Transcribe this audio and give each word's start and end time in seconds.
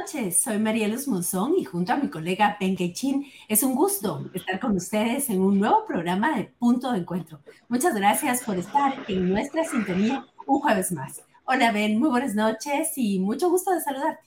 Noches, 0.00 0.40
soy 0.40 0.58
María 0.58 0.88
Luz 0.88 1.06
Monzón 1.08 1.58
y 1.58 1.64
junto 1.64 1.92
a 1.92 1.96
mi 1.96 2.08
colega 2.08 2.56
Ben 2.58 2.74
Chin 2.74 3.26
es 3.48 3.62
un 3.62 3.74
gusto 3.74 4.30
estar 4.32 4.58
con 4.58 4.74
ustedes 4.74 5.28
en 5.28 5.42
un 5.42 5.60
nuevo 5.60 5.84
programa 5.86 6.38
de 6.38 6.44
Punto 6.58 6.90
de 6.90 7.00
Encuentro. 7.00 7.40
Muchas 7.68 7.94
gracias 7.94 8.42
por 8.42 8.56
estar 8.56 8.94
en 9.08 9.28
nuestra 9.28 9.62
sintonía 9.62 10.26
un 10.46 10.60
jueves 10.60 10.90
más. 10.92 11.20
Hola 11.44 11.70
Ben, 11.72 11.98
muy 11.98 12.08
buenas 12.08 12.34
noches 12.34 12.92
y 12.96 13.18
mucho 13.18 13.50
gusto 13.50 13.72
de 13.72 13.82
saludarte. 13.82 14.22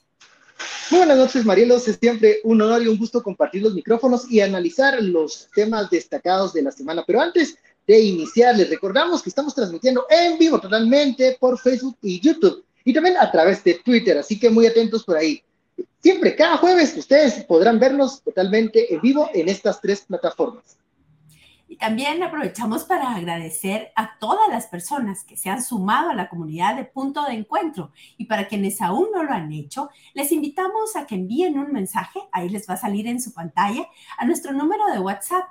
Muy 0.90 0.98
buenas 0.98 1.18
noches, 1.18 1.44
Marielos. 1.44 1.88
Es 1.88 1.98
siempre 2.00 2.38
un 2.44 2.62
honor 2.62 2.80
y 2.82 2.86
un 2.86 2.96
gusto 2.96 3.20
compartir 3.20 3.62
los 3.62 3.74
micrófonos 3.74 4.30
y 4.30 4.42
analizar 4.42 5.02
los 5.02 5.48
temas 5.56 5.90
destacados 5.90 6.52
de 6.52 6.62
la 6.62 6.70
semana. 6.70 7.02
Pero 7.04 7.20
antes 7.20 7.58
de 7.88 7.98
iniciar, 7.98 8.56
les 8.56 8.70
recordamos 8.70 9.24
que 9.24 9.30
estamos 9.30 9.56
transmitiendo 9.56 10.06
en 10.08 10.38
vivo 10.38 10.60
totalmente 10.60 11.36
por 11.40 11.58
Facebook 11.58 11.96
y 12.00 12.20
YouTube 12.20 12.64
y 12.84 12.92
también 12.92 13.16
a 13.16 13.28
través 13.32 13.64
de 13.64 13.74
Twitter, 13.84 14.18
así 14.18 14.38
que 14.38 14.50
muy 14.50 14.66
atentos 14.66 15.02
por 15.02 15.16
ahí. 15.16 15.42
Siempre, 16.00 16.36
cada 16.36 16.58
jueves, 16.58 16.96
ustedes 16.96 17.44
podrán 17.44 17.80
vernos 17.80 18.22
totalmente 18.22 18.92
en 18.94 19.00
vivo 19.00 19.30
en 19.32 19.48
estas 19.48 19.80
tres 19.80 20.02
plataformas. 20.02 20.76
Y 21.66 21.76
también 21.76 22.22
aprovechamos 22.22 22.84
para 22.84 23.14
agradecer 23.14 23.90
a 23.96 24.18
todas 24.18 24.48
las 24.50 24.66
personas 24.66 25.24
que 25.24 25.36
se 25.36 25.48
han 25.48 25.62
sumado 25.62 26.10
a 26.10 26.14
la 26.14 26.28
comunidad 26.28 26.76
de 26.76 26.84
Punto 26.84 27.24
de 27.24 27.32
Encuentro. 27.32 27.90
Y 28.18 28.26
para 28.26 28.46
quienes 28.46 28.80
aún 28.82 29.08
no 29.14 29.22
lo 29.24 29.32
han 29.32 29.50
hecho, 29.50 29.90
les 30.12 30.30
invitamos 30.30 30.94
a 30.94 31.06
que 31.06 31.14
envíen 31.14 31.58
un 31.58 31.72
mensaje, 31.72 32.20
ahí 32.32 32.48
les 32.48 32.68
va 32.68 32.74
a 32.74 32.76
salir 32.76 33.06
en 33.06 33.20
su 33.20 33.32
pantalla, 33.32 33.88
a 34.18 34.26
nuestro 34.26 34.52
número 34.52 34.86
de 34.92 35.00
WhatsApp 35.00 35.44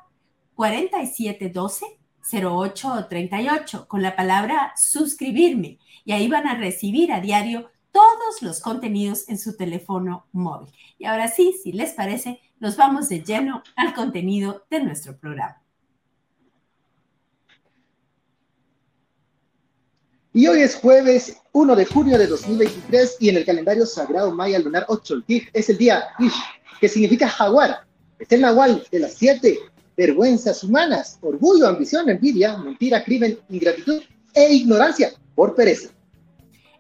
4712 0.56 2.00
0838 2.32 3.88
con 3.88 4.02
la 4.02 4.16
palabra 4.16 4.74
suscribirme 4.78 5.80
y 6.06 6.14
ahí 6.14 6.30
van 6.30 6.48
a 6.48 6.56
recibir 6.56 7.12
a 7.12 7.20
diario 7.20 7.70
todos 7.94 8.42
los 8.42 8.60
contenidos 8.60 9.30
en 9.30 9.38
su 9.38 9.56
teléfono 9.56 10.26
móvil. 10.34 10.74
Y 10.98 11.06
ahora 11.06 11.30
sí, 11.30 11.56
si 11.64 11.72
les 11.72 11.94
parece, 11.94 12.42
nos 12.60 12.76
vamos 12.76 13.08
de 13.08 13.24
lleno 13.24 13.64
al 13.78 13.94
contenido 13.94 14.66
de 14.70 14.84
nuestro 14.84 15.16
programa. 15.16 15.62
Y 20.34 20.48
hoy 20.48 20.62
es 20.62 20.76
jueves 20.76 21.38
1 21.52 21.76
de 21.76 21.86
junio 21.86 22.18
de 22.18 22.26
2023 22.26 23.18
y 23.20 23.30
en 23.30 23.38
el 23.38 23.46
calendario 23.46 23.86
sagrado 23.86 24.34
maya 24.34 24.58
lunar 24.58 24.84
8 24.88 25.24
es 25.54 25.70
el 25.70 25.78
día 25.78 26.06
Ish, 26.18 26.34
que 26.82 26.90
significa 26.90 27.30
jaguar. 27.30 27.86
Es 28.18 28.32
el 28.32 28.42
nahual 28.42 28.84
de 28.92 29.00
las 29.00 29.14
siete 29.14 29.60
vergüenzas 29.96 30.64
humanas, 30.64 31.20
orgullo, 31.22 31.68
ambición, 31.68 32.10
envidia, 32.10 32.58
mentira, 32.58 33.04
crimen, 33.04 33.38
ingratitud 33.50 34.02
e 34.34 34.54
ignorancia 34.54 35.14
por 35.36 35.54
pereza. 35.54 35.90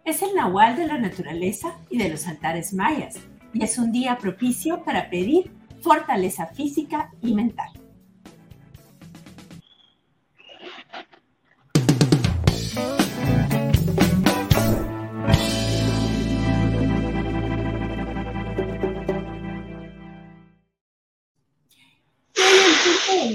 Es 0.05 0.21
el 0.21 0.35
nahual 0.35 0.75
de 0.75 0.85
la 0.85 0.97
naturaleza 0.97 1.77
y 1.89 1.97
de 1.97 2.09
los 2.09 2.27
altares 2.27 2.73
mayas, 2.73 3.15
y 3.53 3.63
es 3.63 3.77
un 3.77 3.93
día 3.93 4.17
propicio 4.17 4.83
para 4.83 5.09
pedir 5.09 5.49
fortaleza 5.81 6.47
física 6.47 7.09
y 7.21 7.33
mental. 7.33 7.71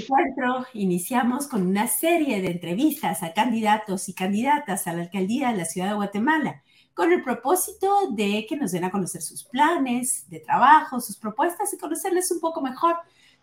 encuentro 0.09 0.65
iniciamos 0.73 1.47
con 1.47 1.65
una 1.65 1.87
serie 1.87 2.41
de 2.41 2.51
entrevistas 2.51 3.23
a 3.23 3.33
candidatos 3.33 4.09
y 4.09 4.13
candidatas 4.13 4.87
a 4.87 4.93
la 4.93 5.03
alcaldía 5.03 5.51
de 5.51 5.57
la 5.57 5.65
ciudad 5.65 5.89
de 5.89 5.95
Guatemala, 5.95 6.63
con 6.99 7.13
el 7.13 7.23
propósito 7.23 8.11
de 8.11 8.45
que 8.45 8.57
nos 8.57 8.73
den 8.73 8.83
a 8.83 8.91
conocer 8.91 9.21
sus 9.21 9.45
planes 9.45 10.29
de 10.29 10.41
trabajo, 10.41 10.99
sus 10.99 11.15
propuestas 11.15 11.73
y 11.73 11.77
conocerles 11.77 12.29
un 12.29 12.41
poco 12.41 12.59
mejor. 12.59 12.97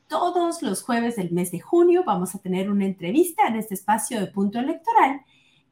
Todos 0.09 0.61
los 0.61 0.83
jueves 0.83 1.17
del 1.17 1.31
mes 1.33 1.53
de 1.53 1.61
junio 1.61 2.05
vamos 2.05 2.35
a 2.35 2.39
tener 2.39 2.71
una 2.71 2.85
entrevista 2.85 3.49
en 3.49 3.57
este 3.57 3.73
espacio 3.73 4.21
de 4.21 4.27
punto 4.27 4.59
electoral 4.59 5.23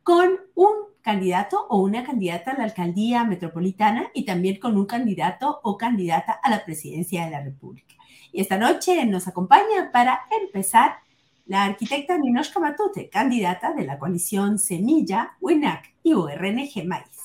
con 0.02 0.30
un 0.54 0.72
candidato 1.02 1.66
o 1.68 1.82
una 1.82 2.04
candidata 2.04 2.52
a 2.52 2.56
la 2.56 2.64
alcaldía 2.64 3.22
metropolitana 3.24 4.10
y 4.14 4.24
también 4.24 4.58
con 4.58 4.78
un 4.78 4.86
candidato 4.86 5.60
o 5.62 5.76
candidata 5.76 6.40
a 6.42 6.48
la 6.48 6.64
presidencia 6.64 7.26
de 7.26 7.32
la 7.32 7.42
República. 7.42 7.96
Y 8.32 8.40
esta 8.40 8.56
noche 8.56 9.04
nos 9.04 9.28
acompaña 9.28 9.90
para 9.92 10.22
empezar 10.40 11.00
la 11.44 11.64
arquitecta 11.64 12.16
Ninoshka 12.16 12.60
Matute, 12.60 13.10
candidata 13.10 13.74
de 13.74 13.84
la 13.84 13.98
coalición 13.98 14.58
Semilla, 14.58 15.36
WINAC 15.42 15.92
y 16.02 16.14
URNG 16.14 16.86
Maíz. 16.86 17.23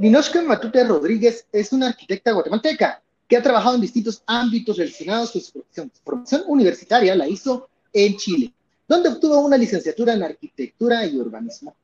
Ninoshka 0.00 0.40
Matute 0.40 0.82
Rodríguez 0.82 1.44
es 1.52 1.74
una 1.74 1.88
arquitecta 1.88 2.32
guatemalteca 2.32 3.02
que 3.28 3.36
ha 3.36 3.42
trabajado 3.42 3.74
en 3.74 3.82
distintos 3.82 4.22
ámbitos 4.24 4.78
relacionados 4.78 5.30
con 5.30 5.42
su 5.42 5.52
profesión. 5.52 5.92
Su 5.94 6.02
formación 6.02 6.42
universitaria 6.46 7.14
la 7.14 7.28
hizo 7.28 7.68
en 7.92 8.16
Chile, 8.16 8.54
donde 8.88 9.10
obtuvo 9.10 9.38
una 9.40 9.58
licenciatura 9.58 10.14
en 10.14 10.22
arquitectura 10.22 11.04
y 11.04 11.18
urbanismo. 11.18 11.76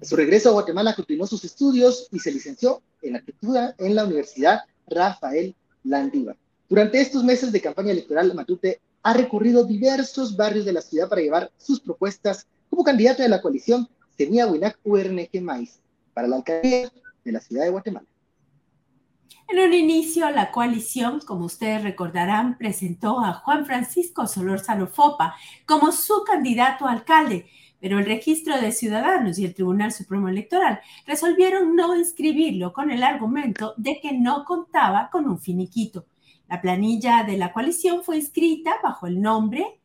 A 0.00 0.04
su 0.04 0.14
regreso 0.14 0.50
a 0.50 0.52
Guatemala 0.52 0.94
continuó 0.94 1.26
sus 1.26 1.44
estudios 1.44 2.06
y 2.12 2.20
se 2.20 2.30
licenció 2.30 2.80
en 3.02 3.16
arquitectura 3.16 3.74
en 3.78 3.96
la 3.96 4.04
Universidad 4.04 4.60
Rafael 4.86 5.52
Landívar. 5.82 6.36
Durante 6.68 7.00
estos 7.00 7.24
meses 7.24 7.50
de 7.50 7.60
campaña 7.60 7.90
electoral, 7.90 8.32
Matute 8.34 8.80
ha 9.02 9.14
recurrido 9.14 9.64
diversos 9.64 10.36
barrios 10.36 10.64
de 10.64 10.74
la 10.74 10.80
ciudad 10.80 11.08
para 11.08 11.22
llevar 11.22 11.50
sus 11.58 11.80
propuestas 11.80 12.46
como 12.70 12.84
candidata 12.84 13.24
de 13.24 13.30
la 13.30 13.42
coalición 13.42 13.88
Semilla 14.16 14.46
Winac 14.46 14.78
URNG 14.84 15.42
Mais 15.42 15.80
para 16.14 16.28
la 16.28 16.36
alcaldía 16.36 16.92
de 17.24 17.32
la 17.32 17.40
ciudad 17.40 17.64
de 17.64 17.70
Guatemala. 17.70 18.06
En 19.48 19.58
un 19.58 19.74
inicio, 19.74 20.30
la 20.30 20.50
coalición, 20.50 21.20
como 21.20 21.44
ustedes 21.44 21.82
recordarán, 21.82 22.56
presentó 22.56 23.20
a 23.20 23.34
Juan 23.34 23.66
Francisco 23.66 24.26
Solórzano 24.26 24.86
Fopa 24.86 25.34
como 25.66 25.92
su 25.92 26.24
candidato 26.24 26.86
a 26.86 26.92
alcalde, 26.92 27.46
pero 27.78 27.98
el 27.98 28.06
registro 28.06 28.58
de 28.58 28.72
ciudadanos 28.72 29.38
y 29.38 29.44
el 29.44 29.54
Tribunal 29.54 29.92
Supremo 29.92 30.28
Electoral 30.28 30.80
resolvieron 31.06 31.76
no 31.76 31.94
inscribirlo 31.94 32.72
con 32.72 32.90
el 32.90 33.02
argumento 33.02 33.74
de 33.76 34.00
que 34.00 34.12
no 34.12 34.44
contaba 34.46 35.10
con 35.12 35.28
un 35.28 35.38
finiquito. 35.38 36.06
La 36.48 36.62
planilla 36.62 37.24
de 37.24 37.36
la 37.36 37.52
coalición 37.52 38.02
fue 38.02 38.16
inscrita 38.16 38.76
bajo 38.82 39.06
el 39.06 39.20
nombre 39.20 39.80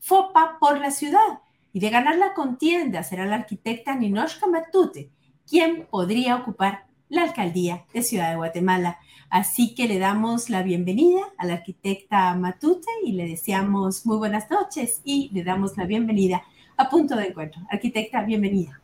FOPA 0.00 0.56
por 0.58 0.80
la 0.80 0.90
ciudad 0.90 1.40
y 1.72 1.78
de 1.78 1.90
ganar 1.90 2.16
la 2.16 2.34
contienda 2.34 3.04
será 3.04 3.26
la 3.26 3.36
arquitecta 3.36 3.94
Ninoshka 3.94 4.46
Matute, 4.46 5.10
quien 5.48 5.86
podría 5.90 6.36
ocupar 6.36 6.86
la 7.08 7.22
alcaldía 7.22 7.84
de 7.94 8.02
Ciudad 8.02 8.30
de 8.30 8.36
Guatemala. 8.36 8.98
Así 9.30 9.74
que 9.74 9.88
le 9.88 9.98
damos 9.98 10.50
la 10.50 10.62
bienvenida 10.62 11.20
a 11.38 11.46
la 11.46 11.54
arquitecta 11.54 12.34
Matute 12.34 12.88
y 13.04 13.12
le 13.12 13.26
deseamos 13.26 14.06
muy 14.06 14.18
buenas 14.18 14.50
noches 14.50 15.00
y 15.04 15.30
le 15.32 15.44
damos 15.44 15.76
la 15.76 15.84
bienvenida 15.84 16.42
a 16.76 16.88
Punto 16.88 17.16
de 17.16 17.26
Encuentro. 17.26 17.60
Arquitecta, 17.70 18.22
bienvenida. 18.22 18.80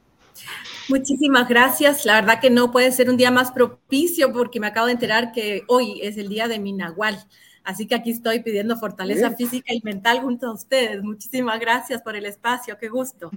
Muchísimas 0.89 1.49
gracias. 1.49 2.05
La 2.05 2.15
verdad 2.15 2.41
que 2.41 2.51
no 2.51 2.73
puede 2.73 2.91
ser 2.93 3.09
un 3.09 3.17
día 3.17 3.31
más 3.31 3.53
propicio 3.53 4.33
porque 4.33 4.61
me 4.61 4.67
acabo 4.67 4.87
de 4.87 4.93
enterar 4.93 5.33
que 5.33 5.63
hoy 5.69 6.01
es 6.03 6.17
el 6.17 6.29
día 6.29 6.49
de 6.49 6.59
mi 6.59 6.73
Nahual. 6.73 7.25
Así 7.65 7.87
que 7.87 7.95
aquí 7.95 8.11
estoy 8.11 8.41
pidiendo 8.41 8.77
fortaleza 8.77 9.31
física 9.37 9.73
y 9.73 9.81
mental 9.85 10.21
junto 10.21 10.49
a 10.49 10.55
ustedes. 10.55 11.03
Muchísimas 11.03 11.61
gracias 11.61 12.03
por 12.03 12.17
el 12.17 12.27
espacio. 12.27 12.77
Qué 12.79 12.89
gusto. 12.89 13.31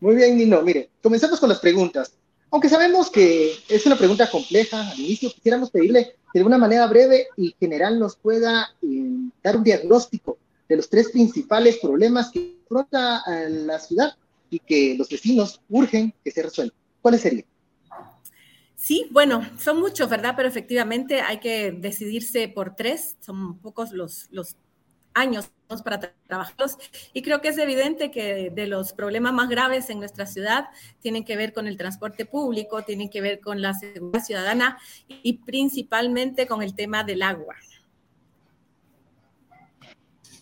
Muy 0.00 0.16
bien, 0.16 0.38
Nino. 0.38 0.62
Mire, 0.62 0.90
comenzamos 1.02 1.38
con 1.38 1.50
las 1.50 1.60
preguntas. 1.60 2.16
Aunque 2.52 2.68
sabemos 2.68 3.08
que 3.10 3.54
es 3.66 3.86
una 3.86 3.96
pregunta 3.96 4.30
compleja 4.30 4.90
al 4.90 5.00
inicio, 5.00 5.32
quisiéramos 5.32 5.70
pedirle 5.70 6.16
que 6.32 6.38
de 6.38 6.44
una 6.44 6.58
manera 6.58 6.86
breve 6.86 7.28
y 7.34 7.56
general 7.58 7.98
nos 7.98 8.14
pueda 8.14 8.68
eh, 8.82 9.30
dar 9.42 9.56
un 9.56 9.64
diagnóstico 9.64 10.36
de 10.68 10.76
los 10.76 10.90
tres 10.90 11.10
principales 11.10 11.78
problemas 11.78 12.30
que 12.30 12.58
afronta 12.66 13.22
la 13.48 13.78
ciudad 13.78 14.14
y 14.50 14.58
que 14.58 14.94
los 14.98 15.08
vecinos 15.08 15.62
urgen 15.70 16.12
que 16.22 16.30
se 16.30 16.42
resuelva. 16.42 16.74
¿Cuáles 17.00 17.22
serían? 17.22 17.46
Sí, 18.76 19.06
bueno, 19.10 19.48
son 19.58 19.80
muchos, 19.80 20.10
¿verdad? 20.10 20.34
Pero 20.36 20.48
efectivamente 20.48 21.22
hay 21.22 21.40
que 21.40 21.72
decidirse 21.72 22.48
por 22.48 22.76
tres. 22.76 23.16
Son 23.20 23.58
pocos 23.60 23.92
los, 23.92 24.26
los 24.30 24.56
años 25.14 25.50
para 25.84 25.98
trabajarlos. 26.26 26.76
Y 27.14 27.22
creo 27.22 27.40
que 27.40 27.48
es 27.48 27.58
evidente 27.58 28.10
que 28.10 28.50
de 28.50 28.66
los 28.66 28.92
problemas 28.92 29.32
más 29.32 29.48
graves 29.48 29.88
en 29.88 29.98
nuestra 29.98 30.26
ciudad 30.26 30.66
tienen 31.00 31.24
que 31.24 31.36
ver 31.36 31.52
con 31.52 31.66
el 31.66 31.78
transporte 31.78 32.26
público, 32.26 32.82
tienen 32.82 33.08
que 33.08 33.22
ver 33.22 33.40
con 33.40 33.62
la 33.62 33.72
seguridad 33.72 34.24
ciudadana 34.24 34.78
y 35.08 35.34
principalmente 35.38 36.46
con 36.46 36.62
el 36.62 36.74
tema 36.74 37.04
del 37.04 37.22
agua. 37.22 37.54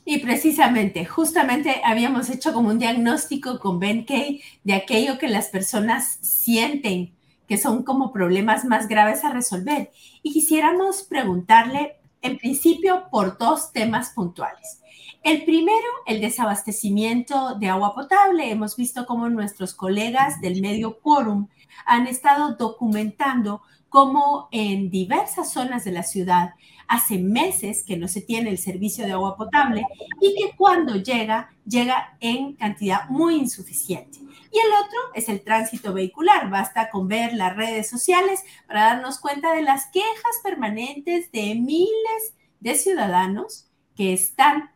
Y 0.04 0.18
precisamente, 0.18 1.04
justamente 1.04 1.82
habíamos 1.84 2.30
hecho 2.30 2.52
como 2.52 2.70
un 2.70 2.78
diagnóstico 2.78 3.60
con 3.60 3.78
Ben 3.78 4.04
Kay 4.04 4.42
de 4.64 4.72
aquello 4.72 5.18
que 5.18 5.28
las 5.28 5.48
personas 5.48 6.18
sienten 6.22 7.14
que 7.46 7.58
son 7.58 7.82
como 7.82 8.12
problemas 8.12 8.64
más 8.64 8.86
graves 8.86 9.24
a 9.24 9.32
resolver. 9.32 9.90
Y 10.22 10.32
quisiéramos 10.32 11.02
preguntarle, 11.02 11.99
en 12.22 12.38
principio, 12.38 13.04
por 13.10 13.38
dos 13.38 13.72
temas 13.72 14.10
puntuales. 14.10 14.80
El 15.22 15.44
primero, 15.44 15.86
el 16.06 16.20
desabastecimiento 16.20 17.54
de 17.56 17.68
agua 17.68 17.94
potable. 17.94 18.50
Hemos 18.50 18.76
visto 18.76 19.06
cómo 19.06 19.28
nuestros 19.28 19.74
colegas 19.74 20.40
del 20.40 20.62
medio 20.62 20.98
Quorum 21.00 21.48
han 21.84 22.06
estado 22.06 22.56
documentando 22.56 23.62
como 23.90 24.48
en 24.52 24.88
diversas 24.88 25.52
zonas 25.52 25.84
de 25.84 25.92
la 25.92 26.04
ciudad 26.04 26.54
hace 26.90 27.18
meses 27.18 27.84
que 27.84 27.96
no 27.96 28.08
se 28.08 28.20
tiene 28.20 28.50
el 28.50 28.58
servicio 28.58 29.06
de 29.06 29.12
agua 29.12 29.36
potable 29.36 29.86
y 30.20 30.34
que 30.34 30.56
cuando 30.56 30.96
llega, 30.96 31.54
llega 31.64 32.16
en 32.18 32.56
cantidad 32.56 33.08
muy 33.08 33.36
insuficiente. 33.36 34.18
Y 34.18 34.58
el 34.58 34.72
otro 34.84 34.98
es 35.14 35.28
el 35.28 35.44
tránsito 35.44 35.92
vehicular. 35.92 36.50
Basta 36.50 36.90
con 36.90 37.06
ver 37.06 37.32
las 37.34 37.54
redes 37.54 37.88
sociales 37.88 38.42
para 38.66 38.86
darnos 38.86 39.20
cuenta 39.20 39.54
de 39.54 39.62
las 39.62 39.86
quejas 39.92 40.40
permanentes 40.42 41.30
de 41.30 41.54
miles 41.54 42.34
de 42.58 42.74
ciudadanos 42.74 43.70
que 43.94 44.12
están 44.12 44.72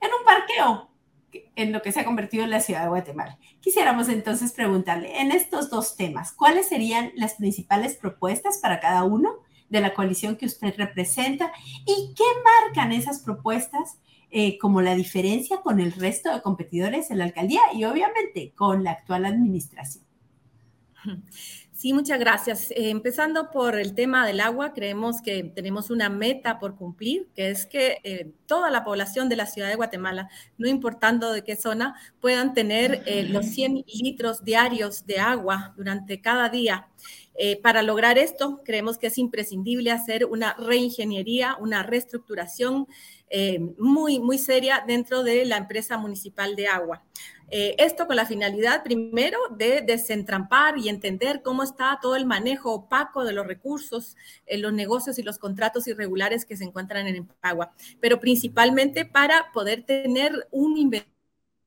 en 0.00 0.08
un 0.18 0.24
parqueo 0.24 0.90
en 1.54 1.70
lo 1.70 1.82
que 1.82 1.92
se 1.92 2.00
ha 2.00 2.06
convertido 2.06 2.44
en 2.44 2.50
la 2.50 2.60
ciudad 2.60 2.84
de 2.84 2.88
Guatemala. 2.88 3.38
Quisiéramos 3.60 4.08
entonces 4.08 4.52
preguntarle, 4.52 5.20
en 5.20 5.32
estos 5.32 5.68
dos 5.68 5.96
temas, 5.96 6.32
¿cuáles 6.32 6.66
serían 6.66 7.12
las 7.14 7.34
principales 7.34 7.94
propuestas 7.94 8.56
para 8.56 8.80
cada 8.80 9.04
uno 9.04 9.44
de 9.68 9.80
la 9.80 9.94
coalición 9.94 10.36
que 10.36 10.46
usted 10.46 10.74
representa 10.76 11.52
y 11.84 12.14
qué 12.14 12.24
marcan 12.44 12.92
esas 12.92 13.20
propuestas 13.20 13.98
eh, 14.30 14.58
como 14.58 14.82
la 14.82 14.94
diferencia 14.94 15.60
con 15.62 15.80
el 15.80 15.92
resto 15.92 16.32
de 16.32 16.42
competidores 16.42 17.10
en 17.10 17.18
la 17.18 17.24
alcaldía 17.24 17.60
y 17.74 17.84
obviamente 17.84 18.52
con 18.54 18.84
la 18.84 18.92
actual 18.92 19.24
administración? 19.24 20.04
Sí, 21.76 21.92
muchas 21.92 22.18
gracias. 22.18 22.70
Eh, 22.70 22.88
empezando 22.88 23.50
por 23.50 23.78
el 23.78 23.94
tema 23.94 24.26
del 24.26 24.40
agua, 24.40 24.72
creemos 24.72 25.20
que 25.20 25.44
tenemos 25.44 25.90
una 25.90 26.08
meta 26.08 26.58
por 26.58 26.74
cumplir, 26.74 27.28
que 27.36 27.50
es 27.50 27.66
que 27.66 27.98
eh, 28.02 28.32
toda 28.46 28.70
la 28.70 28.82
población 28.82 29.28
de 29.28 29.36
la 29.36 29.44
ciudad 29.44 29.68
de 29.68 29.74
Guatemala, 29.74 30.30
no 30.56 30.68
importando 30.68 31.32
de 31.34 31.44
qué 31.44 31.54
zona, 31.54 31.94
puedan 32.18 32.54
tener 32.54 33.02
eh, 33.04 33.24
los 33.24 33.44
100 33.44 33.84
litros 34.02 34.42
diarios 34.42 35.04
de 35.04 35.18
agua 35.18 35.74
durante 35.76 36.22
cada 36.22 36.48
día. 36.48 36.88
Para 37.62 37.82
lograr 37.82 38.18
esto, 38.18 38.62
creemos 38.64 38.98
que 38.98 39.08
es 39.08 39.18
imprescindible 39.18 39.90
hacer 39.90 40.24
una 40.24 40.54
reingeniería, 40.54 41.56
una 41.60 41.82
reestructuración 41.82 42.86
muy, 43.78 44.18
muy 44.20 44.38
seria 44.38 44.84
dentro 44.86 45.22
de 45.22 45.44
la 45.44 45.56
empresa 45.56 45.98
municipal 45.98 46.56
de 46.56 46.68
agua. 46.68 47.02
Eh, 47.48 47.76
esto 47.78 48.06
con 48.06 48.16
la 48.16 48.26
finalidad, 48.26 48.82
primero, 48.82 49.38
de 49.56 49.80
desentrampar 49.80 50.78
y 50.78 50.88
entender 50.88 51.42
cómo 51.42 51.62
está 51.62 51.98
todo 52.02 52.16
el 52.16 52.26
manejo 52.26 52.72
opaco 52.72 53.24
de 53.24 53.32
los 53.32 53.46
recursos, 53.46 54.16
los 54.48 54.72
negocios 54.72 55.18
y 55.18 55.22
los 55.22 55.38
contratos 55.38 55.86
irregulares 55.86 56.44
que 56.44 56.56
se 56.56 56.64
encuentran 56.64 57.06
en 57.06 57.16
Empagua, 57.16 57.72
pero 58.00 58.18
principalmente 58.18 59.04
para 59.04 59.52
poder 59.52 59.84
tener 59.84 60.48
un 60.50 60.76
inventario 60.76 61.15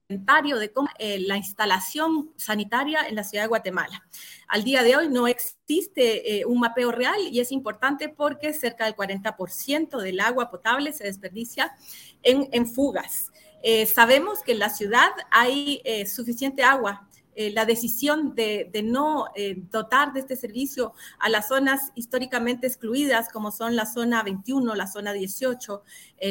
de 0.09 0.71
cómo 0.73 0.89
eh, 0.97 1.19
la 1.19 1.37
instalación 1.37 2.31
sanitaria 2.35 3.07
en 3.07 3.13
la 3.13 3.23
ciudad 3.23 3.43
de 3.43 3.49
Guatemala. 3.49 4.03
Al 4.47 4.63
día 4.63 4.81
de 4.81 4.95
hoy 4.95 5.07
no 5.07 5.27
existe 5.27 6.39
eh, 6.39 6.45
un 6.45 6.59
mapeo 6.59 6.91
real 6.91 7.19
y 7.29 7.39
es 7.39 7.51
importante 7.51 8.09
porque 8.09 8.53
cerca 8.53 8.85
del 8.85 8.95
40% 8.95 10.01
del 10.01 10.19
agua 10.19 10.49
potable 10.49 10.93
se 10.93 11.03
desperdicia 11.03 11.75
en, 12.23 12.49
en 12.51 12.65
fugas. 12.65 13.31
Eh, 13.61 13.85
sabemos 13.85 14.41
que 14.41 14.53
en 14.53 14.59
la 14.59 14.69
ciudad 14.69 15.11
hay 15.29 15.81
eh, 15.83 16.07
suficiente 16.07 16.63
agua. 16.63 17.07
Eh, 17.35 17.51
la 17.51 17.65
decisión 17.65 18.33
de, 18.35 18.69
no 18.83 19.27
dotar 19.69 20.11
de 20.11 20.21
este 20.21 20.35
servicio 20.35 20.93
a 21.19 21.29
las 21.29 21.47
zonas 21.47 21.91
históricamente 21.95 22.67
excluidas, 22.67 23.29
como 23.29 23.51
son 23.51 23.75
la 23.75 23.85
zona 23.85 24.23
21, 24.23 24.75
la 24.75 24.87
zona 24.87 25.13
18, 25.13 25.83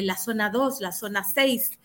la 0.03 0.17
zona 0.17 0.51
2, 0.51 0.81
la 0.81 0.91
zona 0.91 1.23
6, 1.23 1.79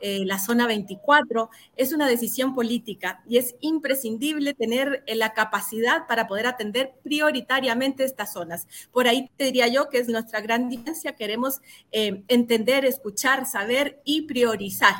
eh, 0.00 0.24
la 0.24 0.38
zona 0.38 0.68
24, 0.68 1.50
es 1.76 1.92
una 1.92 2.06
decisión 2.06 2.54
política 2.54 3.20
y 3.26 3.38
es 3.38 3.56
imprescindible 3.60 4.54
tener 4.54 5.02
eh, 5.06 5.16
la 5.16 5.34
capacidad 5.34 6.06
para 6.06 6.28
poder 6.28 6.46
atender 6.46 6.94
prioritariamente 7.02 8.04
estas 8.04 8.32
zonas. 8.32 8.68
Por 8.92 9.08
ahí 9.08 9.28
te 9.36 9.44
diría 9.44 9.66
yo 9.66 9.88
que 9.88 9.98
es 9.98 10.08
nuestra 10.08 10.40
gran 10.40 10.68
diferencia, 10.68 11.16
queremos 11.16 11.60
eh, 11.90 12.22
entender, 12.28 12.84
escuchar, 12.84 13.44
saber 13.46 14.00
y 14.04 14.22
priorizar. 14.22 14.94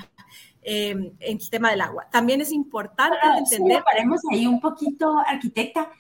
en 0.63 1.17
el 1.21 1.49
tema 1.49 1.71
del 1.71 1.81
agua. 1.81 2.09
También 2.11 2.41
es 2.41 2.51
importante 2.51 3.17
entender. 3.39 3.83
paremos 3.85 4.21
ahí 4.33 4.47
un 4.47 4.61
poquito, 4.61 5.17
arquitecta. 5.27 5.93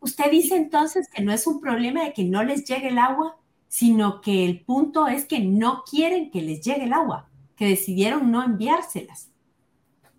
Usted 0.00 0.30
dice 0.30 0.54
entonces 0.54 1.08
que 1.08 1.22
no 1.22 1.32
es 1.32 1.46
un 1.46 1.60
problema 1.60 2.04
de 2.04 2.12
que 2.12 2.24
no 2.24 2.44
les 2.44 2.64
llegue 2.64 2.88
el 2.88 2.98
agua, 2.98 3.38
sino 3.66 4.20
que 4.20 4.44
el 4.44 4.60
punto 4.60 5.08
es 5.08 5.24
que 5.24 5.40
no 5.40 5.82
quieren 5.90 6.30
que 6.30 6.42
les 6.42 6.60
llegue 6.60 6.84
el 6.84 6.92
agua 6.92 7.28
que 7.56 7.66
decidieron 7.66 8.30
no 8.30 8.42
enviárselas. 8.42 9.30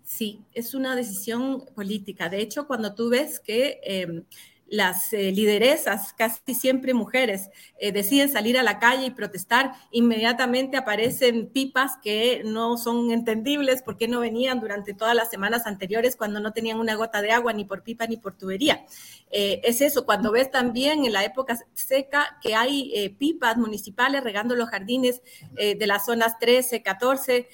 Sí, 0.04 0.44
es 0.52 0.74
una 0.74 0.94
decisión 0.94 1.66
política. 1.74 2.28
De 2.28 2.40
hecho, 2.40 2.66
cuando 2.66 2.94
tú 2.94 3.10
ves 3.10 3.40
que 3.40 3.80
em, 3.82 4.24
las 4.68 5.12
eh, 5.12 5.30
lideresas, 5.32 6.12
casi 6.12 6.54
siempre 6.54 6.92
mujeres, 6.92 7.50
eh, 7.78 7.92
deciden 7.92 8.30
salir 8.30 8.58
a 8.58 8.62
la 8.62 8.78
calle 8.78 9.06
y 9.06 9.10
protestar, 9.10 9.72
inmediatamente 9.90 10.76
aparecen 10.76 11.48
pipas 11.48 11.96
que 12.02 12.42
no 12.44 12.76
son 12.76 13.12
entendibles 13.12 13.82
porque 13.82 14.08
no 14.08 14.20
venían 14.20 14.60
durante 14.60 14.92
todas 14.94 15.14
las 15.14 15.30
semanas 15.30 15.66
anteriores 15.66 16.16
cuando 16.16 16.40
no 16.40 16.52
tenían 16.52 16.80
una 16.80 16.96
gota 16.96 17.22
de 17.22 17.30
agua 17.30 17.52
ni 17.52 17.64
por 17.64 17.82
pipa 17.82 18.06
ni 18.06 18.16
por 18.16 18.36
tubería. 18.36 18.84
Eh, 19.30 19.60
es 19.64 19.80
eso, 19.80 20.04
cuando 20.04 20.32
ves 20.32 20.50
también 20.50 21.04
en 21.04 21.12
la 21.12 21.24
época 21.24 21.58
seca 21.74 22.38
que 22.42 22.54
hay 22.54 23.14
pipas 23.18 23.56
municipales 23.56 24.22
regando 24.22 24.54
los 24.54 24.68
jardines 24.68 25.22
de 25.52 25.86
las 25.86 26.06
zonas 26.06 26.38
13, 26.38 26.82
14, 26.82 27.48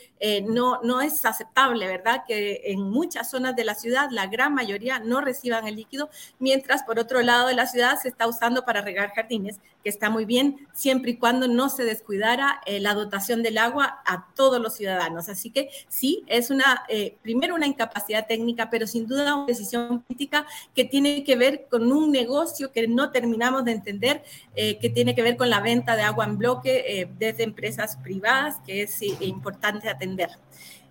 no, 0.46 0.80
no 0.82 1.00
es 1.00 1.24
aceptable, 1.24 1.86
¿verdad? 1.86 2.24
Que 2.26 2.60
en 2.66 2.80
muchas 2.82 3.30
zonas 3.30 3.56
de 3.56 3.64
la 3.64 3.74
ciudad 3.74 4.08
la 4.10 4.26
gran 4.26 4.54
mayoría 4.54 4.98
no 4.98 5.20
reciban 5.20 5.66
el 5.66 5.76
líquido, 5.76 6.10
mientras 6.38 6.82
por 6.82 6.98
otro 7.02 7.22
lado 7.22 7.48
de 7.48 7.54
la 7.54 7.66
ciudad 7.66 7.98
se 8.00 8.08
está 8.08 8.26
usando 8.26 8.64
para 8.64 8.80
regar 8.80 9.12
jardines, 9.14 9.60
que 9.82 9.90
está 9.90 10.10
muy 10.10 10.24
bien, 10.24 10.66
siempre 10.72 11.12
y 11.12 11.16
cuando 11.16 11.48
no 11.48 11.68
se 11.68 11.84
descuidara 11.84 12.60
eh, 12.66 12.80
la 12.80 12.94
dotación 12.94 13.42
del 13.42 13.58
agua 13.58 14.02
a 14.06 14.28
todos 14.34 14.60
los 14.60 14.74
ciudadanos. 14.74 15.28
Así 15.28 15.50
que 15.50 15.70
sí, 15.88 16.24
es 16.26 16.50
una, 16.50 16.84
eh, 16.88 17.16
primero 17.22 17.54
una 17.54 17.66
incapacidad 17.66 18.26
técnica, 18.26 18.70
pero 18.70 18.86
sin 18.86 19.06
duda 19.06 19.34
una 19.34 19.46
decisión 19.46 20.00
política 20.02 20.46
que 20.74 20.84
tiene 20.84 21.24
que 21.24 21.36
ver 21.36 21.66
con 21.70 21.92
un 21.92 22.10
negocio 22.10 22.72
que 22.72 22.88
no 22.88 23.10
terminamos 23.10 23.64
de 23.64 23.72
entender, 23.72 24.22
eh, 24.54 24.78
que 24.78 24.88
tiene 24.88 25.14
que 25.14 25.22
ver 25.22 25.36
con 25.36 25.50
la 25.50 25.60
venta 25.60 25.96
de 25.96 26.02
agua 26.02 26.24
en 26.24 26.38
bloque 26.38 27.08
desde 27.18 27.44
empresas 27.44 27.96
privadas, 27.96 28.56
que 28.64 28.82
es 28.82 29.02
importante 29.20 29.88
atender. 29.88 30.30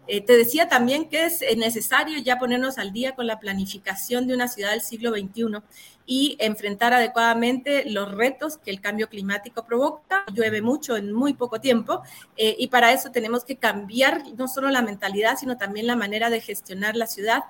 Eh, 0.08 0.20
te 0.20 0.36
decía 0.36 0.68
también 0.68 1.08
que 1.08 1.26
es 1.26 1.42
eh, 1.42 1.56
necesario 1.56 2.18
ya 2.20 2.40
ponernos 2.40 2.78
al 2.78 2.92
día 2.92 3.16
con 3.16 3.28
la 3.28 3.40
planificación 3.40 4.28
de 4.28 4.34
una 4.34 4.48
ciudad 4.48 4.72
del 4.72 4.82
siglo 4.82 5.12
XXI 5.12 5.62
y 6.06 6.36
enfrentar 6.40 6.94
adecuadamente 6.94 7.90
los 7.90 8.12
retos 8.12 8.58
que 8.58 8.72
el 8.72 8.82
cambio 8.82 9.10
climático 9.10 9.66
provoca. 9.66 10.26
Llueve 10.34 10.62
mucho 10.62 10.98
en 10.98 11.12
muy 11.12 11.34
poco 11.34 11.60
tiempo 11.60 12.02
eh, 12.38 12.56
y 12.58 12.68
para 12.68 12.92
eso 12.92 13.12
tenemos 13.12 13.44
que 13.44 13.58
cambiar 13.58 14.24
no 14.38 14.48
solo 14.48 14.70
la 14.70 14.82
mentalidad, 14.82 15.38
sino 15.38 15.58
también 15.58 15.88
la 15.88 15.96
manera 15.96 16.30
de 16.30 16.42
gestionar 16.42 16.96
la 16.96 17.08
ciudad, 17.08 17.44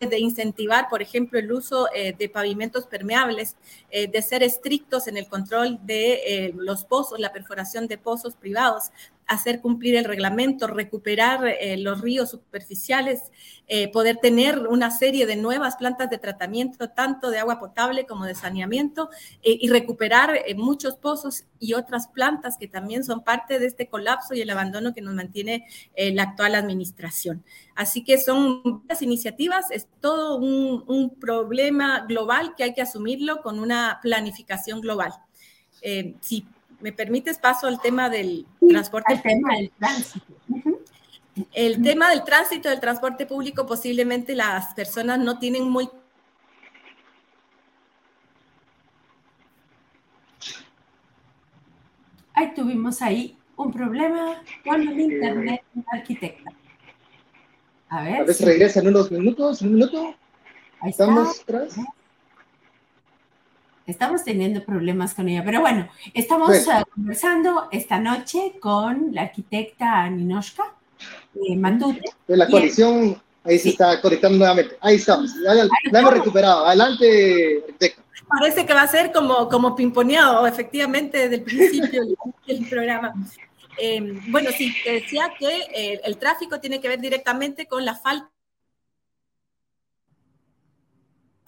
de 0.00 0.18
incentivar, 0.18 0.88
por 0.88 1.02
ejemplo, 1.02 1.38
el 1.38 1.50
uso 1.52 1.86
de 1.94 2.28
pavimentos 2.28 2.86
permeables, 2.86 3.56
de 3.90 4.22
ser 4.22 4.42
estrictos 4.42 5.06
en 5.06 5.16
el 5.16 5.28
control 5.28 5.78
de 5.82 6.52
los 6.56 6.84
pozos, 6.84 7.18
la 7.18 7.32
perforación 7.32 7.86
de 7.86 7.96
pozos 7.96 8.34
privados, 8.34 8.90
hacer 9.26 9.60
cumplir 9.60 9.96
el 9.96 10.04
reglamento, 10.04 10.66
recuperar 10.66 11.46
eh, 11.46 11.76
los 11.78 12.00
ríos 12.00 12.30
superficiales, 12.30 13.22
eh, 13.66 13.90
poder 13.90 14.18
tener 14.18 14.68
una 14.68 14.90
serie 14.90 15.26
de 15.26 15.34
nuevas 15.34 15.76
plantas 15.76 16.08
de 16.10 16.18
tratamiento, 16.18 16.90
tanto 16.90 17.30
de 17.30 17.38
agua 17.38 17.58
potable 17.58 18.06
como 18.06 18.24
de 18.24 18.36
saneamiento, 18.36 19.10
eh, 19.42 19.58
y 19.60 19.68
recuperar 19.68 20.40
muchos 20.56 20.96
pozos 20.96 21.44
y 21.58 21.74
otras 21.74 22.06
plantas 22.06 22.56
que 22.56 22.68
también 22.68 23.02
son 23.02 23.24
parte 23.24 23.58
de 23.58 23.66
este 23.66 23.88
colapso 23.88 24.34
y 24.34 24.42
el 24.42 24.50
abandono 24.50 24.94
que 24.94 25.02
nos 25.02 25.14
mantiene 25.14 25.66
la 25.96 26.22
actual 26.24 26.54
administración. 26.54 27.42
Así 27.74 28.04
que 28.04 28.18
son 28.18 28.62
muchas 28.62 29.02
iniciativas, 29.02 29.70
es 29.70 29.88
todo 30.00 30.36
un, 30.36 31.16
problema 31.20 32.00
global 32.06 32.54
que 32.56 32.64
hay 32.64 32.74
que 32.74 32.82
asumirlo 32.82 33.40
con 33.42 33.58
una 33.58 33.98
planificación 34.02 34.80
global. 34.80 35.12
si 36.20 36.46
me 36.86 36.92
permites 36.92 37.36
paso 37.38 37.66
al 37.66 37.80
tema 37.80 38.08
del 38.08 38.46
transporte. 38.68 39.14
El 39.14 39.22
tema 39.22 39.56
del 39.56 39.72
tránsito. 39.76 40.26
El 41.52 41.82
tema 41.82 42.10
del 42.10 42.22
tránsito, 42.22 42.68
del 42.68 42.78
transporte 42.78 43.26
público, 43.26 43.66
posiblemente 43.66 44.36
las 44.36 44.72
personas 44.72 45.18
no 45.18 45.40
tienen 45.40 45.68
muy 45.68 45.90
Ahí 52.34 52.54
tuvimos 52.54 53.02
ahí 53.02 53.36
un 53.56 53.72
problema 53.72 54.40
con 54.64 54.80
el 54.80 55.00
internet 55.00 55.64
arquitecta. 55.90 56.52
A 57.88 58.04
ver. 58.04 58.20
A 58.20 58.22
ver 58.22 58.34
si 58.34 58.44
regresa 58.44 58.78
en 58.78 58.88
unos 58.88 59.10
minutos, 59.10 59.60
un 59.60 59.74
minuto. 59.74 60.14
Ahí 60.80 60.90
estamos 60.90 61.40
atrás. 61.40 61.74
Estamos 63.86 64.24
teniendo 64.24 64.64
problemas 64.64 65.14
con 65.14 65.28
ella, 65.28 65.42
pero 65.44 65.60
bueno, 65.60 65.88
estamos 66.12 66.50
eh, 66.56 66.82
conversando 66.92 67.68
esta 67.70 67.98
noche 67.98 68.54
con 68.60 69.10
la 69.12 69.22
arquitecta 69.22 70.08
Ninoshka 70.10 70.74
eh, 71.34 71.56
Matute. 71.56 72.02
la 72.26 72.48
coalición, 72.48 73.20
ahí 73.44 73.58
se 73.58 73.70
está 73.70 74.00
conectando 74.00 74.38
nuevamente. 74.38 74.76
Ahí 74.80 74.96
estamos, 74.96 75.34
la, 75.36 75.68
hemos 75.84 76.12
recuperado. 76.12 76.66
Adelante, 76.66 77.62
arquitecta. 77.62 78.02
Parece 78.28 78.66
que 78.66 78.74
va 78.74 78.82
a 78.82 78.88
ser 78.88 79.12
como, 79.12 79.48
como 79.48 79.76
pimponeado, 79.76 80.46
efectivamente, 80.46 81.28
desde 81.28 81.36
el 81.36 81.42
principio 81.42 82.02
del 82.46 82.68
programa. 82.68 83.14
Eh, 83.78 84.20
bueno, 84.28 84.50
sí, 84.56 84.74
te 84.84 84.92
decía 84.92 85.32
que 85.38 85.58
eh, 85.74 86.00
el 86.04 86.16
tráfico 86.16 86.58
tiene 86.58 86.80
que 86.80 86.88
ver 86.88 87.00
directamente 87.00 87.66
con 87.66 87.84
la 87.84 87.94
falta 87.94 88.30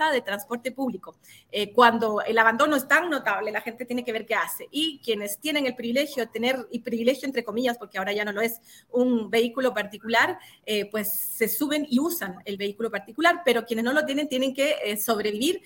de 0.07 0.21
transporte 0.23 0.71
público. 0.71 1.17
Eh, 1.51 1.73
cuando 1.73 2.23
el 2.23 2.39
abandono 2.39 2.77
es 2.77 2.87
tan 2.87 3.11
notable, 3.11 3.51
la 3.51 3.61
gente 3.61 3.85
tiene 3.85 4.05
que 4.05 4.13
ver 4.13 4.25
qué 4.25 4.35
hace. 4.35 4.69
Y 4.71 5.01
quienes 5.01 5.39
tienen 5.39 5.67
el 5.67 5.75
privilegio 5.75 6.25
de 6.25 6.31
tener, 6.31 6.67
y 6.71 6.79
privilegio 6.81 7.27
entre 7.27 7.45
comillas, 7.45 7.77
porque 7.77 7.99
ahora 7.99 8.13
ya 8.13 8.25
no 8.25 8.33
lo 8.33 8.41
es, 8.41 8.61
un 8.91 9.29
vehículo 9.29 9.75
particular, 9.75 10.39
eh, 10.65 10.89
pues 10.91 11.13
se 11.13 11.49
suben 11.49 11.87
y 11.91 11.99
usan 11.99 12.37
el 12.45 12.57
vehículo 12.57 12.91
particular, 12.91 13.43
pero 13.45 13.67
quienes 13.67 13.85
no 13.85 13.93
lo 13.93 14.05
tienen 14.05 14.29
tienen 14.29 14.55
que 14.55 14.77
eh, 14.85 14.97
sobrevivir 14.97 15.63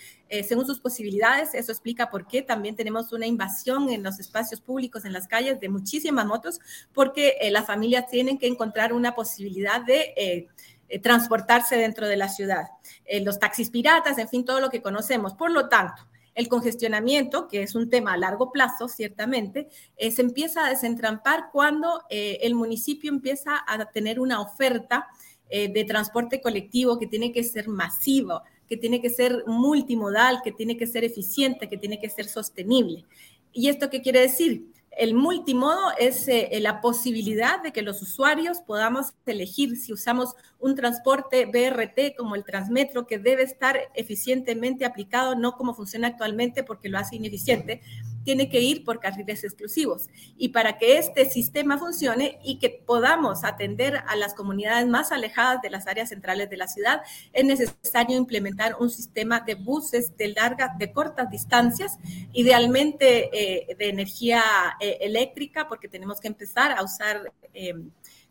según 0.49 0.65
sus 0.65 0.81
posibilidades. 0.81 1.53
Eso 1.53 1.73
explica 1.73 2.09
por 2.09 2.27
qué 2.27 2.41
también 2.41 2.75
tenemos 2.75 3.12
una 3.12 3.27
invasión 3.27 3.91
en 3.91 4.03
los 4.03 4.19
espacios 4.19 4.62
públicos, 4.62 5.05
en 5.05 5.12
las 5.12 5.29
calles, 5.29 5.61
de 5.61 5.69
muchísimas 5.69 6.25
motos, 6.25 6.59
porque 6.95 7.37
las 7.51 7.67
familias 7.67 8.09
tienen 8.09 8.39
que 8.39 8.47
encontrar 8.47 8.95
una 8.95 9.15
posibilidad 9.15 9.83
de 9.83 10.49
eh, 10.93 10.99
transportarse 10.99 11.75
dentro 11.77 12.07
de 12.07 12.19
la 12.19 12.29
ciudad. 12.29 12.67
Eh, 13.07 13.23
los 13.23 13.39
taxis 13.39 13.71
piratas, 13.71 14.19
en 14.19 14.29
fin, 14.29 14.45
todo 14.45 14.61
lo 14.61 14.69
que 14.69 14.83
conocemos. 14.83 15.33
Por 15.33 15.51
lo 15.51 15.71
tanto, 15.71 16.07
el 16.35 16.49
congestionamiento, 16.49 17.49
que 17.49 17.63
es 17.63 17.75
un 17.75 17.89
tema 17.89 18.13
a 18.13 18.19
largo 18.19 18.53
plazo, 18.53 18.89
ciertamente, 18.89 19.69
eh, 19.97 20.11
se 20.11 20.21
empieza 20.21 20.67
a 20.67 20.69
desentrampar 20.69 21.45
cuando 21.51 22.03
el 22.11 22.55
municipio 22.55 23.11
empieza 23.11 23.63
a 23.67 23.87
tener 23.87 24.21
una 24.21 24.43
oferta 24.43 25.07
de 25.51 25.85
transporte 25.87 26.41
colectivo 26.41 26.99
que 26.99 27.07
tiene 27.07 27.33
que 27.33 27.45
ser 27.45 27.69
masivo, 27.69 28.43
que 28.67 28.77
tiene 28.79 29.03
que 29.03 29.11
ser 29.11 29.45
multimodal, 29.47 30.41
que 30.43 30.53
tiene 30.53 30.79
que 30.79 30.87
ser 30.87 31.05
eficiente, 31.05 31.69
que 31.69 31.77
tiene 31.77 32.01
que 32.01 32.09
ser 32.09 32.27
sostenible. 32.27 33.05
¿Y 33.53 33.69
esto 33.69 33.91
qué 33.91 34.01
quiere 34.01 34.21
decir? 34.21 34.72
El 34.97 35.15
multimodo 35.15 35.93
es 35.99 36.29
eh, 36.29 36.51
la 36.61 36.81
posibilidad 36.81 37.63
de 37.63 37.73
que 37.73 37.83
los 37.83 38.03
usuarios 38.03 38.61
podamos 38.61 39.15
elegir 39.25 39.77
si 39.77 39.93
usamos 39.93 40.35
un 40.59 40.75
transporte 40.75 41.47
BRT 41.47 42.15
como 42.17 42.35
el 42.35 42.45
Transmetro, 42.45 43.07
que 43.07 43.19
debe 43.19 43.43
estar 43.43 43.79
eficientemente 43.95 44.85
aplicado, 44.85 45.35
no 45.35 45.57
como 45.57 45.75
funciona 45.75 46.09
actualmente 46.09 46.63
porque 46.63 46.89
lo 46.89 46.99
hace 46.99 47.17
ineficiente, 47.17 47.81
tiene 48.25 48.49
que 48.49 48.61
ir 48.61 48.85
por 48.85 49.00
carriles 49.00 49.45
exclusivos. 49.45 50.09
Y 50.37 50.49
para 50.49 50.79
que 50.79 50.99
este 50.99 51.25
sistema 51.25 51.79
funcione 51.79 52.38
y 52.43 52.59
que 52.59 52.71
podamos 52.71 53.45
atender 53.45 54.02
a 54.07 54.17
las 54.17 54.35
comunidades 54.35 54.87
más 54.87 55.12
alejadas 55.12 55.62
de 55.62 55.71
las 55.71 55.87
áreas 55.87 56.09
centrales 56.09 56.50
de 56.50 56.57
la 56.57 56.69
ciudad, 56.69 57.02
es 57.33 57.45
necesario 57.45 58.17
implementar 58.17 58.76
un 58.79 58.91
sistema 58.91 59.41
de 59.41 59.55
buses 59.55 60.17
de 60.17 60.29
largas, 60.29 60.76
de 60.79 60.93
cortas 60.93 61.31
distancias, 61.31 61.99
idealmente 62.33 63.31
eh, 63.33 63.75
de 63.76 63.88
energía 63.88 64.43
eh, 64.81 64.99
eléctrica, 65.00 65.69
porque 65.69 65.88
tenemos 65.88 66.21
que 66.21 66.29
empezar 66.29 66.73
a 66.73 66.83
usar... 66.83 67.33
Eh, 67.55 67.75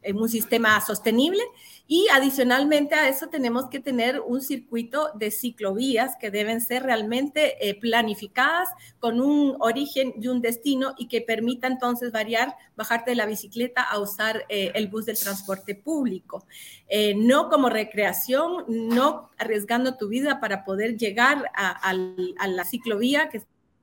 en 0.01 0.17
un 0.17 0.29
sistema 0.29 0.79
sostenible 0.81 1.41
y 1.88 2.08
adicionalmente 2.13 2.96
a 2.96 3.10
eso 3.10 3.27
tenemos 3.27 3.67
que 3.67 3.81
tener 3.81 4.22
un 4.22 4.41
circuito 4.41 5.10
de 5.13 5.29
ciclovías 5.29 6.15
que 6.15 6.31
deben 6.31 6.62
ser 6.62 6.84
realmente 6.84 7.67
eh, 7.67 7.75
planificadas 7.75 8.70
con 9.00 9.20
un 9.20 9.58
origen 9.60 10.13
y 10.17 10.29
un 10.29 10.39
destino 10.39 10.93
y 10.98 11.10
que 11.10 11.20
permita 11.20 11.67
entonces 11.67 12.13
variar, 12.13 12.55
bajarte 12.77 13.12
de 13.12 13.17
la 13.17 13.25
bicicleta 13.25 13.81
a 13.81 14.00
usar 14.00 14.46
eh, 14.48 14.72
el 14.74 14.88
bus 14.88 15.05
del 15.05 15.20
transporte 15.20 15.75
público. 15.75 16.46
Eh, 16.88 17.13
no 17.13 17.50
como 17.50 17.70
recreación, 17.70 18.63
no 18.70 19.29
arriesgando 19.38 19.98
tu 19.98 20.08
vida 20.08 20.39
para 20.39 20.63
poder 20.63 20.96
llegar 20.96 21.51
a, 21.53 21.72
a 21.72 22.48
la 22.48 22.63
ciclovía 22.63 23.29
que 23.29 23.41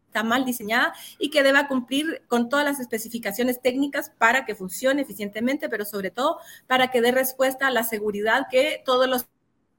está 0.08 0.22
mal 0.22 0.44
diseñada 0.44 0.94
y 1.18 1.30
que 1.30 1.42
deba 1.42 1.68
cumplir 1.68 2.22
con 2.28 2.48
todas 2.48 2.64
las 2.64 2.80
especificaciones 2.80 3.60
técnicas 3.60 4.10
para 4.18 4.44
que 4.44 4.54
funcione 4.54 5.02
eficientemente, 5.02 5.68
pero 5.68 5.84
sobre 5.84 6.10
todo 6.10 6.38
para 6.66 6.90
que 6.90 7.00
dé 7.00 7.12
respuesta 7.12 7.66
a 7.66 7.70
la 7.70 7.84
seguridad 7.84 8.46
que 8.50 8.82
todos 8.84 9.06
los 9.06 9.26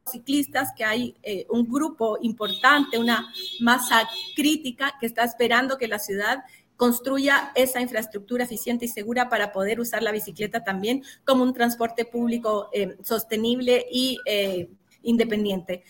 ciclistas, 0.09 0.69
que 0.75 0.85
hay 0.85 1.15
eh, 1.23 1.45
un 1.49 1.69
grupo 1.69 2.17
importante, 2.21 2.97
una 2.97 3.31
masa 3.59 4.07
crítica 4.35 4.93
que 4.99 5.05
está 5.05 5.23
esperando 5.23 5.77
que 5.77 5.87
la 5.87 5.99
ciudad 5.99 6.43
construya 6.77 7.51
esa 7.55 7.81
infraestructura 7.81 8.45
eficiente 8.45 8.85
y 8.85 8.87
segura 8.87 9.29
para 9.29 9.51
poder 9.51 9.79
usar 9.79 10.01
la 10.01 10.11
bicicleta 10.11 10.63
también 10.63 11.03
como 11.25 11.43
un 11.43 11.53
transporte 11.53 12.05
público 12.05 12.69
eh, 12.71 12.95
sostenible 13.03 13.85
y 13.91 14.17
eh, 14.25 14.69
independiente. 15.03 15.83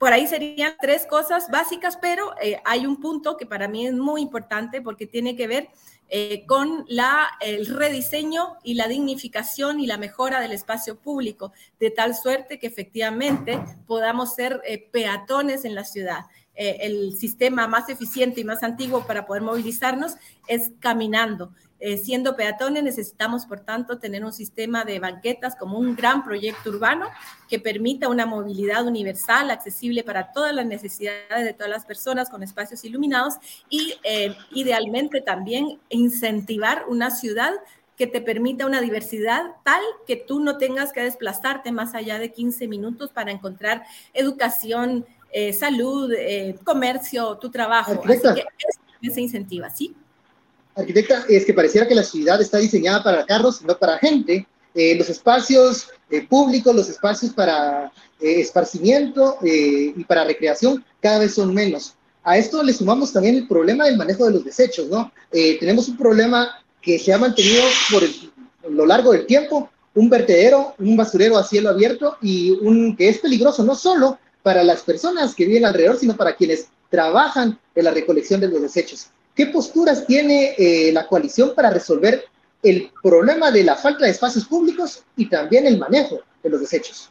Por 0.00 0.14
ahí 0.14 0.26
serían 0.26 0.72
tres 0.80 1.04
cosas 1.04 1.50
básicas, 1.50 1.98
pero 1.98 2.32
eh, 2.40 2.58
hay 2.64 2.86
un 2.86 3.00
punto 3.02 3.36
que 3.36 3.44
para 3.44 3.68
mí 3.68 3.86
es 3.86 3.92
muy 3.92 4.22
importante 4.22 4.80
porque 4.80 5.06
tiene 5.06 5.36
que 5.36 5.46
ver 5.46 5.68
eh, 6.08 6.46
con 6.46 6.86
la, 6.88 7.28
el 7.42 7.66
rediseño 7.66 8.56
y 8.62 8.74
la 8.74 8.88
dignificación 8.88 9.78
y 9.78 9.86
la 9.86 9.98
mejora 9.98 10.40
del 10.40 10.52
espacio 10.52 10.98
público, 10.98 11.52
de 11.78 11.90
tal 11.90 12.16
suerte 12.16 12.58
que 12.58 12.66
efectivamente 12.66 13.60
podamos 13.86 14.34
ser 14.34 14.62
eh, 14.64 14.78
peatones 14.90 15.66
en 15.66 15.74
la 15.74 15.84
ciudad. 15.84 16.24
el 16.54 17.14
sistema 17.14 17.66
más 17.68 17.90
eficiente 17.90 18.40
y 18.40 18.44
más 18.44 18.62
antiguo 18.62 19.06
para 19.06 19.26
poder 19.26 19.42
movilizarnos 19.42 20.14
es 20.46 20.72
caminando. 20.80 21.52
Eh, 21.82 21.96
siendo 21.96 22.36
peatones, 22.36 22.82
necesitamos, 22.82 23.46
por 23.46 23.60
tanto, 23.60 23.98
tener 23.98 24.22
un 24.22 24.34
sistema 24.34 24.84
de 24.84 24.98
banquetas 24.98 25.56
como 25.56 25.78
un 25.78 25.96
gran 25.96 26.22
proyecto 26.22 26.68
urbano 26.68 27.06
que 27.48 27.58
permita 27.58 28.08
una 28.08 28.26
movilidad 28.26 28.86
universal, 28.86 29.50
accesible 29.50 30.04
para 30.04 30.30
todas 30.30 30.54
las 30.54 30.66
necesidades 30.66 31.42
de 31.42 31.54
todas 31.54 31.70
las 31.70 31.86
personas 31.86 32.28
con 32.28 32.42
espacios 32.42 32.84
iluminados 32.84 33.36
y, 33.70 33.94
eh, 34.04 34.36
idealmente, 34.52 35.22
también 35.22 35.80
incentivar 35.88 36.84
una 36.86 37.10
ciudad 37.10 37.54
que 37.96 38.06
te 38.06 38.20
permita 38.20 38.66
una 38.66 38.82
diversidad 38.82 39.42
tal 39.64 39.80
que 40.06 40.16
tú 40.16 40.40
no 40.40 40.58
tengas 40.58 40.92
que 40.92 41.00
desplazarte 41.00 41.72
más 41.72 41.94
allá 41.94 42.18
de 42.18 42.30
15 42.30 42.68
minutos 42.68 43.10
para 43.10 43.30
encontrar 43.30 43.84
educación, 44.12 45.06
eh, 45.32 45.54
salud, 45.54 46.12
comercio, 46.62 47.38
tu 47.38 47.50
trabajo. 47.50 47.92
Así 48.04 48.20
que 48.34 48.44
eso 49.00 49.14
se 49.14 49.20
incentiva, 49.22 49.70
¿sí? 49.70 49.96
Arquitecta, 50.80 51.24
es 51.28 51.44
que 51.44 51.54
pareciera 51.54 51.86
que 51.86 51.94
la 51.94 52.02
ciudad 52.02 52.40
está 52.40 52.58
diseñada 52.58 53.02
para 53.02 53.26
carros, 53.26 53.62
no 53.62 53.76
para 53.78 53.98
gente. 53.98 54.46
Eh, 54.74 54.94
los 54.94 55.08
espacios 55.08 55.88
eh, 56.10 56.26
públicos, 56.26 56.74
los 56.74 56.88
espacios 56.88 57.32
para 57.32 57.92
eh, 58.20 58.40
esparcimiento 58.40 59.38
y 59.42 60.04
para 60.04 60.24
recreación 60.24 60.84
cada 61.00 61.18
vez 61.18 61.34
son 61.34 61.52
menos. 61.52 61.94
A 62.22 62.36
esto 62.36 62.62
le 62.62 62.72
sumamos 62.72 63.12
también 63.12 63.36
el 63.36 63.48
problema 63.48 63.86
del 63.86 63.96
manejo 63.96 64.26
de 64.26 64.32
los 64.32 64.44
desechos, 64.44 64.88
¿no? 64.88 65.10
tenemos 65.30 65.88
un 65.88 65.96
problema 65.96 66.62
que 66.82 66.98
se 66.98 67.12
ha 67.12 67.18
mantenido 67.18 67.62
por 67.90 68.02
lo 68.70 68.84
largo 68.84 69.12
del 69.12 69.26
tiempo, 69.26 69.70
un 69.94 70.10
vertedero, 70.10 70.74
un 70.78 70.96
basurero 70.96 71.38
a 71.38 71.44
cielo 71.44 71.70
abierto 71.70 72.18
y 72.20 72.50
un 72.50 72.94
que 72.94 73.08
es 73.08 73.18
peligroso 73.18 73.64
no 73.64 73.74
solo 73.74 74.18
para 74.42 74.62
las 74.62 74.82
personas 74.82 75.34
que 75.34 75.46
viven 75.46 75.64
alrededor, 75.64 75.98
sino 75.98 76.16
para 76.16 76.36
quienes 76.36 76.68
trabajan 76.90 77.58
en 77.74 77.84
la 77.84 77.90
recolección 77.90 78.40
de 78.40 78.48
los 78.48 78.62
desechos. 78.62 79.08
¿Qué 79.34 79.46
posturas 79.46 80.06
tiene 80.06 80.54
eh, 80.58 80.92
la 80.92 81.06
coalición 81.06 81.54
para 81.54 81.70
resolver 81.70 82.24
el 82.62 82.90
problema 83.02 83.50
de 83.50 83.64
la 83.64 83.76
falta 83.76 84.04
de 84.04 84.10
espacios 84.10 84.44
públicos 84.44 85.04
y 85.16 85.28
también 85.28 85.66
el 85.66 85.78
manejo 85.78 86.20
de 86.42 86.50
los 86.50 86.60
desechos? 86.60 87.10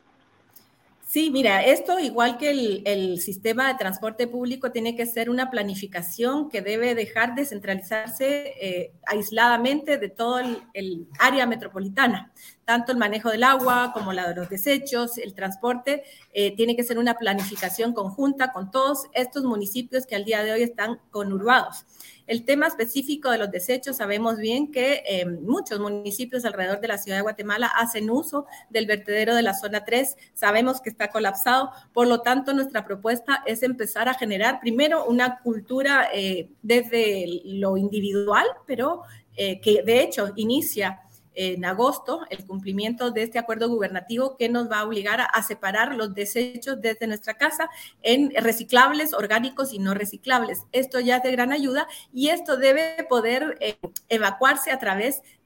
Sí, 1.09 1.31
mira, 1.31 1.63
esto 1.63 1.97
igual 1.97 2.37
que 2.37 2.51
el, 2.85 3.19
sistema 3.19 3.67
de 3.67 3.79
transporte 3.79 4.27
público 4.27 4.71
tiene 4.71 4.95
que 4.95 5.07
ser 5.07 5.31
una 5.31 5.49
planificación 5.49 6.51
que 6.51 6.61
debe 6.61 6.93
dejar 6.93 7.33
de 7.33 7.47
centralizarse 7.47 8.53
eh, 8.61 8.91
aisladamente 9.07 9.97
de 9.97 10.09
todo 10.09 10.37
el, 10.37 11.07
área 11.17 11.47
metropolitana. 11.47 12.31
Tanto 12.69 12.91
el 12.91 12.99
manejo 12.99 13.31
del 13.31 13.43
agua 13.45 13.89
como 13.95 14.13
la 14.13 14.29
de 14.29 14.35
los 14.35 14.47
desechos, 14.47 15.17
el 15.17 15.33
transporte, 15.33 16.03
eh, 16.31 16.55
tiene 16.55 16.75
que 16.75 16.83
ser 16.83 16.99
una 16.99 17.15
planificación 17.15 17.93
conjunta 17.93 18.51
con 18.51 18.69
todos 18.69 19.05
estos 19.13 19.43
municipios 19.43 20.05
que 20.05 20.15
al 20.15 20.23
día 20.23 20.43
de 20.43 20.51
hoy 20.51 20.61
están 20.61 20.99
conurbados. 21.09 21.87
El 22.27 22.45
tema 22.45 22.67
específico 22.67 23.31
de 23.31 23.39
los 23.39 23.49
desechos, 23.49 23.97
sabemos 23.97 24.37
bien 24.37 24.71
que 24.71 25.01
eh, 25.09 25.25
muchos 25.25 25.79
municipios 25.79 26.45
alrededor 26.45 26.79
de 26.79 26.89
la 26.89 26.99
ciudad 26.99 27.17
de 27.17 27.23
Guatemala 27.23 27.71
hacen 27.75 28.07
uso 28.11 28.45
del 28.69 28.85
vertedero 28.85 29.33
de 29.33 29.41
la 29.41 29.55
zona 29.55 29.83
3. 29.83 30.15
Sabemos 30.35 30.79
que 30.79 30.91
está 30.91 31.07
colapsado, 31.07 31.71
por 31.91 32.05
lo 32.05 32.21
tanto 32.21 32.53
nuestra 32.53 32.85
propuesta 32.85 33.41
es 33.47 33.63
empezar 33.63 34.09
a 34.09 34.13
generar 34.13 34.59
primero 34.59 35.05
una 35.05 35.39
cultura 35.39 36.07
eh, 36.13 36.51
desde 36.61 37.41
lo 37.45 37.77
individual, 37.77 38.45
pero 38.67 39.01
que 39.35 39.83
de 39.85 40.01
hecho 40.01 40.33
inicia 40.35 40.99
en 41.39 41.63
agosto 41.63 42.25
el 42.29 42.45
cumplimiento 42.45 43.11
de 43.11 43.23
este 43.23 43.39
acuerdo 43.39 43.69
gubernativo 43.69 44.35
que 44.35 44.49
nos 44.49 44.69
va 44.69 44.79
a 44.79 44.83
obligar 44.83 45.21
a, 45.21 45.41
separar 45.41 45.95
los 45.95 46.13
desechos 46.13 46.81
desde 46.81 47.07
nuestra 47.07 47.35
casa 47.35 47.69
en 48.01 48.31
reciclables, 48.35 49.13
orgánicos 49.13 49.71
y 49.71 49.79
no 49.79 49.93
reciclables. 49.93 50.65
Esto 50.73 50.99
ya 50.99 51.17
es 51.17 51.23
de 51.23 51.31
gran 51.31 51.53
ayuda 51.53 51.87
y 52.13 52.27
esto 52.27 52.57
debe 52.57 53.05
poder 53.07 53.57
eh, 53.61 53.77
evacuarse 54.09 54.71
a 54.71 54.79
través 54.79 55.21
de 55.21 55.38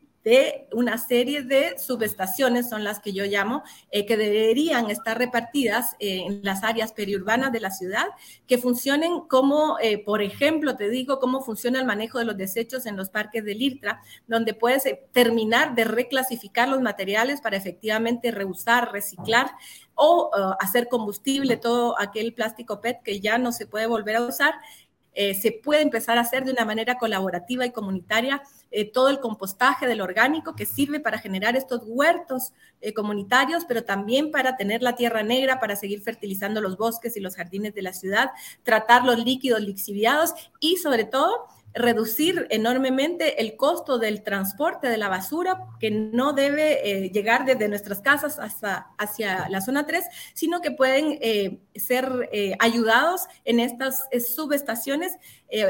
una 0.72 0.98
serie 0.98 1.44
de 1.44 1.78
subestaciones, 1.78 2.70
son 2.70 2.84
las 2.84 3.00
que 3.00 3.12
yo 3.12 3.26
llamo, 3.26 3.64
eh, 3.92 4.06
que 4.06 4.16
deberían 4.16 4.90
estar 4.90 5.18
repartidas 5.18 5.96
eh, 6.00 6.24
en 6.26 6.44
las 6.44 6.64
áreas 6.64 6.94
periurbanas 6.94 7.52
de 7.52 7.60
la 7.60 7.72
ciudad, 7.72 8.06
que 8.48 8.58
funcionen 8.58 9.22
como, 9.22 9.78
eh, 9.82 9.98
por 9.98 10.22
ejemplo, 10.22 10.78
te 10.78 10.90
digo 10.90 11.20
cómo 11.20 11.42
funciona 11.42 11.80
el 11.80 11.86
manejo 11.86 12.20
de 12.20 12.26
los 12.26 12.38
desechos 12.38 12.86
en 12.86 12.96
los 12.96 13.10
parques 13.10 13.44
del 13.44 13.62
IRTRA, 13.62 14.02
donde 14.28 14.54
puedes 14.54 14.84
terminar 15.12 15.76
de 15.76 15.84
reclasificar 15.84 16.70
los 16.70 16.82
materiales 16.82 17.42
para 17.42 17.58
efectivamente 17.58 18.32
reusar, 18.32 18.92
reciclar 18.94 19.52
o 19.96 20.32
hacer 20.60 20.88
combustible 20.88 21.56
todo 21.58 22.00
aquel 22.00 22.34
plástico 22.34 22.82
PET 22.82 23.04
que 23.04 23.20
ya 23.20 23.38
no 23.38 23.52
se 23.52 23.68
puede 23.68 23.86
volver 23.86 24.16
a 24.16 24.22
usar 24.22 24.56
eh, 25.14 25.34
se 25.36 25.52
puede 25.52 25.82
empezar 25.82 26.18
a 26.18 26.22
hacer 26.22 26.44
de 26.44 26.52
una 26.52 26.66
manera 26.66 26.98
colaborativa 26.98 27.66
y 27.66 27.72
comunitaria 27.72 28.42
eh, 28.72 28.90
todo 28.92 29.10
el 29.10 29.20
compostaje 29.20 29.86
del 29.86 30.02
orgánico 30.02 30.56
que 30.56 30.66
sirve 30.66 31.00
para 31.00 31.20
generar 31.20 31.56
estos 31.56 31.82
huertos 31.86 32.54
eh, 32.82 32.94
comunitarios, 32.94 33.66
pero 33.66 33.84
también 33.84 34.32
para 34.32 34.58
tener 34.58 34.82
la 34.82 34.96
tierra 34.96 35.22
negra, 35.22 35.60
para 35.60 35.76
seguir 35.76 36.02
fertilizando 36.02 36.62
los 36.62 36.78
bosques 36.78 37.16
y 37.16 37.20
los 37.20 37.36
jardines 37.36 37.76
de 37.76 37.84
la 37.84 37.94
ciudad, 37.94 38.32
tratar 38.64 39.06
los 39.06 39.24
líquidos 39.24 39.62
lixiviados 39.62 40.34
y 40.60 40.78
sobre 40.78 41.04
todo 41.04 41.48
reducir 41.74 42.48
enormemente 42.50 43.42
el 43.42 43.56
costo 43.56 43.98
del 43.98 44.22
transporte 44.22 44.88
de 44.88 44.98
la 44.98 45.10
basura, 45.10 45.58
que 45.80 45.90
no 45.90 46.34
debe 46.34 47.06
eh, 47.06 47.10
llegar 47.10 47.46
desde 47.46 47.68
nuestras 47.68 48.02
casas 48.02 48.38
hasta 48.40 48.92
hacia 48.98 49.50
la 49.50 49.62
zona 49.62 49.86
3, 49.86 50.06
sino 50.34 50.62
que 50.62 50.72
pueden 50.72 51.18
eh, 51.22 51.60
ser 51.76 52.30
eh, 52.32 52.56
ayudados 52.60 53.28
en 53.46 53.60
estas 53.60 54.08
subestaciones, 54.34 55.14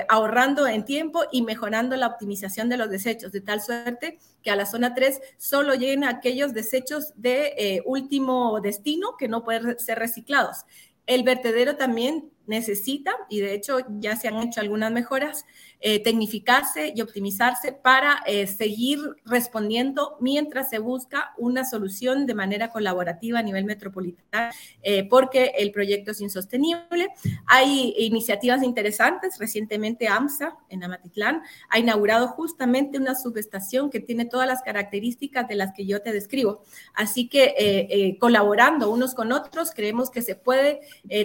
ahorrando 0.07 0.65
en 0.65 0.85
tiempo 0.85 1.23
y 1.29 1.41
mejorando 1.41 1.97
la 1.97 2.07
optimización 2.07 2.69
de 2.69 2.77
los 2.77 2.89
desechos, 2.89 3.33
de 3.33 3.41
tal 3.41 3.61
suerte 3.61 4.17
que 4.41 4.49
a 4.49 4.55
la 4.55 4.65
zona 4.65 4.93
3 4.93 5.19
solo 5.37 5.73
lleguen 5.73 6.05
aquellos 6.05 6.53
desechos 6.53 7.11
de 7.17 7.83
último 7.85 8.61
destino 8.61 9.17
que 9.17 9.27
no 9.27 9.43
pueden 9.43 9.77
ser 9.79 9.99
reciclados. 9.99 10.65
El 11.05 11.23
vertedero 11.23 11.75
también 11.75 12.31
necesita, 12.45 13.15
y 13.29 13.39
de 13.39 13.53
hecho 13.53 13.77
ya 13.99 14.15
se 14.15 14.27
han 14.27 14.41
hecho 14.41 14.59
algunas 14.59 14.91
mejoras, 14.91 15.45
eh, 15.79 16.01
tecnificarse 16.01 16.93
y 16.95 17.01
optimizarse 17.01 17.73
para 17.73 18.23
eh, 18.25 18.47
seguir 18.47 18.99
respondiendo 19.25 20.17
mientras 20.21 20.69
se 20.69 20.79
busca 20.79 21.33
una 21.37 21.65
solución 21.65 22.25
de 22.25 22.33
manera 22.33 22.69
colaborativa 22.69 23.39
a 23.39 23.43
nivel 23.43 23.65
metropolitano, 23.65 24.53
eh, 24.81 25.07
porque 25.09 25.51
el 25.57 25.71
proyecto 25.71 26.11
es 26.11 26.21
insostenible. 26.21 27.09
Hay 27.47 27.93
iniciativas 27.97 28.63
interesantes. 28.63 29.37
Recientemente 29.39 30.07
AMSA 30.07 30.57
en 30.69 30.83
Amatitlán 30.83 31.41
ha 31.69 31.79
inaugurado 31.79 32.29
justamente 32.29 32.97
una 32.97 33.15
subestación 33.15 33.89
que 33.89 33.99
tiene 33.99 34.25
todas 34.25 34.47
las 34.47 34.61
características 34.61 35.47
de 35.47 35.55
las 35.55 35.73
que 35.73 35.85
yo 35.85 36.01
te 36.01 36.13
describo. 36.13 36.63
Así 36.93 37.27
que 37.27 38.17
colaborando 38.19 38.89
unos 38.89 39.13
con 39.13 39.31
otros, 39.31 39.71
creemos 39.71 40.09
que 40.09 40.21
se 40.21 40.35
puede 40.35 40.79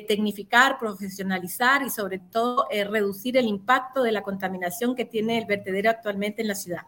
tecnificar, 0.07 0.79
profesionalizar 0.79 1.08
y 1.85 1.91
sobre 1.91 2.19
todo 2.19 2.67
reducir 2.91 3.37
el 3.37 3.47
impacto 3.47 4.03
de 4.03 4.13
la 4.13 4.23
contaminación 4.23 4.95
que 4.95 5.05
tiene 5.05 5.39
el 5.39 5.47
vertedero 5.47 5.91
actualmente 5.91 6.43
en 6.43 6.49
la 6.49 6.55
ciudad. 6.55 6.83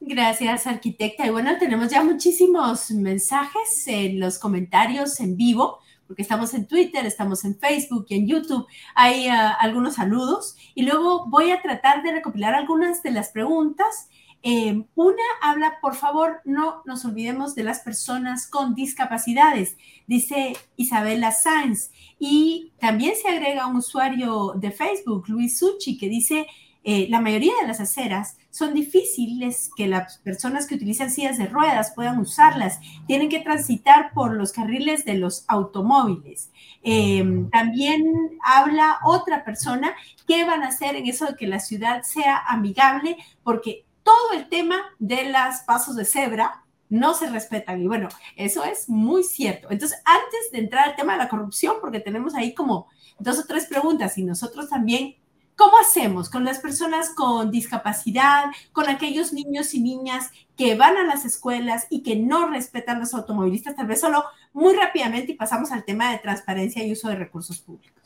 Gracias, 0.00 0.66
arquitecta. 0.66 1.26
Y 1.26 1.30
bueno, 1.30 1.58
tenemos 1.58 1.90
ya 1.90 2.02
muchísimos 2.04 2.90
mensajes 2.92 3.84
en 3.86 4.20
los 4.20 4.38
comentarios 4.38 5.18
en 5.18 5.36
vivo, 5.36 5.80
porque 6.06 6.22
estamos 6.22 6.54
en 6.54 6.66
Twitter, 6.66 7.04
estamos 7.04 7.44
en 7.44 7.58
Facebook 7.58 8.06
y 8.08 8.14
en 8.14 8.26
YouTube. 8.28 8.66
Hay 8.94 9.28
uh, 9.28 9.54
algunos 9.58 9.96
saludos 9.96 10.56
y 10.74 10.82
luego 10.82 11.26
voy 11.26 11.50
a 11.50 11.60
tratar 11.60 12.02
de 12.02 12.12
recopilar 12.12 12.54
algunas 12.54 13.02
de 13.02 13.10
las 13.10 13.30
preguntas. 13.30 14.08
Eh, 14.42 14.84
una 14.94 15.22
habla, 15.42 15.78
por 15.82 15.94
favor, 15.94 16.40
no 16.44 16.82
nos 16.84 17.04
olvidemos 17.04 17.54
de 17.54 17.64
las 17.64 17.80
personas 17.80 18.46
con 18.46 18.74
discapacidades, 18.74 19.76
dice 20.06 20.56
Isabela 20.76 21.32
Sáenz. 21.32 21.90
Y 22.18 22.72
también 22.78 23.14
se 23.20 23.28
agrega 23.28 23.66
un 23.66 23.76
usuario 23.76 24.54
de 24.56 24.70
Facebook, 24.70 25.28
Luis 25.28 25.58
Suchi, 25.58 25.98
que 25.98 26.08
dice, 26.08 26.46
eh, 26.84 27.06
la 27.10 27.20
mayoría 27.20 27.52
de 27.60 27.66
las 27.66 27.80
aceras 27.80 28.38
son 28.50 28.72
difíciles 28.72 29.70
que 29.76 29.88
las 29.88 30.18
personas 30.18 30.66
que 30.66 30.76
utilizan 30.76 31.10
sillas 31.10 31.36
de 31.36 31.46
ruedas 31.46 31.92
puedan 31.94 32.18
usarlas. 32.18 32.80
Tienen 33.06 33.28
que 33.28 33.40
transitar 33.40 34.12
por 34.14 34.34
los 34.34 34.52
carriles 34.52 35.04
de 35.04 35.14
los 35.14 35.44
automóviles. 35.48 36.50
Eh, 36.82 37.46
también 37.52 38.38
habla 38.42 39.00
otra 39.04 39.44
persona, 39.44 39.94
¿qué 40.26 40.44
van 40.44 40.62
a 40.62 40.68
hacer 40.68 40.96
en 40.96 41.06
eso 41.06 41.26
de 41.26 41.36
que 41.36 41.46
la 41.46 41.60
ciudad 41.60 42.04
sea 42.04 42.38
amigable? 42.46 43.16
Porque 43.42 43.84
todo 44.08 44.38
el 44.40 44.48
tema 44.48 44.80
de 44.98 45.24
los 45.24 45.60
pasos 45.66 45.94
de 45.94 46.06
cebra 46.06 46.64
no 46.88 47.12
se 47.12 47.28
respetan. 47.28 47.82
Y 47.82 47.86
bueno, 47.86 48.08
eso 48.36 48.64
es 48.64 48.88
muy 48.88 49.22
cierto. 49.22 49.68
Entonces, 49.70 50.00
antes 50.06 50.50
de 50.50 50.60
entrar 50.60 50.88
al 50.88 50.96
tema 50.96 51.12
de 51.12 51.18
la 51.18 51.28
corrupción, 51.28 51.76
porque 51.82 52.00
tenemos 52.00 52.34
ahí 52.34 52.54
como 52.54 52.88
dos 53.18 53.38
o 53.38 53.44
tres 53.46 53.66
preguntas 53.66 54.16
y 54.16 54.24
nosotros 54.24 54.70
también, 54.70 55.16
¿cómo 55.56 55.76
hacemos 55.76 56.30
con 56.30 56.42
las 56.46 56.58
personas 56.58 57.10
con 57.10 57.50
discapacidad, 57.50 58.46
con 58.72 58.88
aquellos 58.88 59.34
niños 59.34 59.74
y 59.74 59.80
niñas 59.82 60.30
que 60.56 60.74
van 60.74 60.96
a 60.96 61.04
las 61.04 61.26
escuelas 61.26 61.86
y 61.90 62.02
que 62.02 62.16
no 62.16 62.48
respetan 62.48 63.00
los 63.00 63.12
automovilistas? 63.12 63.76
Tal 63.76 63.88
vez 63.88 64.00
solo 64.00 64.24
muy 64.54 64.74
rápidamente 64.74 65.32
y 65.32 65.36
pasamos 65.36 65.70
al 65.70 65.84
tema 65.84 66.12
de 66.12 66.18
transparencia 66.18 66.82
y 66.82 66.92
uso 66.92 67.10
de 67.10 67.16
recursos 67.16 67.58
públicos. 67.58 67.97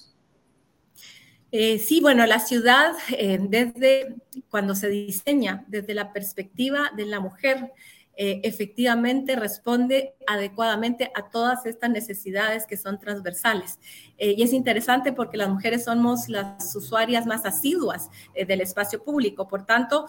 Eh, 1.55 1.79
sí, 1.79 2.01
bueno, 2.01 2.25
la 2.25 2.41
ciudad, 2.41 2.95
eh, 3.11 3.39
desde 3.39 4.17
cuando 4.49 4.75
se 4.75 4.89
diseña, 4.89 5.67
desde 5.69 5.93
la 5.93 6.11
perspectiva 6.11 6.91
de 6.97 7.05
la 7.05 7.21
mujer, 7.21 7.73
eh, 8.15 8.41
efectivamente 8.45 9.37
responde 9.37 10.15
adecuadamente 10.27 11.11
a 11.15 11.31
todas 11.31 11.65
estas 11.65 11.91
necesidades 11.91 12.67
que 12.67 12.77
son 12.77 12.99
transversales. 12.99 13.79
Eh, 14.19 14.35
y 14.37 14.43
es 14.43 14.53
interesante 14.53 15.13
porque 15.13 15.39
las 15.39 15.49
mujeres 15.49 15.85
somos 15.85 16.29
las 16.29 16.77
usuarias 16.77 17.27
más 17.27 17.47
asiduas 17.47 18.11
eh, 18.35 18.45
del 18.45 18.61
espacio 18.61 19.03
público. 19.03 19.49
Por 19.49 19.65
tanto, 19.65 20.07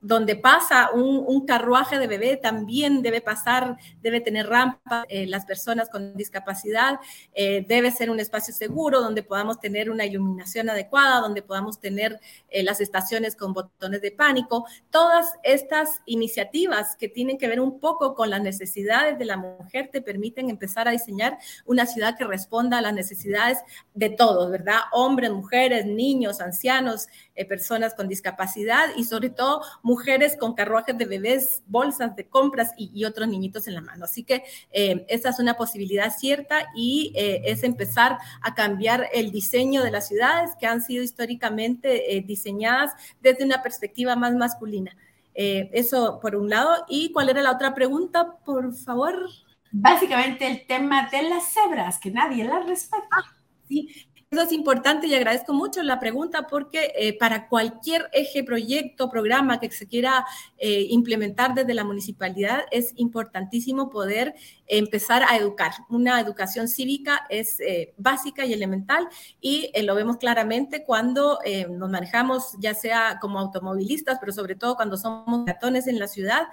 donde 0.00 0.36
pasa 0.36 0.90
un, 0.92 1.44
carruaje 1.46 1.98
de 1.98 2.06
bebé, 2.06 2.36
también 2.36 3.02
debe 3.02 3.20
pasar, 3.20 3.76
debe 4.00 4.20
tener 4.20 4.48
rampa. 4.48 5.04
las 5.10 5.44
personas 5.44 5.90
con 5.90 6.16
discapacidad 6.16 6.98
debe 7.34 7.90
ser 7.90 8.10
un 8.10 8.20
espacio 8.20 8.54
seguro 8.54 9.00
donde 9.00 9.22
podamos 9.22 9.60
tener 9.60 9.90
una 9.90 10.06
iluminación 10.06 10.70
adecuada, 10.70 11.20
donde 11.20 11.42
podamos 11.42 11.80
tener 11.80 12.18
las 12.50 12.80
estaciones 12.80 13.36
con 13.36 13.52
botones 13.52 14.00
de 14.00 14.12
pánico. 14.12 14.64
Todas 14.90 15.34
estas 15.42 16.00
iniciativas 16.06 16.96
que 16.96 17.08
que 17.38 17.48
ver 17.48 17.60
un 17.60 17.80
poco 17.80 18.14
con 18.14 18.30
las 18.30 18.42
necesidades 18.42 19.18
de 19.18 19.24
la 19.24 19.36
mujer, 19.36 19.88
te 19.92 20.02
permiten 20.02 20.50
empezar 20.50 20.88
a 20.88 20.92
diseñar 20.92 21.38
una 21.66 21.86
ciudad 21.86 22.16
que 22.16 22.24
responda 22.24 22.78
a 22.78 22.80
las 22.80 22.94
necesidades 22.94 23.58
de 23.94 24.10
todos, 24.10 24.50
¿verdad? 24.50 24.80
Hombres, 24.92 25.30
mujeres, 25.30 25.86
niños, 25.86 26.40
ancianos, 26.40 27.08
eh, 27.34 27.44
personas 27.44 27.94
con 27.94 28.08
discapacidad 28.08 28.86
y 28.96 29.04
sobre 29.04 29.30
todo 29.30 29.62
mujeres 29.82 30.36
con 30.36 30.54
carruajes 30.54 30.96
de 30.96 31.04
bebés, 31.04 31.62
bolsas 31.66 32.14
de 32.16 32.26
compras 32.26 32.72
y, 32.76 33.04
otros 33.04 33.28
niñitos 33.28 33.66
en 33.66 33.74
la 33.74 33.80
mano. 33.80 34.04
Así 34.04 34.24
que 34.24 34.44
eh, 34.72 35.04
esa 35.08 35.30
es 35.30 35.38
una 35.38 35.54
posibilidad 35.54 36.10
cierta 36.16 36.66
y 36.74 37.12
eh, 37.14 37.42
es 37.44 37.62
empezar 37.64 38.18
a 38.40 38.54
cambiar 38.54 39.08
el 39.12 39.30
diseño 39.30 39.82
de 39.82 39.90
las 39.90 40.08
ciudades 40.08 40.52
que 40.58 40.66
han 40.66 40.80
sido 40.80 41.02
históricamente 41.02 42.24
diseñadas 42.26 42.92
desde 43.20 43.44
una 43.44 43.62
perspectiva 43.62 44.16
más 44.16 44.34
masculina. 44.34 44.96
Eh, 45.34 45.70
eso 45.72 46.20
por 46.20 46.36
un 46.36 46.48
lado. 46.48 46.84
¿Y 46.88 47.12
cuál 47.12 47.28
era 47.28 47.42
la 47.42 47.52
otra 47.52 47.74
pregunta, 47.74 48.38
por 48.44 48.72
favor? 48.74 49.28
Básicamente 49.72 50.46
el 50.46 50.66
tema 50.66 51.08
de 51.10 51.22
las 51.28 51.52
cebras, 51.52 51.98
que 51.98 52.10
nadie 52.10 52.44
las 52.44 52.66
respeta. 52.66 53.36
Sí, 53.68 53.88
eso 54.34 54.42
es 54.42 54.52
importante 54.52 55.06
y 55.06 55.14
agradezco 55.14 55.52
mucho 55.52 55.82
la 55.82 56.00
pregunta 56.00 56.46
porque 56.48 56.92
eh, 56.96 57.16
para 57.16 57.48
cualquier 57.48 58.08
eje, 58.12 58.42
proyecto, 58.42 59.08
programa 59.08 59.60
que 59.60 59.70
se 59.70 59.86
quiera 59.86 60.26
eh, 60.58 60.86
implementar 60.90 61.54
desde 61.54 61.72
la 61.72 61.84
municipalidad 61.84 62.64
es 62.72 62.92
importantísimo 62.96 63.90
poder 63.90 64.34
empezar 64.66 65.22
a 65.22 65.36
educar. 65.36 65.72
Una 65.88 66.20
educación 66.20 66.68
cívica 66.68 67.26
es 67.28 67.60
eh, 67.60 67.94
básica 67.96 68.44
y 68.44 68.52
elemental 68.52 69.08
y 69.40 69.70
lo 69.82 69.94
vemos 69.94 70.16
claramente 70.16 70.84
cuando 70.84 71.38
nos 71.68 71.90
manejamos, 71.90 72.56
ya 72.58 72.74
sea 72.74 73.18
como 73.20 73.38
automovilistas, 73.38 74.18
pero 74.18 74.32
sobre 74.32 74.54
todo 74.56 74.74
cuando 74.74 74.96
somos 74.96 75.46
ratones 75.46 75.86
en 75.86 75.98
la 75.98 76.08
ciudad, 76.08 76.44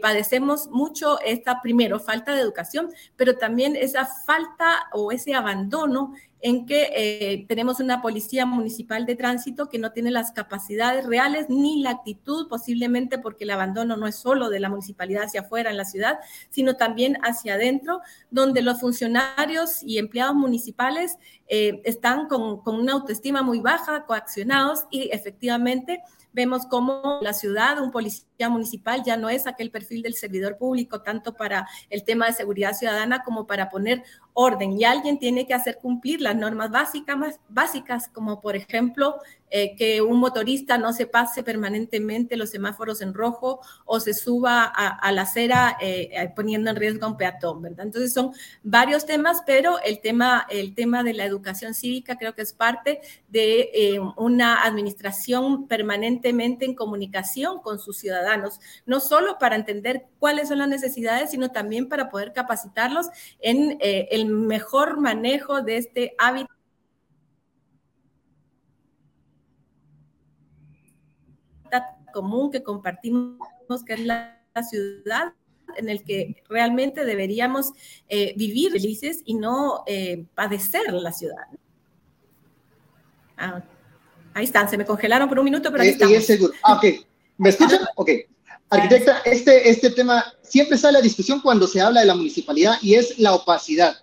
padecemos 0.00 0.68
mucho 0.68 1.20
esta, 1.20 1.62
primero, 1.62 2.00
falta 2.00 2.34
de 2.34 2.40
educación, 2.40 2.90
pero 3.16 3.36
también 3.38 3.76
esa 3.76 4.06
falta 4.06 4.88
o 4.92 5.12
ese 5.12 5.34
abandono 5.34 6.14
en 6.44 6.66
que 6.66 6.90
eh, 6.94 7.46
tenemos 7.46 7.78
una 7.78 8.02
policía 8.02 8.44
municipal 8.46 9.06
de 9.06 9.14
tránsito 9.14 9.68
que 9.68 9.78
no 9.78 9.92
tiene 9.92 10.10
las 10.10 10.32
capacidades 10.32 11.06
reales 11.06 11.46
ni 11.48 11.80
la 11.80 11.90
actitud, 11.90 12.48
posiblemente 12.48 13.18
porque 13.18 13.44
el 13.44 13.50
abandono 13.50 13.96
no 13.96 14.08
es 14.08 14.16
solo 14.16 14.50
de 14.50 14.58
la 14.58 14.68
municipalidad 14.68 15.24
hacia 15.24 15.42
afuera 15.42 15.70
en 15.70 15.76
la 15.76 15.84
ciudad, 15.84 16.18
sino 16.50 16.74
también 16.76 17.16
hacia 17.22 17.54
adentro, 17.54 18.00
donde 18.32 18.60
los 18.60 18.80
funcionarios 18.80 19.84
y 19.84 19.98
empleados 19.98 20.34
municipales 20.34 21.16
eh, 21.54 21.82
están 21.84 22.28
con, 22.28 22.62
con 22.62 22.76
una 22.76 22.94
autoestima 22.94 23.42
muy 23.42 23.60
baja, 23.60 24.06
coaccionados 24.06 24.86
y 24.90 25.10
efectivamente 25.12 26.02
vemos 26.32 26.64
cómo 26.64 27.18
la 27.20 27.34
ciudad, 27.34 27.78
un 27.78 27.90
policía 27.90 28.48
municipal 28.48 29.02
ya 29.04 29.18
no 29.18 29.28
es 29.28 29.46
aquel 29.46 29.70
perfil 29.70 30.00
del 30.00 30.14
servidor 30.14 30.56
público, 30.56 31.02
tanto 31.02 31.34
para 31.34 31.68
el 31.90 32.04
tema 32.04 32.24
de 32.24 32.32
seguridad 32.32 32.72
ciudadana 32.72 33.22
como 33.22 33.46
para 33.46 33.68
poner 33.68 34.02
orden. 34.32 34.80
Y 34.80 34.84
alguien 34.84 35.18
tiene 35.18 35.46
que 35.46 35.52
hacer 35.52 35.76
cumplir 35.76 36.22
las 36.22 36.36
normas 36.36 36.70
básicas, 36.70 37.18
más 37.18 37.38
básicas 37.50 38.08
como 38.08 38.40
por 38.40 38.56
ejemplo 38.56 39.16
eh, 39.54 39.76
que 39.76 40.00
un 40.00 40.18
motorista 40.18 40.78
no 40.78 40.94
se 40.94 41.06
pase 41.06 41.42
permanentemente 41.42 42.38
los 42.38 42.48
semáforos 42.48 43.02
en 43.02 43.12
rojo 43.12 43.60
o 43.84 44.00
se 44.00 44.14
suba 44.14 44.64
a, 44.64 45.12
la 45.12 45.22
acera 45.22 45.76
eh, 45.78 46.08
eh, 46.10 46.32
poniendo 46.34 46.70
en 46.70 46.76
riesgo 46.76 47.04
a 47.04 47.10
un 47.10 47.18
peatón, 47.18 47.60
¿verdad? 47.60 47.84
Entonces 47.84 48.14
son 48.14 48.32
varios 48.62 49.04
temas, 49.04 49.42
pero 49.44 49.78
el 49.82 50.00
tema, 50.00 50.46
el 50.48 50.74
tema 50.74 51.02
de 51.02 51.12
la 51.12 51.26
educación 51.26 51.74
cívica 51.74 52.16
creo 52.16 52.34
que 52.34 52.40
es 52.40 52.54
parte 52.54 53.02
de 53.28 54.00
una 54.16 54.64
administración 54.64 55.68
permanentemente 55.68 56.64
en 56.64 56.74
comunicación 56.74 57.60
con 57.60 57.78
sus 57.78 57.98
ciudadanos, 57.98 58.58
no 58.86 59.00
solo 59.00 59.36
para 59.38 59.56
entender 59.56 60.06
cuáles 60.18 60.48
son 60.48 60.60
las 60.60 60.68
necesidades, 60.68 61.30
sino 61.30 61.50
también 61.50 61.90
para 61.90 62.08
poder 62.08 62.32
capacitarlos 62.32 63.08
en 63.38 63.76
el 63.80 64.24
mejor 64.26 64.98
manejo 64.98 65.60
de 65.60 65.76
este 65.76 66.14
hábito 66.16 66.51
común 72.12 72.50
que 72.50 72.62
compartimos, 72.62 73.38
que 73.86 73.94
es 73.94 74.00
la, 74.00 74.38
ciudad, 74.68 75.32
en 75.78 75.88
el 75.88 76.04
que 76.04 76.42
realmente 76.48 77.06
deberíamos 77.06 77.72
eh, 78.08 78.34
vivir 78.36 78.70
felices 78.72 79.22
y 79.24 79.34
no 79.34 79.82
eh, 79.86 80.26
padecer 80.34 80.92
la 80.92 81.10
ciudad. 81.10 81.46
Ah, 83.38 83.62
ahí 84.34 84.44
están, 84.44 84.68
se 84.68 84.76
me 84.76 84.84
congelaron 84.84 85.28
por 85.28 85.38
un 85.38 85.46
minuto, 85.46 85.70
pero 85.72 85.82
ahí 85.82 85.96
eh, 85.98 86.20
seguro. 86.20 86.52
Ah, 86.62 86.74
ok. 86.74 87.06
¿Me 87.38 87.48
escuchan? 87.48 87.80
Ok. 87.96 88.10
Arquitecta, 88.68 89.20
este, 89.24 89.70
este 89.70 89.90
tema 89.90 90.24
siempre 90.42 90.76
sale 90.76 90.98
a 90.98 91.02
discusión 91.02 91.40
cuando 91.40 91.66
se 91.66 91.80
habla 91.80 92.00
de 92.00 92.06
la 92.06 92.14
municipalidad 92.14 92.74
y 92.82 92.94
es 92.94 93.18
la 93.18 93.34
opacidad. 93.34 93.96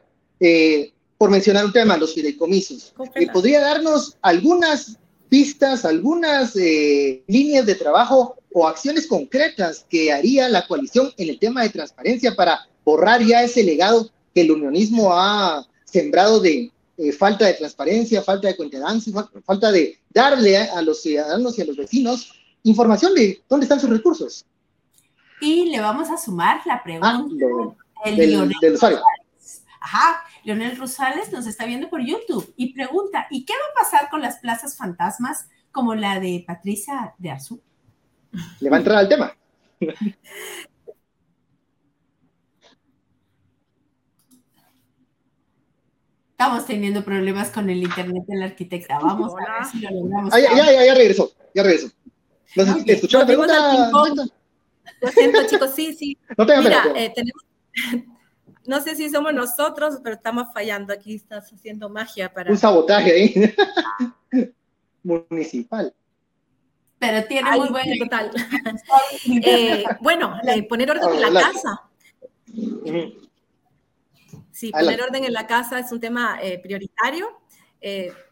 por 1.17 1.29
mencionar 1.29 1.65
un 1.65 1.73
tema, 1.73 1.97
los 1.97 2.13
fideicomisos. 2.15 2.93
¿Podría 3.33 3.61
darnos 3.61 4.17
algunas 4.21 4.97
pistas, 5.29 5.85
algunas 5.85 6.55
eh, 6.55 7.23
líneas 7.27 7.65
de 7.65 7.75
trabajo 7.75 8.35
o 8.51 8.67
acciones 8.67 9.07
concretas 9.07 9.85
que 9.89 10.11
haría 10.11 10.49
la 10.49 10.67
coalición 10.67 11.11
en 11.17 11.29
el 11.29 11.39
tema 11.39 11.61
de 11.61 11.69
transparencia 11.69 12.35
para 12.35 12.67
borrar 12.83 13.21
ya 13.23 13.43
ese 13.43 13.63
legado 13.63 14.09
que 14.33 14.41
el 14.41 14.51
unionismo 14.51 15.13
ha 15.13 15.65
sembrado 15.85 16.39
de 16.39 16.71
eh, 16.97 17.11
falta 17.11 17.45
de 17.45 17.53
transparencia, 17.53 18.21
falta 18.23 18.47
de 18.47 18.57
cuentedancia, 18.57 19.13
falta 19.45 19.71
de 19.71 19.99
darle 20.09 20.57
a, 20.57 20.81
los 20.81 21.01
ciudadanos 21.01 21.57
y 21.57 21.61
a 21.61 21.65
los 21.65 21.77
vecinos 21.77 22.33
información 22.63 23.13
de 23.13 23.41
dónde 23.47 23.65
están 23.65 23.79
sus 23.79 23.89
recursos. 23.89 24.45
Y 25.39 25.69
le 25.69 25.79
vamos 25.79 26.09
a 26.09 26.17
sumar 26.17 26.59
la 26.65 26.83
pregunta 26.83 27.45
ah, 28.03 28.11
del, 28.11 28.51
del 28.61 28.73
usuario. 28.73 28.99
Ajá, 29.81 30.23
Leonel 30.43 30.77
Rosales 30.77 31.31
nos 31.31 31.47
está 31.47 31.65
viendo 31.65 31.89
por 31.89 32.01
YouTube 32.01 32.53
y 32.57 32.73
pregunta, 32.73 33.27
¿y 33.29 33.45
qué 33.45 33.53
va 33.53 33.71
a 33.71 33.83
pasar 33.83 34.09
con 34.09 34.21
las 34.21 34.37
plazas 34.39 34.75
fantasmas 34.75 35.47
como 35.71 35.95
la 35.95 36.19
de 36.19 36.43
Patricia 36.45 37.13
de 37.17 37.31
Arzú? 37.31 37.61
¿Le 38.59 38.69
va 38.69 38.77
a 38.77 38.79
entrar 38.79 38.97
al 38.97 39.09
tema? 39.09 39.33
Estamos 46.31 46.65
teniendo 46.65 47.03
problemas 47.03 47.49
con 47.49 47.69
el 47.69 47.83
internet 47.83 48.23
de 48.25 48.37
la 48.37 48.45
arquitecta. 48.45 48.97
Vamos 48.99 49.33
a 49.33 49.59
ver 49.59 49.65
si 49.69 49.79
lo 49.81 49.89
logramos. 49.91 50.33
Ah, 50.33 50.39
ya, 50.39 50.55
ya, 50.55 50.85
ya, 50.85 50.93
regresó, 50.93 51.33
ya 51.53 51.63
regresó. 51.63 51.89
No 52.55 52.77
¿Escuchó 52.85 53.19
la 53.19 53.25
pregunta? 53.25 53.75
Lo 55.01 55.11
siento, 55.11 55.39
chicos, 55.47 55.71
sí, 55.75 55.93
sí. 55.93 56.17
No 56.37 56.45
Mira, 56.45 56.85
eh, 56.95 57.11
tenemos, 57.13 57.43
no 58.69 58.79
sé 58.81 58.95
si 58.95 59.09
somos 59.09 59.33
nosotros, 59.33 59.99
pero 60.03 60.15
estamos 60.15 60.47
fallando. 60.53 60.93
Aquí 60.93 61.15
estás 61.15 61.51
haciendo 61.51 61.89
magia 61.89 62.31
para. 62.31 62.51
Un 62.51 62.57
sabotaje 62.57 63.11
ahí. 63.11 63.55
Municipal. 65.03 65.91
Pero 66.99 67.27
tiene 67.27 67.49
muy 67.51 67.69
buen 67.69 67.97
total. 67.97 68.31
Eh, 69.43 69.83
bueno, 70.01 70.35
eh, 70.47 70.63
poner 70.67 70.91
orden 70.91 71.15
en 71.15 71.33
la 71.33 71.41
casa. 71.41 71.81
Sí, 74.51 74.71
poner 74.71 75.01
orden 75.01 75.23
en 75.23 75.33
la 75.33 75.47
casa 75.47 75.79
es 75.79 75.91
un 75.91 75.99
tema 75.99 76.37
eh, 76.41 76.59
prioritario 76.59 77.41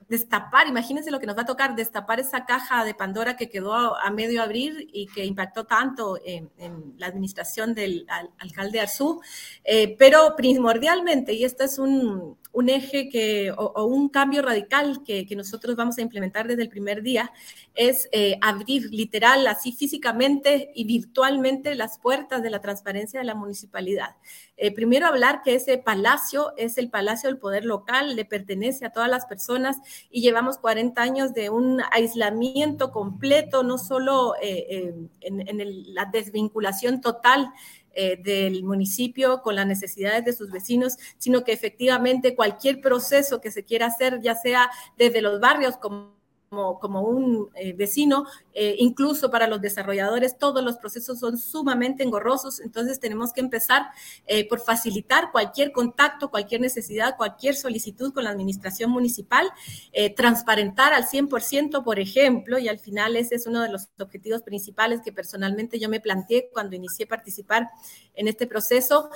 destapar, 0.10 0.68
imagínense 0.68 1.12
lo 1.12 1.20
que 1.20 1.26
nos 1.26 1.38
va 1.38 1.42
a 1.42 1.46
tocar, 1.46 1.76
destapar 1.76 2.20
esa 2.20 2.46
caja 2.46 2.86
de 2.86 2.94
Pandora 2.94 3.36
que 3.36 3.50
quedó 3.50 3.74
a 3.74 4.10
medio 4.12 4.42
abrir 4.42 4.88
y 4.92 5.08
que 5.08 5.26
impactó 5.26 5.66
tanto 5.66 6.18
en, 6.24 6.50
la 6.98 7.08
administración 7.08 7.74
del 7.74 8.06
alcalde 8.40 8.80
Arzú, 8.80 9.22
eh, 9.64 9.96
pero 10.00 10.36
primordialmente, 10.36 11.34
y 11.34 11.44
este 11.44 11.66
es 11.66 11.78
un, 11.78 12.38
un 12.58 12.70
eje 12.70 13.08
que, 13.08 13.54
o, 13.56 13.86
un 13.86 14.10
cambio 14.10 14.42
radical 14.42 15.04
que, 15.04 15.28
que, 15.28 15.36
nosotros 15.36 15.76
vamos 15.76 16.00
a 16.00 16.02
implementar 16.02 16.48
desde 16.48 16.64
el 16.64 16.70
primer 16.70 17.04
día, 17.04 17.32
es 17.76 18.10
eh, 18.12 18.40
abrir 18.42 18.90
literal, 18.90 19.46
así 19.46 19.74
físicamente 19.74 20.72
y 20.74 20.86
virtualmente 20.86 21.76
las 21.76 22.00
puertas 22.00 22.42
de 22.42 22.50
la 22.50 22.60
transparencia 22.60 23.20
de 23.20 23.28
la 23.28 23.36
municipalidad. 23.36 24.16
Eh, 24.58 24.74
primero 24.74 25.06
hablar 25.06 25.44
que 25.44 25.54
ese 25.54 25.78
palacio 25.78 26.54
es 26.58 26.80
el 26.80 26.90
palacio 26.90 27.30
del 27.30 27.38
poder 27.38 27.64
local, 27.64 28.16
le 28.16 28.26
pertenece 28.26 28.88
a 28.88 28.92
todas 28.92 29.10
las 29.10 29.28
personas 29.28 29.78
y 30.10 30.22
llevamos 30.22 30.58
40 30.58 31.00
años 31.00 31.36
de 31.36 31.52
un 31.52 31.84
aislamiento 31.92 32.92
completo, 32.92 33.62
no 33.62 33.78
solo 33.78 34.34
eh, 34.42 34.96
en, 35.22 35.48
en 35.48 35.94
la 35.94 36.06
desvinculación 36.06 37.02
total 37.02 37.52
eh, 38.00 38.16
del 38.24 38.64
municipio 38.64 39.42
con 39.42 39.56
las 39.56 39.66
necesidades 39.66 40.24
de 40.24 40.34
sus 40.34 40.52
vecinos, 40.52 40.98
sino 41.18 41.44
que 41.44 41.52
efectivamente 41.52 42.36
cualquier 42.36 42.80
proceso 42.80 43.42
que 43.42 43.50
se 43.50 43.64
quiera 43.64 43.88
hacer, 43.88 44.22
ya 44.22 44.36
sea 44.36 44.70
desde 45.00 45.20
los 45.20 45.40
barrios 45.40 45.78
como 45.78 46.17
como, 46.50 47.02
un 47.02 47.50
eh, 47.56 47.74
vecino, 47.74 48.26
eh, 48.54 48.76
incluso 48.80 49.30
para 49.30 49.48
los 49.48 49.62
desarrolladores, 49.62 50.38
todos 50.38 50.64
los 50.64 50.78
procesos 50.78 51.20
son 51.20 51.38
sumamente 51.38 52.04
engorrosos, 52.04 52.60
entonces 52.62 53.00
tenemos 53.00 53.34
que 53.34 53.42
empezar 53.42 53.88
eh, 54.26 54.48
por 54.48 54.60
facilitar 54.60 55.32
cualquier 55.32 55.72
contacto, 55.72 56.30
cualquier 56.30 56.62
necesidad, 56.62 57.18
cualquier 57.18 57.56
solicitud 57.56 58.14
con 58.14 58.24
la 58.24 58.30
administración 58.30 58.92
municipal, 58.92 59.50
transparentar 60.16 60.94
al 60.94 61.06
100%, 61.06 61.84
por 61.84 62.00
ejemplo, 62.00 62.60
y 62.60 62.68
al 62.68 62.80
final 62.80 63.16
ese 63.16 63.36
es 63.36 63.48
uno 63.48 63.62
de 63.62 63.70
los 63.70 63.90
objetivos 64.00 64.42
principales 64.42 65.02
que 65.02 65.12
personalmente 65.12 65.80
yo 65.80 65.90
me 65.90 66.00
planteé 66.00 66.50
cuando 66.54 66.76
inicié 66.76 67.06
a 67.06 67.10
participar 67.10 67.70
en 68.14 68.28
este 68.28 68.48
proceso, 68.48 69.10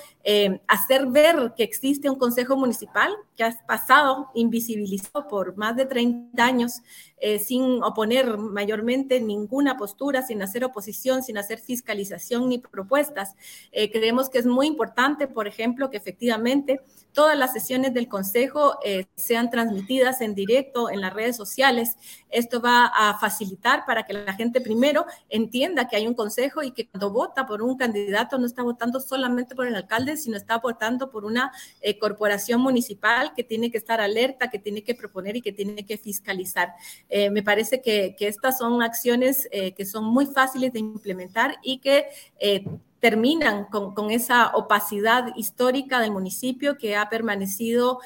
hacer 0.67 1.07
ver 1.07 1.53
que 1.55 1.63
existe 1.63 2.09
un 2.09 2.17
consejo 2.17 2.57
municipal 2.57 3.11
que 3.35 3.43
ha 3.43 3.57
pasado 3.65 4.29
invisibilizado 4.33 5.27
por 5.27 5.57
más 5.57 5.75
de 5.75 5.85
30 5.85 6.43
años, 6.43 6.81
eh, 7.23 7.37
sin 7.37 7.83
oponer 7.83 8.37
mayormente 8.37 9.21
ninguna 9.21 9.77
postura, 9.77 10.23
sin 10.23 10.41
hacer 10.41 10.65
oposición, 10.65 11.21
sin 11.21 11.37
hacer 11.37 11.59
fiscalización 11.59 12.49
ni 12.49 12.57
propuestas. 12.57 13.35
Eh, 13.71 13.91
creemos 13.91 14.27
que 14.27 14.39
es 14.39 14.47
muy 14.47 14.65
importante, 14.65 15.27
por 15.27 15.47
ejemplo, 15.47 15.91
que 15.91 15.97
efectivamente 15.97 16.81
todas 17.13 17.37
las 17.37 17.53
sesiones 17.53 17.93
del 17.93 18.07
Consejo 18.07 18.79
eh, 18.83 19.05
sean 19.15 19.51
transmitidas 19.51 20.21
en 20.21 20.33
directo 20.33 20.89
en 20.89 20.99
las 20.99 21.13
redes 21.13 21.35
sociales. 21.35 21.95
Esto 22.31 22.61
va 22.61 22.85
a 22.85 23.17
facilitar 23.19 23.85
para 23.85 24.03
que 24.03 24.13
la 24.13 24.33
gente 24.33 24.61
primero 24.61 25.05
entienda 25.29 25.87
que 25.87 25.95
hay 25.95 26.07
un 26.07 26.13
Consejo 26.13 26.63
y 26.63 26.71
que 26.71 26.87
cuando 26.87 27.11
vota 27.11 27.45
por 27.45 27.61
un 27.61 27.77
candidato 27.77 28.37
no 28.37 28.45
está 28.45 28.63
votando 28.63 28.99
solamente 28.99 29.55
por 29.55 29.67
el 29.67 29.75
alcalde, 29.75 30.17
sino 30.17 30.37
está 30.37 30.57
votando 30.57 31.09
por 31.09 31.25
una 31.25 31.51
corporación 31.99 32.61
municipal 32.61 33.33
que 33.35 33.43
tiene 33.43 33.71
que 33.71 33.77
estar 33.77 34.01
alerta, 34.01 34.49
que 34.49 34.59
tiene 34.59 34.83
que 34.83 34.95
proponer 34.95 35.35
y 35.35 35.41
que 35.41 35.51
tiene 35.51 35.85
que 35.85 35.97
fiscalizar. 35.97 36.73
Eh, 37.09 37.29
me 37.29 37.43
parece 37.43 37.81
que, 37.81 38.15
estas 38.19 38.57
son 38.57 38.81
acciones 38.81 39.47
eh, 39.51 39.73
que 39.73 39.85
son 39.85 40.05
muy 40.05 40.25
fáciles 40.25 40.71
de 40.71 40.79
implementar 40.79 41.57
y 41.63 41.79
que 41.79 42.05
eh, 42.39 42.63
terminan 43.01 43.65
con, 43.65 44.11
esa 44.11 44.51
opacidad 44.55 45.35
histórica 45.35 45.99
del 45.99 46.11
municipio 46.11 46.77
que 46.77 46.95
ha 46.95 47.09
permanecido 47.09 47.99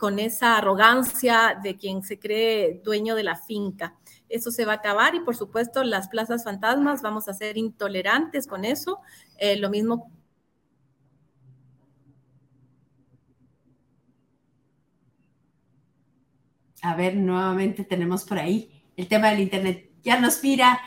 con 0.00 0.18
esa 0.18 0.58
arrogancia 0.58 1.58
de 1.62 1.76
quien 1.76 2.02
se 2.02 2.18
cree 2.18 2.80
dueño 2.84 3.14
de 3.14 3.22
la 3.22 3.36
finca. 3.36 3.94
Eso 4.28 4.50
se 4.50 4.64
va 4.64 4.72
a 4.72 4.76
acabar 4.76 5.14
y 5.14 5.20
por 5.20 5.36
supuesto 5.36 5.84
las 5.84 6.08
plazas 6.08 6.42
fantasmas 6.42 7.00
vamos 7.00 7.28
a 7.28 7.34
ser 7.34 7.56
intolerantes 7.56 8.46
con 8.46 8.64
eso. 8.64 8.98
lo 9.58 9.70
mismo 9.70 10.10
A 16.84 16.94
ver, 16.94 17.16
nuevamente 17.16 17.82
tenemos 17.82 18.24
por 18.26 18.38
ahí 18.38 18.70
el 18.98 19.08
tema 19.08 19.30
del 19.30 19.40
Internet. 19.40 19.90
Ya 20.02 20.20
nos 20.20 20.42
mira, 20.42 20.78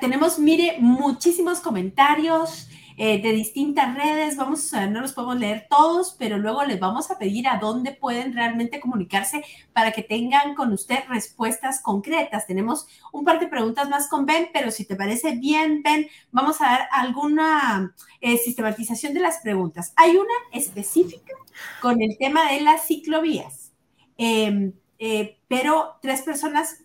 tenemos, 0.00 0.38
mire, 0.38 0.76
muchísimos 0.80 1.60
comentarios. 1.60 2.68
eh, 3.02 3.22
de 3.22 3.32
distintas 3.32 3.94
redes. 3.96 4.36
Vamos 4.36 4.74
a, 4.74 4.86
no 4.86 5.00
los 5.00 5.14
podemos 5.14 5.38
leer 5.38 5.66
todos, 5.70 6.14
pero 6.18 6.36
luego 6.36 6.64
les 6.64 6.78
vamos 6.78 7.10
a 7.10 7.16
pedir 7.18 7.48
a 7.48 7.58
dónde 7.58 7.92
pueden 7.92 8.34
realmente 8.34 8.78
comunicarse 8.78 9.42
para 9.72 9.92
que 9.92 10.02
tengan 10.02 10.54
con 10.54 10.70
usted 10.70 10.98
respuestas 11.08 11.80
concretas. 11.80 12.46
Tenemos 12.46 12.86
un 13.10 13.24
par 13.24 13.40
de 13.40 13.48
preguntas 13.48 13.88
más 13.88 14.06
con 14.06 14.26
Ben, 14.26 14.50
pero 14.52 14.70
si 14.70 14.84
te 14.84 14.96
parece 14.96 15.36
bien, 15.36 15.82
Ben, 15.82 16.08
vamos 16.30 16.60
a 16.60 16.66
dar 16.66 16.88
alguna 16.92 17.94
eh, 18.20 18.36
sistematización 18.36 19.14
de 19.14 19.20
las 19.20 19.38
preguntas. 19.38 19.94
Hay 19.96 20.16
una 20.16 20.34
específica 20.52 21.32
con 21.80 22.02
el 22.02 22.18
tema 22.18 22.52
de 22.52 22.60
las 22.60 22.86
ciclovías, 22.86 23.72
em, 24.18 24.74
eh, 24.98 25.38
pero 25.48 25.98
tres 26.02 26.20
personas 26.20 26.84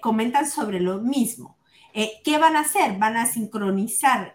comentan 0.00 0.48
sobre 0.48 0.78
lo 0.78 1.00
mismo. 1.00 1.56
¿Qué 1.92 2.38
van 2.38 2.56
a 2.56 2.60
hacer? 2.60 2.98
¿Van 2.98 3.16
a 3.16 3.26
sincronizar 3.26 4.34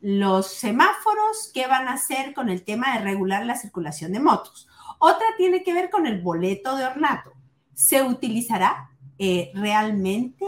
los 0.00 0.46
semáforos, 0.54 1.50
¿qué 1.52 1.66
van 1.66 1.86
a 1.86 1.94
hacer 1.94 2.32
con 2.32 2.48
el 2.48 2.62
tema 2.62 2.94
de 2.94 3.04
regular 3.04 3.44
la 3.44 3.56
circulación 3.56 4.12
de 4.12 4.20
motos? 4.20 4.66
Otra 4.98 5.26
tiene 5.36 5.62
que 5.62 5.74
ver 5.74 5.90
con 5.90 6.06
el 6.06 6.20
boleto 6.20 6.76
de 6.76 6.86
ornato. 6.86 7.32
¿Se 7.74 8.02
utilizará 8.02 8.90
eh, 9.18 9.50
realmente 9.54 10.44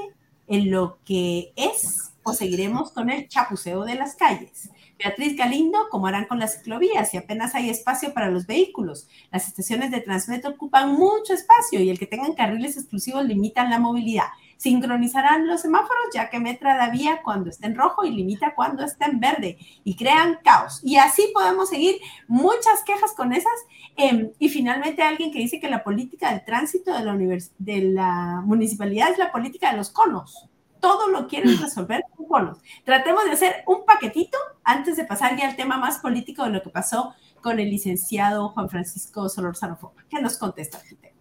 en 0.46 0.70
lo 0.70 0.98
que 1.04 1.52
es 1.56 2.12
o 2.22 2.32
seguiremos 2.32 2.92
con 2.92 3.10
el 3.10 3.28
chapuceo 3.28 3.84
de 3.84 3.94
las 3.94 4.14
calles? 4.16 4.70
Beatriz 4.98 5.36
Galindo, 5.36 5.88
¿cómo 5.90 6.06
harán 6.06 6.26
con 6.26 6.38
las 6.38 6.58
ciclovías? 6.58 7.12
Y 7.12 7.16
apenas 7.16 7.54
hay 7.54 7.68
espacio 7.68 8.14
para 8.14 8.30
los 8.30 8.46
vehículos. 8.46 9.08
Las 9.30 9.48
estaciones 9.48 9.90
de 9.90 10.00
Transmetro 10.00 10.50
ocupan 10.50 10.92
mucho 10.92 11.34
espacio 11.34 11.80
y 11.80 11.90
el 11.90 11.98
que 11.98 12.06
tengan 12.06 12.34
carriles 12.34 12.76
exclusivos 12.76 13.24
limitan 13.24 13.68
la 13.68 13.78
movilidad 13.78 14.28
sincronizarán 14.62 15.48
los 15.48 15.62
semáforos 15.62 16.04
ya 16.14 16.30
que 16.30 16.38
metra 16.38 16.76
la 16.76 16.90
vía 16.90 17.20
cuando 17.24 17.50
esté 17.50 17.66
en 17.66 17.74
rojo 17.74 18.04
y 18.04 18.12
limita 18.12 18.54
cuando 18.54 18.84
esté 18.84 19.06
en 19.06 19.18
verde 19.18 19.58
y 19.82 19.96
crean 19.96 20.38
caos. 20.44 20.80
Y 20.84 20.98
así 20.98 21.32
podemos 21.34 21.68
seguir 21.68 21.96
muchas 22.28 22.84
quejas 22.86 23.12
con 23.16 23.32
esas. 23.32 23.52
Em, 23.96 24.30
y 24.38 24.48
finalmente 24.50 25.02
alguien 25.02 25.32
que 25.32 25.40
dice 25.40 25.58
que 25.58 25.68
la 25.68 25.82
política 25.82 26.32
de 26.32 26.40
tránsito 26.40 26.96
de 26.96 27.04
la, 27.04 27.38
de 27.58 27.82
la 27.82 28.40
municipalidad 28.44 29.10
es 29.10 29.18
la 29.18 29.32
política 29.32 29.72
de 29.72 29.78
los 29.78 29.90
conos. 29.90 30.48
Todo 30.78 31.08
lo 31.08 31.26
quieren 31.26 31.60
resolver 31.60 32.04
con 32.16 32.26
conos. 32.26 32.58
Tratemos 32.84 33.24
de 33.24 33.32
hacer 33.32 33.64
un 33.66 33.84
paquetito 33.84 34.38
antes 34.62 34.96
de 34.96 35.04
pasar 35.04 35.36
ya 35.36 35.48
al 35.48 35.56
tema 35.56 35.76
más 35.76 35.98
político 35.98 36.44
de 36.44 36.50
lo 36.50 36.62
que 36.62 36.70
pasó 36.70 37.14
con 37.40 37.58
el 37.58 37.68
licenciado 37.68 38.50
Juan 38.50 38.68
Francisco 38.68 39.28
Solorzano 39.28 39.76
Fopa. 39.76 40.04
¿Qué 40.08 40.22
nos 40.22 40.38
contesta, 40.38 40.78
arquitecto? 40.78 41.11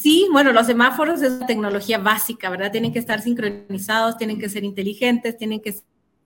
Sí, 0.00 0.28
bueno, 0.32 0.50
los 0.54 0.66
semáforos 0.66 1.20
es 1.20 1.32
una 1.32 1.46
tecnología 1.46 1.98
básica, 1.98 2.48
¿verdad? 2.48 2.72
Tienen 2.72 2.90
que 2.90 2.98
estar 2.98 3.20
sincronizados, 3.20 4.16
tienen 4.16 4.38
que 4.38 4.48
ser 4.48 4.64
inteligentes, 4.64 5.36
tienen 5.36 5.60
que 5.60 5.74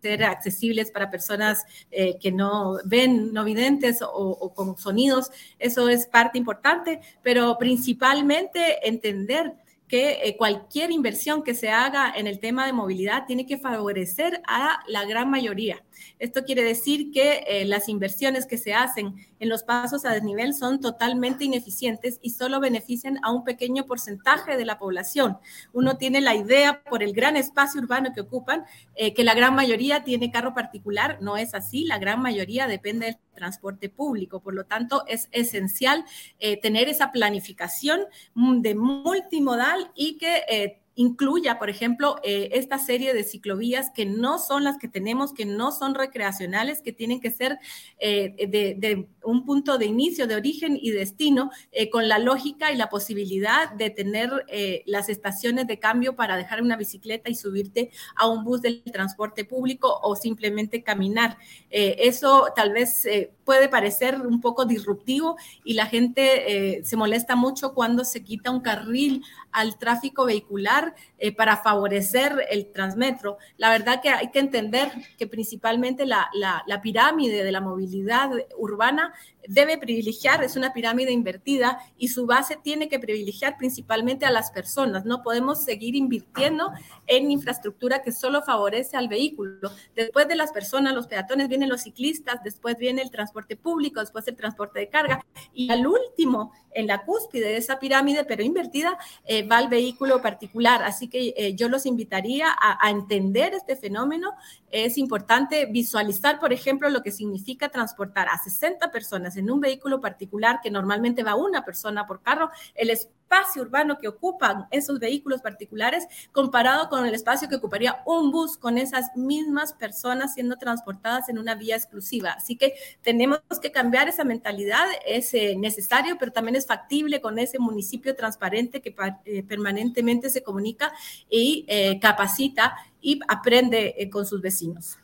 ser 0.01 0.23
accesibles 0.23 0.93
para 0.93 1.11
personas 1.11 1.65
eh, 1.91 2.17
que 2.21 2.31
no 2.31 2.79
ven, 2.85 3.33
no 3.33 3.43
videntes 3.43 3.99
o, 4.01 4.55
con 4.55 4.79
sonidos. 4.79 5.33
Eso 5.59 5.89
es 5.89 6.07
parte 6.07 6.39
importante, 6.39 7.01
pero 7.21 7.59
principalmente 7.59 8.87
entender 8.89 9.55
que 9.89 10.21
eh, 10.23 10.37
cualquier 10.37 10.93
inversión 10.93 11.43
que 11.43 11.55
se 11.55 11.71
haga 11.71 12.13
en 12.15 12.29
el 12.29 12.39
tema 12.39 12.67
de 12.67 12.73
movilidad 12.73 13.27
tiene 13.27 13.45
que 13.45 13.59
favorecer 13.59 14.41
a 14.47 14.85
la 14.87 15.05
gran 15.05 15.29
mayoría. 15.29 15.84
Esto 16.19 16.45
quiere 16.45 16.63
decir 16.63 17.11
que 17.13 17.45
eh, 17.47 17.65
las 17.65 17.89
inversiones 17.89 18.47
que 18.47 18.59
se 18.59 18.75
hacen 18.75 19.15
en 19.39 19.49
los 19.49 19.63
pasos 19.63 20.05
a 20.05 20.13
desnivel 20.13 20.55
son 20.55 20.81
totalmente 20.81 21.45
ineficientes 21.45 22.19
y 22.23 22.31
solo 22.31 22.61
benefician 22.61 23.19
a 23.23 23.31
un 23.31 23.45
pequeño 23.45 23.87
porcentaje 23.87 24.57
de 24.57 24.65
la 24.65 24.79
población. 24.79 25.39
Uno 25.73 25.97
tiene 25.97 26.21
la 26.21 26.35
idea 26.35 26.83
por 26.85 27.03
el 27.03 27.13
gran 27.13 27.37
espacio 27.37 27.81
urbano 27.81 28.13
que 28.15 28.23
ocupan, 28.23 28.65
eh, 28.95 29.15
que 29.15 29.25
la 29.25 29.35
gran 29.35 29.55
mayoría 29.55 30.05
tiene 30.05 30.31
carro 30.31 30.55
particular. 30.55 31.19
No 31.21 31.37
es 31.37 31.55
así, 31.55 31.85
la 31.85 31.99
gran 31.99 32.21
mayoría 32.21 32.67
depende 32.67 33.07
del 33.07 33.19
transporte 33.35 33.89
público. 33.89 34.41
Por 34.41 34.55
lo 34.55 34.65
tanto, 34.65 35.05
es 35.07 35.29
esencial 35.33 36.05
eh, 36.39 36.61
tener 36.61 36.89
esa 36.89 37.13
planificación 37.13 38.01
mm, 38.35 38.61
de 38.61 38.75
multimodal 38.75 39.91
y 39.95 40.19
que 40.19 40.84
incluya, 40.97 41.59
por 41.59 41.71
ejemplo, 41.71 42.17
eh, 42.23 42.51
esta 42.53 42.79
serie 42.79 43.15
de 43.15 43.25
ciclovías 43.25 43.91
que 43.91 44.07
no 44.07 44.39
son 44.39 44.65
las 44.65 44.79
que 44.79 44.89
tenemos, 44.89 45.33
que 45.33 45.45
no 45.45 45.73
son 45.73 45.95
recreacionales, 45.95 46.83
que 46.83 46.93
tienen 46.93 47.21
que 47.21 47.31
ser 47.31 47.59
eh, 47.99 48.35
de, 48.49 49.09
un 49.23 49.45
punto 49.45 49.79
de 49.79 49.87
inicio, 49.87 50.27
de 50.27 50.37
origen 50.37 50.79
y 50.81 50.91
destino, 50.91 51.51
eh, 51.73 51.91
con 51.91 52.09
la 52.09 52.19
lógica 52.19 52.73
y 52.73 52.77
la 52.77 52.89
posibilidad 52.89 53.73
de 53.73 53.91
tener 53.91 54.45
las 54.87 55.09
estaciones 55.09 55.67
de 55.67 55.79
cambio 55.79 56.17
para 56.17 56.37
dejar 56.37 56.63
una 56.63 56.77
bicicleta 56.77 57.31
y 57.31 57.35
subirte 57.35 57.91
a 58.17 58.29
un 58.29 58.45
bus 58.45 58.63
del 58.63 58.83
transporte 58.85 59.45
público 59.45 60.01
o 60.03 60.17
simplemente 60.17 60.83
caminar. 60.83 61.39
eso 61.71 62.47
tal 62.55 62.73
vez 62.73 63.07
puede 63.45 63.69
parecer 63.69 64.21
un 64.21 64.41
poco 64.41 64.65
disruptivo 64.65 65.37
y 65.65 65.75
la 65.75 65.87
gente 65.87 66.83
se 66.85 66.97
molesta 66.97 67.37
mucho 67.37 67.75
cuando 67.75 68.05
se 68.05 68.23
quita 68.23 68.51
un 68.51 68.61
carril 68.61 69.23
al 69.51 69.79
tráfico 69.79 70.25
vehicular 70.25 70.84
eh, 71.19 71.33
para 71.33 71.57
favorecer 71.57 72.47
el 72.51 72.73
transmetro. 72.73 73.39
La 73.57 73.71
verdad 73.71 74.03
que 74.03 74.11
hay 74.11 74.31
que 74.31 74.41
entender 74.41 74.91
que 75.17 75.27
principalmente 75.27 76.05
la, 76.05 76.29
la 76.35 76.83
pirámide 76.83 77.45
de 77.45 77.53
la 77.53 77.61
movilidad 77.61 78.31
urbana 78.57 79.15
debe 79.49 79.79
privilegiar, 79.79 80.43
es 80.43 80.57
una 80.57 80.73
pirámide 80.73 81.13
invertida 81.13 81.79
y 81.99 82.09
su 82.09 82.27
base 82.27 82.57
tiene 82.57 82.89
que 82.89 82.99
privilegiar 82.99 83.57
principalmente 83.57 84.27
a 84.27 84.31
las 84.31 84.51
personas. 84.51 85.05
No 85.05 85.23
podemos 85.23 85.65
seguir 85.65 85.95
invirtiendo 85.95 86.73
en 87.07 87.31
infraestructura 87.31 88.03
que 88.03 88.13
solo 88.13 88.43
favorece 88.43 88.97
al 88.97 89.09
vehículo. 89.09 89.71
Después 89.95 90.29
de 90.29 90.37
las 90.37 90.53
personas, 90.53 90.95
los 90.95 91.07
peatones, 91.07 91.49
vienen 91.49 91.69
los 91.69 91.83
ciclistas, 91.83 92.43
después 92.43 92.77
viene 92.77 93.03
el 93.03 93.11
transporte 93.11 93.57
público, 93.57 94.01
después 94.01 94.27
el 94.29 94.37
transporte 94.37 94.81
de 94.81 94.89
carga 94.89 95.25
y 95.53 95.71
al 95.71 95.87
último, 95.87 96.53
en 96.75 96.87
la 96.87 97.05
cúspide 97.05 97.47
de 97.47 97.57
esa 97.57 97.79
pirámide, 97.79 98.25
pero 98.25 98.43
invertida, 98.43 98.99
eh, 99.25 99.47
va 99.47 99.61
el 99.61 99.69
vehículo 99.69 100.21
particular. 100.21 100.83
Así 100.83 101.09
que 101.09 101.35
eh, 101.37 101.55
yo 101.55 101.69
los 101.69 101.87
invitaría 101.87 102.49
a, 102.51 102.91
entender 102.91 103.55
este 103.55 103.77
fenómeno. 103.77 104.33
Es 104.71 104.99
importante 104.99 105.67
visualizar, 105.67 106.41
por 106.41 106.53
ejemplo, 106.53 106.89
lo 106.91 107.03
que 107.03 107.13
significa 107.13 107.69
transportar 107.69 108.29
a 108.29 108.39
60 108.39 108.91
personas 108.91 109.34
en 109.37 109.51
un 109.51 109.61
vehículo 109.61 110.01
particular 110.01 110.61
que 110.63 110.71
normalmente 110.71 111.23
va 111.23 111.35
una 111.35 111.65
persona 111.65 112.07
por 112.07 112.23
carro, 112.23 112.51
el 112.75 112.91
espacio 112.91 113.63
urbano 113.63 113.99
que 113.99 114.09
ocupan 114.09 114.67
esos 114.71 114.99
vehículos 114.99 115.41
particulares 115.41 116.07
comparado 116.33 116.89
con 116.89 117.05
el 117.05 117.15
espacio 117.15 117.49
que 117.49 117.57
ocuparía 117.57 118.03
un 118.07 118.31
bus 118.31 118.57
con 118.57 118.79
esas 118.79 119.17
mismas 119.17 119.73
personas 119.73 120.35
siendo 120.35 120.57
transportadas 120.57 121.29
en 121.29 121.39
una 121.39 121.55
vía 121.55 121.77
exclusiva. 121.77 122.31
Así 122.31 122.57
que 122.57 122.75
tenemos 123.03 123.41
que 123.61 123.73
cambiar 123.73 124.09
esa 124.09 124.25
mentalidad, 124.25 124.87
es 125.07 125.35
eh, 125.35 125.57
necesario, 125.57 126.17
pero 126.19 126.33
también 126.33 126.57
es 126.57 126.67
factible 126.67 127.21
con 127.21 127.39
ese 127.39 127.59
municipio 127.59 128.15
transparente 128.15 128.81
que 128.81 128.95
eh, 129.25 129.43
permanentemente 129.43 130.31
se 130.31 130.43
comunica 130.43 130.93
y 131.29 131.65
eh, 131.69 131.99
capacita 132.01 132.77
y 133.01 133.21
aprende 133.29 134.09
con 134.11 134.25
sus 134.25 134.41
vecinos. 134.41 134.99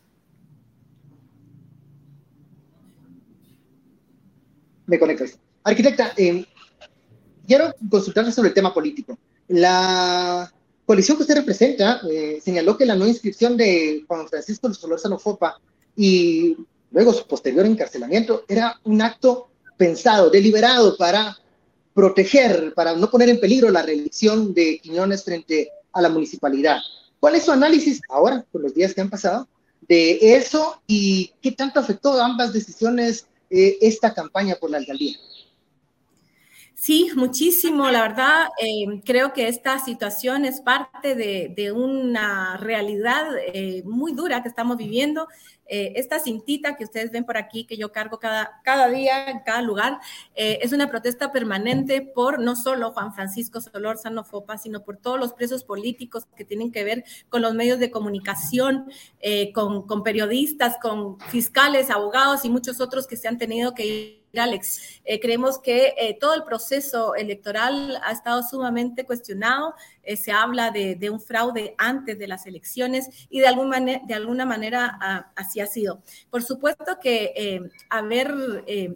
Me 4.90 4.98
conectas. 4.98 5.38
Arquitecta, 5.62 6.12
eh, 6.16 6.44
quiero 7.46 7.72
consultarle 7.88 8.32
sobre 8.32 8.48
el 8.48 8.54
tema 8.54 8.74
político. 8.74 9.16
La 9.46 10.52
coalición 10.84 11.16
que 11.16 11.22
usted 11.22 11.36
representa 11.36 12.00
eh, 12.10 12.40
señaló 12.42 12.76
que 12.76 12.84
la 12.84 12.96
no 12.96 13.06
inscripción 13.06 13.56
de 13.56 14.04
Juan 14.08 14.26
Francisco 14.28 14.74
Solorzano 14.74 15.16
Fopa 15.18 15.60
y 15.96 16.56
luego 16.90 17.12
su 17.12 17.24
posterior 17.26 17.64
encarcelamiento 17.66 18.44
era 18.48 18.80
un 18.82 19.00
acto 19.00 19.48
pensado, 19.76 20.28
deliberado 20.28 20.96
para 20.96 21.36
proteger, 21.94 22.74
para 22.74 22.96
no 22.96 23.08
poner 23.10 23.28
en 23.28 23.38
peligro 23.38 23.70
la 23.70 23.82
reelección 23.82 24.52
de 24.52 24.80
Quiñones 24.82 25.22
frente 25.22 25.70
a 25.92 26.02
la 26.02 26.08
municipalidad. 26.08 26.78
¿Cuál 27.20 27.36
es 27.36 27.44
su 27.44 27.52
análisis 27.52 28.00
ahora, 28.08 28.44
con 28.50 28.62
los 28.62 28.74
días 28.74 28.92
que 28.92 29.02
han 29.02 29.10
pasado, 29.10 29.46
de 29.88 30.34
eso 30.34 30.82
y 30.88 31.32
qué 31.40 31.52
tanto 31.52 31.78
afectó 31.78 32.20
ambas 32.20 32.52
decisiones 32.52 33.26
eh, 33.50 33.78
esta 33.80 34.14
campaña 34.14 34.56
por 34.56 34.70
la 34.70 34.78
alcaldía? 34.78 35.16
Sí, 36.82 37.10
muchísimo. 37.14 37.90
La 37.90 38.00
verdad, 38.00 38.48
eh, 38.58 39.02
creo 39.04 39.34
que 39.34 39.48
esta 39.48 39.78
situación 39.80 40.46
es 40.46 40.62
parte 40.62 41.14
de, 41.14 41.72
una 41.72 42.56
realidad 42.56 43.26
eh, 43.52 43.82
muy 43.84 44.12
dura 44.14 44.42
que 44.42 44.48
estamos 44.48 44.78
viviendo. 44.78 45.28
esta 45.66 46.18
cintita 46.18 46.76
que 46.76 46.84
ustedes 46.84 47.10
ven 47.12 47.24
por 47.24 47.36
aquí, 47.36 47.64
que 47.66 47.76
yo 47.76 47.92
cargo 47.92 48.18
cada, 48.18 48.60
cada 48.64 48.88
día 48.88 49.30
en 49.30 49.40
cada 49.40 49.62
lugar, 49.62 50.00
es 50.34 50.72
una 50.72 50.88
protesta 50.88 51.30
permanente 51.32 52.00
por 52.00 52.40
no 52.40 52.56
solo 52.56 52.92
Juan 52.92 53.12
Francisco 53.14 53.60
Solórzano 53.60 54.24
Fopa, 54.24 54.56
sino 54.58 54.82
por 54.82 54.96
todos 54.96 55.20
los 55.20 55.32
presos 55.34 55.64
políticos 55.64 56.26
que 56.34 56.44
tienen 56.46 56.72
que 56.72 56.82
ver 56.82 57.04
con 57.28 57.42
los 57.42 57.54
medios 57.54 57.78
de 57.78 57.90
comunicación, 57.90 58.86
con, 59.54 59.86
con 59.86 60.02
periodistas, 60.02 60.76
con 60.82 61.20
fiscales, 61.20 61.90
abogados 61.90 62.44
y 62.44 62.48
muchos 62.50 62.80
otros 62.80 63.06
que 63.06 63.16
se 63.16 63.28
han 63.28 63.38
tenido 63.38 63.74
que 63.74 63.86
ir 63.86 64.19
Alex. 64.38 65.00
Eh, 65.04 65.18
creemos 65.18 65.58
que 65.58 65.94
eh, 65.98 66.16
todo 66.20 66.34
el 66.34 66.44
proceso 66.44 67.14
electoral 67.14 68.00
ha 68.04 68.12
estado 68.12 68.42
sumamente 68.42 69.04
cuestionado. 69.04 69.74
Eh, 70.02 70.16
se 70.16 70.30
habla 70.30 70.70
de, 70.70 71.10
un 71.10 71.20
fraude 71.20 71.74
antes 71.78 72.18
de 72.18 72.28
las 72.28 72.46
elecciones 72.46 73.08
y 73.28 73.40
de, 73.40 73.48
algún 73.48 73.70
de 73.70 74.14
alguna 74.14 74.46
manera 74.46 75.32
así 75.34 75.60
ha 75.60 75.66
sido. 75.66 76.02
Por 76.30 76.42
supuesto 76.42 76.98
que 77.02 77.60
haber 77.88 78.32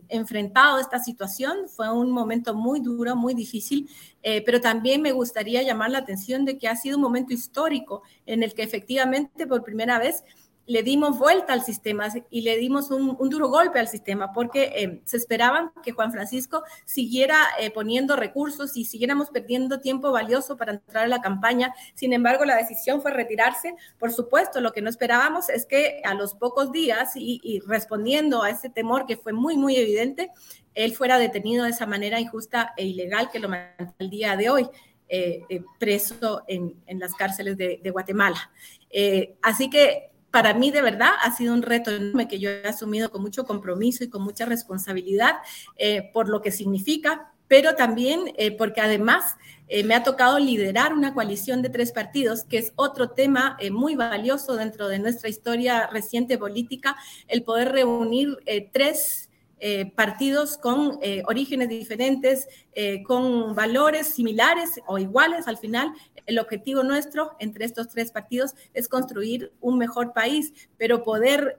enfrentado 0.09 0.79
esta 0.79 0.99
situación 0.99 1.69
fue 1.69 1.93
un 1.93 2.11
momento 2.11 2.55
muy 2.55 2.81
duro, 2.81 3.17
muy 3.17 3.35
difícil, 3.35 3.89
pero 4.23 4.61
también 4.61 5.03
me 5.03 5.13
gustaría 5.13 5.63
llamar 5.63 5.91
la 5.91 5.99
atención 5.99 6.45
de 6.45 6.59
que 6.59 6.69
ha 6.69 6.77
sido 6.77 6.97
un 6.97 7.03
momento 7.03 7.35
histórico 7.35 8.03
en 8.27 8.43
el 8.43 8.55
que 8.55 8.63
efectivamente 8.63 9.47
por 9.47 9.63
primera 9.63 9.99
vez 9.99 10.25
le 10.67 10.83
dimos 10.83 11.19
vuelta 11.19 11.53
al 11.53 11.63
sistema 11.63 12.09
y 12.31 12.41
le 12.43 12.57
dimos 12.57 12.91
un, 12.91 13.17
duro 13.29 13.49
golpe 13.49 13.79
al 13.79 13.89
sistema 13.89 14.33
porque 14.33 14.73
eh, 14.75 15.01
se 15.05 15.19
esperaban 15.19 15.73
que 15.83 15.93
Juan 15.93 16.11
Francisco 16.11 16.63
siguiera 16.85 17.37
eh, 17.61 17.71
poniendo 17.71 18.17
recursos 18.17 18.77
y 18.77 18.85
siguiéramos 18.85 19.31
perdiendo 19.31 19.81
tiempo 19.81 20.11
valioso 20.11 20.57
para 20.57 20.73
entrar 20.73 21.05
a 21.05 21.09
la 21.09 21.21
campaña. 21.21 21.75
Sin 21.95 22.13
embargo, 22.13 22.45
la 22.45 22.57
decisión 22.57 23.03
fue 23.03 23.11
retirarse. 23.11 23.75
Por 23.99 24.13
supuesto, 24.13 24.61
lo 24.61 24.73
que 24.73 24.81
no 24.81 24.89
esperábamos 24.89 25.51
es 25.51 25.67
que 25.67 26.01
a 26.05 26.15
los 26.15 26.35
pocos 26.35 26.73
días 26.73 27.13
y, 27.15 27.61
respondiendo 27.67 28.43
a 28.43 28.51
ese 28.51 28.71
temor 28.71 29.07
que 29.07 29.17
fue 29.17 29.33
muy, 29.33 29.57
muy 29.57 29.77
evidente, 29.77 30.31
él 30.75 30.95
fuera 30.95 31.19
detenido 31.19 31.65
de 31.65 31.71
esa 31.71 31.87
manera 31.87 32.21
injusta 32.21 32.73
e 32.77 32.87
ilegal 32.87 33.31
que 33.31 33.39
lo 33.39 33.49
mantiene 33.49 33.95
el 33.99 34.11
día 34.11 34.37
de 34.37 34.51
hoy. 34.51 34.69
Eh, 35.07 35.63
preso 35.79 36.43
en, 36.49 36.75
las 36.99 37.15
cárceles 37.15 37.57
de, 37.57 37.79
de 37.81 37.91
Guatemala. 37.91 38.51
así 39.43 39.71
que 39.71 40.14
para 40.35 40.53
mí 40.53 40.73
de 40.73 40.83
verdad 40.83 41.13
ha 41.23 41.31
sido 41.31 41.55
un 41.55 41.63
reto 41.63 41.93
enorme 41.93 42.27
que 42.27 42.41
yo 42.41 42.51
he 42.51 42.67
asumido 42.67 43.13
con 43.13 43.23
mucho 43.23 43.45
compromiso 43.45 44.03
y 44.03 44.11
con 44.11 44.23
mucha 44.23 44.45
responsabilidad 44.45 45.35
eh, 45.77 46.11
por 46.13 46.29
lo 46.29 46.43
que 46.43 46.51
significa, 46.51 47.31
pero 47.47 47.77
también 47.77 48.33
eh, 48.37 48.51
porque 48.51 48.81
además 48.81 49.37
eh, 49.69 49.85
me 49.85 49.95
ha 49.95 50.03
tocado 50.03 50.41
liderar 50.41 50.93
una 50.93 51.15
coalición 51.15 51.63
de 51.63 51.69
tres 51.69 51.93
partidos, 51.93 52.43
que 52.43 52.59
es 52.59 52.73
otro 52.75 53.11
tema 53.11 53.57
muy 53.71 53.95
valioso 53.95 54.57
dentro 54.57 54.89
de 54.89 54.99
nuestra 54.99 55.29
historia 55.29 55.87
reciente 55.87 56.37
política, 56.37 56.97
el 57.29 57.45
poder 57.45 57.71
reunir 57.71 58.37
tres 58.73 59.31
eh, 59.61 59.93
partidos 59.95 60.59
con 60.59 60.99
eh, 61.01 61.23
orígenes 61.27 61.69
diferentes, 61.69 62.49
eh, 62.75 63.03
con 63.05 63.55
valores 63.55 64.09
similares 64.09 64.81
o 64.87 64.99
iguales. 64.99 65.47
Al 65.47 65.59
final, 65.59 65.93
el 66.27 66.39
objetivo 66.39 66.83
nuestro 66.83 67.37
entre 67.39 67.65
estos 67.65 67.89
tres 67.89 68.11
partidos 68.11 68.55
es 68.75 68.89
construir 68.89 69.53
un 69.61 69.79
mejor 69.79 70.13
país, 70.13 70.53
pero 70.77 71.05
poder 71.05 71.57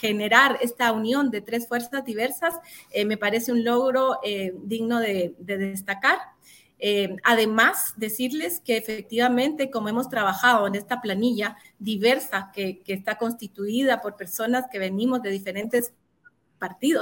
generar 0.00 0.58
esta 0.62 0.92
unión 0.92 1.30
de 1.30 1.40
tres 1.40 1.68
fuerzas 1.68 2.04
diversas 2.04 2.54
me 3.06 3.16
parece 3.16 3.52
un 3.52 3.64
logro 3.64 4.20
digno 4.62 5.00
de, 5.00 5.34
destacar. 5.38 6.18
además, 7.24 7.94
decirles 7.96 8.60
que 8.60 8.76
efectivamente, 8.76 9.70
como 9.70 9.88
hemos 9.88 10.08
trabajado 10.08 10.66
en 10.66 10.76
esta 10.76 11.00
planilla 11.00 11.56
diversa 11.78 12.50
que, 12.54 12.82
que, 12.82 12.92
está 12.92 13.16
constituida 13.16 14.00
por 14.00 14.16
personas 14.16 14.66
que 14.70 14.78
venimos 14.78 15.22
de 15.22 15.30
diferentes 15.30 15.92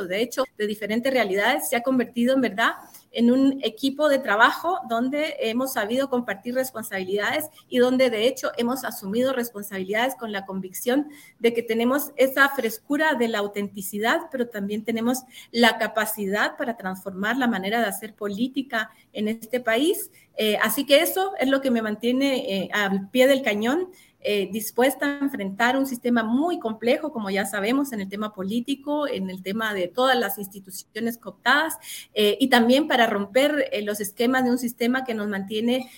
de 0.07 0.23
hecho, 0.23 0.45
de 0.59 0.67
diferentes 0.67 1.13
realidades, 1.13 1.69
se 1.69 1.77
ha 1.77 1.83
convertido 1.83 2.35
en 2.35 2.41
verdad 2.41 2.73
en 3.13 3.31
un 3.31 3.61
equipo 3.63 4.09
de 4.09 4.19
trabajo 4.19 4.81
donde 4.89 5.37
hemos 5.41 5.75
sabido 5.75 6.09
compartir 6.09 6.55
responsabilidades 6.55 7.47
y 7.69 7.79
donde 7.79 8.11
de 8.11 8.27
hecho 8.27 8.51
hemos 8.57 8.85
asumido 8.85 9.33
responsabilidades 9.33 10.15
con 10.15 10.33
la 10.33 10.47
convicción 10.47 11.09
de 11.39 11.53
que 11.53 11.63
tenemos 11.63 12.13
esa 12.17 12.49
frescura 12.49 13.15
de 13.15 13.29
la 13.29 13.39
autenticidad, 13.39 14.23
pero 14.31 14.49
también 14.49 14.85
tenemos 14.85 15.23
la 15.51 15.79
capacidad 15.79 16.57
para 16.57 16.77
transformar 16.77 17.37
la 17.37 17.47
manera 17.47 17.81
de 17.81 17.87
hacer 17.87 18.15
política 18.15 18.91
en 19.13 19.29
este 19.29 19.61
país. 19.61 20.11
Eh, 20.37 20.57
así 20.63 20.87
que 20.87 21.01
eso 21.01 21.33
es 21.39 21.49
lo 21.49 21.61
que 21.61 21.71
me 21.71 21.83
mantiene 21.83 22.63
eh, 22.63 22.71
al 22.73 23.11
pie 23.11 23.27
del 23.27 23.43
cañón. 23.43 23.91
Eh, 24.25 24.49
dispuesta 24.53 25.07
a 25.07 25.19
enfrentar 25.19 25.77
un 25.77 25.87
sistema 25.87 26.23
muy 26.23 26.61
complejo, 26.61 27.13
como 27.13 27.29
ya 27.31 27.45
sabemos, 27.45 27.93
en 27.93 28.01
el 28.01 28.09
tema 28.09 28.33
político, 28.33 29.09
en 29.09 29.29
el 29.31 29.43
tema 29.43 29.75
de 29.75 29.89
todas 29.89 30.17
las 30.17 30.39
instituciones 30.39 31.19
cooptadas, 31.19 31.77
eh, 32.15 32.37
y 32.39 32.49
también 32.49 32.87
para 32.87 33.09
romper 33.09 33.69
eh, 33.73 33.83
los 33.83 34.01
esquemas 34.01 34.45
de 34.45 34.51
un 34.51 34.59
sistema 34.59 35.05
que 35.05 35.15
nos 35.15 35.29
mantiene 35.29 35.91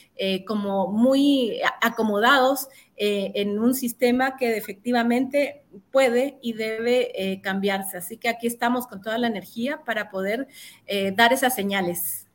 como 0.46 0.86
muy 0.92 1.60
acomodados 1.82 2.68
en 2.96 3.58
un 3.58 3.74
sistema 3.74 4.36
que 4.36 4.56
efectivamente 4.56 5.64
puede 5.90 6.38
y 6.40 6.52
debe 6.52 7.40
cambiarse. 7.42 7.98
Así 7.98 8.16
que 8.16 8.28
aquí 8.28 8.46
estamos 8.46 8.86
con 8.86 9.02
toda 9.02 9.18
la 9.18 9.26
energía 9.26 9.82
para 9.84 10.10
poder 10.10 10.46
dar 11.16 11.32
esas 11.32 11.56
señales. 11.56 12.28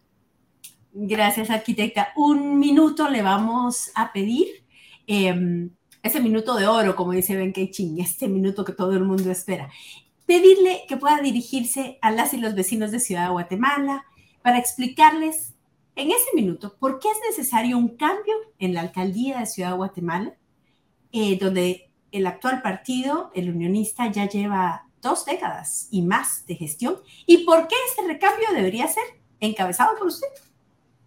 Gracias, 0.92 1.50
arquitecta. 1.50 2.10
Un 2.18 2.60
minuto 2.60 3.10
le 3.10 3.22
vamos 3.22 3.92
a 3.96 4.12
pedir. 4.12 4.66
Em, 5.08 5.72
ese 6.04 6.20
minuto 6.20 6.56
de 6.56 6.68
oro, 6.68 6.96
como 6.96 7.12
dice 7.12 7.36
Ben 7.36 7.54
Ching, 7.54 8.00
este 8.00 8.28
minuto 8.28 8.64
que 8.64 8.74
todo 8.74 8.94
el 8.94 9.04
mundo 9.04 9.32
espera. 9.32 9.70
Pedirle 10.26 10.84
que 10.88 10.98
pueda 10.98 11.20
dirigirse 11.20 11.98
a 12.02 12.12
las 12.12 12.34
y 12.34 12.38
los 12.38 12.56
vecinos 12.56 12.92
de 12.92 13.00
Ciudad 13.00 13.26
de 13.26 13.32
Guatemala 13.32 14.06
para 14.42 14.60
explicarles 14.60 15.54
en 15.96 16.12
ese 16.12 16.30
minuto 16.34 16.76
por 16.80 17.00
qué 17.00 17.10
es 17.10 17.18
necesario 17.30 17.78
un 17.78 17.98
cambio 17.98 18.34
en 18.58 18.74
la 18.74 18.82
alcaldía 18.82 19.40
de 19.40 19.46
Ciudad 19.46 19.72
de 19.72 19.78
Guatemala, 19.78 20.34
eh, 21.12 21.38
donde 21.38 21.90
el 22.12 22.26
actual 22.26 22.62
partido, 22.62 23.32
el 23.36 23.50
unionista, 23.50 24.12
ya 24.12 24.28
lleva 24.28 24.86
dos 25.02 25.26
décadas 25.26 25.88
y 25.92 26.02
más 26.02 26.46
de 26.46 26.56
gestión, 26.56 26.98
y 27.26 27.40
por 27.40 27.68
qué 27.68 27.76
ese 27.92 28.08
recambio 28.08 28.48
debería 28.54 28.88
ser 28.88 29.04
encabezado 29.40 29.98
por 29.98 30.08
usted. 30.08 30.28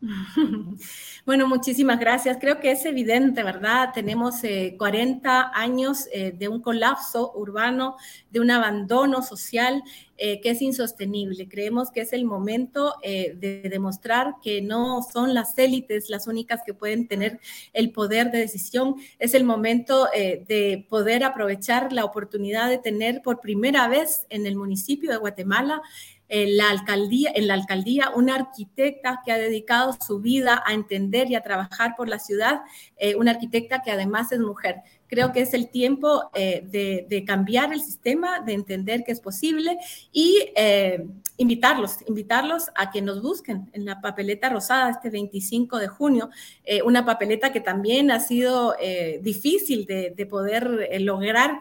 Bueno, 1.24 1.46
muchísimas 1.46 2.00
gracias. 2.00 2.38
Creo 2.40 2.58
que 2.58 2.72
es 2.72 2.84
evidente, 2.84 3.44
¿verdad? 3.44 3.90
Tenemos 3.94 4.42
40 4.76 5.40
eh, 5.40 5.44
años 5.54 6.08
eh, 6.12 6.32
de 6.36 6.48
un 6.48 6.60
colapso 6.60 7.32
urbano, 7.36 7.96
de 8.30 8.40
un 8.40 8.50
abandono 8.50 9.22
social 9.22 9.84
eh, 10.18 10.40
que 10.40 10.50
es 10.50 10.60
insostenible. 10.60 11.48
Creemos 11.48 11.92
que 11.92 12.00
es 12.00 12.12
el 12.12 12.24
momento 12.24 12.94
de 13.02 13.68
demostrar 13.70 14.34
que 14.42 14.62
no 14.62 15.02
son 15.02 15.34
las 15.34 15.56
élites 15.58 16.08
las 16.10 16.26
únicas 16.26 16.62
que 16.66 16.74
pueden 16.74 17.06
tener 17.06 17.40
el 17.72 17.92
poder 17.92 18.32
de 18.32 18.38
decisión. 18.38 18.96
Es 19.18 19.34
el 19.34 19.44
momento 19.44 20.08
de 20.12 20.86
poder 20.88 21.24
aprovechar 21.24 21.92
la 21.92 22.04
oportunidad 22.04 22.68
de 22.68 22.78
tener 22.78 23.22
por 23.22 23.40
primera 23.40 23.88
vez 23.88 24.26
en 24.28 24.46
el 24.46 24.56
municipio 24.56 25.10
de 25.10 25.16
Guatemala 25.16 25.82
en 26.28 26.56
la 26.56 26.70
alcaldía, 26.70 27.30
en 27.34 27.46
la 27.46 27.54
alcaldía 27.54 28.10
una 28.14 28.34
arquitecta 28.36 29.20
que 29.24 29.32
ha 29.32 29.38
dedicado 29.38 29.92
su 30.00 30.20
vida 30.20 30.62
a 30.66 30.72
entender 30.72 31.30
y 31.30 31.34
a 31.34 31.42
trabajar 31.42 31.94
por 31.96 32.08
la 32.08 32.18
ciudad, 32.18 32.62
eh, 32.96 33.16
una 33.16 33.32
arquitecta 33.32 33.82
que 33.82 33.90
además 33.90 34.32
es 34.32 34.40
mujer. 34.40 34.76
Creo 35.12 35.30
que 35.30 35.42
es 35.42 35.52
el 35.52 35.68
tiempo 35.68 36.30
eh, 36.32 36.64
de, 37.06 37.24
cambiar 37.26 37.70
el 37.70 37.82
sistema, 37.82 38.40
de 38.40 38.54
entender 38.54 39.04
que 39.04 39.12
es 39.12 39.20
posible 39.20 39.76
y 40.10 40.38
eh, 40.56 41.04
invitarlos, 41.36 41.98
invitarlos 42.08 42.70
a 42.74 42.90
que 42.90 43.02
nos 43.02 43.20
busquen 43.20 43.68
en 43.74 43.84
la 43.84 44.00
papeleta 44.00 44.48
rosada 44.48 44.90
este 44.90 45.10
25 45.10 45.76
de 45.76 45.88
junio, 45.88 46.30
eh, 46.64 46.80
una 46.80 47.04
papeleta 47.04 47.52
que 47.52 47.60
también 47.60 48.10
ha 48.10 48.20
sido 48.20 48.74
difícil 49.20 49.84
de, 49.84 50.26
poder 50.30 50.88
lograr. 51.02 51.60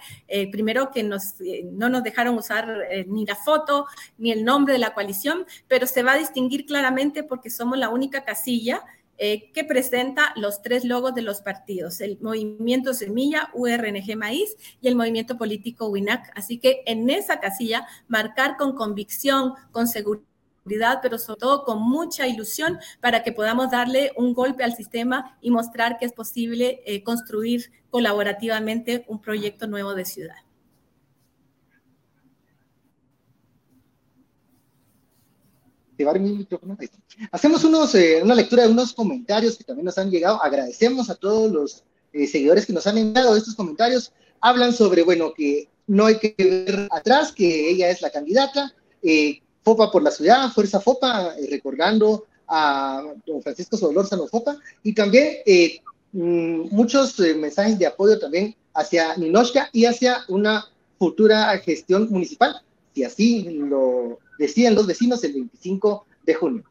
primero 0.49 0.91
que 0.91 1.03
nos, 1.03 1.35
no 1.73 1.89
nos 1.89 2.03
dejaron 2.03 2.37
usar 2.37 2.87
ni 3.07 3.25
la 3.25 3.35
foto 3.35 3.85
ni 4.17 4.31
el 4.31 4.45
nombre 4.45 4.71
de 4.71 4.79
la 4.79 4.93
coalición, 4.93 5.45
pero 5.67 5.87
se 5.87 6.03
va 6.03 6.13
a 6.13 6.17
distinguir 6.17 6.65
claramente 6.65 7.23
porque 7.23 7.49
somos 7.49 7.77
la 7.77 7.89
única 7.89 8.23
casilla 8.23 8.81
eh, 9.17 9.51
que 9.51 9.63
presenta 9.63 10.33
los 10.35 10.61
tres 10.61 10.83
logos 10.83 11.13
de 11.13 11.21
los 11.21 11.41
partidos, 11.41 12.01
el 12.01 12.17
Movimiento 12.21 12.93
Semilla, 12.93 13.49
URNG 13.53 14.17
Maíz 14.17 14.55
y 14.81 14.87
el 14.87 14.95
Movimiento 14.95 15.37
Político 15.37 15.87
WINAC. 15.87 16.31
Así 16.35 16.57
que 16.57 16.81
en 16.85 17.09
esa 17.09 17.39
casilla, 17.39 17.87
marcar 18.07 18.57
con 18.57 18.73
convicción, 18.73 19.53
con 19.71 19.87
seguridad, 19.87 20.99
pero 21.01 21.17
sobre 21.17 21.39
todo 21.39 21.63
con 21.63 21.81
mucha 21.81 22.27
ilusión 22.27 22.79
para 22.99 23.23
que 23.23 23.31
podamos 23.31 23.71
darle 23.71 24.11
un 24.17 24.33
golpe 24.33 24.63
al 24.63 24.75
sistema 24.75 25.37
y 25.41 25.51
mostrar 25.51 25.97
que 25.97 26.05
es 26.05 26.13
posible 26.13 26.81
eh, 26.85 27.03
construir 27.03 27.71
colaborativamente 27.89 29.05
un 29.07 29.21
proyecto 29.21 29.67
nuevo 29.67 29.93
de 29.93 30.05
ciudad. 30.05 30.50
Hacemos 37.31 37.63
unos, 37.63 37.95
eh, 37.95 38.21
una 38.23 38.35
lectura 38.35 38.63
de 38.63 38.69
unos 38.69 38.93
comentarios 38.93 39.57
que 39.57 39.63
también 39.63 39.85
nos 39.85 39.97
han 39.97 40.09
llegado. 40.09 40.41
Agradecemos 40.41 41.09
a 41.09 41.15
todos 41.15 41.51
los 41.51 41.83
eh, 42.13 42.27
seguidores 42.27 42.65
que 42.65 42.73
nos 42.73 42.87
han 42.87 42.97
enviado 42.97 43.35
estos 43.35 43.55
comentarios. 43.55 44.11
Hablan 44.39 44.73
sobre, 44.73 45.03
bueno, 45.03 45.33
que 45.33 45.69
no 45.87 46.05
hay 46.05 46.17
que 46.19 46.35
ver 46.37 46.87
atrás, 46.91 47.31
que 47.31 47.69
ella 47.69 47.89
es 47.89 48.01
la 48.01 48.09
candidata. 48.09 48.73
Eh, 49.03 49.41
FOPA 49.63 49.91
por 49.91 50.01
la 50.01 50.11
ciudad, 50.11 50.51
Fuerza 50.51 50.79
FOPA, 50.79 51.35
recordando 51.49 52.25
a 52.47 53.03
don 53.25 53.41
Francisco 53.41 53.77
Solórzano 53.77 54.27
FOPA. 54.27 54.57
Y 54.83 54.93
también 54.93 55.37
mm, 56.11 56.73
muchos 56.73 57.19
mensajes 57.19 57.77
de 57.77 57.85
apoyo 57.85 58.17
también 58.17 58.55
hacia 58.73 59.15
Ninochka 59.17 59.69
y 59.71 59.85
hacia 59.85 60.23
una 60.29 60.65
futura 60.97 61.57
gestión 61.59 62.09
municipal 62.09 62.61
si 62.93 63.03
así 63.03 63.43
lo 63.49 64.19
deciden 64.37 64.75
los 64.75 64.87
vecinos 64.87 65.23
el 65.23 65.33
25 65.33 66.05
de 66.25 66.33
junio. 66.33 66.63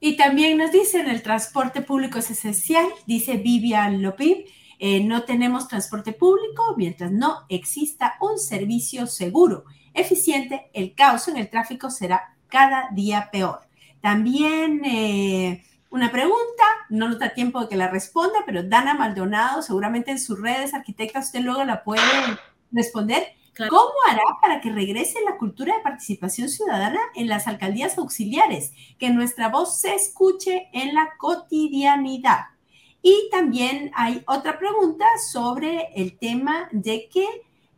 Y 0.00 0.16
también 0.16 0.58
nos 0.58 0.72
dicen 0.72 1.08
el 1.08 1.22
transporte 1.22 1.82
público 1.82 2.18
es 2.18 2.30
esencial, 2.30 2.86
dice 3.06 3.36
Vivian 3.36 4.02
Lopib. 4.02 4.46
Eh, 4.78 5.04
no 5.04 5.22
tenemos 5.22 5.68
transporte 5.68 6.12
público 6.12 6.74
mientras 6.76 7.12
no 7.12 7.44
exista 7.48 8.14
un 8.20 8.38
servicio 8.38 9.06
seguro, 9.06 9.64
eficiente, 9.94 10.70
el 10.72 10.94
caos 10.94 11.28
en 11.28 11.36
el 11.36 11.48
tráfico 11.48 11.88
será 11.90 12.36
cada 12.48 12.88
día 12.92 13.28
peor. 13.30 13.60
También 14.00 14.84
eh, 14.84 15.62
una 15.90 16.10
pregunta, 16.10 16.64
no 16.88 17.08
nos 17.08 17.18
da 17.20 17.34
tiempo 17.34 17.60
de 17.60 17.68
que 17.68 17.76
la 17.76 17.88
responda, 17.88 18.40
pero 18.44 18.64
Dana 18.64 18.94
Maldonado, 18.94 19.62
seguramente 19.62 20.10
en 20.10 20.18
sus 20.18 20.40
redes, 20.40 20.74
arquitecta, 20.74 21.20
usted 21.20 21.40
luego 21.40 21.64
la 21.64 21.84
puede 21.84 22.02
responder. 22.72 23.22
¿Cómo 23.56 23.92
hará 24.08 24.22
para 24.40 24.60
que 24.60 24.70
regrese 24.70 25.18
la 25.24 25.36
cultura 25.36 25.76
de 25.76 25.82
participación 25.82 26.48
ciudadana 26.48 27.00
en 27.14 27.28
las 27.28 27.46
alcaldías 27.46 27.98
auxiliares? 27.98 28.72
Que 28.98 29.10
nuestra 29.10 29.48
voz 29.48 29.78
se 29.78 29.94
escuche 29.94 30.68
en 30.72 30.94
la 30.94 31.10
cotidianidad. 31.18 32.46
Y 33.02 33.28
también 33.30 33.90
hay 33.94 34.22
otra 34.26 34.58
pregunta 34.58 35.04
sobre 35.30 35.88
el 35.94 36.18
tema 36.18 36.68
de 36.72 37.08
que 37.12 37.26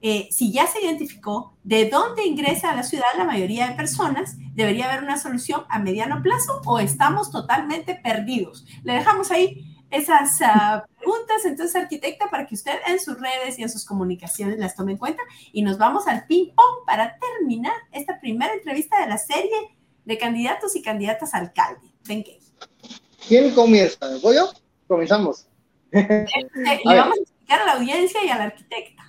eh, 0.00 0.28
si 0.30 0.52
ya 0.52 0.66
se 0.66 0.84
identificó 0.84 1.56
de 1.64 1.88
dónde 1.88 2.26
ingresa 2.26 2.70
a 2.70 2.76
la 2.76 2.82
ciudad 2.82 3.06
la 3.16 3.24
mayoría 3.24 3.68
de 3.68 3.74
personas, 3.74 4.36
debería 4.52 4.90
haber 4.92 5.02
una 5.02 5.18
solución 5.18 5.62
a 5.70 5.78
mediano 5.78 6.22
plazo 6.22 6.60
o 6.66 6.78
estamos 6.78 7.32
totalmente 7.32 7.94
perdidos. 7.94 8.66
Le 8.84 8.92
dejamos 8.92 9.30
ahí 9.30 9.73
esas 9.94 10.40
ah, 10.42 10.84
preguntas, 10.98 11.44
entonces, 11.44 11.76
arquitecta, 11.76 12.30
para 12.30 12.46
que 12.46 12.54
usted 12.54 12.72
en 12.86 12.98
sus 13.00 13.18
redes 13.20 13.58
y 13.58 13.62
en 13.62 13.70
sus 13.70 13.84
comunicaciones 13.84 14.58
las 14.58 14.74
tome 14.74 14.92
en 14.92 14.98
cuenta. 14.98 15.22
Y 15.52 15.62
nos 15.62 15.78
vamos 15.78 16.06
al 16.06 16.26
ping-pong 16.26 16.84
para 16.86 17.18
terminar 17.18 17.74
esta 17.92 18.20
primera 18.20 18.52
entrevista 18.52 19.00
de 19.00 19.08
la 19.08 19.18
serie 19.18 19.76
de 20.04 20.18
candidatos 20.18 20.76
y 20.76 20.82
candidatas 20.82 21.34
a 21.34 21.38
alcalde. 21.38 21.80
¿Quién 23.26 23.54
comienza? 23.54 23.98
¿Voy 24.22 24.36
yo? 24.36 24.50
Comenzamos. 24.86 25.46
Le 25.92 26.80
vamos 26.84 27.18
a 27.18 27.22
explicar 27.22 27.60
a 27.62 27.66
la 27.66 27.72
audiencia 27.74 28.24
y 28.24 28.28
a 28.28 28.36
la 28.36 28.44
arquitecta. 28.44 29.02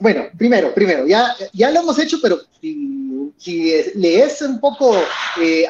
Bueno, 0.00 0.24
primero, 0.36 0.74
primero, 0.74 1.06
ya, 1.06 1.34
ya 1.52 1.70
lo 1.70 1.80
hemos 1.80 1.98
hecho, 1.98 2.18
pero 2.22 2.38
si, 2.60 3.32
si 3.38 3.72
le 3.94 4.22
es 4.22 4.42
un 4.42 4.60
poco 4.60 4.94
eh, 5.40 5.66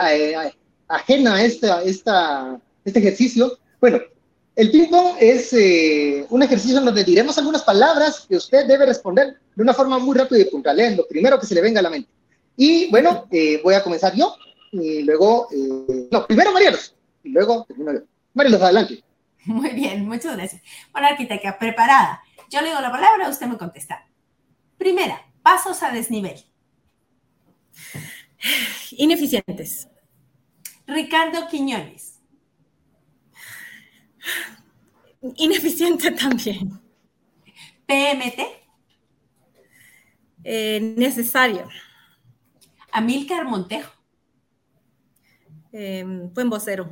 ajena 0.88 1.36
a 1.36 1.44
esta, 1.44 1.82
esta, 1.82 2.60
este 2.84 2.98
ejercicio, 2.98 3.56
bueno, 3.80 4.00
el 4.60 4.70
ping-pong 4.70 5.16
es 5.18 5.52
eh, 5.54 6.26
un 6.28 6.42
ejercicio 6.42 6.78
en 6.78 6.84
donde 6.84 7.02
diremos 7.02 7.38
algunas 7.38 7.62
palabras 7.62 8.26
que 8.28 8.36
usted 8.36 8.66
debe 8.66 8.84
responder 8.84 9.38
de 9.54 9.62
una 9.62 9.72
forma 9.72 9.98
muy 9.98 10.16
rápida 10.16 10.40
y 10.40 10.44
puntual, 10.44 10.78
¿eh? 10.80 10.96
lo 10.96 11.06
primero 11.08 11.40
que 11.40 11.46
se 11.46 11.54
le 11.54 11.62
venga 11.62 11.80
a 11.80 11.82
la 11.82 11.90
mente. 11.90 12.10
Y 12.56 12.90
bueno, 12.90 13.26
voy 13.64 13.74
a 13.74 13.82
comenzar 13.82 14.14
yo, 14.14 14.36
y 14.72 15.02
luego, 15.02 15.48
no, 16.10 16.26
primero 16.26 16.52
Marielos, 16.52 16.94
y 17.24 17.30
luego 17.30 17.64
termino 17.64 17.94
yo. 17.94 18.00
Marielos, 18.34 18.60
adelante. 18.60 19.02
Muy 19.46 19.70
bien, 19.70 20.06
muchas 20.06 20.36
gracias. 20.36 20.60
Bueno, 20.92 21.08
arquitecta, 21.08 21.58
preparada. 21.58 22.20
Yo 22.50 22.60
le 22.60 22.68
digo 22.68 22.80
la 22.80 22.90
palabra, 22.90 23.30
usted 23.30 23.46
me 23.46 23.56
contesta. 23.56 24.06
Primera, 24.76 25.22
pasos 25.42 25.82
a 25.82 25.90
desnivel. 25.90 26.44
Ineficientes. 28.90 29.88
Ricardo 30.86 31.48
Quiñones. 31.48 32.09
Ineficiente 35.36 36.10
también. 36.12 36.80
PMT. 37.86 38.60
Eh, 40.44 40.94
necesario. 40.96 41.68
Amílcar 42.92 43.44
Montejo. 43.44 43.92
Eh, 45.72 46.04
buen 46.06 46.48
vocero. 46.48 46.88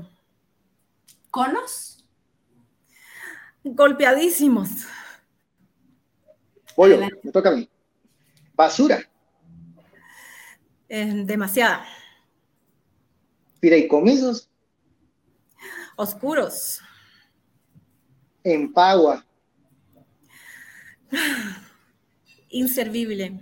Conos. 1.31 2.05
Golpeadísimos. 3.65 4.87
Pollo, 6.75 6.99
me 7.23 7.33
toca 7.33 7.49
a 7.49 7.53
mí. 7.53 7.69
Basura. 8.55 9.01
Eh, 10.89 11.23
demasiada. 11.25 11.85
Fideicomisos. 13.61 14.49
Oscuros. 15.97 16.81
Empagua. 18.55 19.25
Inservible. 22.51 23.41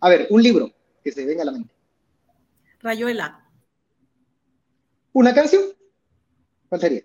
A 0.00 0.08
ver, 0.08 0.26
un 0.30 0.42
libro 0.42 0.70
que 1.02 1.12
se 1.12 1.24
venga 1.24 1.42
a 1.42 1.46
la 1.46 1.52
mente. 1.52 1.74
Rayuela. 2.80 3.40
¿Una 5.12 5.34
canción? 5.34 5.62
¿Cuál 6.68 6.80
sería? 6.80 7.02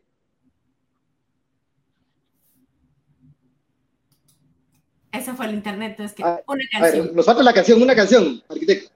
Eso 5.12 5.36
fue 5.36 5.48
el 5.48 5.54
internet, 5.54 5.92
entonces 5.92 6.16
que 6.16 6.24
ah, 6.24 6.42
una 6.46 6.64
canción. 6.72 7.16
nos 7.16 7.26
falta 7.26 7.42
la 7.42 7.54
canción, 7.54 7.82
una 7.82 7.96
canción, 7.96 8.44
arquitecto. 8.48 8.92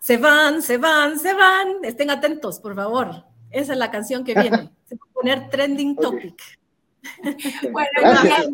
Se 0.00 0.16
van, 0.16 0.62
se 0.62 0.78
van, 0.78 1.18
se 1.18 1.34
van. 1.34 1.84
Estén 1.84 2.10
atentos, 2.10 2.60
por 2.60 2.74
favor. 2.74 3.24
Esa 3.50 3.72
es 3.72 3.78
la 3.78 3.90
canción 3.90 4.24
que 4.24 4.34
viene. 4.34 4.70
Se 4.86 4.94
va 4.94 5.06
a 5.08 5.12
poner 5.12 5.50
trending 5.50 5.96
topic. 5.96 6.58
bueno, 7.72 7.88
gracias. 8.00 8.48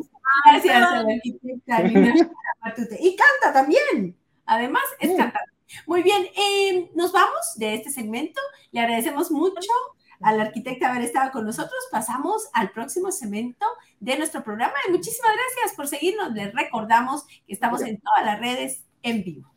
gracias 0.45 0.77
a 0.77 1.03
la 1.03 1.15
arquitecta 1.15 2.97
Y 3.01 3.17
canta 3.17 3.53
también. 3.53 4.17
Además, 4.47 4.85
es 5.01 5.11
cantante. 5.17 5.55
Muy 5.87 6.03
bien, 6.03 6.27
eh, 6.37 6.91
nos 6.95 7.13
vamos 7.13 7.55
de 7.57 7.75
este 7.75 7.91
segmento. 7.91 8.41
Le 8.71 8.81
agradecemos 8.81 9.31
mucho 9.31 9.71
a 10.21 10.33
la 10.33 10.45
arquitecta 10.45 10.91
haber 10.91 11.03
estado 11.03 11.31
con 11.33 11.45
nosotros. 11.45 11.79
Pasamos 11.91 12.49
al 12.53 12.71
próximo 12.71 13.11
segmento 13.11 13.67
de 14.01 14.17
nuestro 14.17 14.43
programa 14.43 14.75
y 14.87 14.93
muchísimas 14.93 15.33
gracias 15.33 15.77
por 15.77 15.89
seguirnos. 15.89 16.33
Les 16.33 16.53
recordamos 16.55 17.25
que 17.47 17.53
estamos 17.55 17.83
en 17.83 18.01
todas 18.01 18.25
las 18.25 18.39
redes 18.41 18.85
en 19.03 19.25
vivo. 19.25 19.54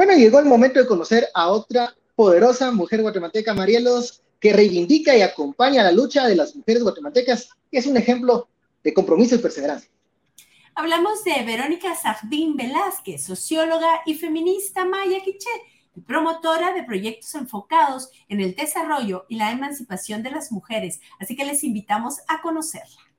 Bueno, 0.00 0.14
llegó 0.14 0.38
el 0.38 0.46
momento 0.46 0.80
de 0.80 0.86
conocer 0.86 1.28
a 1.34 1.50
otra 1.50 1.94
poderosa 2.14 2.72
mujer 2.72 3.02
guatemalteca, 3.02 3.52
Marielos, 3.52 4.22
que 4.40 4.54
reivindica 4.54 5.14
y 5.14 5.20
acompaña 5.20 5.82
la 5.82 5.92
lucha 5.92 6.26
de 6.26 6.36
las 6.36 6.56
mujeres 6.56 6.82
guatemaltecas, 6.82 7.50
es 7.70 7.84
un 7.84 7.98
ejemplo 7.98 8.48
de 8.82 8.94
compromiso 8.94 9.34
y 9.34 9.40
perseverancia. 9.40 9.90
Hablamos 10.74 11.22
de 11.24 11.44
Verónica 11.44 11.94
Sajbín 11.94 12.56
Velázquez, 12.56 13.26
socióloga 13.26 14.00
y 14.06 14.14
feminista 14.14 14.86
maya 14.86 15.18
quiché, 15.22 15.50
promotora 16.06 16.72
de 16.72 16.82
proyectos 16.82 17.34
enfocados 17.34 18.08
en 18.30 18.40
el 18.40 18.54
desarrollo 18.54 19.26
y 19.28 19.36
la 19.36 19.52
emancipación 19.52 20.22
de 20.22 20.30
las 20.30 20.50
mujeres, 20.50 21.02
así 21.18 21.36
que 21.36 21.44
les 21.44 21.62
invitamos 21.62 22.20
a 22.26 22.40
conocerla. 22.40 23.09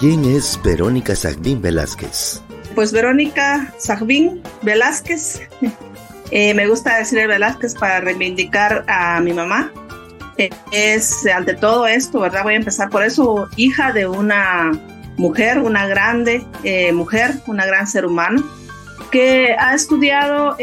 ¿Quién 0.00 0.24
es 0.24 0.60
Verónica 0.62 1.16
Sajbín 1.16 1.60
Velázquez? 1.60 2.40
Pues 2.76 2.92
Verónica 2.92 3.74
Sajbín 3.78 4.40
Velázquez 4.62 5.40
eh, 6.30 6.54
me 6.54 6.68
gusta 6.68 6.98
decir 6.98 7.26
Velázquez 7.26 7.74
para 7.74 7.98
reivindicar 7.98 8.84
a 8.86 9.20
mi 9.20 9.32
mamá. 9.32 9.72
Eh, 10.36 10.50
es 10.70 11.26
ante 11.26 11.54
todo 11.54 11.88
esto, 11.88 12.20
¿verdad? 12.20 12.44
Voy 12.44 12.54
a 12.54 12.58
empezar 12.58 12.90
por 12.90 13.02
eso, 13.02 13.48
hija 13.56 13.90
de 13.90 14.06
una 14.06 14.70
mujer, 15.16 15.58
una 15.58 15.88
grande 15.88 16.46
eh, 16.62 16.92
mujer, 16.92 17.34
una 17.48 17.66
gran 17.66 17.88
ser 17.88 18.06
humano, 18.06 18.48
que 19.10 19.56
ha 19.58 19.74
estudiado 19.74 20.56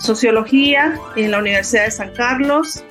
sociología 0.00 1.00
en 1.16 1.30
la 1.30 1.38
Universidad 1.38 1.86
de 1.86 1.92
San 1.92 2.12
Carlos, 2.12 2.84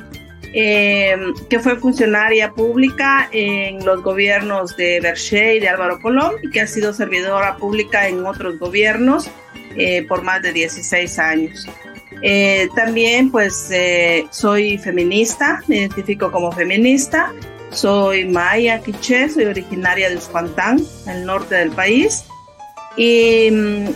que 0.53 1.59
fue 1.61 1.75
funcionaria 1.77 2.51
pública 2.51 3.29
en 3.31 3.85
los 3.85 4.01
gobiernos 4.01 4.75
de 4.75 4.99
Berché 4.99 5.55
y 5.55 5.59
de 5.59 5.69
Álvaro 5.69 5.99
Colón 5.99 6.33
y 6.41 6.49
que 6.49 6.61
ha 6.61 6.67
sido 6.67 6.93
servidora 6.93 7.57
pública 7.57 8.07
en 8.07 8.25
otros 8.25 8.57
gobiernos 8.57 9.29
por 10.07 10.23
más 10.23 10.41
de 10.41 10.53
16 10.53 11.19
años. 11.19 11.67
Eh, 12.21 12.67
también 12.75 13.31
pues 13.31 13.69
eh, 13.71 14.27
soy 14.29 14.77
feminista, 14.77 15.63
me 15.67 15.77
identifico 15.77 16.31
como 16.31 16.51
feminista. 16.51 17.33
Soy 17.71 18.25
maya 18.25 18.79
quiché, 18.79 19.29
soy 19.29 19.45
originaria 19.45 20.09
de 20.09 20.17
Uspantán, 20.17 20.81
el 21.07 21.25
norte 21.25 21.55
del 21.55 21.71
país. 21.71 22.25
Y 22.97 23.49
mm, 23.51 23.89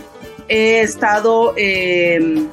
he 0.48 0.80
estado 0.80 1.54
em, 1.56 2.48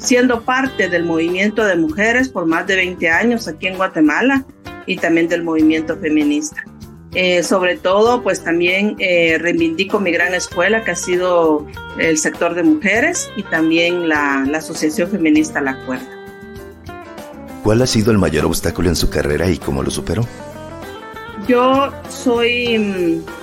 siendo 0.00 0.42
parte 0.42 0.88
del 0.88 1.04
movimiento 1.04 1.64
de 1.64 1.76
mujeres 1.76 2.28
por 2.28 2.46
más 2.46 2.66
de 2.66 2.76
20 2.76 3.08
años 3.10 3.46
aquí 3.46 3.68
en 3.68 3.76
Guatemala 3.76 4.44
y 4.86 4.96
también 4.96 5.28
del 5.28 5.44
movimiento 5.44 5.96
feminista. 5.98 6.64
Eh, 7.14 7.42
sobre 7.42 7.76
todo, 7.76 8.22
pues 8.22 8.42
también 8.42 8.96
eh, 8.98 9.36
reivindico 9.38 9.98
mi 9.98 10.12
gran 10.12 10.32
escuela, 10.32 10.84
que 10.84 10.92
ha 10.92 10.96
sido 10.96 11.66
el 11.98 12.18
sector 12.18 12.54
de 12.54 12.62
mujeres 12.62 13.30
y 13.36 13.42
también 13.42 14.08
la, 14.08 14.44
la 14.48 14.58
Asociación 14.58 15.10
Feminista 15.10 15.60
La 15.60 15.84
Cuerda. 15.86 16.08
¿Cuál 17.64 17.82
ha 17.82 17.86
sido 17.86 18.12
el 18.12 18.18
mayor 18.18 18.46
obstáculo 18.46 18.88
en 18.88 18.96
su 18.96 19.10
carrera 19.10 19.50
y 19.50 19.58
cómo 19.58 19.82
lo 19.82 19.90
superó? 19.90 20.24
Yo 21.48 21.92
soy 22.08 22.78
mm, 22.78 23.39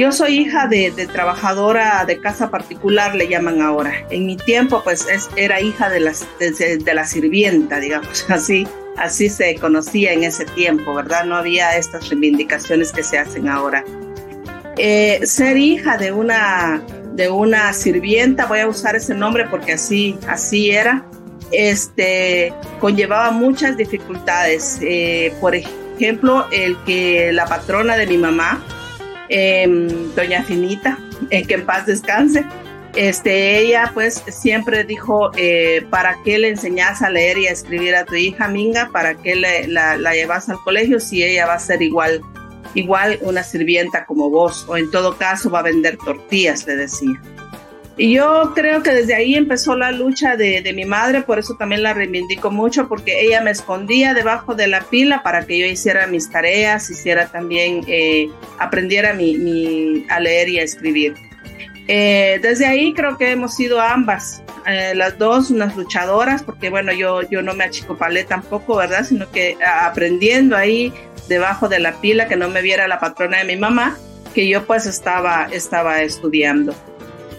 yo 0.00 0.12
soy 0.12 0.38
hija 0.38 0.66
de, 0.66 0.90
trabajadora 1.12 2.06
de 2.06 2.18
casa 2.20 2.50
particular, 2.50 3.14
le 3.14 3.28
llaman 3.28 3.60
ahora. 3.60 3.92
En 4.08 4.24
mi 4.24 4.38
tiempo, 4.38 4.80
pues 4.82 5.06
es, 5.06 5.28
era 5.36 5.60
hija 5.60 5.90
de, 5.90 6.00
de, 6.78 6.94
la 6.94 7.04
sirvienta, 7.04 7.78
digamos 7.80 8.24
así. 8.30 8.66
Así 8.96 9.28
se 9.28 9.56
conocía 9.56 10.14
en 10.14 10.24
ese 10.24 10.46
tiempo, 10.46 10.94
¿verdad? 10.94 11.24
No 11.24 11.36
había 11.36 11.76
estas 11.76 12.08
reivindicaciones 12.08 12.92
que 12.92 13.02
se 13.02 13.18
hacen 13.18 13.46
ahora. 13.46 13.84
Eh, 14.78 15.20
ser 15.24 15.58
hija 15.58 15.98
de 15.98 16.12
una, 16.12 16.82
de 17.12 17.28
una 17.28 17.70
sirvienta, 17.74 18.46
voy 18.46 18.60
a 18.60 18.68
usar 18.68 18.96
ese 18.96 19.14
nombre 19.14 19.48
porque 19.50 19.74
así, 19.74 20.18
así 20.26 20.70
era, 20.70 21.04
este, 21.52 22.54
conllevaba 22.80 23.32
muchas 23.32 23.76
dificultades. 23.76 24.78
Eh, 24.80 25.34
por 25.42 25.54
ejemplo, 25.54 26.46
el 26.52 26.78
que 26.84 27.32
la 27.34 27.44
patrona 27.44 27.98
de 27.98 28.06
mi 28.06 28.16
mamá, 28.16 28.64
Em, 29.32 30.12
doña 30.16 30.42
Finita, 30.42 30.98
en 31.30 31.46
que 31.46 31.54
en 31.54 31.64
paz 31.64 31.86
descanse. 31.86 32.44
Este, 32.96 33.58
ella 33.58 33.92
pues 33.94 34.24
siempre 34.28 34.82
dijo, 34.82 35.30
eh, 35.36 35.86
¿para 35.88 36.16
qué 36.24 36.38
le 36.38 36.48
enseñas 36.48 37.00
a 37.02 37.10
leer 37.10 37.38
y 37.38 37.46
a 37.46 37.52
escribir 37.52 37.94
a 37.94 38.04
tu 38.04 38.16
hija 38.16 38.48
Minga? 38.48 38.90
¿Para 38.92 39.14
qué 39.14 39.36
la, 39.36 39.96
la, 39.96 40.14
llevas 40.14 40.48
al 40.48 40.58
colegio 40.64 40.98
si 40.98 41.22
ella 41.22 41.46
va 41.46 41.54
a 41.54 41.58
ser 41.60 41.80
igual, 41.80 42.20
igual 42.74 43.20
una 43.22 43.44
sirvienta 43.44 44.04
como 44.04 44.28
vos? 44.28 44.66
O 44.68 44.76
en 44.76 44.90
todo 44.90 45.16
caso 45.16 45.48
va 45.48 45.60
a 45.60 45.62
vender 45.62 45.96
tortillas, 45.98 46.66
le 46.66 46.74
decía. 46.74 47.22
Y 48.00 48.14
yo 48.14 48.52
creo 48.54 48.82
que 48.82 48.92
desde 48.92 49.14
ahí 49.14 49.34
empezó 49.34 49.76
la 49.76 49.92
lucha 49.92 50.34
de, 50.34 50.62
de, 50.62 50.72
mi 50.72 50.86
madre, 50.86 51.20
por 51.20 51.38
eso 51.38 51.56
también 51.56 51.82
la 51.82 51.92
reivindico 51.92 52.50
mucho, 52.50 52.88
porque 52.88 53.20
ella 53.20 53.42
me 53.42 53.50
escondía 53.50 54.14
debajo 54.14 54.54
de 54.54 54.68
la 54.68 54.80
pila 54.80 55.22
para 55.22 55.44
que 55.44 55.58
yo 55.58 55.66
hiciera 55.66 56.06
mis 56.06 56.30
tareas, 56.30 56.88
hiciera 56.88 57.26
también, 57.26 57.82
eh, 57.88 58.30
aprendiera 58.58 59.12
mi, 59.12 60.06
a 60.08 60.18
leer 60.18 60.48
y 60.48 60.58
a 60.60 60.62
escribir. 60.62 61.12
Eh, 61.88 62.38
desde 62.40 62.64
ahí 62.64 62.94
creo 62.94 63.18
que 63.18 63.32
hemos 63.32 63.54
sido 63.54 63.82
ambas, 63.82 64.42
eh, 64.66 64.94
las 64.94 65.18
dos 65.18 65.50
unas 65.50 65.76
luchadoras, 65.76 66.42
porque 66.42 66.70
bueno, 66.70 66.94
yo, 66.94 67.20
yo 67.28 67.42
no 67.42 67.52
me 67.52 67.64
achicopalé 67.64 68.24
tampoco, 68.24 68.76
¿verdad? 68.76 69.04
Sino 69.04 69.30
que 69.30 69.58
aprendiendo 69.62 70.56
ahí 70.56 70.90
debajo 71.28 71.68
de 71.68 71.80
la 71.80 71.92
pila, 72.00 72.28
que 72.28 72.36
no 72.36 72.48
me 72.48 72.62
viera 72.62 72.88
la 72.88 72.98
patrona 72.98 73.40
de 73.40 73.44
mi 73.44 73.56
mamá, 73.56 73.98
que 74.34 74.48
yo 74.48 74.64
pues 74.64 74.86
estaba, 74.86 75.48
estaba 75.52 76.00
estudiando. 76.00 76.74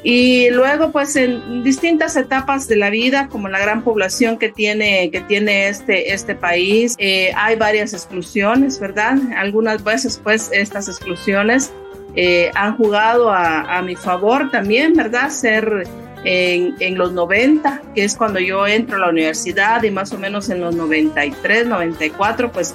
Y 0.04 0.50
luego, 0.50 0.92
pues 0.92 1.16
en 1.16 1.64
distintas 1.64 2.16
etapas 2.16 2.68
de 2.68 2.76
la 2.76 2.90
vida, 2.90 3.28
como 3.28 3.50
la 3.50 3.60
gran 3.60 3.84
población 3.84 4.40
que 4.40 4.50
tiene, 4.50 5.12
que 5.12 5.22
tiene 5.22 5.68
este, 5.68 6.14
este 6.14 6.34
país, 6.34 6.96
eh, 6.98 7.32
hay 7.36 7.56
varias 7.56 7.94
exclusiones, 7.94 8.80
¿verdad? 8.80 9.18
Algunas 9.38 9.84
veces, 9.84 10.20
pues, 10.24 10.50
estas 10.52 10.88
exclusiones 10.88 11.72
eh, 12.16 12.50
han 12.56 12.78
jugado 12.78 13.30
a, 13.30 13.78
a, 13.78 13.82
mi 13.84 13.96
favor 13.96 14.50
también, 14.50 14.94
¿verdad? 14.94 15.30
Ser 15.30 15.84
en, 16.24 16.76
en, 16.80 16.98
los 16.98 17.12
90, 17.14 17.82
que 17.94 18.04
es 18.04 18.16
cuando 18.16 18.40
yo 18.40 18.66
entro 18.66 18.96
a 18.96 19.00
la 19.00 19.10
universidad, 19.10 19.84
y 19.84 19.92
más 19.92 20.12
o 20.14 20.18
menos 20.18 20.50
en 20.50 20.62
los 20.62 20.76
93, 20.76 21.68
94, 21.68 22.52
pues 22.52 22.74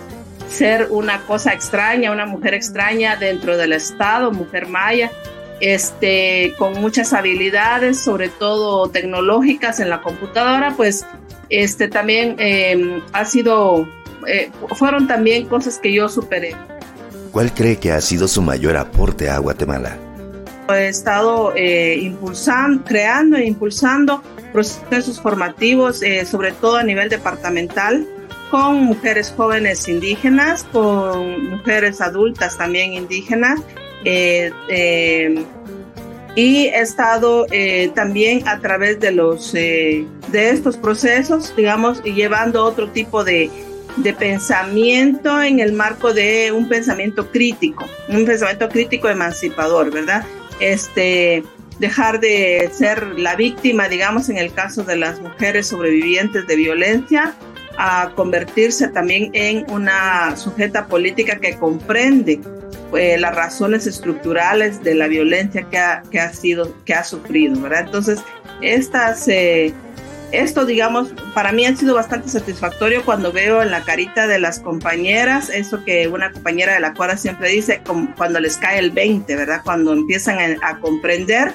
ser 0.48 0.86
una 0.90 1.20
cosa 1.22 1.52
extraña, 1.52 2.12
una 2.12 2.24
mujer 2.24 2.54
extraña 2.54 3.16
dentro 3.16 3.56
del 3.56 3.72
Estado, 3.72 4.30
mujer 4.30 4.68
maya 4.68 5.10
este, 5.60 6.54
con 6.58 6.80
muchas 6.80 7.12
habilidades, 7.12 7.98
sobre 7.98 8.28
todo 8.28 8.88
tecnológicas 8.88 9.80
en 9.80 9.90
la 9.90 10.02
computadora, 10.02 10.74
pues 10.76 11.06
este, 11.48 11.88
también 11.88 12.36
em, 12.38 13.00
ha 13.12 13.24
sido, 13.24 13.88
eh, 14.26 14.50
fueron 14.74 15.06
también 15.06 15.46
cosas 15.46 15.78
que 15.78 15.92
yo 15.92 16.08
superé. 16.08 16.54
¿Cuál 17.32 17.52
cree 17.52 17.78
que 17.78 17.92
ha 17.92 18.00
sido 18.00 18.28
su 18.28 18.42
mayor 18.42 18.76
aporte 18.76 19.30
a 19.30 19.38
Guatemala? 19.38 19.96
He 20.68 20.88
estado 20.88 21.52
eh, 21.54 21.96
impulsando, 22.00 22.82
creando 22.84 23.36
e 23.36 23.46
impulsando 23.46 24.22
procesos 24.52 25.20
formativos, 25.20 26.02
eh, 26.02 26.24
sobre 26.24 26.52
todo 26.52 26.76
a 26.76 26.82
nivel 26.82 27.08
departamental, 27.08 28.06
con 28.50 28.82
mujeres 28.84 29.32
jóvenes 29.36 29.88
indígenas, 29.88 30.64
con 30.64 31.50
mujeres 31.50 32.00
adultas 32.00 32.56
también 32.56 32.94
indígenas 32.94 33.60
eh, 34.04 34.52
eh, 34.68 35.44
y 36.34 36.66
he 36.66 36.80
estado 36.80 37.46
eh, 37.50 37.90
también 37.94 38.46
a 38.46 38.58
través 38.60 39.00
de 39.00 39.10
los 39.12 39.52
de 39.52 40.06
estos 40.32 40.76
procesos, 40.76 41.54
digamos, 41.56 42.02
llevando 42.02 42.62
otro 42.64 42.90
tipo 42.90 43.24
de, 43.24 43.50
de 43.96 44.12
pensamiento 44.12 45.42
en 45.42 45.60
el 45.60 45.72
marco 45.72 46.12
de 46.12 46.52
un 46.52 46.68
pensamiento 46.68 47.30
crítico, 47.30 47.86
un 48.08 48.26
pensamiento 48.26 48.68
crítico 48.68 49.08
emancipador, 49.08 49.90
¿verdad? 49.90 50.26
Este, 50.60 51.42
dejar 51.78 52.20
de 52.20 52.70
ser 52.72 53.18
la 53.18 53.36
víctima, 53.36 53.88
digamos, 53.88 54.28
en 54.28 54.38
el 54.38 54.52
caso 54.52 54.82
de 54.82 54.96
las 54.96 55.20
mujeres 55.20 55.68
sobrevivientes 55.68 56.46
de 56.46 56.56
violencia, 56.56 57.34
a 57.78 58.10
convertirse 58.14 58.88
también 58.88 59.30
en 59.32 59.70
una 59.70 60.36
sujeta 60.36 60.86
política 60.86 61.38
que 61.38 61.56
comprende 61.56 62.40
eh, 62.96 63.18
las 63.18 63.34
razones 63.34 63.86
estructurales 63.86 64.82
de 64.82 64.94
la 64.94 65.08
violencia 65.08 65.66
que 65.68 65.78
ha, 65.78 66.02
que 66.10 66.20
ha 66.20 66.32
sido, 66.32 66.72
que 66.84 66.94
ha 66.94 67.04
sufrido, 67.04 67.60
¿verdad? 67.60 67.82
Entonces, 67.86 68.20
estas, 68.60 69.26
eh, 69.28 69.74
esto, 70.32 70.64
digamos, 70.64 71.12
para 71.34 71.52
mí 71.52 71.66
ha 71.66 71.76
sido 71.76 71.94
bastante 71.94 72.28
satisfactorio 72.28 73.04
cuando 73.04 73.32
veo 73.32 73.62
en 73.62 73.70
la 73.70 73.82
carita 73.82 74.26
de 74.26 74.38
las 74.38 74.60
compañeras, 74.60 75.50
eso 75.50 75.84
que 75.84 76.08
una 76.08 76.32
compañera 76.32 76.74
de 76.74 76.80
la 76.80 76.94
cuadra 76.94 77.16
siempre 77.16 77.50
dice, 77.50 77.82
cuando 78.16 78.40
les 78.40 78.56
cae 78.56 78.78
el 78.78 78.90
20, 78.90 79.34
¿verdad? 79.36 79.60
Cuando 79.64 79.92
empiezan 79.92 80.58
a, 80.62 80.78
comprender 80.80 81.54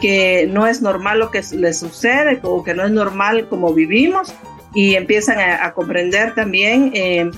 que 0.00 0.48
no 0.50 0.66
es 0.66 0.80
normal 0.80 1.18
lo 1.18 1.30
que 1.30 1.42
les 1.52 1.78
sucede 1.78 2.38
o 2.42 2.62
que 2.62 2.74
no 2.74 2.84
es 2.84 2.90
normal 2.90 3.48
como 3.48 3.74
vivimos 3.74 4.32
y 4.74 4.94
empiezan 4.94 5.38
a, 5.38 5.72
comprender 5.72 6.34
también 6.34 6.90
eh, 6.94 7.30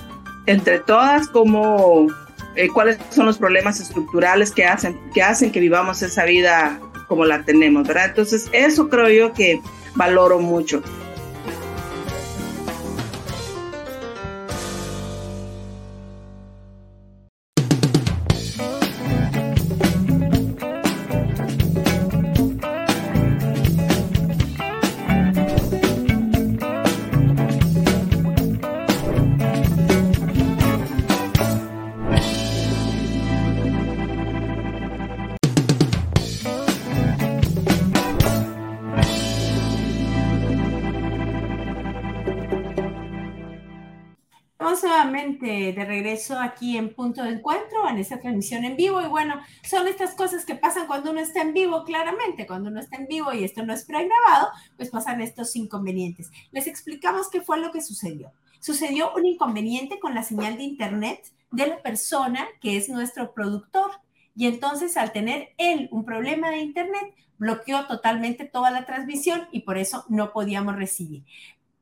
entre 0.45 0.79
todas 0.79 1.27
cómo 1.27 2.07
eh, 2.55 2.67
cuáles 2.69 2.97
son 3.09 3.25
los 3.25 3.37
problemas 3.37 3.79
estructurales 3.79 4.51
que 4.51 4.65
hacen, 4.65 4.99
que 5.13 5.23
hacen 5.23 5.51
que 5.51 5.59
vivamos 5.59 6.01
esa 6.01 6.25
vida 6.25 6.79
como 7.07 7.25
la 7.25 7.43
tenemos, 7.43 7.87
¿verdad? 7.87 8.05
Entonces, 8.05 8.49
eso 8.53 8.89
creo 8.89 9.09
yo 9.09 9.33
que 9.33 9.61
valoro 9.95 10.39
mucho. 10.39 10.81
Regreso 46.01 46.39
aquí 46.39 46.77
en 46.77 46.93
Punto 46.93 47.23
de 47.23 47.29
Encuentro, 47.29 47.87
en 47.87 47.99
esta 47.99 48.19
transmisión 48.19 48.65
en 48.65 48.75
vivo. 48.75 49.01
Y 49.01 49.07
bueno, 49.07 49.39
son 49.63 49.87
estas 49.87 50.15
cosas 50.15 50.45
que 50.45 50.55
pasan 50.55 50.87
cuando 50.87 51.11
uno 51.11 51.19
está 51.19 51.41
en 51.41 51.53
vivo, 51.53 51.83
claramente. 51.83 52.47
Cuando 52.47 52.69
uno 52.69 52.79
está 52.79 52.97
en 52.97 53.07
vivo 53.07 53.31
y 53.33 53.43
esto 53.43 53.63
no 53.63 53.73
es 53.73 53.85
pregrabado, 53.85 54.49
pues 54.77 54.89
pasan 54.89 55.21
estos 55.21 55.55
inconvenientes. 55.55 56.31
Les 56.51 56.65
explicamos 56.65 57.29
qué 57.29 57.41
fue 57.41 57.59
lo 57.59 57.71
que 57.71 57.81
sucedió. 57.81 58.31
Sucedió 58.59 59.13
un 59.15 59.25
inconveniente 59.25 59.99
con 59.99 60.15
la 60.15 60.23
señal 60.23 60.57
de 60.57 60.63
Internet 60.63 61.31
de 61.51 61.67
la 61.67 61.81
persona 61.81 62.47
que 62.61 62.77
es 62.77 62.89
nuestro 62.89 63.33
productor. 63.33 63.91
Y 64.35 64.47
entonces, 64.47 64.97
al 64.97 65.11
tener 65.11 65.49
él 65.57 65.87
un 65.91 66.03
problema 66.03 66.49
de 66.49 66.61
Internet, 66.61 67.13
bloqueó 67.37 67.85
totalmente 67.85 68.45
toda 68.45 68.71
la 68.71 68.85
transmisión 68.85 69.47
y 69.51 69.61
por 69.61 69.77
eso 69.77 70.03
no 70.09 70.31
podíamos 70.31 70.75
recibir. 70.75 71.23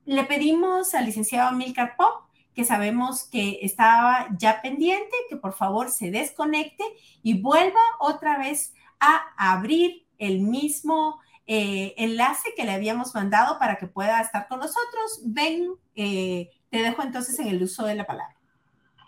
Le 0.05 0.23
pedimos 0.25 0.93
al 0.93 1.05
licenciado 1.05 1.55
Milcar 1.55 1.95
Pop 1.95 2.28
que 2.59 2.65
sabemos 2.65 3.23
que 3.23 3.59
estaba 3.61 4.27
ya 4.37 4.61
pendiente, 4.61 5.15
que 5.29 5.37
por 5.37 5.53
favor 5.53 5.89
se 5.89 6.11
desconecte 6.11 6.83
y 7.23 7.39
vuelva 7.39 7.79
otra 8.01 8.37
vez 8.37 8.73
a 8.99 9.21
abrir 9.37 10.05
el 10.17 10.41
mismo 10.41 11.21
eh, 11.47 11.93
enlace 11.95 12.49
que 12.57 12.65
le 12.65 12.73
habíamos 12.73 13.15
mandado 13.15 13.57
para 13.59 13.77
que 13.77 13.87
pueda 13.87 14.19
estar 14.19 14.49
con 14.49 14.59
nosotros. 14.59 15.21
Ven, 15.23 15.69
eh, 15.95 16.49
te 16.69 16.79
dejo 16.79 17.01
entonces 17.01 17.39
en 17.39 17.47
el 17.47 17.63
uso 17.63 17.85
de 17.85 17.95
la 17.95 18.05
palabra. 18.05 18.35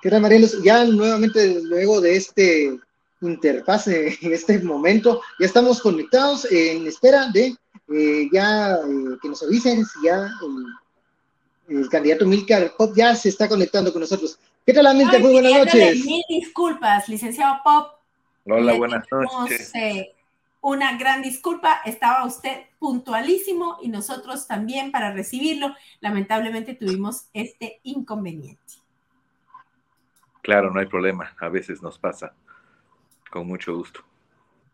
¿Qué 0.01 0.09
tal, 0.09 0.21
Marielos? 0.21 0.63
Ya 0.63 0.85
nuevamente, 0.85 1.61
luego 1.61 1.99
de 1.99 2.15
este 2.15 2.79
interfase, 3.19 4.17
en 4.21 4.31
este 4.31 4.59
momento, 4.59 5.21
ya 5.41 5.45
estamos 5.45 5.81
conectados 5.81 6.49
en 6.49 6.87
espera 6.87 7.27
de 7.33 7.53
eh, 7.93 8.29
ya 8.31 8.75
eh, 8.75 9.17
que 9.21 9.27
nos 9.27 9.43
avisen 9.43 9.85
si 9.85 10.05
ya 10.05 10.31
el, 11.71 11.89
candidato 11.89 12.25
Milcar 12.25 12.73
Pop 12.77 12.93
ya 12.95 13.15
se 13.15 13.29
está 13.29 13.47
conectando 13.47 13.91
con 13.91 14.01
nosotros. 14.01 14.39
¿Qué 14.65 14.73
tal, 14.73 14.95
Milcar? 14.95 15.21
Muy 15.21 15.33
buenas 15.33 15.53
noches. 15.53 16.05
Mil 16.05 16.23
disculpas, 16.29 17.07
licenciado 17.09 17.61
Pop. 17.63 17.93
Hola, 18.45 18.73
buenas 18.73 19.05
noches. 19.11 19.71
Eh, 19.75 20.13
una 20.61 20.97
gran 20.97 21.21
disculpa, 21.21 21.81
estaba 21.85 22.25
usted 22.25 22.65
puntualísimo 22.77 23.77
y 23.81 23.89
nosotros 23.89 24.47
también 24.47 24.91
para 24.91 25.11
recibirlo. 25.11 25.75
Lamentablemente 26.01 26.75
tuvimos 26.75 27.27
este 27.33 27.79
inconveniente. 27.83 28.61
Claro, 30.41 30.71
no 30.71 30.79
hay 30.79 30.87
problema, 30.87 31.35
a 31.39 31.49
veces 31.49 31.81
nos 31.81 31.97
pasa. 31.97 32.33
Con 33.31 33.47
mucho 33.47 33.75
gusto. 33.75 34.03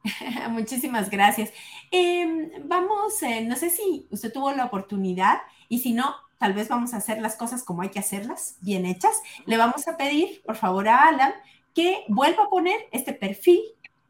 Muchísimas 0.50 1.10
gracias. 1.10 1.54
Em, 1.92 2.50
vamos, 2.66 3.22
eh, 3.24 3.42
no 3.42 3.56
sé 3.56 3.70
si 3.70 4.08
usted 4.10 4.32
tuvo 4.32 4.52
la 4.52 4.66
oportunidad 4.66 5.40
y 5.70 5.80
si 5.80 5.94
no, 5.94 6.16
tal 6.38 6.54
vez 6.54 6.70
vamos 6.70 6.94
a 6.94 6.98
hacer 6.98 7.20
las 7.22 7.36
cosas 7.36 7.64
como 7.64 7.82
hay 7.82 7.90
que 7.90 8.00
hacerlas, 8.00 8.58
bien 8.62 8.86
hechas. 8.86 9.22
Le 9.46 9.58
vamos 9.58 9.88
a 9.88 9.98
pedir, 9.98 10.42
por 10.44 10.56
favor, 10.56 10.88
a 10.88 11.08
Alan 11.08 11.34
que 11.74 12.06
vuelva 12.08 12.46
a 12.46 12.50
poner 12.50 12.76
este 12.92 13.14
perfil 13.14 13.62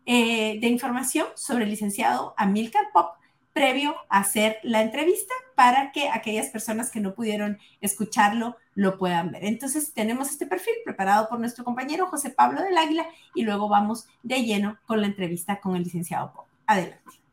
eh, 0.06 0.60
de 0.60 0.68
información 0.68 1.28
sobre 1.36 1.66
el 1.66 1.70
licenciado 1.70 2.34
Amilcar 2.38 2.86
Pop 2.94 3.18
previo 3.52 3.96
a 4.10 4.20
hacer 4.20 4.60
la 4.62 4.84
entrevista 4.84 5.34
para 5.56 5.92
que 5.92 6.10
aquellas 6.10 6.50
personas 6.50 6.92
que 6.92 7.00
no 7.00 7.16
pudieron 7.16 7.58
escucharlo 7.82 8.56
lo 8.76 9.00
puedan 9.00 9.32
ver. 9.32 9.46
Entonces 9.46 9.94
tenemos 9.94 10.30
este 10.30 10.46
perfil 10.46 10.76
preparado 10.86 11.28
por 11.28 11.40
nuestro 11.40 11.64
compañero 11.64 12.06
José 12.06 12.30
Pablo 12.30 12.62
del 12.62 12.78
Águila 12.78 13.08
y 13.34 13.42
luego 13.42 13.68
vamos 13.68 14.08
de 14.22 14.44
lleno 14.44 14.78
con 14.86 15.02
la 15.02 15.08
entrevista 15.08 15.60
con 15.60 15.76
el 15.76 15.84
licenciado 15.84 16.32
Pop. 16.34 16.46
Adelante. 16.68 17.27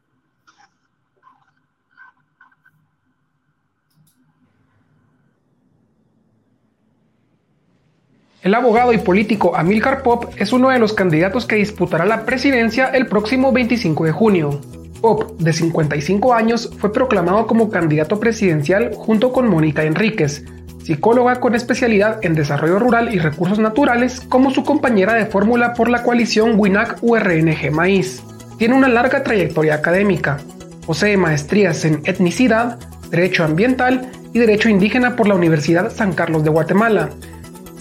El 8.44 8.54
abogado 8.54 8.92
y 8.92 8.98
político 8.98 9.56
Amilcar 9.56 10.02
Pop 10.02 10.26
es 10.36 10.52
uno 10.52 10.68
de 10.68 10.78
los 10.78 10.92
candidatos 10.92 11.46
que 11.46 11.56
disputará 11.56 12.04
la 12.04 12.26
presidencia 12.26 12.88
el 12.88 13.06
próximo 13.06 13.52
25 13.52 14.04
de 14.04 14.12
junio. 14.12 14.60
Pop, 15.00 15.40
de 15.40 15.50
55 15.50 16.34
años, 16.34 16.70
fue 16.76 16.92
proclamado 16.92 17.46
como 17.46 17.70
candidato 17.70 18.20
presidencial 18.20 18.90
junto 18.94 19.32
con 19.32 19.48
Mónica 19.48 19.84
Enríquez, 19.84 20.44
psicóloga 20.82 21.40
con 21.40 21.54
especialidad 21.54 22.22
en 22.22 22.34
desarrollo 22.34 22.78
rural 22.78 23.14
y 23.14 23.18
recursos 23.18 23.58
naturales, 23.58 24.20
como 24.20 24.50
su 24.50 24.62
compañera 24.62 25.14
de 25.14 25.24
fórmula 25.24 25.72
por 25.72 25.88
la 25.88 26.02
coalición 26.02 26.58
WINAC-URNG 26.58 27.70
Maíz. 27.70 28.22
Tiene 28.58 28.74
una 28.74 28.88
larga 28.88 29.22
trayectoria 29.22 29.76
académica. 29.76 30.36
Posee 30.84 31.16
maestrías 31.16 31.86
en 31.86 32.02
etnicidad, 32.04 32.78
derecho 33.08 33.42
ambiental 33.42 34.10
y 34.34 34.38
derecho 34.38 34.68
indígena 34.68 35.16
por 35.16 35.28
la 35.28 35.34
Universidad 35.34 35.90
San 35.90 36.12
Carlos 36.12 36.44
de 36.44 36.50
Guatemala. 36.50 37.08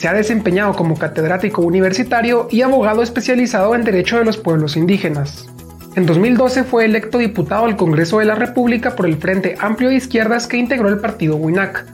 Se 0.04 0.10
ha 0.10 0.14
desempeñado 0.14 0.74
como 0.74 0.98
catedrático 0.98 1.62
universitario 1.62 2.50
y 2.52 2.62
abogado 2.62 3.04
especializado 3.04 3.74
en 3.74 3.86
derecho 3.86 4.18
de 4.18 4.26
los 4.26 4.36
pueblos 4.36 4.76
indígenas. 4.76 5.48
En 5.96 6.06
2012 6.06 6.66
fue 6.66 6.84
electo 6.84 7.20
diputado 7.20 7.64
al 7.64 7.78
Congreso 7.78 8.20
de 8.20 8.26
la 8.26 8.36
República 8.36 8.98
por 8.98 9.06
el 9.06 9.16
Frente 9.16 9.56
Amplio 9.62 9.88
de 9.88 9.96
Izquierdas 9.96 10.46
que 10.46 10.58
integró 10.58 10.90
el 10.90 11.00
partido 11.00 11.38
WINAC. 11.38 11.86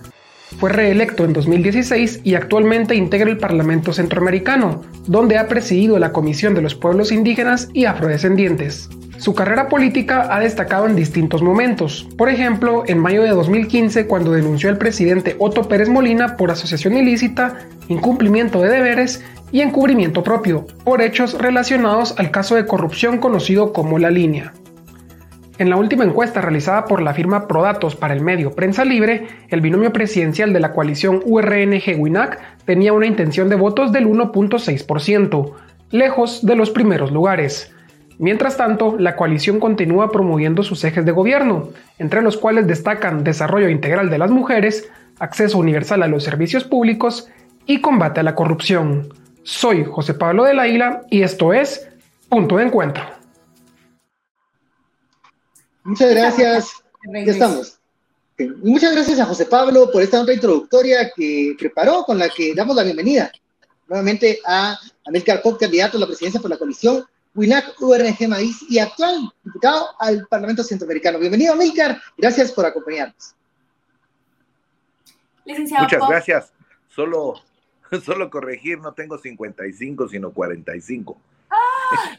Fue 0.60 0.70
reelecto 0.72 1.24
en 1.24 1.32
2016 1.32 2.20
y 2.26 2.36
actualmente 2.36 2.94
integra 2.94 3.30
el 3.30 3.38
Parlamento 3.38 3.94
Centroamericano, 3.94 4.82
donde 5.08 5.38
ha 5.38 5.48
presidido 5.48 5.98
la 6.00 6.12
Comisión 6.12 6.54
de 6.54 6.62
los 6.62 6.76
Pueblos 6.76 7.14
Indígenas 7.14 7.70
y 7.72 7.86
Afrodescendientes. 7.86 8.90
Su 9.20 9.34
carrera 9.34 9.70
política 9.70 10.28
ha 10.36 10.42
destacado 10.42 10.86
en 10.86 10.98
distintos 10.98 11.42
momentos, 11.42 12.10
por 12.18 12.28
ejemplo, 12.28 12.84
en 12.88 13.00
mayo 13.00 13.24
de 13.24 13.30
2015 13.30 14.06
cuando 14.08 14.34
denunció 14.34 14.70
al 14.70 14.78
presidente 14.78 15.38
Otto 15.40 15.64
Pérez 15.64 15.88
Molina 15.88 16.36
por 16.36 16.52
asociación 16.52 16.98
ilícita, 16.98 17.60
incumplimiento 17.88 18.62
de 18.62 18.70
deberes 18.70 19.24
y 19.54 19.62
encubrimiento 19.62 20.24
propio, 20.24 20.68
por 20.84 21.02
hechos 21.02 21.38
relacionados 21.38 22.16
al 22.18 22.32
caso 22.32 22.56
de 22.56 22.66
corrupción 22.66 23.20
conocido 23.20 23.72
como 23.72 23.98
La 23.98 24.12
Línea. 24.12 24.54
En 25.60 25.70
la 25.70 25.76
última 25.76 26.06
encuesta 26.06 26.40
realizada 26.40 26.86
por 26.86 27.02
la 27.02 27.14
firma 27.14 27.46
Prodatos 27.46 27.98
para 27.98 28.14
el 28.14 28.22
medio 28.22 28.52
Prensa 28.56 28.86
Libre, 28.86 29.28
el 29.50 29.60
binomio 29.60 29.92
presidencial 29.92 30.54
de 30.54 30.62
la 30.62 30.72
coalición 30.72 31.22
URNG-WINAC 31.26 32.38
tenía 32.64 32.94
una 32.94 33.08
intención 33.08 33.50
de 33.50 33.58
votos 33.58 33.92
del 33.92 34.08
1.6%, 34.08 35.52
lejos 35.92 36.46
de 36.46 36.56
los 36.56 36.70
primeros 36.70 37.12
lugares. 37.12 37.74
Mientras 38.20 38.56
tanto, 38.56 38.96
la 38.98 39.18
coalición 39.18 39.60
continúa 39.60 40.14
promoviendo 40.14 40.64
sus 40.64 40.82
ejes 40.86 41.04
de 41.04 41.12
gobierno, 41.12 41.72
entre 41.98 42.22
los 42.22 42.38
cuales 42.38 42.66
destacan 42.66 43.26
desarrollo 43.26 43.68
integral 43.68 44.10
de 44.10 44.18
las 44.18 44.32
mujeres, 44.32 44.90
acceso 45.20 45.58
universal 45.58 46.04
a 46.04 46.08
los 46.08 46.24
servicios 46.24 46.64
públicos 46.64 47.28
y 47.66 47.82
combate 47.82 48.22
a 48.22 48.24
la 48.24 48.34
corrupción. 48.34 49.10
Soy 49.44 49.84
José 49.84 50.14
Pablo 50.14 50.46
de 50.46 50.54
la 50.54 50.70
Isla 50.70 51.02
y 51.10 51.24
esto 51.24 51.52
es 51.52 51.90
Punto 52.30 52.56
de 52.56 52.64
Encuentro. 52.64 53.19
Muchas 55.90 56.12
gracias. 56.12 56.72
Ya 57.12 57.32
estamos. 57.32 57.80
muchas 58.62 58.94
gracias 58.94 59.20
a 59.20 59.26
José 59.26 59.48
Pablo 59.48 59.90
por 59.92 60.04
esta 60.04 60.20
nota 60.20 60.32
introductoria 60.32 61.12
que 61.16 61.56
preparó, 61.58 62.04
con 62.04 62.20
la 62.20 62.30
que 62.30 62.54
damos 62.54 62.76
la 62.76 62.84
bienvenida 62.84 63.32
nuevamente 63.88 64.40
a 64.46 64.78
América 65.08 65.42
Pop, 65.42 65.60
candidato 65.60 65.98
a 65.98 66.02
la 66.02 66.06
presidencia 66.06 66.40
por 66.40 66.52
la 66.52 66.60
coalición 66.60 67.04
WINAC 67.34 67.82
URNG 67.82 68.28
Maíz 68.28 68.58
y 68.70 68.78
actual 68.78 69.34
diputado 69.44 69.88
al 69.98 70.28
Parlamento 70.28 70.64
Centroamericano. 70.64 71.18
Bienvenido, 71.18 71.54
Amílcar. 71.54 72.00
Gracias 72.16 72.52
por 72.52 72.68
acompañarnos. 72.68 73.34
Muchas 75.44 76.08
gracias. 76.08 76.54
Solo, 76.88 77.34
solo 78.06 78.30
corregir, 78.30 78.78
no 78.78 78.94
tengo 78.94 79.18
55, 79.18 80.08
sino 80.08 80.32
45. 80.32 81.18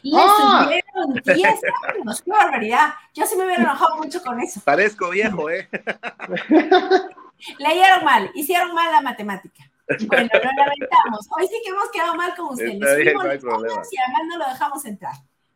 Le 0.03 0.11
subieron 0.11 1.13
10 1.23 1.37
años. 1.37 2.21
¡Qué 2.21 2.31
barbaridad! 2.31 2.93
Yo 3.13 3.25
sí 3.25 3.35
me 3.35 3.45
hubiera 3.45 3.63
enojado 3.63 3.97
mucho 3.97 4.21
con 4.21 4.39
eso. 4.41 4.61
Parezco 4.61 5.09
viejo, 5.09 5.49
¿eh? 5.49 5.69
Leyeron 7.59 8.05
mal, 8.05 8.29
hicieron 8.33 8.73
mal 8.73 8.91
la 8.91 9.01
matemática. 9.01 9.63
Bueno, 10.07 10.29
lo 10.33 10.63
lamentamos. 10.63 11.27
Hoy 11.37 11.47
sí 11.47 11.55
que 11.63 11.69
hemos 11.69 11.89
quedado 11.91 12.15
mal 12.15 12.35
con 12.35 12.53
ustedes. 12.53 12.73
y 12.75 12.77
además 12.79 14.21
no 14.27 14.37
lo 14.37 14.47
dejamos 14.47 14.85
entrar. 14.85 15.15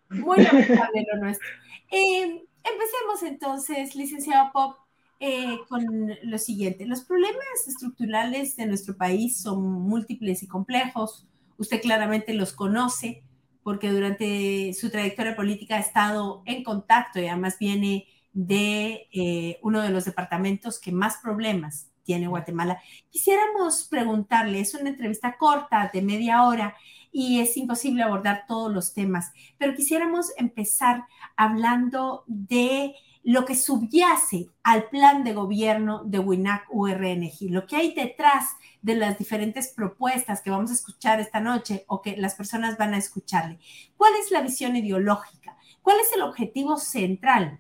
Muy 0.10 0.38
lamentable 0.38 1.06
lo 1.12 1.20
nuestro. 1.20 1.48
Eh, 1.92 2.44
empecemos 2.64 3.24
entonces, 3.24 3.96
licenciado 3.96 4.52
Pop, 4.52 4.78
eh, 5.20 5.60
con 5.70 5.86
lo 6.24 6.38
siguiente. 6.38 6.86
Los 6.86 7.04
problemas 7.04 7.68
estructurales 7.68 8.56
de 8.56 8.66
nuestro 8.66 8.98
país 8.98 9.42
son 9.42 9.64
múltiples 9.64 10.44
y 10.44 10.48
complejos. 10.48 11.28
Usted 11.58 11.82
claramente 11.82 12.34
los 12.34 12.54
conoce 12.54 13.24
porque 13.66 13.90
durante 13.90 14.76
su 14.80 14.92
trayectoria 14.92 15.36
política 15.36 15.78
ha 15.78 15.80
estado 15.80 16.44
en 16.46 16.64
contacto 16.64 17.20
y 17.20 17.26
además 17.26 17.58
viene 17.58 18.06
de 18.32 19.08
eh, 19.12 19.58
uno 19.64 19.82
de 19.82 19.90
los 19.90 20.06
departamentos 20.06 20.80
que 20.80 20.92
más 20.92 21.18
problemas 21.18 21.90
tiene 22.04 22.28
Guatemala. 22.28 22.80
Quisiéramos 23.10 23.88
preguntarle, 23.90 24.60
es 24.60 24.76
una 24.76 24.92
entrevista 24.92 25.36
corta 25.40 25.90
de 25.92 26.04
media 26.04 26.44
hora 26.44 26.76
y 27.12 27.40
es 27.40 27.58
imposible 27.58 28.04
abordar 28.04 28.46
todos 28.48 28.72
los 28.72 28.94
temas, 28.94 29.32
pero 29.58 29.74
quisiéramos 29.74 30.32
empezar 30.38 31.06
hablando 31.36 32.24
de 32.28 32.94
lo 33.26 33.44
que 33.44 33.56
subyace 33.56 34.52
al 34.62 34.88
plan 34.90 35.24
de 35.24 35.34
gobierno 35.34 36.04
de 36.06 36.20
WINAC 36.20 36.68
URNG, 36.70 37.50
lo 37.50 37.66
que 37.66 37.76
hay 37.76 37.96
detrás 37.96 38.52
de 38.84 38.96
las 38.96 39.18
diferentes 39.18 39.70
propuestas 39.70 40.42
que 40.42 40.52
vamos 40.52 40.70
a 40.70 40.76
escuchar 40.76 41.20
esta 41.20 41.40
noche 41.40 41.86
o 41.88 42.04
que 42.04 42.18
las 42.18 42.36
personas 42.36 42.78
van 42.78 42.94
a 42.94 43.00
escucharle. 43.00 43.58
¿Cuál 43.98 44.14
es 44.22 44.30
la 44.30 44.42
visión 44.42 44.76
ideológica? 44.76 45.58
¿Cuál 45.82 45.98
es 46.00 46.14
el 46.14 46.22
objetivo 46.22 46.78
central 46.78 47.60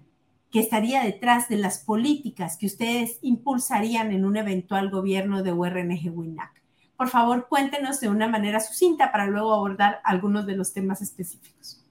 que 0.51 0.59
estaría 0.59 1.03
detrás 1.03 1.49
de 1.49 1.57
las 1.57 1.79
políticas 1.79 2.57
que 2.57 2.67
ustedes 2.67 3.17
impulsarían 3.23 4.11
en 4.11 4.23
un 4.23 4.37
eventual 4.37 4.89
gobierno 4.89 5.43
de 5.43 5.51
URNG 5.51 6.15
WINAC. 6.15 6.63
Por 6.95 7.09
favor, 7.09 7.47
cuéntenos 7.49 7.99
de 7.99 8.07
una 8.07 8.29
manera 8.29 8.61
sucinta 8.61 9.11
para 9.11 9.25
luego 9.25 9.53
abordar 9.53 9.99
algunos 10.05 10.45
de 10.45 10.55
los 10.55 10.71
temas 10.71 11.01
específicos. 11.01 11.84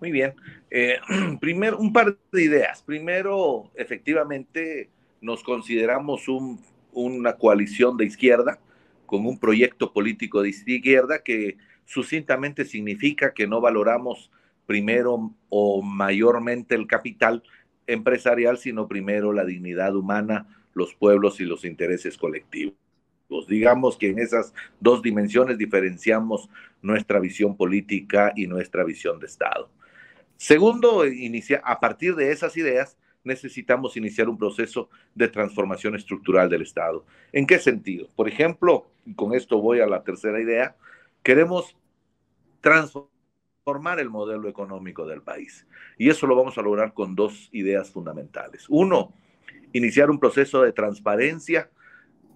Muy 0.00 0.10
bien. 0.10 0.34
Eh, 0.70 0.98
primero, 1.40 1.78
un 1.78 1.92
par 1.92 2.16
de 2.32 2.42
ideas. 2.42 2.82
Primero, 2.82 3.70
efectivamente, 3.74 4.88
nos 5.20 5.42
consideramos 5.42 6.26
una 6.92 7.34
coalición 7.34 7.96
de 7.96 8.06
izquierda 8.06 8.58
con 9.06 9.26
un 9.26 9.38
proyecto 9.38 9.92
político 9.92 10.42
de 10.42 10.50
izquierda 10.50 11.22
que 11.22 11.58
sucintamente 11.84 12.64
significa 12.64 13.34
que 13.34 13.46
no 13.46 13.60
valoramos 13.60 14.30
primero 14.66 15.32
o 15.48 15.82
mayormente 15.82 16.76
el 16.76 16.86
capital 16.86 17.42
empresarial, 17.86 18.56
sino 18.56 18.86
primero 18.86 19.32
la 19.32 19.44
dignidad 19.44 19.96
humana, 19.96 20.46
los 20.74 20.94
pueblos 20.94 21.40
y 21.40 21.44
los 21.44 21.64
intereses 21.64 22.16
colectivos. 22.16 22.76
Digamos 23.48 23.96
que 23.96 24.10
en 24.10 24.20
esas 24.20 24.54
dos 24.78 25.02
dimensiones 25.02 25.58
diferenciamos 25.58 26.48
nuestra 26.82 27.18
visión 27.18 27.56
política 27.56 28.32
y 28.36 28.46
nuestra 28.46 28.84
visión 28.84 29.18
de 29.18 29.26
Estado. 29.26 29.68
Segundo, 30.40 31.06
inicia, 31.06 31.60
a 31.62 31.80
partir 31.80 32.14
de 32.14 32.32
esas 32.32 32.56
ideas, 32.56 32.96
necesitamos 33.24 33.98
iniciar 33.98 34.26
un 34.30 34.38
proceso 34.38 34.88
de 35.14 35.28
transformación 35.28 35.94
estructural 35.96 36.48
del 36.48 36.62
Estado. 36.62 37.04
¿En 37.30 37.46
qué 37.46 37.58
sentido? 37.58 38.08
Por 38.16 38.26
ejemplo, 38.26 38.86
y 39.04 39.12
con 39.12 39.34
esto 39.34 39.60
voy 39.60 39.80
a 39.80 39.86
la 39.86 40.02
tercera 40.02 40.40
idea, 40.40 40.76
queremos 41.22 41.76
transformar 42.62 44.00
el 44.00 44.08
modelo 44.08 44.48
económico 44.48 45.06
del 45.06 45.20
país. 45.20 45.66
Y 45.98 46.08
eso 46.08 46.26
lo 46.26 46.34
vamos 46.34 46.56
a 46.56 46.62
lograr 46.62 46.94
con 46.94 47.14
dos 47.14 47.50
ideas 47.52 47.90
fundamentales. 47.90 48.64
Uno, 48.70 49.12
iniciar 49.74 50.08
un 50.08 50.18
proceso 50.18 50.62
de 50.62 50.72
transparencia 50.72 51.68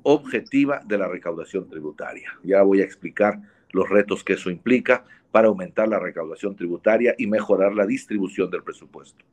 objetiva 0.02 0.82
de 0.84 0.98
la 0.98 1.08
recaudación 1.08 1.70
tributaria. 1.70 2.38
Ya 2.42 2.60
voy 2.60 2.82
a 2.82 2.84
explicar 2.84 3.40
los 3.70 3.88
retos 3.88 4.22
que 4.22 4.34
eso 4.34 4.50
implica 4.50 5.06
para 5.34 5.48
aumentar 5.48 5.88
la 5.88 5.98
recaudación 5.98 6.54
tributaria 6.54 7.16
y 7.18 7.26
mejorar 7.26 7.74
la 7.74 7.84
distribución 7.86 8.48
del 8.52 8.62
presupuesto. 8.62 9.24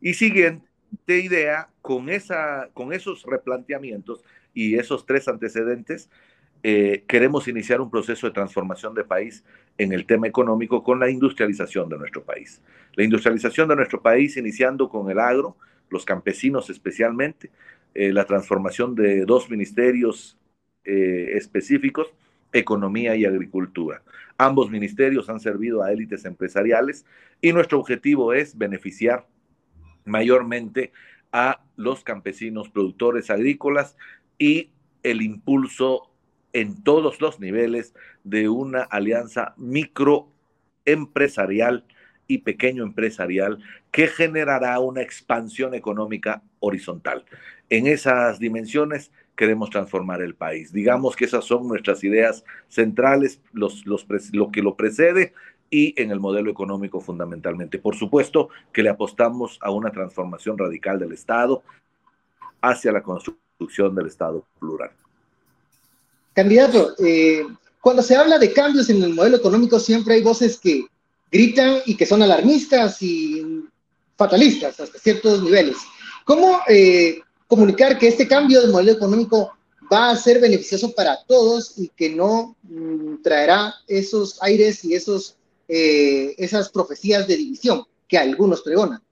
Y 0.00 0.14
siguiente 0.14 0.66
idea, 1.06 1.68
con, 1.80 2.08
esa, 2.08 2.70
con 2.74 2.92
esos 2.92 3.22
replanteamientos 3.22 4.24
y 4.52 4.74
esos 4.74 5.06
tres 5.06 5.28
antecedentes, 5.28 6.10
eh, 6.64 7.04
queremos 7.06 7.46
iniciar 7.46 7.80
un 7.80 7.88
proceso 7.88 8.26
de 8.26 8.32
transformación 8.32 8.94
de 8.94 9.04
país 9.04 9.44
en 9.78 9.92
el 9.92 10.06
tema 10.06 10.26
económico 10.26 10.82
con 10.82 10.98
la 10.98 11.08
industrialización 11.08 11.88
de 11.88 11.98
nuestro 11.98 12.24
país. 12.24 12.60
La 12.96 13.04
industrialización 13.04 13.68
de 13.68 13.76
nuestro 13.76 14.02
país 14.02 14.36
iniciando 14.36 14.88
con 14.88 15.08
el 15.08 15.20
agro, 15.20 15.56
los 15.88 16.04
campesinos 16.04 16.68
especialmente, 16.68 17.52
eh, 17.94 18.12
la 18.12 18.24
transformación 18.24 18.96
de 18.96 19.24
dos 19.24 19.48
ministerios 19.48 20.36
eh, 20.84 21.30
específicos, 21.34 22.12
economía 22.52 23.16
y 23.16 23.24
agricultura. 23.24 24.02
Ambos 24.36 24.70
ministerios 24.70 25.28
han 25.28 25.40
servido 25.40 25.82
a 25.82 25.90
élites 25.92 26.24
empresariales 26.24 27.04
y 27.40 27.52
nuestro 27.52 27.80
objetivo 27.80 28.32
es 28.32 28.56
beneficiar 28.56 29.26
mayormente 30.04 30.92
a 31.32 31.60
los 31.76 32.04
campesinos 32.04 32.68
productores 32.68 33.30
agrícolas 33.30 33.96
y 34.38 34.70
el 35.02 35.22
impulso 35.22 36.12
en 36.52 36.82
todos 36.82 37.20
los 37.20 37.40
niveles 37.40 37.94
de 38.24 38.48
una 38.48 38.82
alianza 38.82 39.54
microempresarial 39.56 41.84
y 42.26 42.38
pequeño 42.38 42.82
empresarial 42.82 43.58
que 43.90 44.06
generará 44.06 44.78
una 44.80 45.02
expansión 45.02 45.74
económica 45.74 46.42
horizontal. 46.60 47.26
En 47.70 47.86
esas 47.86 48.38
dimensiones 48.38 49.12
queremos 49.38 49.70
transformar 49.70 50.20
el 50.20 50.34
país. 50.34 50.72
Digamos 50.72 51.14
que 51.14 51.24
esas 51.24 51.44
son 51.44 51.68
nuestras 51.68 52.02
ideas 52.02 52.44
centrales, 52.68 53.40
los, 53.52 53.86
los, 53.86 54.04
lo 54.32 54.50
que 54.50 54.62
lo 54.62 54.74
precede 54.74 55.32
y 55.70 55.94
en 56.02 56.10
el 56.10 56.18
modelo 56.18 56.50
económico 56.50 57.00
fundamentalmente. 57.00 57.78
Por 57.78 57.94
supuesto 57.94 58.48
que 58.72 58.82
le 58.82 58.88
apostamos 58.88 59.56
a 59.62 59.70
una 59.70 59.92
transformación 59.92 60.58
radical 60.58 60.98
del 60.98 61.12
Estado 61.12 61.62
hacia 62.60 62.90
la 62.90 63.00
construcción 63.00 63.94
del 63.94 64.08
Estado 64.08 64.44
plural. 64.58 64.90
Candidato, 66.34 66.94
eh, 66.98 67.46
cuando 67.80 68.02
se 68.02 68.16
habla 68.16 68.40
de 68.40 68.52
cambios 68.52 68.90
en 68.90 69.04
el 69.04 69.14
modelo 69.14 69.36
económico 69.36 69.78
siempre 69.78 70.14
hay 70.14 70.22
voces 70.22 70.58
que 70.58 70.84
gritan 71.30 71.76
y 71.86 71.96
que 71.96 72.06
son 72.06 72.22
alarmistas 72.22 73.00
y 73.02 73.64
fatalistas 74.16 74.80
hasta 74.80 74.98
ciertos 74.98 75.44
niveles. 75.44 75.76
¿Cómo 76.24 76.60
eh, 76.68 77.20
comunicar 77.48 77.98
que 77.98 78.08
este 78.08 78.28
cambio 78.28 78.60
de 78.60 78.70
modelo 78.70 78.92
económico 78.92 79.52
va 79.92 80.10
a 80.10 80.16
ser 80.16 80.40
beneficioso 80.40 80.94
para 80.94 81.24
todos 81.26 81.76
y 81.78 81.88
que 81.88 82.10
no 82.10 82.56
mm, 82.62 83.22
traerá 83.22 83.74
esos 83.88 84.40
aires 84.42 84.84
y 84.84 84.94
esos, 84.94 85.36
eh, 85.66 86.34
esas 86.38 86.68
profecías 86.68 87.26
de 87.26 87.36
división 87.36 87.84
que 88.06 88.18
algunos 88.18 88.62
pregonan? 88.62 89.02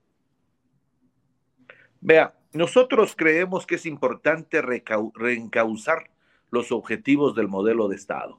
Vea, 2.01 2.34
nosotros 2.53 3.14
creemos 3.16 3.66
que 3.66 3.76
es 3.76 3.87
importante 3.87 4.62
reencauzar 4.62 6.11
los 6.51 6.70
objetivos 6.72 7.34
del 7.34 7.49
modelo 7.49 7.89
de 7.89 7.97
Estado. 7.97 8.39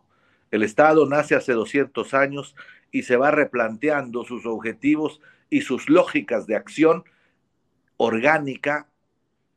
El 0.52 0.64
Estado 0.64 1.06
nace 1.08 1.36
hace 1.36 1.54
200 1.54 2.14
años 2.14 2.56
y 2.92 3.04
se 3.04 3.18
va 3.18 3.32
replanteando 3.32 4.24
sus 4.24 4.46
objetivos 4.46 5.20
y 5.50 5.62
sus 5.62 5.90
lógicas 5.90 6.48
de 6.48 6.56
acción 6.56 7.04
orgánica 7.98 8.88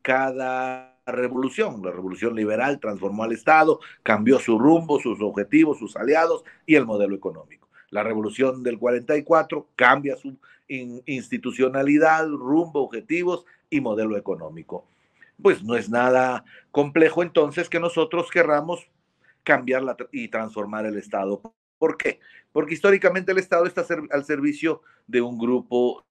cada 0.01 0.97
revolución. 1.05 1.81
La 1.83 1.91
revolución 1.91 2.35
liberal 2.35 2.79
transformó 2.79 3.23
al 3.23 3.31
Estado, 3.31 3.79
cambió 4.03 4.39
su 4.39 4.57
rumbo, 4.57 4.99
sus 4.99 5.21
objetivos, 5.21 5.79
sus 5.79 5.95
aliados 5.95 6.43
y 6.65 6.75
el 6.75 6.85
modelo 6.85 7.15
económico. 7.15 7.67
La 7.89 8.03
revolución 8.03 8.63
del 8.63 8.79
44 8.79 9.67
cambia 9.75 10.15
su 10.15 10.37
institucionalidad, 10.67 12.27
rumbo, 12.29 12.81
objetivos 12.81 13.45
y 13.69 13.81
modelo 13.81 14.15
económico. 14.15 14.85
Pues 15.41 15.63
no 15.63 15.75
es 15.75 15.89
nada 15.89 16.45
complejo 16.71 17.23
entonces 17.23 17.67
que 17.67 17.79
nosotros 17.79 18.29
querramos 18.31 18.87
cambiar 19.43 19.83
y 20.11 20.29
transformar 20.29 20.85
el 20.85 20.97
Estado. 20.97 21.41
¿Por 21.77 21.97
qué? 21.97 22.19
Porque 22.53 22.75
históricamente 22.75 23.31
el 23.31 23.39
Estado 23.39 23.65
está 23.65 23.85
al 24.11 24.23
servicio 24.23 24.81
de 25.07 25.21
un 25.21 25.37
grupo 25.37 26.05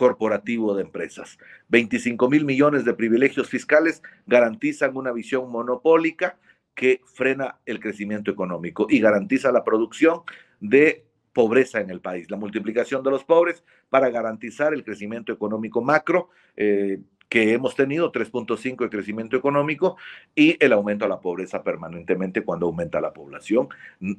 corporativo 0.00 0.74
de 0.74 0.80
empresas. 0.80 1.36
25 1.68 2.30
mil 2.30 2.46
millones 2.46 2.86
de 2.86 2.94
privilegios 2.94 3.50
fiscales 3.50 4.02
garantizan 4.26 4.96
una 4.96 5.12
visión 5.12 5.52
monopólica 5.52 6.38
que 6.74 7.02
frena 7.04 7.58
el 7.66 7.80
crecimiento 7.80 8.30
económico 8.30 8.86
y 8.88 8.98
garantiza 8.98 9.52
la 9.52 9.62
producción 9.62 10.22
de 10.58 11.04
pobreza 11.34 11.82
en 11.82 11.90
el 11.90 12.00
país, 12.00 12.30
la 12.30 12.38
multiplicación 12.38 13.02
de 13.02 13.10
los 13.10 13.24
pobres 13.24 13.62
para 13.90 14.08
garantizar 14.08 14.72
el 14.72 14.84
crecimiento 14.84 15.34
económico 15.34 15.82
macro, 15.82 16.30
eh, 16.56 17.00
que 17.28 17.52
hemos 17.52 17.76
tenido 17.76 18.10
3.5 18.10 18.84
de 18.84 18.88
crecimiento 18.88 19.36
económico 19.36 19.98
y 20.34 20.56
el 20.64 20.72
aumento 20.72 21.04
de 21.04 21.10
la 21.10 21.20
pobreza 21.20 21.62
permanentemente 21.62 22.40
cuando 22.40 22.64
aumenta 22.64 23.02
la 23.02 23.12
población. 23.12 23.68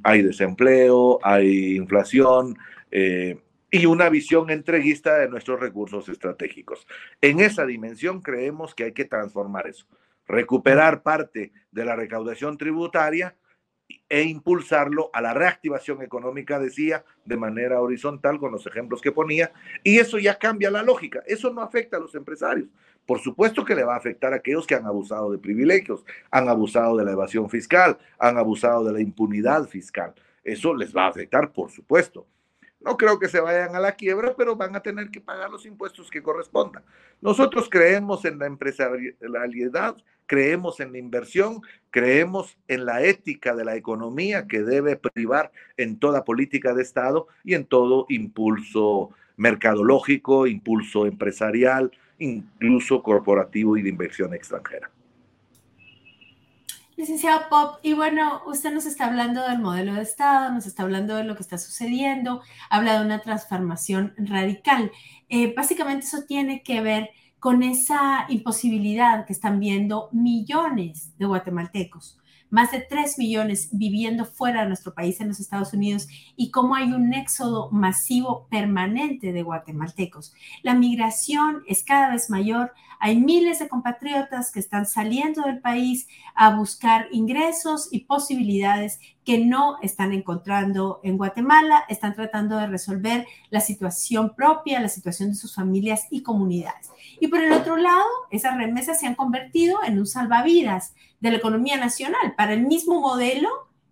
Hay 0.04 0.22
desempleo, 0.22 1.18
hay 1.24 1.76
inflación 1.76 2.56
eh, 2.92 3.40
y 3.72 3.86
una 3.86 4.10
visión 4.10 4.50
entreguista 4.50 5.18
de 5.18 5.30
nuestros 5.30 5.60
recursos 5.60 6.10
estratégicos. 6.10 6.86
En 7.22 7.40
esa 7.40 7.66
dimensión 7.66 8.22
creemos 8.22 8.76
que 8.76 8.84
hay 8.84 8.92
que 8.92 9.06
transformar 9.06 9.68
eso, 9.68 9.88
recuperar 10.28 11.02
parte 11.02 11.54
de 11.72 11.86
la 11.86 11.96
recaudación 11.96 12.58
tributaria 12.58 13.36
e 14.10 14.24
impulsarlo 14.24 15.10
a 15.14 15.22
la 15.22 15.34
reactivación 15.34 16.02
económica, 16.02 16.60
decía, 16.60 17.04
de 17.26 17.38
manera 17.38 17.82
horizontal 17.82 18.40
con 18.40 18.52
los 18.52 18.68
ejemplos 18.68 19.02
que 19.02 19.12
ponía, 19.12 19.52
y 19.84 20.00
eso 20.00 20.18
ya 20.18 20.38
cambia 20.38 20.70
la 20.72 20.84
lógica, 20.84 21.24
eso 21.26 21.52
no 21.52 21.62
afecta 21.62 21.98
a 21.98 22.00
los 22.00 22.16
empresarios, 22.16 22.70
por 23.06 23.20
supuesto 23.20 23.66
que 23.66 23.76
le 23.76 23.84
va 23.84 23.96
a 23.96 23.98
afectar 23.98 24.34
a 24.34 24.38
aquellos 24.38 24.68
que 24.68 24.76
han 24.76 24.86
abusado 24.86 25.32
de 25.32 25.38
privilegios, 25.38 26.06
han 26.30 26.48
abusado 26.48 26.98
de 26.98 27.06
la 27.06 27.12
evasión 27.12 27.50
fiscal, 27.50 27.98
han 28.20 28.38
abusado 28.38 28.86
de 28.86 28.94
la 28.94 29.02
impunidad 29.02 29.68
fiscal. 29.68 30.14
Eso 30.44 30.74
les 30.74 30.96
va 30.96 31.06
a 31.06 31.10
afectar, 31.10 31.52
por 31.52 31.72
supuesto. 31.72 32.28
No 32.84 32.98
creo 32.98 33.20
que 33.20 33.30
se 33.30 33.40
vayan 33.40 33.76
a 33.76 33.80
la 33.80 33.94
quiebra, 33.94 34.34
pero 34.36 34.56
van 34.56 34.76
a 34.76 34.82
tener 34.82 35.12
que 35.12 35.22
pagar 35.22 35.50
los 35.52 35.66
impuestos 35.66 36.10
que 36.10 36.24
correspondan. 36.24 36.84
Nosotros 37.22 37.70
creemos 37.70 38.26
en 38.26 38.40
la 38.40 38.48
empresarialidad, 38.48 39.98
creemos 40.26 40.80
en 40.80 40.92
la 40.92 40.98
inversión, 40.98 41.62
creemos 41.92 42.58
en 42.68 42.86
la 42.86 43.04
ética 43.04 43.56
de 43.56 43.66
la 43.66 43.76
economía 43.76 44.48
que 44.48 44.64
debe 44.64 44.96
privar 44.96 45.52
en 45.78 46.00
toda 46.00 46.24
política 46.24 46.74
de 46.74 46.82
Estado 46.82 47.28
y 47.44 47.54
en 47.54 47.66
todo 47.66 48.08
impulso 48.10 49.12
mercadológico, 49.38 50.48
impulso 50.48 51.06
empresarial, 51.06 51.92
incluso 52.18 53.04
corporativo 53.04 53.78
y 53.78 53.82
de 53.82 53.90
inversión 53.90 54.34
extranjera. 54.34 54.90
Licenciado 57.02 57.50
Pop, 57.50 57.80
y 57.82 57.94
bueno, 57.94 58.44
usted 58.46 58.72
nos 58.72 58.86
está 58.86 59.08
hablando 59.08 59.42
del 59.42 59.58
modelo 59.58 59.96
de 59.96 60.04
Estado, 60.04 60.52
nos 60.52 60.68
está 60.68 60.84
hablando 60.84 61.16
de 61.16 61.24
lo 61.24 61.36
que 61.36 61.42
está 61.42 61.58
sucediendo, 61.58 62.44
habla 62.70 63.00
de 63.00 63.04
una 63.04 63.22
transformación 63.22 64.14
radical. 64.18 64.92
Eh, 65.28 65.52
básicamente 65.58 66.06
eso 66.06 66.26
tiene 66.28 66.62
que 66.62 66.80
ver 66.82 67.10
con 67.40 67.64
esa 67.64 68.28
imposibilidad 68.30 69.26
que 69.26 69.34
están 69.34 69.60
viendo 69.60 70.10
millones 70.12 71.18
de 71.18 71.26
guatemaltecos 71.26 72.20
más 72.52 72.72
de 72.72 72.82
3 72.82 73.18
millones 73.18 73.70
viviendo 73.72 74.26
fuera 74.26 74.62
de 74.62 74.68
nuestro 74.68 74.94
país 74.94 75.20
en 75.20 75.30
los 75.30 75.40
Estados 75.40 75.74
Unidos 75.74 76.08
y 76.36 76.52
cómo 76.52 76.76
hay 76.76 76.92
un 76.92 77.14
éxodo 77.14 77.72
masivo 77.72 78.48
permanente 78.52 79.32
de 79.34 79.42
guatemaltecos. 79.42 80.36
La 80.62 80.76
migración 80.76 81.64
es 81.68 81.84
cada 81.84 82.12
vez 82.12 82.30
mayor, 82.30 82.74
hay 83.00 83.20
miles 83.20 83.58
de 83.58 83.68
compatriotas 83.68 84.52
que 84.52 84.60
están 84.60 84.86
saliendo 84.86 85.42
del 85.42 85.60
país 85.60 86.08
a 86.36 86.56
buscar 86.56 87.08
ingresos 87.12 87.88
y 87.92 88.02
posibilidades 88.02 89.00
que 89.26 89.38
no 89.38 89.78
están 89.82 90.14
encontrando 90.14 91.00
en 91.04 91.18
Guatemala, 91.18 91.86
están 91.90 92.16
tratando 92.16 92.58
de 92.58 92.68
resolver 92.68 93.28
la 93.50 93.62
situación 93.62 94.34
propia, 94.36 94.80
la 94.80 94.90
situación 94.90 95.30
de 95.30 95.36
sus 95.36 95.54
familias 95.54 96.08
y 96.10 96.24
comunidades. 96.24 96.90
Y 97.20 97.28
por 97.28 97.42
el 97.42 97.52
otro 97.52 97.78
lado, 97.78 98.06
esas 98.32 98.58
remesas 98.58 99.00
se 99.00 99.08
han 99.08 99.16
convertido 99.16 99.80
en 99.84 100.00
un 100.00 100.08
salvavidas 100.08 100.96
de 101.20 101.32
la 101.32 101.38
economía 101.38 101.78
nacional 101.78 102.34
para 102.36 102.54
el 102.54 102.66
mismo 102.66 103.00
modelo 103.00 103.50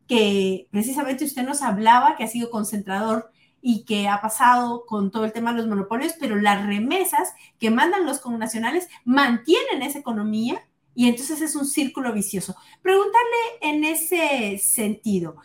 que 0.07 0.67
precisamente 0.71 1.25
usted 1.25 1.43
nos 1.43 1.61
hablaba, 1.61 2.15
que 2.15 2.23
ha 2.23 2.27
sido 2.27 2.49
concentrador 2.49 3.31
y 3.61 3.83
que 3.83 4.07
ha 4.07 4.21
pasado 4.21 4.85
con 4.87 5.11
todo 5.11 5.25
el 5.25 5.33
tema 5.33 5.51
de 5.51 5.59
los 5.59 5.67
monopolios, 5.67 6.15
pero 6.19 6.35
las 6.35 6.65
remesas 6.65 7.33
que 7.59 7.69
mandan 7.69 8.05
los 8.05 8.19
connacionales 8.19 8.87
mantienen 9.05 9.83
esa 9.83 9.99
economía 9.99 10.63
y 10.95 11.07
entonces 11.07 11.41
es 11.41 11.55
un 11.55 11.65
círculo 11.65 12.13
vicioso. 12.13 12.55
Preguntarle 12.81 13.37
en 13.61 13.83
ese 13.83 14.57
sentido, 14.57 15.37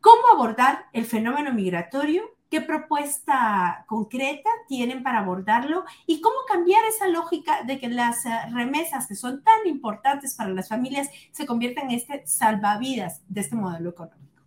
¿cómo 0.00 0.22
abordar 0.32 0.86
el 0.92 1.04
fenómeno 1.04 1.52
migratorio? 1.52 2.22
¿Qué 2.50 2.62
propuesta 2.62 3.84
concreta 3.86 4.48
tienen 4.68 5.02
para 5.02 5.18
abordarlo? 5.18 5.84
¿Y 6.06 6.20
cómo 6.22 6.36
cambiar 6.48 6.82
esa 6.86 7.08
lógica 7.08 7.62
de 7.64 7.78
que 7.78 7.88
las 7.88 8.24
remesas 8.52 9.06
que 9.06 9.14
son 9.14 9.42
tan 9.42 9.66
importantes 9.66 10.34
para 10.34 10.50
las 10.50 10.68
familias 10.68 11.08
se 11.30 11.46
conviertan 11.46 11.90
en 11.90 11.96
este 11.96 12.26
salvavidas 12.26 13.22
de 13.28 13.42
este 13.42 13.54
modelo 13.54 13.90
económico? 13.90 14.42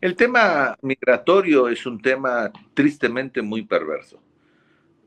El 0.00 0.14
tema 0.14 0.76
migratorio 0.82 1.68
es 1.68 1.84
un 1.84 2.00
tema 2.00 2.52
tristemente 2.74 3.42
muy 3.42 3.62
perverso. 3.62 4.20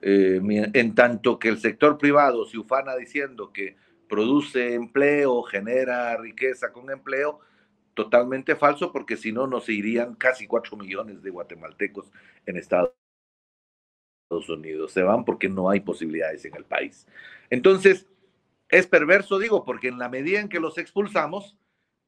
Eh, 0.01 0.41
en 0.73 0.95
tanto 0.95 1.37
que 1.37 1.49
el 1.49 1.59
sector 1.59 1.97
privado 1.97 2.45
se 2.45 2.57
ufana 2.57 2.95
diciendo 2.95 3.53
que 3.53 3.75
produce 4.09 4.73
empleo, 4.73 5.43
genera 5.43 6.17
riqueza 6.17 6.71
con 6.71 6.89
empleo, 6.89 7.39
totalmente 7.93 8.55
falso 8.55 8.91
porque 8.91 9.15
si 9.15 9.31
no 9.31 9.47
nos 9.47 9.69
irían 9.69 10.15
casi 10.15 10.47
cuatro 10.47 10.75
millones 10.75 11.21
de 11.21 11.29
guatemaltecos 11.29 12.11
en 12.45 12.57
Estados 12.57 12.93
Unidos. 14.49 14.91
Se 14.91 15.03
van 15.03 15.23
porque 15.23 15.49
no 15.49 15.69
hay 15.69 15.81
posibilidades 15.81 16.43
en 16.45 16.55
el 16.55 16.65
país. 16.65 17.07
Entonces, 17.49 18.07
es 18.69 18.87
perverso, 18.87 19.37
digo, 19.37 19.65
porque 19.65 19.89
en 19.89 19.99
la 19.99 20.09
medida 20.09 20.39
en 20.39 20.49
que 20.49 20.59
los 20.59 20.77
expulsamos, 20.77 21.57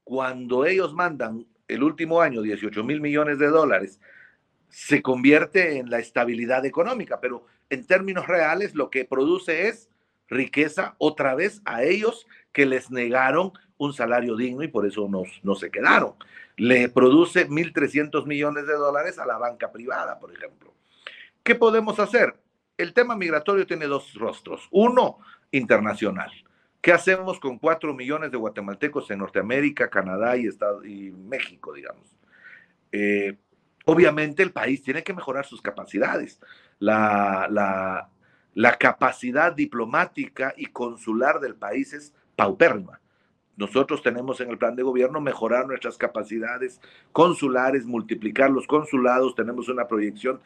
cuando 0.04 0.66
ellos 0.66 0.94
mandan 0.94 1.46
el 1.68 1.84
último 1.84 2.22
año 2.22 2.42
18 2.42 2.84
mil 2.84 3.02
millones 3.02 3.40
de 3.40 3.48
dólares, 3.48 4.00
se 4.70 5.02
convierte 5.02 5.78
en 5.78 5.90
la 5.90 6.00
estabilidad 6.00 6.66
económica, 6.66 7.20
pero 7.20 7.46
en 7.70 7.86
términos 7.86 8.28
reales 8.28 8.76
lo 8.76 8.90
que 8.90 9.06
produce 9.06 9.68
es 9.68 9.90
riqueza 10.28 10.96
otra 10.98 11.36
vez 11.36 11.62
a 11.66 11.84
ellos 11.84 12.28
que 12.52 12.66
les 12.66 12.92
negaron 12.92 13.52
un 13.78 13.94
salario 13.94 14.36
digno 14.36 14.64
y 14.64 14.68
por 14.68 14.86
eso 14.86 15.10
no 15.10 15.56
se 15.56 15.72
quedaron. 15.72 16.14
Le 16.56 16.90
produce 16.90 17.50
1.300 17.50 18.26
millones 18.26 18.68
de 18.68 18.74
dólares 18.74 19.18
a 19.20 19.26
la 19.26 19.38
banca 19.38 19.72
privada, 19.72 20.20
por 20.20 20.34
ejemplo. 20.34 20.74
¿Qué 21.44 21.56
podemos 21.56 22.00
hacer? 22.00 22.36
El 22.78 22.94
tema 22.94 23.16
migratorio 23.16 23.68
tiene 23.68 23.86
dos 23.86 24.14
rostros. 24.14 24.68
Uno, 24.72 25.20
internacional. 25.52 26.32
¿Qué 26.82 26.92
hacemos 26.92 27.40
con 27.40 27.60
4 27.60 27.94
millones 27.94 28.32
de 28.32 28.38
guatemaltecos 28.38 29.10
en 29.10 29.20
Norteamérica, 29.20 29.90
Canadá 29.90 30.36
y, 30.36 30.50
y 30.86 31.12
México, 31.12 31.72
digamos? 31.72 32.06
Eh, 32.92 33.38
obviamente 33.86 34.44
el 34.44 34.52
país 34.52 34.84
tiene 34.84 35.04
que 35.04 35.14
mejorar 35.14 35.46
sus 35.46 35.62
capacidades. 35.62 36.40
La, 36.84 38.10
la, 38.54 38.78
capacidad 38.78 39.54
diplomática 39.54 40.54
y 40.58 40.66
consular 40.66 41.40
del 41.40 41.56
país 41.56 41.94
es 41.94 42.14
paupérrima. 42.36 43.00
Nosotros 43.56 44.02
tenemos 44.02 44.42
en 44.42 44.50
el 44.50 44.58
plan 44.58 44.76
de 44.76 44.84
gobierno 44.84 45.22
mejorar 45.22 45.68
nuestras 45.68 45.98
capacidades 45.98 46.82
consulares, 47.12 47.86
multiplicar 47.86 48.50
los 48.50 48.68
consulados, 48.68 49.36
tenemos 49.36 49.70
una 49.70 49.88
proyección 49.88 50.42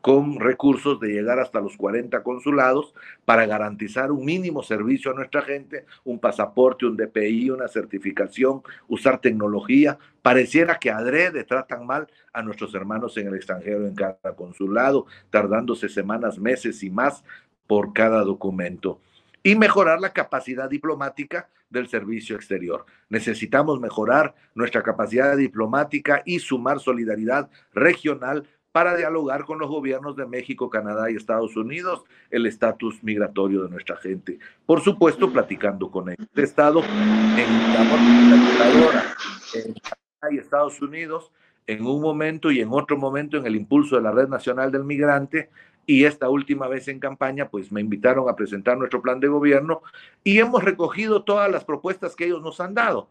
con 0.00 0.38
recursos 0.38 1.00
de 1.00 1.08
llegar 1.08 1.40
hasta 1.40 1.60
los 1.60 1.76
40 1.76 2.22
consulados 2.22 2.94
para 3.24 3.46
garantizar 3.46 4.12
un 4.12 4.24
mínimo 4.24 4.62
servicio 4.62 5.10
a 5.10 5.14
nuestra 5.14 5.42
gente, 5.42 5.86
un 6.04 6.18
pasaporte, 6.18 6.86
un 6.86 6.96
DPI, 6.96 7.50
una 7.50 7.68
certificación, 7.68 8.62
usar 8.86 9.20
tecnología. 9.20 9.98
Pareciera 10.22 10.78
que 10.78 10.90
adrede 10.90 11.44
tratan 11.44 11.86
mal 11.86 12.08
a 12.32 12.42
nuestros 12.42 12.74
hermanos 12.74 13.16
en 13.16 13.26
el 13.26 13.34
extranjero 13.34 13.86
en 13.86 13.94
cada 13.94 14.34
consulado, 14.36 15.06
tardándose 15.30 15.88
semanas, 15.88 16.38
meses 16.38 16.82
y 16.82 16.90
más 16.90 17.24
por 17.66 17.92
cada 17.92 18.22
documento. 18.22 19.00
Y 19.42 19.56
mejorar 19.56 20.00
la 20.00 20.12
capacidad 20.12 20.68
diplomática 20.68 21.48
del 21.70 21.88
servicio 21.88 22.36
exterior. 22.36 22.86
Necesitamos 23.08 23.80
mejorar 23.80 24.34
nuestra 24.54 24.82
capacidad 24.82 25.36
diplomática 25.36 26.22
y 26.24 26.38
sumar 26.38 26.80
solidaridad 26.80 27.50
regional 27.72 28.48
para 28.72 28.96
dialogar 28.96 29.44
con 29.44 29.58
los 29.58 29.68
gobiernos 29.68 30.16
de 30.16 30.26
México, 30.26 30.70
Canadá 30.70 31.10
y 31.10 31.16
Estados 31.16 31.56
Unidos 31.56 32.04
el 32.30 32.46
estatus 32.46 33.02
migratorio 33.02 33.64
de 33.64 33.70
nuestra 33.70 33.96
gente. 33.96 34.38
Por 34.66 34.80
supuesto, 34.80 35.32
platicando 35.32 35.90
con 35.90 36.10
el 36.10 36.16
Estado 36.36 36.82
en 36.82 37.72
la 37.72 39.14
en 39.54 39.74
Canadá 39.74 40.32
y 40.34 40.38
Estados 40.38 40.80
Unidos 40.82 41.32
en 41.66 41.86
un 41.86 42.00
momento 42.00 42.50
y 42.50 42.60
en 42.60 42.68
otro 42.72 42.96
momento 42.96 43.36
en 43.36 43.46
el 43.46 43.56
impulso 43.56 43.96
de 43.96 44.02
la 44.02 44.10
Red 44.10 44.28
Nacional 44.28 44.72
del 44.72 44.84
Migrante 44.84 45.50
y 45.86 46.04
esta 46.04 46.28
última 46.28 46.68
vez 46.68 46.86
en 46.88 47.00
campaña, 47.00 47.48
pues 47.48 47.72
me 47.72 47.80
invitaron 47.80 48.28
a 48.28 48.36
presentar 48.36 48.76
nuestro 48.76 49.00
plan 49.00 49.20
de 49.20 49.28
gobierno 49.28 49.80
y 50.22 50.38
hemos 50.38 50.62
recogido 50.62 51.24
todas 51.24 51.50
las 51.50 51.64
propuestas 51.64 52.14
que 52.14 52.26
ellos 52.26 52.42
nos 52.42 52.60
han 52.60 52.74
dado. 52.74 53.08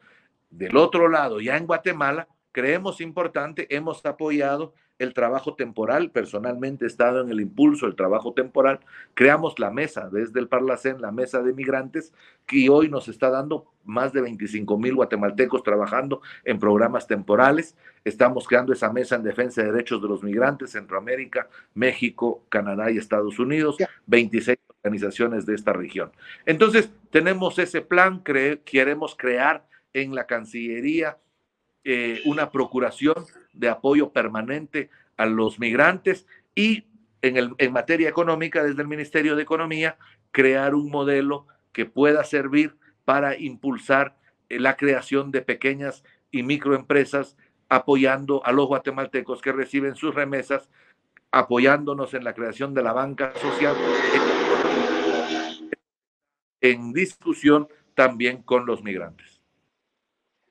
Del 0.50 0.78
otro 0.78 1.08
lado, 1.08 1.42
ya 1.42 1.58
en 1.58 1.66
Guatemala, 1.66 2.28
creemos 2.58 3.02
importante, 3.02 3.68
hemos 3.70 4.04
apoyado 4.04 4.74
el 4.98 5.14
trabajo 5.14 5.54
temporal, 5.54 6.10
personalmente 6.10 6.86
he 6.86 6.88
estado 6.88 7.22
en 7.22 7.30
el 7.30 7.40
impulso 7.40 7.86
del 7.86 7.96
trabajo 7.96 8.34
temporal, 8.34 8.80
creamos 9.14 9.60
la 9.60 9.70
mesa 9.70 10.10
desde 10.12 10.40
el 10.40 10.48
Parlacén, 10.48 11.00
la 11.00 11.12
mesa 11.12 11.44
de 11.44 11.54
migrantes, 11.54 12.14
que 12.48 12.68
hoy 12.72 12.90
nos 12.90 13.10
está 13.10 13.30
dando 13.30 13.68
más 13.86 14.12
de 14.12 14.22
25 14.22 14.76
mil 14.80 14.96
guatemaltecos 14.96 15.62
trabajando 15.62 16.24
en 16.46 16.58
programas 16.58 17.06
temporales. 17.06 17.76
Estamos 18.04 18.48
creando 18.48 18.74
esa 18.74 18.92
mesa 18.92 19.18
en 19.18 19.22
defensa 19.22 19.62
de 19.62 19.72
derechos 19.72 20.02
de 20.02 20.08
los 20.08 20.24
migrantes, 20.24 20.72
Centroamérica, 20.72 21.48
México, 21.76 22.42
Canadá 22.50 22.90
y 22.90 22.98
Estados 22.98 23.38
Unidos, 23.38 23.78
26 24.08 24.58
organizaciones 24.82 25.46
de 25.46 25.54
esta 25.54 25.74
región. 25.74 26.12
Entonces, 26.48 26.90
tenemos 27.12 27.60
ese 27.60 27.82
plan, 27.82 28.24
queremos 28.24 29.16
crear 29.16 29.68
en 29.94 30.16
la 30.16 30.26
Cancillería 30.26 31.18
eh, 31.90 32.22
una 32.26 32.52
procuración 32.52 33.16
de 33.54 33.70
apoyo 33.70 34.12
permanente 34.12 34.90
a 35.16 35.26
los 35.26 35.58
migrantes 35.58 36.28
y 36.54 36.84
en, 37.22 37.38
el, 37.38 37.52
en 37.60 37.72
materia 37.72 38.10
económica, 38.10 38.62
desde 38.62 38.82
el 38.82 38.90
Ministerio 38.90 39.38
de 39.38 39.44
Economía, 39.44 39.98
crear 40.32 40.76
un 40.76 40.92
modelo 40.92 41.48
que 41.72 41.86
pueda 41.86 42.26
servir 42.26 42.76
para 43.06 43.38
impulsar 43.38 44.18
eh, 44.50 44.60
la 44.60 44.76
creación 44.76 45.32
de 45.32 45.42
pequeñas 45.42 46.04
y 46.30 46.44
microempresas, 46.44 47.38
apoyando 47.70 48.46
a 48.46 48.52
los 48.52 48.68
guatemaltecos 48.68 49.42
que 49.42 49.54
reciben 49.54 49.96
sus 49.96 50.14
remesas, 50.14 50.70
apoyándonos 51.32 52.14
en 52.14 52.26
la 52.26 52.34
creación 52.34 52.74
de 52.74 52.84
la 52.84 52.92
banca 52.92 53.32
social, 53.36 53.78
en 56.60 56.92
discusión 56.92 57.70
también 57.96 58.42
con 58.42 58.66
los 58.66 58.84
migrantes. 58.84 59.37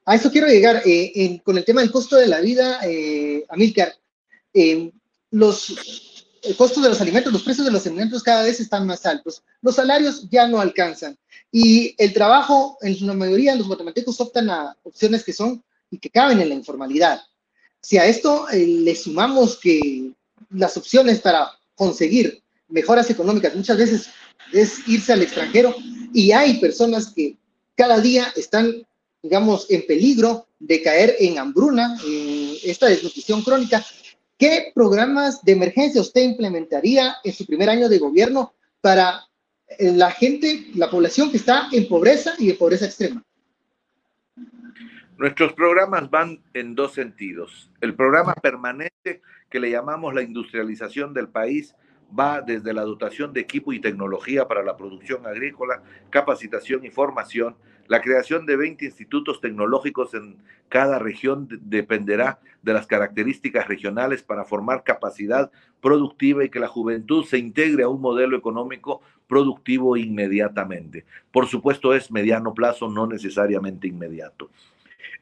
A 0.06 0.14
eso 0.14 0.30
quiero 0.30 0.46
llegar 0.46 0.82
eh, 0.86 1.40
con 1.44 1.58
el 1.58 1.64
tema 1.64 1.80
del 1.80 1.90
costo 1.90 2.16
de 2.16 2.28
la 2.28 2.40
vida, 2.40 2.80
eh, 2.84 3.44
Amílcar. 3.48 3.94
Eh, 4.54 4.90
los 5.30 5.76
costos 6.56 6.82
de 6.82 6.88
los 6.88 7.00
alimentos, 7.00 7.32
los 7.32 7.42
precios 7.42 7.66
de 7.66 7.72
los 7.72 7.86
alimentos 7.86 8.22
cada 8.22 8.44
vez 8.44 8.60
están 8.60 8.86
más 8.86 9.04
altos. 9.04 9.42
Los 9.60 9.74
salarios 9.74 10.28
ya 10.30 10.46
no 10.46 10.60
alcanzan. 10.60 11.18
Y 11.50 11.94
el 11.98 12.12
trabajo, 12.12 12.78
en 12.82 12.94
su 12.94 13.04
mayoría, 13.06 13.54
los 13.56 13.66
guatemaltecos 13.66 14.20
optan 14.20 14.48
a 14.50 14.76
opciones 14.84 15.24
que 15.24 15.32
son 15.32 15.62
y 15.90 15.98
que 15.98 16.10
caben 16.10 16.40
en 16.40 16.48
la 16.50 16.54
informalidad. 16.54 17.20
Si 17.80 17.98
a 17.98 18.06
esto 18.06 18.48
eh, 18.50 18.66
le 18.66 18.94
sumamos 18.94 19.56
que 19.56 20.12
las 20.50 20.76
opciones 20.76 21.20
para 21.20 21.50
conseguir 21.74 22.42
mejoras 22.68 23.10
económicas 23.10 23.54
muchas 23.54 23.78
veces 23.78 24.08
es 24.52 24.86
irse 24.88 25.12
al 25.12 25.22
extranjero 25.22 25.74
y 26.12 26.32
hay 26.32 26.58
personas 26.58 27.12
que 27.12 27.36
cada 27.74 28.00
día 28.00 28.32
están 28.36 28.86
digamos, 29.26 29.68
en 29.70 29.84
peligro 29.86 30.46
de 30.60 30.82
caer 30.82 31.16
en 31.18 31.38
hambruna, 31.38 31.98
en 32.06 32.54
esta 32.62 32.86
desnutrición 32.86 33.42
crónica. 33.42 33.84
¿Qué 34.38 34.70
programas 34.72 35.44
de 35.44 35.52
emergencia 35.52 36.00
usted 36.00 36.22
implementaría 36.22 37.16
en 37.24 37.32
su 37.32 37.44
primer 37.44 37.68
año 37.68 37.88
de 37.88 37.98
gobierno 37.98 38.54
para 38.80 39.26
eh, 39.66 39.90
la 39.92 40.12
gente, 40.12 40.68
la 40.74 40.88
población 40.88 41.32
que 41.32 41.38
está 41.38 41.68
en 41.72 41.88
pobreza 41.88 42.34
y 42.38 42.46
de 42.46 42.54
pobreza 42.54 42.86
extrema? 42.86 43.24
Nuestros 45.18 45.54
programas 45.54 46.08
van 46.08 46.40
en 46.54 46.76
dos 46.76 46.92
sentidos. 46.94 47.68
El 47.80 47.96
programa 47.96 48.34
permanente 48.34 49.22
que 49.50 49.58
le 49.58 49.72
llamamos 49.72 50.14
la 50.14 50.22
industrialización 50.22 51.14
del 51.14 51.30
país 51.30 51.74
va 52.18 52.40
desde 52.40 52.72
la 52.72 52.82
dotación 52.82 53.32
de 53.32 53.40
equipo 53.40 53.72
y 53.72 53.80
tecnología 53.80 54.46
para 54.46 54.62
la 54.62 54.76
producción 54.76 55.26
agrícola, 55.26 55.82
capacitación 56.10 56.84
y 56.84 56.90
formación, 56.90 57.56
la 57.88 58.00
creación 58.00 58.46
de 58.46 58.56
20 58.56 58.84
institutos 58.84 59.40
tecnológicos 59.40 60.14
en 60.14 60.38
cada 60.68 60.98
región 60.98 61.48
dependerá 61.62 62.40
de 62.62 62.72
las 62.72 62.86
características 62.86 63.68
regionales 63.68 64.22
para 64.22 64.44
formar 64.44 64.82
capacidad 64.82 65.50
productiva 65.80 66.44
y 66.44 66.48
que 66.48 66.58
la 66.58 66.68
juventud 66.68 67.24
se 67.24 67.38
integre 67.38 67.84
a 67.84 67.88
un 67.88 68.00
modelo 68.00 68.36
económico 68.36 69.02
productivo 69.28 69.96
inmediatamente. 69.96 71.04
Por 71.30 71.46
supuesto 71.46 71.94
es 71.94 72.10
mediano 72.10 72.54
plazo, 72.54 72.88
no 72.88 73.06
necesariamente 73.06 73.86
inmediato. 73.86 74.50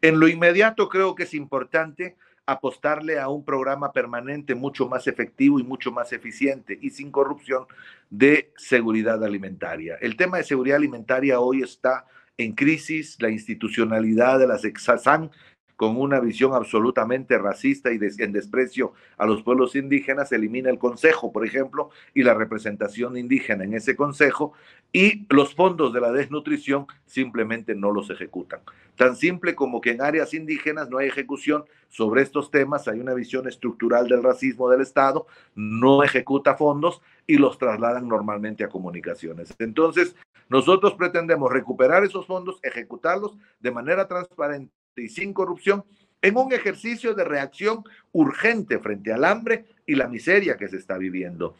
En 0.01 0.18
lo 0.18 0.28
inmediato 0.28 0.89
creo 0.89 1.14
que 1.14 1.24
es 1.24 1.35
importante 1.35 2.16
apostarle 2.47 3.18
a 3.18 3.28
un 3.28 3.45
programa 3.45 3.92
permanente 3.92 4.55
mucho 4.55 4.88
más 4.88 5.07
efectivo 5.07 5.59
y 5.59 5.62
mucho 5.62 5.90
más 5.92 6.12
eficiente 6.12 6.78
y 6.80 6.90
sin 6.90 7.11
corrupción 7.11 7.66
de 8.11 8.53
seguridad 8.57 9.22
alimentaria. 9.24 9.97
El 10.01 10.16
tema 10.16 10.38
de 10.38 10.45
seguridad 10.45 10.76
alimentaria 10.76 11.40
hoy 11.40 11.62
está 11.62 12.07
en 12.36 12.55
crisis, 12.55 13.16
la 13.20 13.30
institucionalidad 13.30 14.38
de 14.38 14.47
las 14.47 14.64
Exasan 14.64 15.30
con 15.77 15.97
una 15.97 16.20
visión 16.20 16.55
absolutamente 16.55 17.39
racista 17.39 17.93
y 17.93 17.99
en 18.18 18.33
desprecio 18.33 18.93
a 19.16 19.27
los 19.27 19.43
pueblos 19.43 19.75
indígenas, 19.75 20.31
elimina 20.33 20.70
el 20.70 20.79
consejo, 20.79 21.33
por 21.33 21.45
ejemplo, 21.45 21.91
y 22.14 22.22
la 22.22 22.35
representación 22.35 23.16
indígena 23.16 23.64
en 23.64 23.75
ese 23.75 23.97
consejo, 23.97 24.53
y 24.93 25.27
los 25.29 25.55
fondos 25.55 25.93
de 25.93 26.01
la 26.01 26.12
desnutrición 26.12 26.87
simplemente 27.07 27.75
no 27.75 27.91
los 27.91 28.11
ejecutan. 28.11 28.61
Tan 28.97 29.16
simple 29.16 29.57
como 29.57 29.81
que 29.81 29.91
en 29.91 30.03
áreas 30.03 30.35
indígenas 30.35 30.89
no 30.89 30.99
hay 30.99 31.09
ejecución 31.09 31.64
sobre 31.89 32.22
estos 32.22 32.51
temas, 32.53 32.87
hay 32.87 33.01
una 33.01 33.14
visión 33.14 33.49
estructural 33.49 34.07
del 34.09 34.22
racismo 34.22 34.70
del 34.70 34.83
Estado, 34.83 35.27
no 35.57 36.05
ejecuta 36.05 36.55
fondos 36.55 37.03
y 37.27 37.39
los 37.39 37.59
trasladan 37.59 38.07
normalmente 38.07 38.62
a 38.62 38.68
comunicaciones. 38.68 39.53
Entonces, 39.59 40.14
nosotros 40.49 40.95
pretendemos 40.95 41.51
recuperar 41.51 42.05
esos 42.05 42.27
fondos, 42.27 42.61
ejecutarlos 42.62 43.37
de 43.59 43.70
manera 43.72 44.07
transparente 44.07 44.72
y 44.97 45.09
sin 45.09 45.32
corrupción 45.32 45.84
en 46.22 46.36
un 46.36 46.53
ejercicio 46.53 47.14
de 47.14 47.24
reacción 47.24 47.84
urgente 48.12 48.78
frente 48.78 49.12
al 49.12 49.24
hambre 49.24 49.66
y 49.86 49.95
la 49.95 50.09
miseria 50.09 50.57
que 50.57 50.68
se 50.68 50.76
está 50.76 50.97
viviendo. 50.97 51.55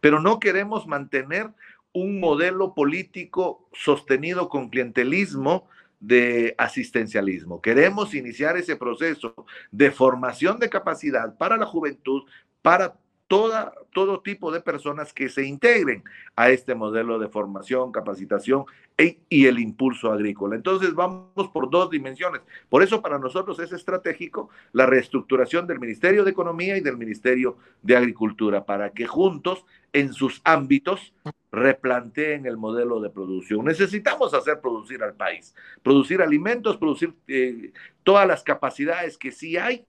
Pero 0.00 0.20
no 0.20 0.38
queremos 0.40 0.86
mantener 0.86 1.48
un 1.92 2.20
modelo 2.20 2.74
político 2.74 3.68
sostenido 3.72 4.48
con 4.48 4.68
clientelismo 4.68 5.68
de 6.00 6.54
asistencialismo. 6.58 7.60
Queremos 7.60 8.14
iniciar 8.14 8.56
ese 8.56 8.76
proceso 8.76 9.34
de 9.70 9.90
formación 9.90 10.58
de 10.58 10.70
capacidad 10.70 11.36
para 11.36 11.56
la 11.56 11.66
juventud, 11.66 12.22
para 12.62 12.94
toda, 13.30 13.72
todo 13.92 14.22
tipo 14.22 14.50
de 14.50 14.60
personas 14.60 15.12
que 15.12 15.28
se 15.28 15.46
integren 15.46 16.02
a 16.34 16.50
este 16.50 16.74
modelo 16.74 17.16
de 17.20 17.28
formación, 17.28 17.92
capacitación 17.92 18.64
e, 18.98 19.20
y 19.28 19.46
el 19.46 19.60
impulso 19.60 20.10
agrícola. 20.10 20.56
Entonces 20.56 20.96
vamos 20.96 21.48
por 21.52 21.70
dos 21.70 21.90
dimensiones. 21.90 22.40
Por 22.68 22.82
eso 22.82 23.00
para 23.00 23.20
nosotros 23.20 23.60
es 23.60 23.70
estratégico 23.70 24.50
la 24.72 24.84
reestructuración 24.86 25.68
del 25.68 25.78
Ministerio 25.78 26.24
de 26.24 26.32
Economía 26.32 26.76
y 26.76 26.80
del 26.80 26.96
Ministerio 26.96 27.56
de 27.82 27.96
Agricultura 27.96 28.64
para 28.64 28.90
que 28.90 29.06
juntos 29.06 29.64
en 29.92 30.12
sus 30.12 30.40
ámbitos 30.42 31.14
replanteen 31.52 32.46
el 32.46 32.56
modelo 32.56 32.98
de 32.98 33.10
producción. 33.10 33.64
Necesitamos 33.64 34.34
hacer 34.34 34.60
producir 34.60 35.04
al 35.04 35.14
país, 35.14 35.54
producir 35.84 36.20
alimentos, 36.20 36.78
producir 36.78 37.14
eh, 37.28 37.70
todas 38.02 38.26
las 38.26 38.42
capacidades 38.42 39.16
que 39.16 39.30
sí 39.30 39.56
hay 39.56 39.86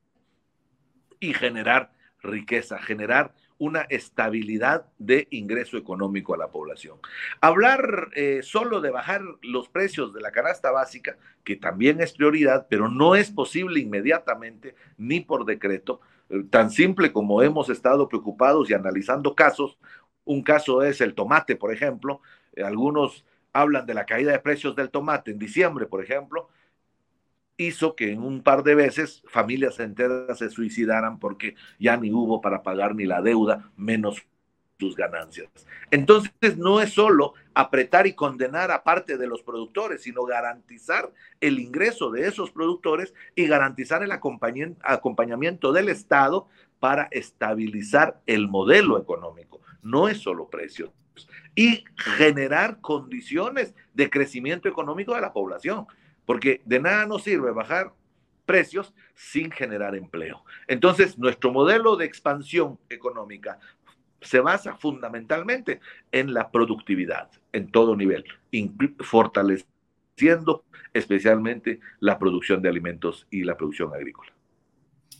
y 1.20 1.34
generar 1.34 1.92
riqueza, 2.22 2.78
generar 2.78 3.34
una 3.62 3.82
estabilidad 3.90 4.88
de 4.98 5.28
ingreso 5.30 5.78
económico 5.78 6.34
a 6.34 6.38
la 6.38 6.48
población. 6.48 6.98
Hablar 7.42 8.10
eh, 8.16 8.40
solo 8.42 8.82
de 8.82 8.90
bajar 8.90 9.22
los 9.44 9.70
precios 9.70 10.14
de 10.14 10.22
la 10.22 10.32
canasta 10.32 10.72
básica, 10.72 11.18
que 11.44 11.58
también 11.58 12.02
es 12.02 12.14
prioridad, 12.14 12.66
pero 12.70 12.90
no 12.90 13.16
es 13.16 13.30
posible 13.30 13.80
inmediatamente 13.80 14.74
ni 14.98 15.20
por 15.20 15.46
decreto, 15.46 16.02
eh, 16.32 16.44
tan 16.50 16.72
simple 16.72 17.12
como 17.12 17.44
hemos 17.44 17.70
estado 17.70 18.10
preocupados 18.10 18.68
y 18.70 18.74
analizando 18.74 19.36
casos. 19.36 19.78
Un 20.26 20.42
caso 20.42 20.82
es 20.82 21.00
el 21.00 21.14
tomate, 21.14 21.56
por 21.56 21.72
ejemplo. 21.72 22.22
Eh, 22.54 22.64
algunos 22.64 23.26
hablan 23.54 23.86
de 23.86 23.94
la 23.94 24.08
caída 24.08 24.32
de 24.32 24.40
precios 24.40 24.76
del 24.76 24.90
tomate 24.90 25.30
en 25.30 25.38
diciembre, 25.38 25.86
por 25.86 26.04
ejemplo, 26.04 26.50
hizo 27.68 27.96
que 27.96 28.12
en 28.12 28.24
un 28.24 28.42
par 28.44 28.64
de 28.64 28.76
veces 28.76 29.24
familias 29.28 29.80
enteras 29.80 30.40
se 30.40 30.50
suicidaran 30.50 31.20
porque 31.20 31.56
ya 31.80 31.98
ni 31.98 32.12
hubo 32.12 32.42
para 32.42 32.64
pagar 32.64 32.96
ni 32.96 33.06
la 33.06 33.22
deuda, 33.22 33.72
menos 33.76 34.26
sus 34.80 34.96
ganancias. 34.96 35.48
Entonces 35.92 36.58
no 36.58 36.82
es 36.82 36.94
solo 36.94 37.34
apretar 37.54 38.08
y 38.08 38.14
condenar 38.14 38.72
a 38.72 38.84
parte 38.84 39.18
de 39.18 39.28
los 39.28 39.44
productores, 39.44 40.02
sino 40.02 40.24
garantizar 40.24 41.12
el 41.40 41.60
ingreso 41.60 42.10
de 42.10 42.28
esos 42.28 42.50
productores 42.50 43.14
y 43.36 43.46
garantizar 43.46 44.02
el 44.02 44.12
acompañamiento 44.12 45.72
del 45.72 45.90
Estado 45.90 46.48
para 46.80 47.08
estabilizar 47.12 48.22
el 48.26 48.48
modelo 48.48 49.00
económico. 49.00 49.62
No 49.84 50.08
es 50.08 50.18
solo 50.18 50.50
precios. 50.50 50.90
Y 51.54 51.84
generar 51.98 52.80
condiciones 52.82 53.76
de 53.94 54.10
crecimiento 54.10 54.68
económico 54.68 55.14
de 55.14 55.22
la 55.22 55.34
población 55.34 55.86
porque 56.32 56.62
de 56.64 56.80
nada 56.80 57.06
nos 57.08 57.24
sirve 57.24 57.52
bajar 57.52 57.92
precios 58.46 58.94
sin 59.16 59.52
generar 59.52 59.98
empleo. 59.98 60.46
Entonces, 60.66 61.18
nuestro 61.18 61.52
modelo 61.52 61.98
de 61.98 62.06
expansión 62.06 62.80
económica 62.90 63.60
se 64.22 64.40
basa 64.40 64.78
fundamentalmente 64.78 65.82
en 66.10 66.34
la 66.34 66.50
productividad 66.50 67.30
en 67.52 67.70
todo 67.70 67.98
nivel, 67.98 68.24
fortaleciendo 69.02 70.64
especialmente 70.94 71.82
la 72.00 72.18
producción 72.18 72.62
de 72.62 72.70
alimentos 72.70 73.28
y 73.30 73.44
la 73.44 73.58
producción 73.58 73.94
agrícola. 73.94 74.32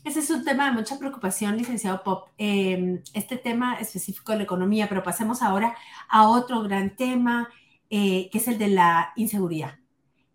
Ese 0.06 0.20
es 0.20 0.30
un 0.30 0.46
tema 0.46 0.70
de 0.70 0.72
mucha 0.72 0.98
preocupación, 0.98 1.58
licenciado 1.58 2.02
Pop, 2.02 2.30
em, 2.38 3.02
este 3.12 3.36
tema 3.36 3.74
específico 3.74 4.32
de 4.32 4.38
la 4.38 4.44
economía, 4.44 4.88
pero 4.88 5.02
pasemos 5.02 5.42
ahora 5.42 5.76
a 6.08 6.26
otro 6.26 6.62
gran 6.62 6.96
tema, 6.96 7.50
eh, 7.90 8.30
que 8.32 8.38
es 8.38 8.48
el 8.48 8.56
de 8.56 8.68
la 8.68 9.12
inseguridad 9.16 9.81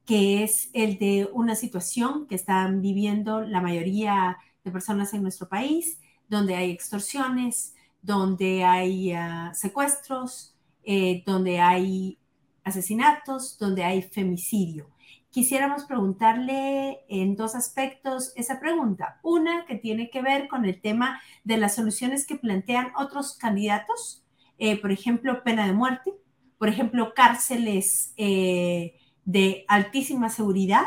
que 0.07 0.41
es 0.41 0.69
el 0.71 0.97
de 0.99 1.29
una 1.33 1.55
situación 1.55 2.27
que 2.27 2.35
están 2.35 2.81
viviendo 2.81 3.41
la 3.41 3.59
mayoría 3.59 4.37
de 4.63 4.71
personas 4.71 5.13
en 5.13 5.21
nuestro 5.21 5.49
país, 5.49 5.99
donde 6.29 6.55
hay 6.55 6.71
extorsiones, 6.71 7.75
donde 8.01 8.63
hay 8.63 9.11
ah, 9.11 9.51
secuestros, 9.53 10.55
eh, 10.85 11.23
donde 11.25 11.59
hay 11.59 12.17
asesinatos, 12.63 13.59
donde 13.59 13.83
hay 13.83 14.01
femicidio. 14.01 14.89
Quisiéramos 15.29 15.83
preguntarle 15.83 17.01
en 17.09 17.35
dos 17.35 17.53
aspectos 17.53 18.31
esa 18.37 18.61
pregunta. 18.61 19.19
Una 19.23 19.65
que 19.65 19.75
tiene 19.75 20.09
que 20.09 20.21
ver 20.21 20.47
con 20.47 20.63
el 20.63 20.79
tema 20.79 21.21
de 21.43 21.57
las 21.57 21.75
soluciones 21.75 22.25
que 22.25 22.37
plantean 22.37 22.93
otros 22.97 23.37
candidatos, 23.37 24.23
eh, 24.57 24.79
por 24.79 24.93
ejemplo, 24.93 25.43
pena 25.43 25.67
de 25.67 25.73
muerte, 25.73 26.13
por 26.57 26.69
ejemplo, 26.69 27.13
cárceles 27.13 28.13
eh, 28.15 28.95
de 29.27 29.65
altísima 29.67 30.29
seguridad 30.29 30.85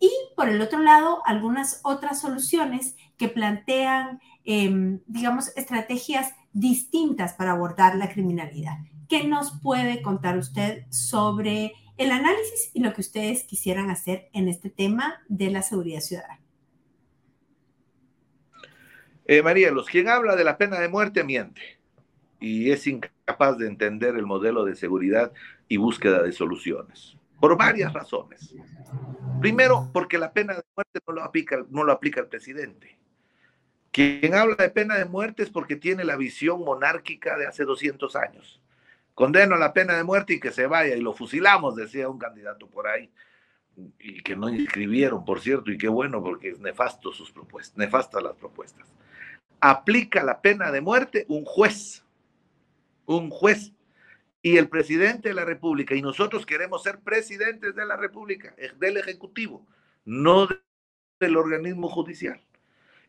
y 0.00 0.10
por 0.36 0.48
el 0.48 0.60
otro 0.60 0.80
lado 0.80 1.22
algunas 1.24 1.80
otras 1.84 2.20
soluciones 2.20 2.96
que 3.16 3.28
plantean, 3.28 4.20
em, 4.44 5.00
digamos, 5.06 5.56
estrategias 5.56 6.34
distintas 6.52 7.34
para 7.34 7.52
abordar 7.52 7.94
la 7.94 8.12
criminalidad. 8.12 8.78
¿Qué 9.08 9.24
nos 9.24 9.60
puede 9.62 10.02
contar 10.02 10.36
usted 10.36 10.86
sobre 10.90 11.72
el 11.96 12.10
análisis 12.10 12.72
y 12.74 12.80
lo 12.80 12.92
que 12.92 13.00
ustedes 13.00 13.44
quisieran 13.44 13.90
hacer 13.90 14.28
en 14.32 14.48
este 14.48 14.70
tema 14.70 15.14
de 15.28 15.50
la 15.50 15.62
seguridad 15.62 16.00
ciudadana? 16.00 16.40
Eh, 19.24 19.42
María, 19.42 19.70
los 19.70 19.86
quien 19.86 20.08
habla 20.08 20.34
de 20.34 20.44
la 20.44 20.58
pena 20.58 20.80
de 20.80 20.88
muerte 20.88 21.22
miente 21.22 21.62
y 22.40 22.70
es 22.72 22.88
incapaz 22.88 23.56
de 23.56 23.68
entender 23.68 24.16
el 24.16 24.26
modelo 24.26 24.64
de 24.64 24.74
seguridad 24.74 25.32
y 25.68 25.76
búsqueda 25.76 26.22
de 26.22 26.32
soluciones 26.32 27.17
por 27.40 27.56
varias 27.56 27.92
razones. 27.92 28.54
Primero, 29.40 29.88
porque 29.92 30.18
la 30.18 30.32
pena 30.32 30.54
de 30.54 30.62
muerte 30.74 31.00
no 31.06 31.14
lo 31.14 31.22
aplica, 31.22 31.64
no 31.70 31.84
lo 31.84 31.92
aplica 31.92 32.20
el 32.20 32.26
presidente. 32.26 32.98
Quien 33.90 34.34
habla 34.34 34.56
de 34.56 34.70
pena 34.70 34.96
de 34.96 35.04
muerte 35.04 35.42
es 35.42 35.50
porque 35.50 35.76
tiene 35.76 36.04
la 36.04 36.16
visión 36.16 36.64
monárquica 36.64 37.36
de 37.38 37.46
hace 37.46 37.64
200 37.64 38.16
años. 38.16 38.60
Condeno 39.14 39.56
a 39.56 39.58
la 39.58 39.72
pena 39.72 39.96
de 39.96 40.04
muerte 40.04 40.34
y 40.34 40.40
que 40.40 40.52
se 40.52 40.66
vaya 40.66 40.94
y 40.94 41.00
lo 41.00 41.12
fusilamos, 41.12 41.74
decía 41.74 42.08
un 42.08 42.18
candidato 42.18 42.68
por 42.68 42.86
ahí, 42.86 43.10
y 43.98 44.22
que 44.22 44.36
no 44.36 44.48
inscribieron, 44.48 45.24
por 45.24 45.40
cierto, 45.40 45.70
y 45.70 45.78
qué 45.78 45.88
bueno 45.88 46.22
porque 46.22 46.50
es 46.50 46.60
nefasto 46.60 47.12
sus 47.12 47.32
propuestas, 47.32 47.76
nefastas 47.76 48.22
las 48.22 48.36
propuestas. 48.36 48.86
Aplica 49.60 50.22
la 50.22 50.40
pena 50.40 50.70
de 50.70 50.80
muerte 50.80 51.26
un 51.28 51.44
juez, 51.44 52.04
un 53.06 53.30
juez 53.30 53.72
y 54.42 54.56
el 54.56 54.68
presidente 54.68 55.30
de 55.30 55.34
la 55.34 55.44
República, 55.44 55.94
y 55.94 56.02
nosotros 56.02 56.46
queremos 56.46 56.82
ser 56.82 57.00
presidentes 57.00 57.74
de 57.74 57.84
la 57.86 57.96
República, 57.96 58.54
del 58.78 58.96
Ejecutivo, 58.96 59.66
no 60.04 60.48
del 61.20 61.36
organismo 61.36 61.88
judicial. 61.88 62.40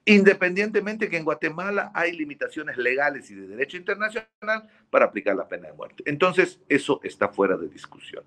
independientemente 0.06 1.10
que 1.10 1.18
en 1.18 1.24
Guatemala 1.24 1.92
hay 1.94 2.14
limitaciones 2.14 2.78
legales 2.78 3.30
y 3.30 3.36
de 3.36 3.48
derecho 3.48 3.78
internacional 3.78 4.70
para 4.90 5.06
aplicar 5.06 5.36
la 5.36 5.48
pena 5.48 5.68
de 5.68 5.74
muerte. 5.74 6.04
Entonces, 6.06 6.60
eso 6.68 7.00
está 7.04 7.30
fuera 7.30 7.58
de 7.58 7.68
discusión. 7.68 8.24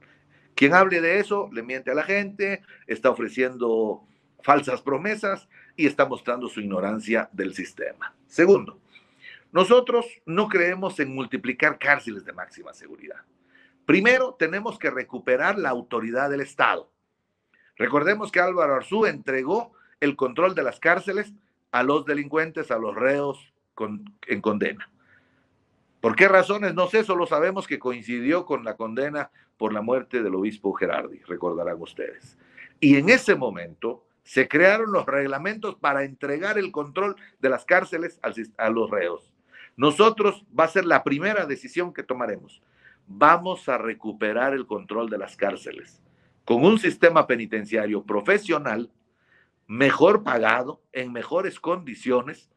Quien 0.54 0.74
hable 0.74 1.00
de 1.00 1.18
eso 1.18 1.48
le 1.52 1.62
miente 1.62 1.90
a 1.90 1.94
la 1.94 2.04
gente, 2.04 2.62
está 2.86 3.10
ofreciendo 3.10 4.06
falsas 4.42 4.82
promesas 4.82 5.48
y 5.76 5.86
está 5.86 6.06
mostrando 6.06 6.48
su 6.48 6.60
ignorancia 6.60 7.28
del 7.32 7.54
sistema. 7.54 8.14
Segundo, 8.26 8.78
nosotros 9.52 10.06
no 10.26 10.48
creemos 10.48 10.98
en 10.98 11.14
multiplicar 11.14 11.78
cárceles 11.78 12.24
de 12.24 12.32
máxima 12.32 12.72
seguridad. 12.72 13.20
Primero, 13.84 14.34
tenemos 14.38 14.78
que 14.78 14.90
recuperar 14.90 15.58
la 15.58 15.68
autoridad 15.68 16.30
del 16.30 16.40
Estado. 16.40 16.90
Recordemos 17.76 18.32
que 18.32 18.40
Álvaro 18.40 18.74
Arzú 18.74 19.06
entregó 19.06 19.72
el 20.00 20.16
control 20.16 20.54
de 20.54 20.62
las 20.62 20.80
cárceles 20.80 21.32
a 21.70 21.82
los 21.82 22.04
delincuentes, 22.06 22.70
a 22.70 22.78
los 22.78 22.94
reos 22.94 23.52
en 24.26 24.40
condena. 24.40 24.90
¿Por 26.00 26.16
qué 26.16 26.28
razones? 26.28 26.74
No 26.74 26.88
sé, 26.88 27.04
solo 27.04 27.26
sabemos 27.26 27.66
que 27.66 27.78
coincidió 27.78 28.44
con 28.44 28.64
la 28.64 28.76
condena 28.76 29.30
por 29.56 29.72
la 29.72 29.82
muerte 29.82 30.22
del 30.22 30.34
obispo 30.34 30.72
Gerardi, 30.72 31.20
recordarán 31.28 31.80
ustedes. 31.80 32.36
Y 32.80 32.96
en 32.96 33.08
ese 33.08 33.36
momento 33.36 34.04
se 34.24 34.48
crearon 34.48 34.92
los 34.92 35.06
reglamentos 35.06 35.76
para 35.76 36.04
entregar 36.04 36.58
el 36.58 36.72
control 36.72 37.16
de 37.38 37.48
las 37.48 37.64
cárceles 37.64 38.18
a 38.56 38.70
los 38.70 38.90
reos. 38.90 39.31
Nosotros 39.76 40.44
va 40.58 40.64
a 40.64 40.68
ser 40.68 40.84
la 40.84 41.02
primera 41.02 41.46
decisión 41.46 41.92
que 41.92 42.02
tomaremos. 42.02 42.62
Vamos 43.06 43.68
a 43.68 43.78
recuperar 43.78 44.52
el 44.54 44.66
control 44.66 45.10
de 45.10 45.18
las 45.18 45.36
cárceles 45.36 46.02
con 46.44 46.64
un 46.64 46.78
sistema 46.78 47.26
penitenciario 47.26 48.04
profesional 48.04 48.90
mejor 49.66 50.22
pagado, 50.22 50.82
en 50.92 51.12
mejores 51.12 51.58
condiciones 51.58 52.50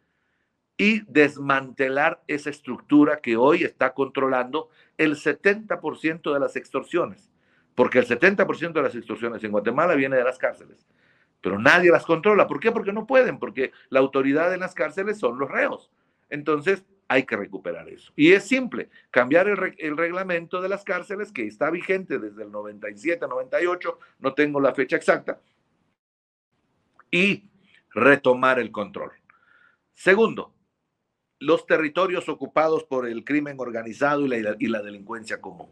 y 0.77 0.99
desmantelar 1.09 2.21
esa 2.27 2.49
estructura 2.49 3.21
que 3.21 3.37
hoy 3.37 3.63
está 3.63 3.93
controlando 3.93 4.69
el 4.97 5.15
70% 5.15 6.33
de 6.33 6.39
las 6.39 6.57
extorsiones, 6.57 7.31
porque 7.73 7.99
el 7.99 8.07
70% 8.07 8.73
de 8.73 8.81
las 8.81 8.95
extorsiones 8.95 9.43
en 9.43 9.51
Guatemala 9.51 9.95
viene 9.95 10.17
de 10.17 10.25
las 10.25 10.37
cárceles, 10.37 10.85
pero 11.39 11.57
nadie 11.59 11.91
las 11.91 12.05
controla. 12.05 12.47
¿Por 12.47 12.59
qué? 12.59 12.71
Porque 12.71 12.91
no 12.91 13.07
pueden, 13.07 13.39
porque 13.39 13.71
la 13.89 13.99
autoridad 13.99 14.53
en 14.53 14.59
las 14.59 14.73
cárceles 14.73 15.17
son 15.17 15.39
los 15.39 15.49
reos. 15.49 15.91
Entonces, 16.29 16.83
hay 17.07 17.23
que 17.23 17.37
recuperar 17.37 17.87
eso. 17.89 18.11
Y 18.15 18.33
es 18.33 18.47
simple, 18.47 18.89
cambiar 19.11 19.47
el, 19.47 19.75
el, 19.77 19.97
reglamento 19.97 20.61
de 20.61 20.69
las 20.69 20.83
cárceles 20.83 21.31
que 21.31 21.45
está 21.45 21.69
vigente 21.69 22.19
desde 22.19 22.43
el 22.43 22.51
97, 22.51 23.27
98, 23.27 23.99
no 24.19 24.33
tengo 24.33 24.59
la 24.59 24.73
fecha 24.73 24.95
exacta, 24.95 25.39
y 27.11 27.49
retomar 27.91 28.59
el 28.59 28.71
control. 28.71 29.11
Segundo, 29.93 30.53
los 31.39 31.65
territorios 31.65 32.27
ocupados 32.27 32.83
por 32.83 33.07
el 33.07 33.23
crimen 33.23 33.57
organizado 33.59 34.25
y 34.25 34.27
la, 34.27 34.55
y 34.59 34.67
la, 34.67 34.81
delincuencia 34.81 35.39
común. 35.41 35.69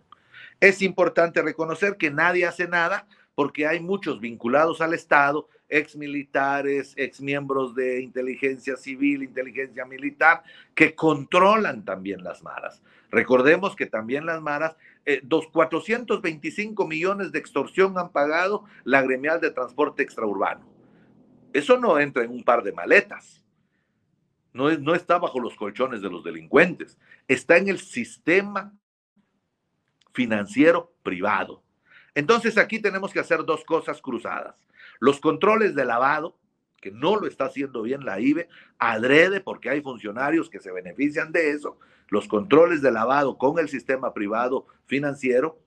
Es 0.59 0.81
importante 0.81 1.41
reconocer 1.41 1.97
que 1.97 2.11
nadie 2.11 2.45
hace 2.45 2.67
nada 2.67 3.07
porque 3.35 3.65
hay 3.67 3.79
muchos 3.79 4.19
vinculados 4.19 4.81
al 4.81 4.93
Estado, 4.93 5.47
ex 5.69 5.95
militares, 5.95 6.93
ex 6.97 7.19
miembros 7.19 7.73
de 7.73 8.01
inteligencia 8.01 8.75
civil, 8.77 9.23
inteligencia 9.23 9.85
militar, 9.85 10.43
que 10.75 10.93
controlan 10.93 11.83
también 11.83 12.23
las 12.23 12.43
maras. 12.43 12.81
Recordemos 13.09 13.75
que 13.75 13.85
también 13.85 14.25
las 14.25 14.41
maras, 14.41 14.75
eh, 15.05 15.21
dos, 15.23 15.47
425 15.47 16.87
millones 16.87 17.31
de 17.31 17.39
extorsión 17.39 17.97
han 17.97 18.11
pagado 18.11 18.65
la 18.83 19.01
gremial 19.01 19.41
de 19.41 19.51
transporte 19.51 20.03
extraurbano. 20.03 20.65
Eso 21.53 21.77
no 21.77 21.99
entra 21.99 22.23
en 22.23 22.31
un 22.31 22.43
par 22.43 22.63
de 22.63 22.71
maletas. 22.71 23.43
No, 24.51 24.69
no 24.77 24.93
está 24.93 25.17
bajo 25.17 25.39
los 25.39 25.55
colchones 25.55 26.01
de 26.01 26.09
los 26.09 26.23
delincuentes. 26.23 26.99
Está 27.27 27.57
en 27.57 27.67
el 27.67 27.79
sistema 27.79 28.73
financiero 30.13 30.93
privado. 31.01 31.63
Entonces 32.15 32.57
aquí 32.57 32.79
tenemos 32.79 33.11
que 33.11 33.19
hacer 33.19 33.43
dos 33.45 33.63
cosas 33.63 34.01
cruzadas. 34.01 34.55
Los 34.99 35.19
controles 35.19 35.75
de 35.75 35.85
lavado, 35.85 36.37
que 36.81 36.91
no 36.91 37.15
lo 37.15 37.27
está 37.27 37.45
haciendo 37.45 37.81
bien 37.81 38.05
la 38.05 38.19
IBE, 38.19 38.47
adrede 38.77 39.41
porque 39.41 39.69
hay 39.69 39.81
funcionarios 39.81 40.49
que 40.49 40.59
se 40.59 40.71
benefician 40.71 41.31
de 41.31 41.51
eso, 41.51 41.79
los 42.09 42.27
controles 42.27 42.81
de 42.81 42.91
lavado 42.91 43.37
con 43.37 43.57
el 43.57 43.69
sistema 43.69 44.13
privado 44.13 44.67
financiero 44.85 45.59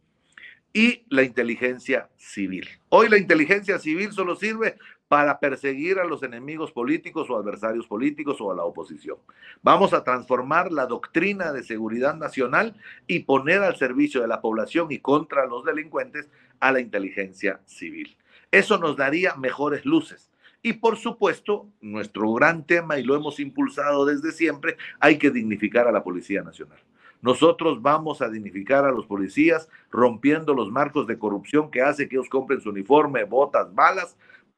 y 0.73 1.05
la 1.09 1.23
inteligencia 1.23 2.11
civil. 2.17 2.69
Hoy 2.91 3.09
la 3.09 3.17
inteligencia 3.17 3.79
civil 3.79 4.13
solo 4.13 4.37
sirve 4.37 4.77
para 5.09 5.39
perseguir 5.39 5.99
a 5.99 6.05
los 6.05 6.23
enemigos 6.23 6.73
políticos 6.73 7.31
o 7.31 7.37
adversarios 7.37 7.87
políticos 7.87 8.41
o 8.41 8.51
a 8.51 8.57
la 8.57 8.65
oposición. 8.65 9.19
Vamos 9.63 9.93
a 9.93 10.03
transformar 10.03 10.73
la 10.73 10.87
doctrina 10.87 11.53
de 11.53 11.63
seguridad 11.63 12.17
nacional 12.17 12.75
y 13.07 13.21
poner 13.21 13.63
al 13.63 13.77
servicio 13.77 14.21
de 14.21 14.29
la 14.29 14.41
población 14.41 14.89
y 14.91 14.99
contra 14.99 15.47
los 15.47 15.65
delincuentes 15.65 16.29
a 16.59 16.73
la 16.73 16.81
inteligencia 16.81 17.61
civil. 17.67 18.17
Eso 18.51 18.79
nos 18.79 18.97
daría 18.97 19.37
mejores 19.37 19.85
luces. 19.85 20.31
Y 20.63 20.73
por 20.75 20.97
supuesto, 20.97 21.69
nuestro 21.81 22.33
gran 22.33 22.65
tema, 22.65 22.99
y 22.99 23.05
lo 23.05 23.15
hemos 23.15 23.39
impulsado 23.39 24.05
desde 24.05 24.33
siempre, 24.33 24.77
hay 24.99 25.19
que 25.19 25.31
dignificar 25.31 25.87
a 25.87 25.93
la 25.93 26.03
Policía 26.03 26.43
Nacional. 26.43 26.79
Nosotros 27.23 27.81
vamos 27.81 28.21
a 28.21 28.29
dignificar 28.29 28.85
a 28.85 28.91
los 28.91 29.07
policías 29.07 29.69
rompiendo 29.91 30.55
los 30.55 30.71
marcos 30.71 31.07
de 31.07 31.19
corrupción 31.19 31.71
que 31.71 31.83
hace 31.83 32.09
que 32.09 32.17
ellos 32.17 32.29
compren 32.29 32.61
su 32.61 32.71
uniforme, 32.71 33.25
botas, 33.25 33.75
balas, 33.75 34.17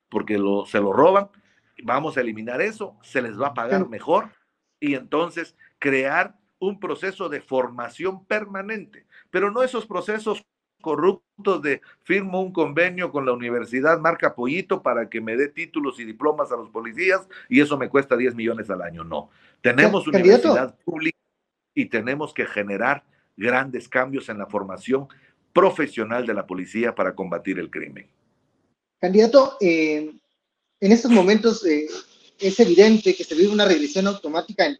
porque 0.08 0.38
lo, 0.38 0.66
se 0.66 0.80
lo 0.80 0.92
roban, 0.92 1.28
vamos 1.82 2.16
a 2.16 2.20
eliminar 2.20 2.60
eso, 2.60 2.96
se 3.02 3.22
les 3.22 3.40
va 3.40 3.48
a 3.48 3.54
pagar 3.54 3.88
mejor 3.88 4.30
y 4.80 4.94
entonces 4.94 5.56
crear 5.78 6.36
un 6.58 6.80
proceso 6.80 7.28
de 7.28 7.40
formación 7.40 8.24
permanente, 8.24 9.06
pero 9.30 9.50
no 9.50 9.62
esos 9.62 9.86
procesos 9.86 10.44
corruptos 10.80 11.62
de 11.62 11.80
firmo 12.02 12.40
un 12.40 12.52
convenio 12.52 13.10
con 13.10 13.26
la 13.26 13.32
universidad 13.32 13.98
marca 13.98 14.34
Pollito 14.34 14.82
para 14.82 15.08
que 15.08 15.20
me 15.20 15.36
dé 15.36 15.48
títulos 15.48 15.98
y 15.98 16.04
diplomas 16.04 16.52
a 16.52 16.56
los 16.56 16.70
policías 16.70 17.28
y 17.48 17.60
eso 17.60 17.76
me 17.76 17.88
cuesta 17.88 18.16
10 18.16 18.34
millones 18.34 18.70
al 18.70 18.82
año. 18.82 19.04
No, 19.04 19.30
tenemos 19.60 20.06
una 20.06 20.18
universidad 20.18 20.76
pública 20.84 21.18
y 21.74 21.86
tenemos 21.86 22.32
que 22.32 22.46
generar 22.46 23.04
grandes 23.36 23.88
cambios 23.88 24.28
en 24.28 24.38
la 24.38 24.46
formación 24.46 25.08
profesional 25.52 26.26
de 26.26 26.34
la 26.34 26.46
policía 26.46 26.94
para 26.94 27.14
combatir 27.14 27.58
el 27.58 27.70
crimen. 27.70 28.08
Candidato, 29.00 29.56
eh, 29.60 30.12
en 30.80 30.92
estos 30.92 31.10
momentos 31.10 31.64
eh, 31.64 31.88
es 32.38 32.60
evidente 32.60 33.14
que 33.14 33.24
se 33.24 33.34
vive 33.34 33.52
una 33.52 33.64
regresión 33.64 34.06
automática, 34.06 34.66
en, 34.66 34.78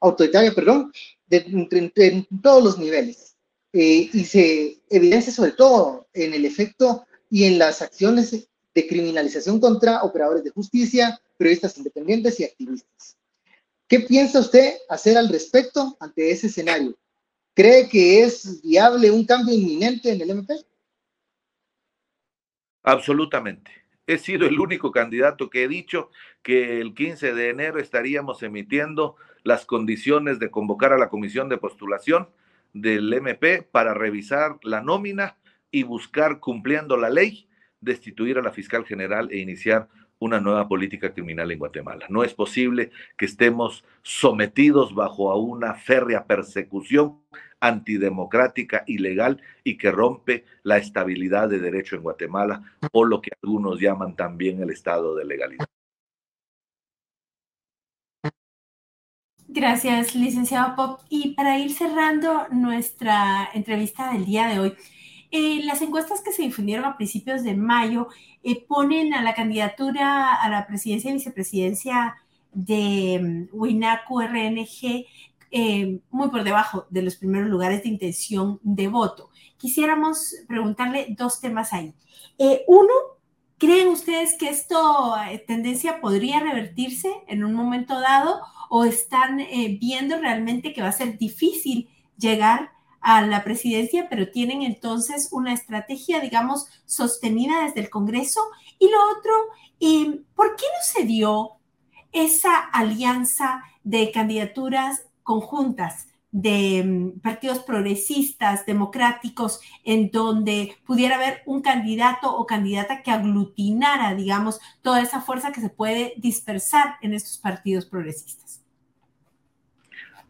autoritaria, 0.00 0.54
perdón, 0.54 0.92
en 1.30 2.26
todos 2.42 2.62
los 2.62 2.78
niveles. 2.78 3.34
Eh, 3.72 4.08
y 4.12 4.24
se 4.24 4.80
evidencia 4.88 5.32
sobre 5.32 5.50
todo 5.50 6.06
en 6.12 6.32
el 6.32 6.44
efecto 6.44 7.06
y 7.28 7.42
en 7.42 7.58
las 7.58 7.82
acciones 7.82 8.46
de 8.72 8.86
criminalización 8.86 9.58
contra 9.58 10.04
operadores 10.04 10.44
de 10.44 10.50
justicia, 10.50 11.20
periodistas 11.36 11.76
independientes 11.76 12.38
y 12.38 12.44
activistas. 12.44 13.16
¿Qué 13.88 13.98
piensa 14.00 14.38
usted 14.38 14.74
hacer 14.88 15.18
al 15.18 15.28
respecto 15.28 15.96
ante 15.98 16.30
ese 16.30 16.46
escenario? 16.46 16.96
¿Cree 17.52 17.88
que 17.88 18.22
es 18.22 18.62
viable 18.62 19.10
un 19.10 19.24
cambio 19.24 19.54
inminente 19.54 20.10
en 20.10 20.20
el 20.20 20.30
MP? 20.30 20.54
Absolutamente. 22.84 23.72
He 24.06 24.18
sido 24.18 24.46
el 24.46 24.60
único 24.60 24.92
candidato 24.92 25.48
que 25.48 25.64
he 25.64 25.68
dicho 25.68 26.10
que 26.42 26.80
el 26.80 26.94
15 26.94 27.32
de 27.32 27.48
enero 27.48 27.80
estaríamos 27.80 28.42
emitiendo 28.42 29.16
las 29.42 29.64
condiciones 29.64 30.38
de 30.38 30.50
convocar 30.50 30.92
a 30.92 30.98
la 30.98 31.08
comisión 31.08 31.48
de 31.48 31.56
postulación 31.56 32.28
del 32.74 33.12
MP 33.12 33.62
para 33.62 33.94
revisar 33.94 34.58
la 34.62 34.82
nómina 34.82 35.36
y 35.70 35.82
buscar, 35.84 36.38
cumpliendo 36.38 36.98
la 36.98 37.08
ley, 37.08 37.48
destituir 37.80 38.38
a 38.38 38.42
la 38.42 38.52
fiscal 38.52 38.84
general 38.84 39.28
e 39.30 39.38
iniciar 39.38 39.88
una 40.18 40.40
nueva 40.40 40.68
política 40.68 41.12
criminal 41.12 41.50
en 41.50 41.58
Guatemala. 41.58 42.06
No 42.08 42.22
es 42.22 42.34
posible 42.34 42.90
que 43.16 43.24
estemos 43.24 43.84
sometidos 44.02 44.94
bajo 44.94 45.30
a 45.30 45.36
una 45.36 45.74
férrea 45.74 46.26
persecución 46.26 47.18
antidemocrática, 47.66 48.84
ilegal 48.86 49.40
y 49.62 49.78
que 49.78 49.90
rompe 49.90 50.44
la 50.62 50.78
estabilidad 50.78 51.48
de 51.48 51.58
derecho 51.58 51.96
en 51.96 52.02
Guatemala 52.02 52.62
o 52.92 53.04
lo 53.04 53.20
que 53.20 53.30
algunos 53.42 53.80
llaman 53.80 54.16
también 54.16 54.62
el 54.62 54.70
estado 54.70 55.14
de 55.14 55.24
legalidad. 55.24 55.66
Gracias, 59.48 60.14
licenciado 60.14 60.74
Pop. 60.74 61.00
Y 61.08 61.34
para 61.34 61.58
ir 61.58 61.72
cerrando 61.72 62.48
nuestra 62.50 63.48
entrevista 63.54 64.12
del 64.12 64.24
día 64.24 64.48
de 64.48 64.58
hoy, 64.58 64.74
eh, 65.30 65.62
las 65.64 65.80
encuestas 65.80 66.20
que 66.22 66.32
se 66.32 66.42
difundieron 66.42 66.84
a 66.84 66.96
principios 66.96 67.42
de 67.44 67.54
mayo 67.54 68.08
eh, 68.42 68.64
ponen 68.66 69.14
a 69.14 69.22
la 69.22 69.34
candidatura 69.34 70.34
a 70.34 70.48
la 70.48 70.66
presidencia 70.66 71.10
y 71.10 71.14
vicepresidencia 71.14 72.16
de 72.52 73.48
WINACU 73.52 74.20
RNG 74.20 75.06
eh, 75.54 76.00
muy 76.10 76.28
por 76.28 76.44
debajo 76.44 76.86
de 76.90 77.02
los 77.02 77.16
primeros 77.16 77.48
lugares 77.48 77.82
de 77.82 77.88
intención 77.88 78.60
de 78.62 78.88
voto. 78.88 79.30
Quisiéramos 79.56 80.34
preguntarle 80.48 81.14
dos 81.16 81.40
temas 81.40 81.72
ahí. 81.72 81.94
uno, 82.66 82.92
¿Creen 83.58 83.88
ustedes 83.88 84.36
que 84.38 84.48
esto 84.48 85.14
eh, 85.16 85.38
tendencia 85.38 86.00
podría 86.00 86.40
revertirse 86.40 87.08
en 87.28 87.44
un 87.44 87.54
momento 87.54 88.00
dado 88.00 88.40
o 88.68 88.84
están 88.84 89.40
eh, 89.40 89.78
viendo 89.80 90.18
realmente 90.18 90.72
que 90.72 90.82
va 90.82 90.88
a 90.88 90.92
ser 90.92 91.16
difícil 91.18 91.88
llegar 92.18 92.72
a 93.00 93.22
la 93.22 93.44
presidencia, 93.44 94.08
pero 94.10 94.30
tienen 94.30 94.62
entonces 94.62 95.28
una 95.30 95.52
estrategia, 95.52 96.20
digamos, 96.20 96.66
sostenida 96.84 97.64
desde 97.64 97.80
el 97.80 97.90
Congreso? 97.90 98.40
Y 98.78 98.90
lo 98.90 98.98
otro, 99.16 99.32
eh, 99.80 100.20
¿por 100.34 100.56
qué 100.56 100.64
no 100.64 100.82
se 100.82 101.06
dio 101.06 101.52
esa 102.12 102.58
alianza 102.58 103.62
de 103.84 104.10
candidaturas 104.10 105.06
conjuntas? 105.24 106.06
de 106.34 106.82
mm, 106.84 107.20
partidos 107.20 107.60
progresistas, 107.60 108.66
democráticos, 108.66 109.60
en 109.84 110.10
donde 110.10 110.76
pudiera 110.84 111.14
haber 111.14 111.42
un 111.46 111.62
candidato 111.62 112.36
o 112.36 112.44
candidata 112.44 113.02
que 113.04 113.12
aglutinara, 113.12 114.16
digamos, 114.16 114.60
toda 114.82 115.00
esa 115.00 115.20
fuerza 115.20 115.52
que 115.52 115.60
se 115.60 115.70
puede 115.70 116.12
dispersar 116.16 116.96
en 117.02 117.14
estos 117.14 117.38
partidos 117.38 117.86
progresistas? 117.86 118.64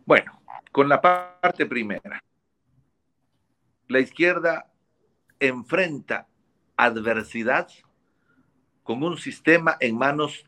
Bueno, 0.04 0.42
con 0.72 0.90
la 0.90 1.00
parte 1.00 1.64
primera, 1.64 2.22
la 3.88 4.00
izquierda 4.00 4.70
enfrenta 5.40 6.28
adversidad 6.76 7.68
con 8.82 9.02
un 9.02 9.16
sistema 9.16 9.78
en 9.80 9.96
manos 9.96 10.44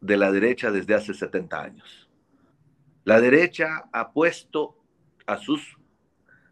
de 0.00 0.16
la 0.16 0.32
derecha 0.32 0.70
desde 0.70 0.94
hace 0.94 1.12
70 1.12 1.60
años. 1.60 2.07
La 3.08 3.22
derecha 3.22 3.88
ha 3.90 4.12
puesto 4.12 4.76
a 5.24 5.38
sus 5.38 5.78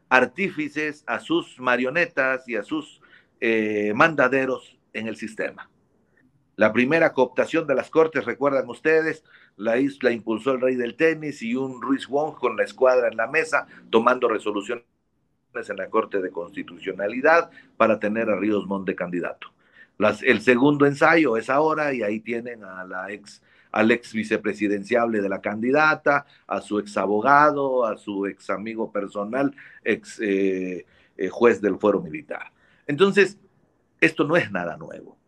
artífices, 0.08 1.04
a 1.06 1.20
sus 1.20 1.60
marionetas 1.60 2.48
y 2.48 2.56
a 2.56 2.62
sus 2.62 3.02
eh, 3.42 3.92
mandaderos 3.94 4.78
en 4.94 5.06
el 5.06 5.16
sistema. 5.16 5.68
La 6.54 6.72
primera 6.72 7.12
cooptación 7.12 7.66
de 7.66 7.74
las 7.74 7.90
cortes, 7.90 8.24
recuerdan 8.24 8.70
ustedes, 8.70 9.22
la, 9.58 9.76
isla 9.76 10.12
impulsó 10.12 10.52
el 10.52 10.62
rey 10.62 10.76
del 10.76 10.96
tenis 10.96 11.42
y 11.42 11.54
un 11.54 11.82
Ruiz 11.82 12.08
Wong 12.08 12.36
con 12.36 12.56
la 12.56 12.64
escuadra 12.64 13.08
en 13.08 13.18
la 13.18 13.26
mesa, 13.26 13.66
tomando 13.90 14.26
resoluciones 14.26 14.86
en 15.54 15.76
la 15.76 15.90
Corte 15.90 16.22
de 16.22 16.30
Constitucionalidad 16.30 17.50
para 17.76 18.00
tener 18.00 18.30
a 18.30 18.36
Ríos 18.36 18.66
Montt 18.66 18.86
de 18.86 18.94
candidato. 18.96 19.48
el 20.22 20.40
segundo 20.40 20.86
ensayo 20.86 21.36
es 21.36 21.50
ahora 21.50 21.92
y 21.92 22.02
ahí 22.02 22.20
tienen 22.20 22.64
a 22.64 22.82
la 22.86 23.12
ex 23.12 23.42
al 23.76 23.90
ex 23.90 24.14
vicepresidenciable 24.14 25.20
de 25.20 25.28
la 25.28 25.42
candidata, 25.42 26.24
a 26.46 26.62
su 26.62 26.78
ex 26.78 26.96
abogado, 26.96 27.84
a 27.84 27.98
su 27.98 28.24
ex 28.24 28.48
amigo 28.48 28.90
personal, 28.90 29.54
ex 29.84 30.18
eh, 30.18 30.86
eh, 31.18 31.28
juez 31.28 31.60
del 31.60 31.76
fuero 31.76 32.00
militar. 32.00 32.52
Entonces, 32.86 33.36
esto 34.00 34.24
no 34.24 34.34
es 34.34 34.50
nada 34.50 34.78
nuevo. 34.78 35.18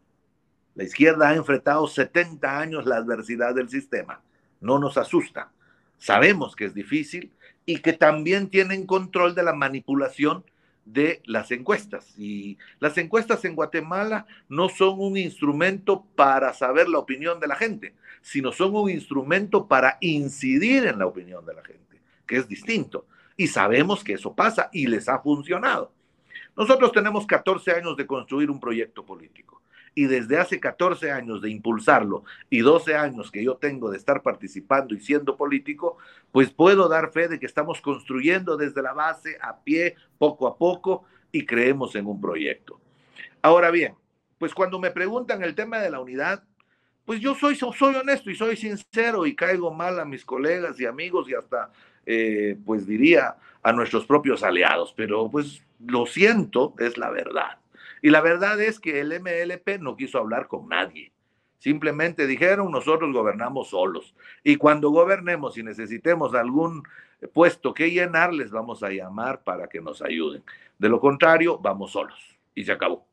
La 0.75 0.85
izquierda 0.85 1.29
ha 1.29 1.35
enfrentado 1.35 1.87
70 1.87 2.59
años 2.59 2.87
la 2.87 2.97
adversidad 2.97 3.55
del 3.55 3.69
sistema. 3.69 4.23
No 4.63 4.79
nos 4.79 4.97
asusta. 4.97 5.51
Sabemos 5.99 6.57
que 6.57 6.65
es 6.65 6.73
difícil 6.73 7.31
y 7.67 7.81
que 7.81 7.93
también 7.93 8.49
tienen 8.49 8.87
control 8.87 9.35
de 9.35 9.43
la 9.43 9.53
manipulación 9.53 10.43
de 10.87 11.21
las 11.27 11.51
encuestas. 11.51 12.15
Y 12.17 12.57
las 12.81 12.97
encuestas 12.97 13.45
en 13.45 13.55
Guatemala 13.55 14.27
no 14.49 14.71
son 14.71 15.01
un 15.01 15.19
instrumento 15.19 16.07
para 16.17 16.55
saber 16.55 16.89
la 16.89 16.99
opinión 16.99 17.41
de 17.41 17.47
la 17.47 17.57
gente, 17.57 17.95
sino 18.29 18.53
son 18.53 18.77
un 18.77 18.91
instrumento 18.91 19.67
para 19.67 19.97
incidir 20.03 20.87
en 20.87 20.99
la 20.99 21.07
opinión 21.07 21.47
de 21.47 21.55
la 21.55 21.65
gente, 21.65 22.03
que 22.27 22.37
es 22.37 22.47
distinto. 22.47 23.07
Y 23.39 23.47
sabemos 23.47 24.05
que 24.05 24.13
eso 24.13 24.35
pasa 24.35 24.69
y 24.71 24.87
les 24.87 25.09
ha 25.09 25.21
funcionado. 25.21 25.93
Nosotros 26.55 26.93
tenemos 26.93 27.27
14 27.27 27.71
años 27.71 27.97
de 27.97 28.07
construir 28.07 28.51
un 28.51 28.61
proyecto 28.61 29.03
político 29.03 29.63
y 29.95 30.05
desde 30.05 30.37
hace 30.37 30.61
14 30.61 31.11
años 31.11 31.41
de 31.41 31.49
impulsarlo 31.49 32.25
y 32.51 32.59
12 32.59 32.97
años 32.97 33.31
que 33.31 33.43
yo 33.43 33.57
tengo 33.57 33.91
de 33.91 33.97
estar 33.97 34.23
participando 34.23 34.95
y 34.95 35.01
siendo 35.01 35.39
político, 35.39 35.97
pues 36.31 36.51
puedo 36.51 36.87
dar 36.87 37.11
fe 37.11 37.29
de 37.29 37.41
que 37.41 37.47
estamos 37.47 37.81
construyendo 37.81 38.59
desde 38.59 38.83
la 38.83 38.93
base, 38.93 39.39
a 39.41 39.57
pie, 39.65 39.97
poco 40.19 40.47
a 40.47 40.59
poco, 40.59 41.05
y 41.33 41.47
creemos 41.47 41.95
en 41.95 42.07
un 42.07 42.21
proyecto. 42.21 42.79
Ahora 43.41 43.71
bien, 43.71 43.95
pues 44.37 44.53
cuando 44.53 44.79
me 44.79 44.91
preguntan 44.91 45.43
el 45.43 45.55
tema 45.55 45.79
de 45.79 45.91
la 45.91 46.01
unidad, 46.01 46.45
pues 47.09 47.21
yo 47.21 47.35
soy, 47.35 47.55
soy 47.55 47.95
honesto 47.95 48.31
y 48.31 48.35
soy 48.35 48.55
sincero 48.55 49.25
y 49.25 49.35
caigo 49.35 49.73
mal 49.73 49.99
a 49.99 50.05
mis 50.05 50.27
colegas 50.27 50.79
y 50.79 50.85
amigos 50.85 51.27
y 51.31 51.35
hasta, 51.35 51.73
eh, 52.05 52.55
pues 52.67 52.87
diría, 52.87 53.37
a 53.63 53.73
nuestros 53.73 54.05
propios 54.05 54.43
aliados, 54.43 54.93
pero 54.95 55.31
pues 55.31 55.63
lo 55.87 56.05
siento, 56.05 56.75
es 56.79 56.99
la 56.99 57.09
verdad. 57.09 57.61
Y 58.03 58.11
la 58.11 58.21
verdad 58.21 58.61
es 58.61 58.79
que 58.79 59.01
el 59.01 59.19
MLP 59.23 59.81
no 59.81 59.97
quiso 59.97 60.19
hablar 60.19 60.49
con 60.49 60.69
nadie. 60.69 61.11
Simplemente 61.57 62.27
dijeron, 62.27 62.71
nosotros 62.71 63.11
gobernamos 63.11 63.71
solos. 63.71 64.15
Y 64.45 64.57
cuando 64.57 64.91
gobernemos 64.91 65.57
y 65.57 65.63
necesitemos 65.63 66.35
algún 66.35 66.83
puesto 67.33 67.73
que 67.73 67.91
llenar, 67.91 68.35
les 68.35 68.51
vamos 68.51 68.83
a 68.83 68.91
llamar 68.91 69.43
para 69.45 69.67
que 69.67 69.81
nos 69.81 70.03
ayuden. 70.03 70.43
De 70.79 70.91
lo 70.91 71.01
contrario, 71.01 71.57
vamos 71.57 71.93
solos. 71.93 72.37
Y 72.55 72.65
se 72.65 72.73
acabó. 72.73 73.08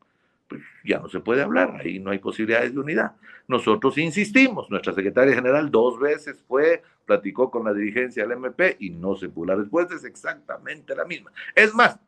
Pues 0.48 0.62
ya 0.84 1.00
no 1.00 1.10
se 1.10 1.20
puede 1.20 1.42
hablar, 1.42 1.78
ahí 1.80 2.00
no 2.00 2.12
hay 2.12 2.20
posibilidades 2.20 2.74
de 2.74 2.80
unidad. 2.80 3.14
Nosotros 3.48 3.98
insistimos, 3.98 4.70
nuestra 4.70 4.94
secretaria 4.94 5.34
general 5.34 5.72
dos 5.72 6.00
veces 6.00 6.44
fue, 6.48 6.84
platicó 7.06 7.50
con 7.50 7.66
la 7.66 7.74
dirigencia 7.74 8.24
del 8.24 8.34
MP 8.34 8.78
y 8.80 8.92
no 8.92 9.16
se 9.16 9.30
pudo. 9.30 9.48
La 9.48 9.56
respuesta 9.56 9.96
es 9.96 10.04
exactamente 10.04 10.96
la 10.96 11.06
misma. 11.06 11.32
Es 11.56 11.74
más, 11.74 12.00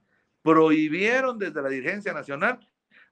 prohibieron 0.43 1.37
desde 1.37 1.61
la 1.61 1.69
dirigencia 1.69 2.13
nacional 2.13 2.59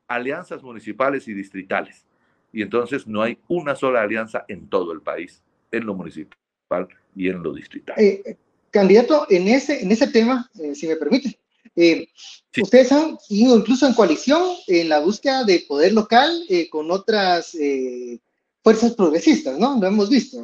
alianzas 0.07 0.63
municipales 0.63 1.27
y 1.27 1.33
distritales. 1.33 2.05
Y 2.51 2.61
entonces 2.61 3.07
no 3.07 3.21
hay 3.21 3.37
una 3.47 3.75
sola 3.75 4.01
alianza 4.01 4.45
en 4.47 4.69
todo 4.69 4.93
el 4.93 5.01
país, 5.01 5.41
en 5.71 5.85
lo 5.85 5.93
municipal 5.93 6.87
y 7.15 7.29
en 7.29 7.43
lo 7.43 7.53
distrital. 7.53 7.95
Eh, 7.97 8.37
candidato, 8.71 9.27
en 9.29 9.47
ese, 9.47 9.81
en 9.81 9.91
ese 9.91 10.07
tema, 10.07 10.49
eh, 10.61 10.73
si 10.75 10.87
me 10.87 10.95
permite, 10.95 11.37
ustedes 11.75 12.91
han 12.91 13.17
ido 13.29 13.57
incluso 13.57 13.85
en 13.87 13.93
coalición 13.93 14.41
en 14.67 14.89
la 14.89 14.99
búsqueda 14.99 15.43
de 15.43 15.65
poder 15.67 15.93
local 15.93 16.43
con 16.69 16.89
otras 16.91 17.55
fuerzas 18.63 18.93
progresistas, 18.95 19.59
¿no? 19.59 19.77
Lo 19.79 19.87
hemos 19.87 20.09
visto, 20.09 20.39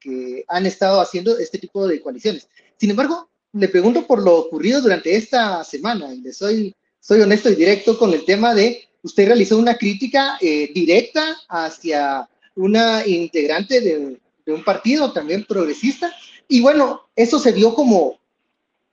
que 0.00 0.44
han 0.48 0.66
estado 0.66 1.00
haciendo 1.00 1.38
este 1.38 1.58
tipo 1.58 1.86
de 1.86 2.00
coaliciones. 2.00 2.48
Sin 2.76 2.90
embargo, 2.90 3.30
le 3.52 3.68
pregunto 3.68 4.06
por 4.06 4.22
lo 4.22 4.36
ocurrido 4.36 4.80
durante 4.80 5.14
esta 5.14 5.62
semana, 5.64 6.12
y 6.12 6.20
le 6.20 6.32
soy, 6.32 6.74
soy 7.00 7.20
honesto 7.20 7.50
y 7.50 7.54
directo 7.54 7.98
con 7.98 8.12
el 8.12 8.24
tema 8.24 8.54
de, 8.54 8.88
usted 9.02 9.26
realizó 9.26 9.58
una 9.58 9.76
crítica 9.76 10.38
eh, 10.40 10.70
directa 10.74 11.36
hacia 11.48 12.28
una 12.56 13.06
integrante 13.06 13.80
de, 13.80 14.18
un 14.46 14.64
partido 14.64 15.12
también 15.12 15.44
progresista, 15.44 16.12
y 16.48 16.60
bueno, 16.60 17.02
eso 17.14 17.38
se 17.38 17.52
vio 17.52 17.74
como 17.74 18.18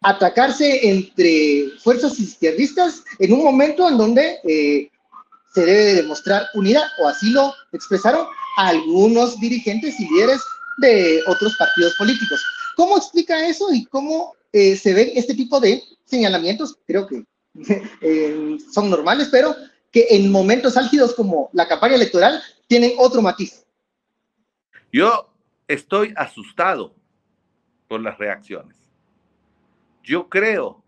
atacarse 0.01 0.87
entre 0.89 1.71
fuerzas 1.83 2.19
izquierdistas 2.19 3.03
en 3.19 3.33
un 3.33 3.43
momento 3.43 3.87
en 3.87 3.97
donde 3.97 4.39
eh, 4.43 4.89
se 5.53 5.65
debe 5.65 5.95
demostrar 5.95 6.45
unidad, 6.53 6.83
o 7.01 7.07
así 7.07 7.31
lo 7.31 7.53
expresaron 7.73 8.27
algunos 8.57 9.39
dirigentes 9.39 9.99
y 9.99 10.09
líderes 10.09 10.41
de 10.77 11.21
otros 11.27 11.55
partidos 11.57 11.95
políticos. 11.97 12.41
¿Cómo 12.75 12.97
explica 12.97 13.47
eso 13.47 13.73
y 13.73 13.85
cómo 13.85 14.33
eh, 14.53 14.75
se 14.75 14.93
ven 14.93 15.09
este 15.15 15.35
tipo 15.35 15.59
de 15.59 15.83
señalamientos, 16.05 16.77
creo 16.87 17.07
que 17.07 17.23
eh, 18.01 18.57
son 18.71 18.89
normales, 18.89 19.29
pero 19.31 19.55
que 19.91 20.07
en 20.09 20.31
momentos 20.31 20.77
álgidos 20.77 21.13
como 21.13 21.49
la 21.53 21.67
campaña 21.67 21.95
electoral 21.95 22.41
tienen 22.67 22.93
otro 22.97 23.21
matiz. 23.21 23.65
Yo 24.91 25.29
estoy 25.67 26.13
asustado 26.15 26.95
por 27.87 28.01
las 28.01 28.17
reacciones. 28.17 28.78
Yo 30.09 30.27
creo 30.27 30.83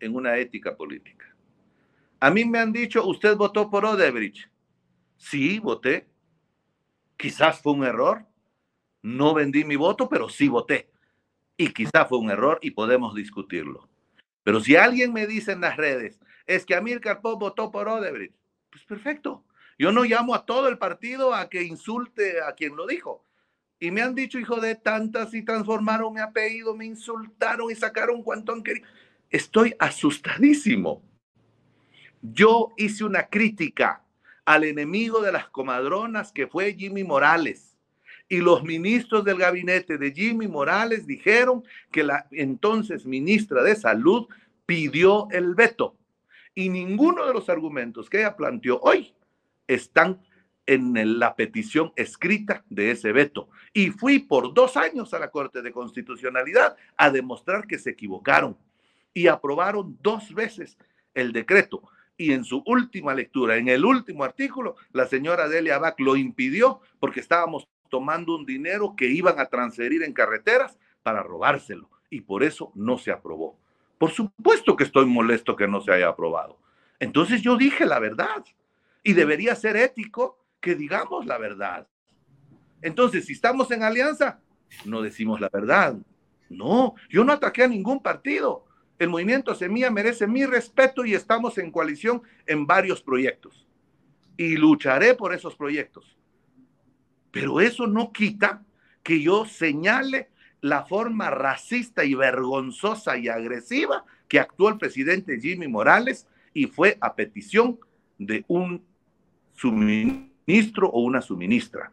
en 0.00 0.14
una 0.14 0.36
ética 0.36 0.76
política. 0.76 1.34
A 2.20 2.30
mí 2.30 2.44
me 2.44 2.58
han 2.58 2.74
dicho, 2.74 3.06
usted 3.06 3.34
votó 3.34 3.70
por 3.70 3.86
Odebrecht. 3.86 4.50
Sí, 5.16 5.58
voté. 5.58 6.06
Quizás 7.16 7.62
fue 7.62 7.72
un 7.72 7.84
error. 7.84 8.26
No 9.00 9.32
vendí 9.32 9.64
mi 9.64 9.76
voto, 9.76 10.10
pero 10.10 10.28
sí 10.28 10.48
voté 10.48 10.90
y 11.56 11.72
quizá 11.72 12.04
fue 12.04 12.18
un 12.18 12.30
error 12.30 12.58
y 12.60 12.72
podemos 12.72 13.14
discutirlo. 13.14 13.88
Pero 14.42 14.60
si 14.60 14.76
alguien 14.76 15.14
me 15.14 15.26
dice 15.26 15.52
en 15.52 15.62
las 15.62 15.78
redes, 15.78 16.20
es 16.46 16.66
que 16.66 16.74
Amir 16.74 17.00
Pop 17.22 17.40
votó 17.40 17.70
por 17.70 17.88
Odebrecht, 17.88 18.34
pues 18.68 18.84
perfecto. 18.84 19.42
Yo 19.78 19.90
no 19.90 20.04
llamo 20.04 20.34
a 20.34 20.44
todo 20.44 20.68
el 20.68 20.76
partido 20.76 21.32
a 21.32 21.48
que 21.48 21.62
insulte 21.62 22.42
a 22.42 22.52
quien 22.52 22.76
lo 22.76 22.86
dijo. 22.86 23.24
Y 23.78 23.90
me 23.90 24.02
han 24.02 24.14
dicho, 24.14 24.38
hijo 24.38 24.60
de 24.60 24.74
tantas, 24.74 25.34
y 25.34 25.42
transformaron 25.42 26.14
mi 26.14 26.20
apellido, 26.20 26.74
me 26.74 26.86
insultaron 26.86 27.70
y 27.70 27.74
sacaron 27.74 28.22
cuanto 28.22 28.52
han 28.52 28.62
querido. 28.62 28.86
Estoy 29.30 29.74
asustadísimo. 29.78 31.02
Yo 32.22 32.72
hice 32.76 33.04
una 33.04 33.28
crítica 33.28 34.02
al 34.44 34.64
enemigo 34.64 35.20
de 35.20 35.32
las 35.32 35.48
comadronas 35.48 36.32
que 36.32 36.46
fue 36.46 36.74
Jimmy 36.74 37.04
Morales 37.04 37.76
y 38.28 38.38
los 38.38 38.64
ministros 38.64 39.24
del 39.24 39.38
gabinete 39.38 39.98
de 39.98 40.12
Jimmy 40.12 40.48
Morales 40.48 41.06
dijeron 41.06 41.64
que 41.92 42.02
la 42.02 42.26
entonces 42.32 43.06
ministra 43.06 43.62
de 43.62 43.76
Salud 43.76 44.26
pidió 44.64 45.28
el 45.30 45.54
veto. 45.54 45.96
Y 46.54 46.68
ninguno 46.68 47.26
de 47.26 47.34
los 47.34 47.48
argumentos 47.48 48.10
que 48.10 48.18
ella 48.18 48.36
planteó 48.36 48.80
hoy 48.80 49.14
están 49.68 50.20
en 50.66 51.18
la 51.18 51.36
petición 51.36 51.92
escrita 51.96 52.64
de 52.68 52.90
ese 52.90 53.12
veto. 53.12 53.48
Y 53.72 53.90
fui 53.90 54.18
por 54.18 54.52
dos 54.52 54.76
años 54.76 55.14
a 55.14 55.18
la 55.18 55.30
Corte 55.30 55.62
de 55.62 55.72
Constitucionalidad 55.72 56.76
a 56.96 57.10
demostrar 57.10 57.66
que 57.66 57.78
se 57.78 57.90
equivocaron 57.90 58.56
y 59.14 59.28
aprobaron 59.28 59.96
dos 60.02 60.34
veces 60.34 60.76
el 61.14 61.32
decreto. 61.32 61.82
Y 62.18 62.32
en 62.32 62.44
su 62.44 62.62
última 62.66 63.14
lectura, 63.14 63.56
en 63.56 63.68
el 63.68 63.84
último 63.84 64.24
artículo, 64.24 64.76
la 64.92 65.06
señora 65.06 65.48
Delia 65.48 65.78
Bach 65.78 65.98
lo 65.98 66.16
impidió 66.16 66.80
porque 66.98 67.20
estábamos 67.20 67.68
tomando 67.88 68.34
un 68.34 68.44
dinero 68.44 68.94
que 68.96 69.06
iban 69.06 69.38
a 69.38 69.46
transferir 69.46 70.02
en 70.02 70.12
carreteras 70.12 70.78
para 71.02 71.22
robárselo. 71.22 71.88
Y 72.10 72.22
por 72.22 72.42
eso 72.42 72.72
no 72.74 72.98
se 72.98 73.12
aprobó. 73.12 73.58
Por 73.98 74.10
supuesto 74.10 74.76
que 74.76 74.84
estoy 74.84 75.06
molesto 75.06 75.56
que 75.56 75.68
no 75.68 75.80
se 75.80 75.92
haya 75.92 76.08
aprobado. 76.08 76.58
Entonces 76.98 77.42
yo 77.42 77.56
dije 77.56 77.86
la 77.86 77.98
verdad. 77.98 78.44
Y 79.02 79.12
debería 79.12 79.54
ser 79.54 79.76
ético 79.76 80.38
que 80.60 80.74
digamos 80.74 81.26
la 81.26 81.38
verdad. 81.38 81.88
Entonces, 82.82 83.26
si 83.26 83.32
estamos 83.32 83.70
en 83.70 83.82
alianza, 83.82 84.40
no 84.84 85.02
decimos 85.02 85.40
la 85.40 85.48
verdad. 85.48 85.96
No, 86.48 86.94
yo 87.08 87.24
no 87.24 87.32
ataqué 87.32 87.64
a 87.64 87.68
ningún 87.68 88.02
partido. 88.02 88.64
El 88.98 89.08
movimiento 89.08 89.54
Semilla 89.54 89.90
merece 89.90 90.26
mi 90.26 90.46
respeto 90.46 91.04
y 91.04 91.14
estamos 91.14 91.58
en 91.58 91.70
coalición 91.70 92.22
en 92.46 92.66
varios 92.66 93.02
proyectos. 93.02 93.66
Y 94.36 94.56
lucharé 94.56 95.14
por 95.14 95.34
esos 95.34 95.54
proyectos. 95.56 96.16
Pero 97.30 97.60
eso 97.60 97.86
no 97.86 98.12
quita 98.12 98.62
que 99.02 99.20
yo 99.20 99.44
señale 99.44 100.30
la 100.60 100.84
forma 100.84 101.30
racista 101.30 102.04
y 102.04 102.14
vergonzosa 102.14 103.18
y 103.18 103.28
agresiva 103.28 104.04
que 104.28 104.40
actuó 104.40 104.68
el 104.68 104.78
presidente 104.78 105.38
Jimmy 105.40 105.68
Morales 105.68 106.26
y 106.54 106.66
fue 106.66 106.96
a 107.00 107.14
petición 107.14 107.78
de 108.18 108.44
un 108.48 108.82
suministro 109.54 110.35
o 110.92 111.00
una 111.00 111.20
suministra. 111.20 111.92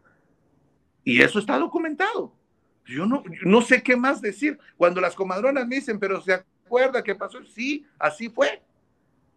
Y 1.03 1.21
eso 1.21 1.39
está 1.39 1.57
documentado. 1.57 2.33
Yo 2.85 3.05
no, 3.05 3.23
no 3.43 3.61
sé 3.61 3.81
qué 3.81 3.95
más 3.95 4.21
decir. 4.21 4.59
Cuando 4.77 5.01
las 5.01 5.15
comadronas 5.15 5.67
me 5.67 5.75
dicen, 5.75 5.99
pero 5.99 6.21
se 6.21 6.33
acuerda 6.33 7.03
qué 7.03 7.15
pasó, 7.15 7.43
sí, 7.45 7.85
así 7.97 8.29
fue. 8.29 8.61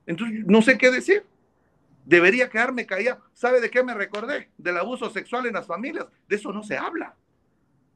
Entonces, 0.06 0.44
no 0.46 0.62
sé 0.62 0.78
qué 0.78 0.90
decir. 0.90 1.24
Debería 2.04 2.48
quedarme 2.48 2.86
callado. 2.86 3.20
¿Sabe 3.32 3.60
de 3.60 3.68
qué 3.68 3.82
me 3.82 3.94
recordé? 3.94 4.50
Del 4.56 4.76
abuso 4.76 5.10
sexual 5.10 5.46
en 5.46 5.54
las 5.54 5.66
familias. 5.66 6.06
De 6.28 6.36
eso 6.36 6.52
no 6.52 6.62
se 6.62 6.76
habla. 6.76 7.16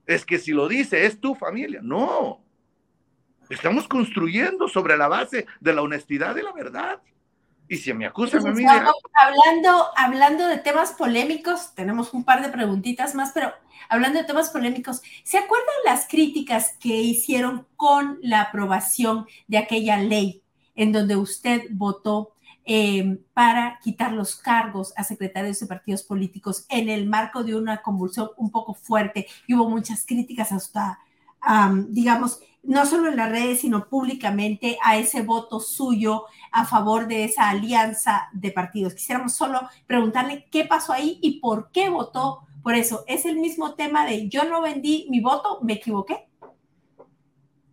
Es 0.04 0.24
que 0.24 0.38
si 0.38 0.52
lo 0.52 0.66
dice, 0.66 1.06
es 1.06 1.20
tu 1.20 1.36
familia. 1.36 1.80
No. 1.80 2.42
Estamos 3.48 3.86
construyendo 3.86 4.66
sobre 4.68 4.96
la 4.96 5.06
base 5.06 5.46
de 5.60 5.72
la 5.72 5.82
honestidad 5.82 6.36
y 6.36 6.42
la 6.42 6.52
verdad. 6.52 7.00
Y 7.70 7.76
si 7.76 7.94
me 7.94 8.04
acusan 8.04 8.44
a 8.44 8.50
mí 8.50 8.64
Hablando, 8.66 9.86
hablando 9.96 10.48
de 10.48 10.58
temas 10.58 10.90
polémicos, 10.90 11.72
tenemos 11.76 12.12
un 12.12 12.24
par 12.24 12.42
de 12.42 12.48
preguntitas 12.48 13.14
más, 13.14 13.30
pero 13.32 13.52
hablando 13.88 14.18
de 14.18 14.24
temas 14.24 14.50
polémicos, 14.50 15.02
¿se 15.22 15.38
acuerdan 15.38 15.76
las 15.84 16.08
críticas 16.08 16.74
que 16.80 16.96
hicieron 16.96 17.68
con 17.76 18.18
la 18.22 18.40
aprobación 18.40 19.28
de 19.46 19.58
aquella 19.58 19.98
ley 19.98 20.42
en 20.74 20.90
donde 20.90 21.14
usted 21.14 21.62
votó 21.70 22.34
eh, 22.64 23.20
para 23.34 23.78
quitar 23.84 24.14
los 24.14 24.34
cargos 24.34 24.92
a 24.96 25.04
secretarios 25.04 25.60
de 25.60 25.66
partidos 25.68 26.02
políticos 26.02 26.66
en 26.70 26.88
el 26.88 27.06
marco 27.06 27.44
de 27.44 27.54
una 27.54 27.82
convulsión 27.82 28.30
un 28.36 28.50
poco 28.50 28.74
fuerte 28.74 29.28
y 29.46 29.54
hubo 29.54 29.68
muchas 29.68 30.04
críticas 30.04 30.50
hasta, 30.50 30.98
digamos, 31.88 32.40
no 32.62 32.84
solo 32.86 33.08
en 33.08 33.16
las 33.16 33.30
redes, 33.30 33.60
sino 33.60 33.88
públicamente 33.88 34.78
a 34.84 34.98
ese 34.98 35.22
voto 35.22 35.60
suyo 35.60 36.24
a 36.52 36.66
favor 36.66 37.06
de 37.06 37.24
esa 37.24 37.48
alianza 37.48 38.28
de 38.32 38.52
partidos. 38.52 38.94
Quisiéramos 38.94 39.34
solo 39.34 39.60
preguntarle 39.86 40.46
qué 40.50 40.64
pasó 40.64 40.92
ahí 40.92 41.18
y 41.22 41.40
por 41.40 41.70
qué 41.72 41.88
votó 41.88 42.40
por 42.62 42.74
eso. 42.74 43.04
¿Es 43.06 43.24
el 43.24 43.38
mismo 43.38 43.74
tema 43.74 44.06
de 44.06 44.28
yo 44.28 44.44
no 44.44 44.60
vendí 44.62 45.06
mi 45.10 45.20
voto, 45.20 45.60
me 45.62 45.74
equivoqué? 45.74 46.28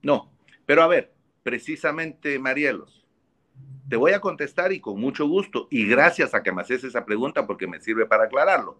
No, 0.02 0.32
pero 0.66 0.84
a 0.84 0.88
ver, 0.88 1.14
precisamente, 1.44 2.40
Marielos, 2.40 3.06
te 3.90 3.96
voy 3.96 4.14
a 4.14 4.22
contestar 4.22 4.72
y 4.72 4.80
con 4.80 5.00
mucho 5.00 5.28
gusto 5.28 5.68
y 5.70 5.86
gracias 5.86 6.34
a 6.34 6.44
que 6.44 6.52
me 6.52 6.62
haces 6.62 6.84
esa 6.84 7.06
pregunta 7.06 7.48
porque 7.48 7.68
me 7.68 7.80
sirve 7.80 8.06
para 8.06 8.26
aclararlo. 8.26 8.80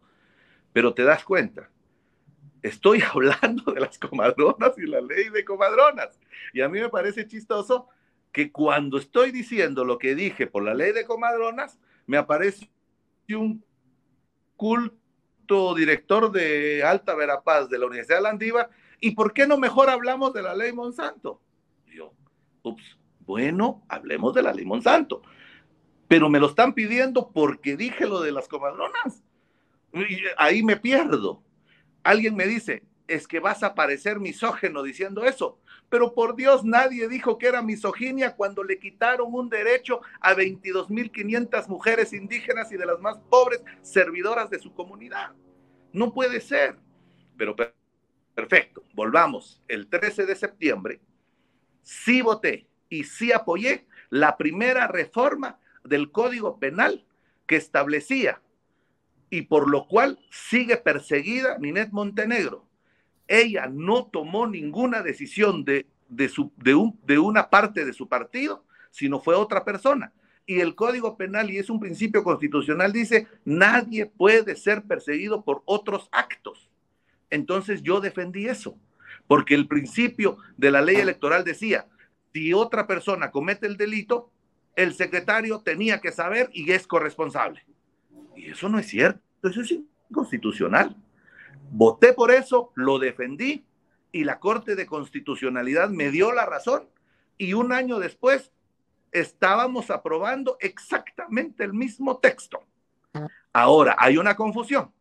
Pero 0.74 0.94
te 0.94 1.04
das 1.04 1.24
cuenta, 1.24 1.70
estoy 2.70 3.02
hablando 3.14 3.72
de 3.72 3.82
las 3.82 3.98
comadronas 3.98 4.78
y 4.78 4.86
la 4.88 5.02
ley 5.02 5.30
de 5.30 5.44
comadronas. 5.46 6.20
Y 6.54 6.62
a 6.62 6.70
mí 6.70 6.80
me 6.80 6.90
parece 6.90 7.28
chistoso 7.28 7.88
que 8.32 8.52
cuando 8.52 8.98
estoy 8.98 9.32
diciendo 9.32 9.86
lo 9.86 9.98
que 9.98 10.16
dije 10.16 10.48
por 10.48 10.64
la 10.64 10.74
ley 10.74 10.92
de 10.92 11.06
comadronas, 11.06 11.80
me 12.06 12.18
aparece 12.18 12.70
un 13.30 13.64
culto 14.56 15.76
director 15.76 16.32
de 16.32 16.84
Alta 16.84 17.16
Verapaz 17.16 17.70
de 17.70 17.80
la 17.80 17.86
Universidad 17.86 18.18
de 18.18 18.24
Landiva, 18.24 18.70
¿y 19.00 19.12
por 19.12 19.34
qué 19.34 19.48
no 19.48 19.58
mejor 19.58 19.90
hablamos 19.90 20.34
de 20.34 20.42
la 20.42 20.56
ley 20.56 20.74
Monsanto? 20.74 21.42
yo, 21.94 22.14
ups, 22.64 22.98
bueno, 23.22 23.84
hablemos 23.90 24.34
de 24.34 24.44
la 24.44 24.54
ley 24.54 24.66
Monsanto. 24.66 25.22
Pero 26.08 26.30
me 26.30 26.40
lo 26.40 26.48
están 26.48 26.74
pidiendo 26.74 27.32
porque 27.32 27.76
dije 27.76 28.06
lo 28.06 28.22
de 28.22 28.32
las 28.32 28.48
comadronas. 28.48 29.24
Y 29.94 30.20
ahí 30.38 30.64
me 30.64 30.78
pierdo. 30.78 31.44
Alguien 32.08 32.38
me 32.38 32.48
dice, 32.48 32.84
es 33.10 33.28
que 33.28 33.42
vas 33.42 33.64
a 33.64 33.76
parecer 33.76 34.22
misógeno 34.22 34.82
diciendo 34.82 35.26
eso. 35.26 35.60
Pero 35.90 36.14
por 36.14 36.38
Dios, 36.38 36.64
nadie 36.64 37.10
dijo 37.10 37.38
que 37.38 37.48
era 37.48 37.62
misoginia 37.62 38.34
cuando 38.38 38.64
le 38.64 38.80
quitaron 38.80 39.34
un 39.34 39.50
derecho 39.50 40.00
a 40.22 40.34
22.500 40.34 41.68
mujeres 41.68 42.14
indígenas 42.14 42.72
y 42.72 42.78
de 42.78 42.86
las 42.86 43.02
más 43.02 43.18
pobres 43.30 43.62
servidoras 43.82 44.50
de 44.50 44.58
su 44.58 44.74
comunidad. 44.74 45.34
No 45.92 46.14
puede 46.14 46.40
ser. 46.40 46.78
Pero 47.36 47.58
perfecto, 48.34 48.86
volvamos. 48.94 49.62
El 49.68 49.90
13 49.90 50.26
de 50.26 50.36
septiembre 50.38 51.02
sí 51.84 52.22
voté 52.22 52.70
y 52.88 53.04
sí 53.04 53.34
apoyé 53.34 53.86
la 54.10 54.38
primera 54.38 54.88
reforma 54.88 55.60
del 55.84 56.10
Código 56.14 56.58
Penal 56.58 57.06
que 57.46 57.58
establecía 57.58 58.42
y 59.30 59.44
por 59.44 59.70
lo 59.70 59.88
cual 59.88 60.20
sigue 60.30 60.78
perseguida 60.78 61.58
Ninette 61.58 61.92
Montenegro. 61.92 62.66
Ella 63.28 63.68
no 63.68 64.06
tomó 64.06 64.48
ninguna 64.48 65.02
decisión 65.02 65.66
de, 65.66 65.86
de, 66.08 66.76
un, 66.76 67.00
de 67.04 67.20
una 67.20 67.50
parte 67.50 67.86
de 67.86 67.94
su 67.94 68.08
partido, 68.08 68.64
sino 68.90 69.20
fue 69.20 69.36
otra 69.36 69.66
persona. 69.66 70.14
Y 70.46 70.62
el 70.62 70.76
Código 70.76 71.18
Penal, 71.18 71.52
y 71.52 71.58
es 71.58 71.70
un 71.70 71.80
principio 71.80 72.24
constitucional, 72.24 72.94
dice, 72.94 73.28
nadie 73.44 74.06
puede 74.06 74.56
ser 74.56 74.84
perseguido 74.84 75.44
por 75.44 75.62
otros 75.66 76.08
actos. 76.14 76.70
Entonces 77.30 77.84
yo 77.84 78.00
defendí 78.00 78.48
eso, 78.48 78.78
porque 79.28 79.56
el 79.56 79.68
principio 79.68 80.38
de 80.56 80.72
la 80.72 80.82
ley 80.82 80.96
electoral 80.96 81.44
decía, 81.44 81.88
si 82.34 82.54
otra 82.54 82.88
persona 82.88 83.32
comete 83.32 83.68
el 83.68 83.76
delito, 83.76 84.32
el 84.78 84.94
secretario 84.94 85.60
tenía 85.60 86.00
que 86.00 86.14
saber 86.14 86.50
y 86.54 86.72
es 86.72 86.88
corresponsable. 86.88 87.66
Y 88.38 88.52
eso 88.52 88.70
no 88.70 88.80
es 88.80 88.88
cierto, 88.88 89.20
eso 89.44 89.62
es 89.62 89.72
inconstitucional. 90.10 90.96
Voté 91.72 92.14
por 92.14 92.32
eso, 92.32 92.72
lo 92.76 93.00
defendí 93.00 93.66
y 94.12 94.24
la 94.24 94.40
Corte 94.40 94.76
de 94.76 94.86
Constitucionalidad 94.86 95.90
me 95.90 96.12
dio 96.12 96.32
la 96.32 96.46
razón 96.46 96.88
y 97.38 97.54
un 97.54 97.74
año 97.74 98.00
después 98.00 98.52
estábamos 99.12 99.90
aprobando 99.90 100.58
exactamente 100.60 101.64
el 101.64 101.74
mismo 101.74 102.18
texto. 102.18 102.64
Ahora, 103.52 103.96
hay 103.98 104.18
una 104.18 104.36
confusión 104.36 104.92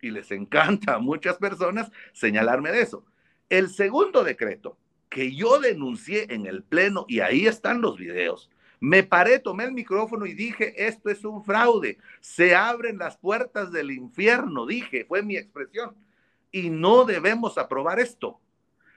y 0.00 0.10
les 0.10 0.30
encanta 0.30 0.94
a 0.94 0.98
muchas 0.98 1.38
personas 1.38 1.90
señalarme 2.12 2.72
de 2.72 2.82
eso. 2.82 3.04
El 3.48 3.70
segundo 3.70 4.22
decreto 4.24 4.76
que 5.08 5.34
yo 5.34 5.60
denuncié 5.60 6.32
en 6.32 6.46
el 6.46 6.62
Pleno, 6.62 7.04
y 7.06 7.20
ahí 7.20 7.46
están 7.46 7.82
los 7.82 7.98
videos, 7.98 8.50
me 8.82 9.04
paré, 9.04 9.38
tomé 9.38 9.62
el 9.62 9.72
micrófono 9.72 10.26
y 10.26 10.34
dije, 10.34 10.74
esto 10.88 11.08
es 11.08 11.24
un 11.24 11.44
fraude, 11.44 11.98
se 12.20 12.56
abren 12.56 12.98
las 12.98 13.16
puertas 13.16 13.70
del 13.70 13.92
infierno, 13.92 14.66
dije, 14.66 15.04
fue 15.04 15.22
mi 15.22 15.36
expresión, 15.36 15.94
y 16.50 16.68
no 16.68 17.04
debemos 17.04 17.58
aprobar 17.58 18.00
esto. 18.00 18.40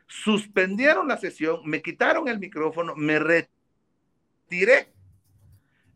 Suspendieron 0.08 1.08
la 1.08 1.18
sesión, 1.18 1.60
me 1.66 1.84
quitaron 1.84 2.28
el 2.28 2.40
micrófono, 2.40 2.96
me 2.96 3.20
retiré 3.20 4.92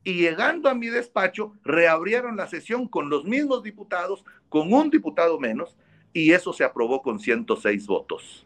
y 0.03 0.13
llegando 0.13 0.69
a 0.69 0.75
mi 0.75 0.85
despacho, 0.89 1.55
reabrieron 1.63 2.37
la 2.37 2.47
sesión 2.47 2.87
con 2.87 3.09
los 3.09 3.25
mismos 3.25 3.63
diputados, 3.63 4.23
con 4.49 4.71
un 4.71 4.91
diputado 4.91 5.39
menos, 5.39 5.75
y 6.13 6.31
eso 6.33 6.53
se 6.53 6.63
aprobó 6.63 7.01
con 7.01 7.19
106 7.19 7.87
votos. 7.87 8.45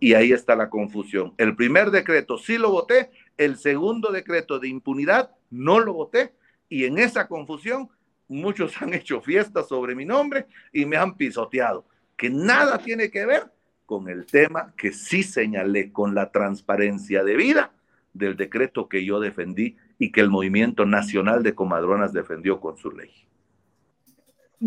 Y 0.00 0.14
ahí 0.14 0.32
está 0.32 0.56
la 0.56 0.68
confusión. 0.68 1.32
El 1.36 1.54
primer 1.54 1.92
decreto 1.92 2.38
sí 2.38 2.58
lo 2.58 2.72
voté, 2.72 3.12
el 3.40 3.56
segundo 3.56 4.12
decreto 4.12 4.58
de 4.58 4.68
impunidad 4.68 5.30
no 5.50 5.80
lo 5.80 5.94
voté 5.94 6.34
y 6.68 6.84
en 6.84 6.98
esa 6.98 7.26
confusión 7.26 7.88
muchos 8.28 8.74
han 8.82 8.92
hecho 8.92 9.22
fiestas 9.22 9.68
sobre 9.68 9.94
mi 9.94 10.04
nombre 10.04 10.46
y 10.72 10.84
me 10.84 10.98
han 10.98 11.16
pisoteado, 11.16 11.86
que 12.16 12.28
nada 12.28 12.78
tiene 12.78 13.10
que 13.10 13.24
ver 13.24 13.50
con 13.86 14.08
el 14.08 14.26
tema 14.26 14.74
que 14.76 14.92
sí 14.92 15.22
señalé, 15.22 15.90
con 15.90 16.14
la 16.14 16.30
transparencia 16.30 17.24
de 17.24 17.36
vida 17.36 17.72
del 18.12 18.36
decreto 18.36 18.88
que 18.88 19.06
yo 19.06 19.20
defendí 19.20 19.76
y 19.98 20.12
que 20.12 20.20
el 20.20 20.28
Movimiento 20.28 20.84
Nacional 20.84 21.42
de 21.42 21.54
Comadronas 21.54 22.12
defendió 22.12 22.60
con 22.60 22.76
su 22.76 22.90
ley. 22.90 23.10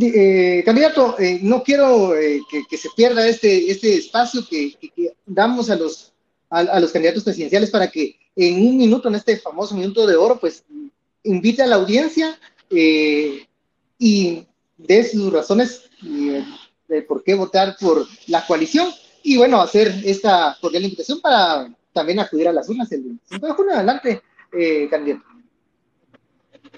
Eh, 0.01 0.63
candidato, 0.65 1.15
eh, 1.19 1.39
no 1.43 1.61
quiero 1.61 2.15
eh, 2.15 2.41
que, 2.67 2.77
se 2.77 2.89
pierda 2.97 3.27
este, 3.27 3.69
este 3.69 3.95
espacio 3.95 4.41
que, 4.49 4.75
damos 5.27 5.69
a 5.69 5.75
los, 5.75 6.13
a, 6.49 6.79
los 6.79 6.91
candidatos 6.91 7.23
presidenciales 7.23 7.69
para 7.69 7.91
que 7.91 8.17
en 8.35 8.68
un 8.68 8.77
minuto, 8.77 9.10
en 9.10 9.15
este 9.15 9.38
famoso 9.38 9.76
minuto 9.76 10.07
de 10.07 10.15
oro, 10.15 10.39
pues 10.39 10.64
invite 11.23 11.61
a 11.61 11.68
la 11.68 11.76
audiencia 11.76 12.39
y 12.69 14.47
dé 14.77 15.03
sus 15.03 15.31
razones 15.31 15.89
de 16.01 17.01
por 17.03 17.23
qué 17.23 17.35
votar 17.35 17.76
por 17.80 18.05
la 18.27 18.45
coalición 18.45 18.89
y 19.22 19.38
bueno, 19.38 19.61
hacer 19.61 19.93
esta 20.03 20.57
cordial 20.60 20.84
invitación 20.84 21.22
para 21.22 21.73
también 21.93 22.19
acudir 22.19 22.47
a 22.47 22.53
las 22.53 22.68
urnas 22.68 22.91
el 22.91 23.03
25 23.03 23.47
de 23.47 23.53
junio. 23.53 23.73
Adelante, 23.73 24.22
candidato. 24.89 25.23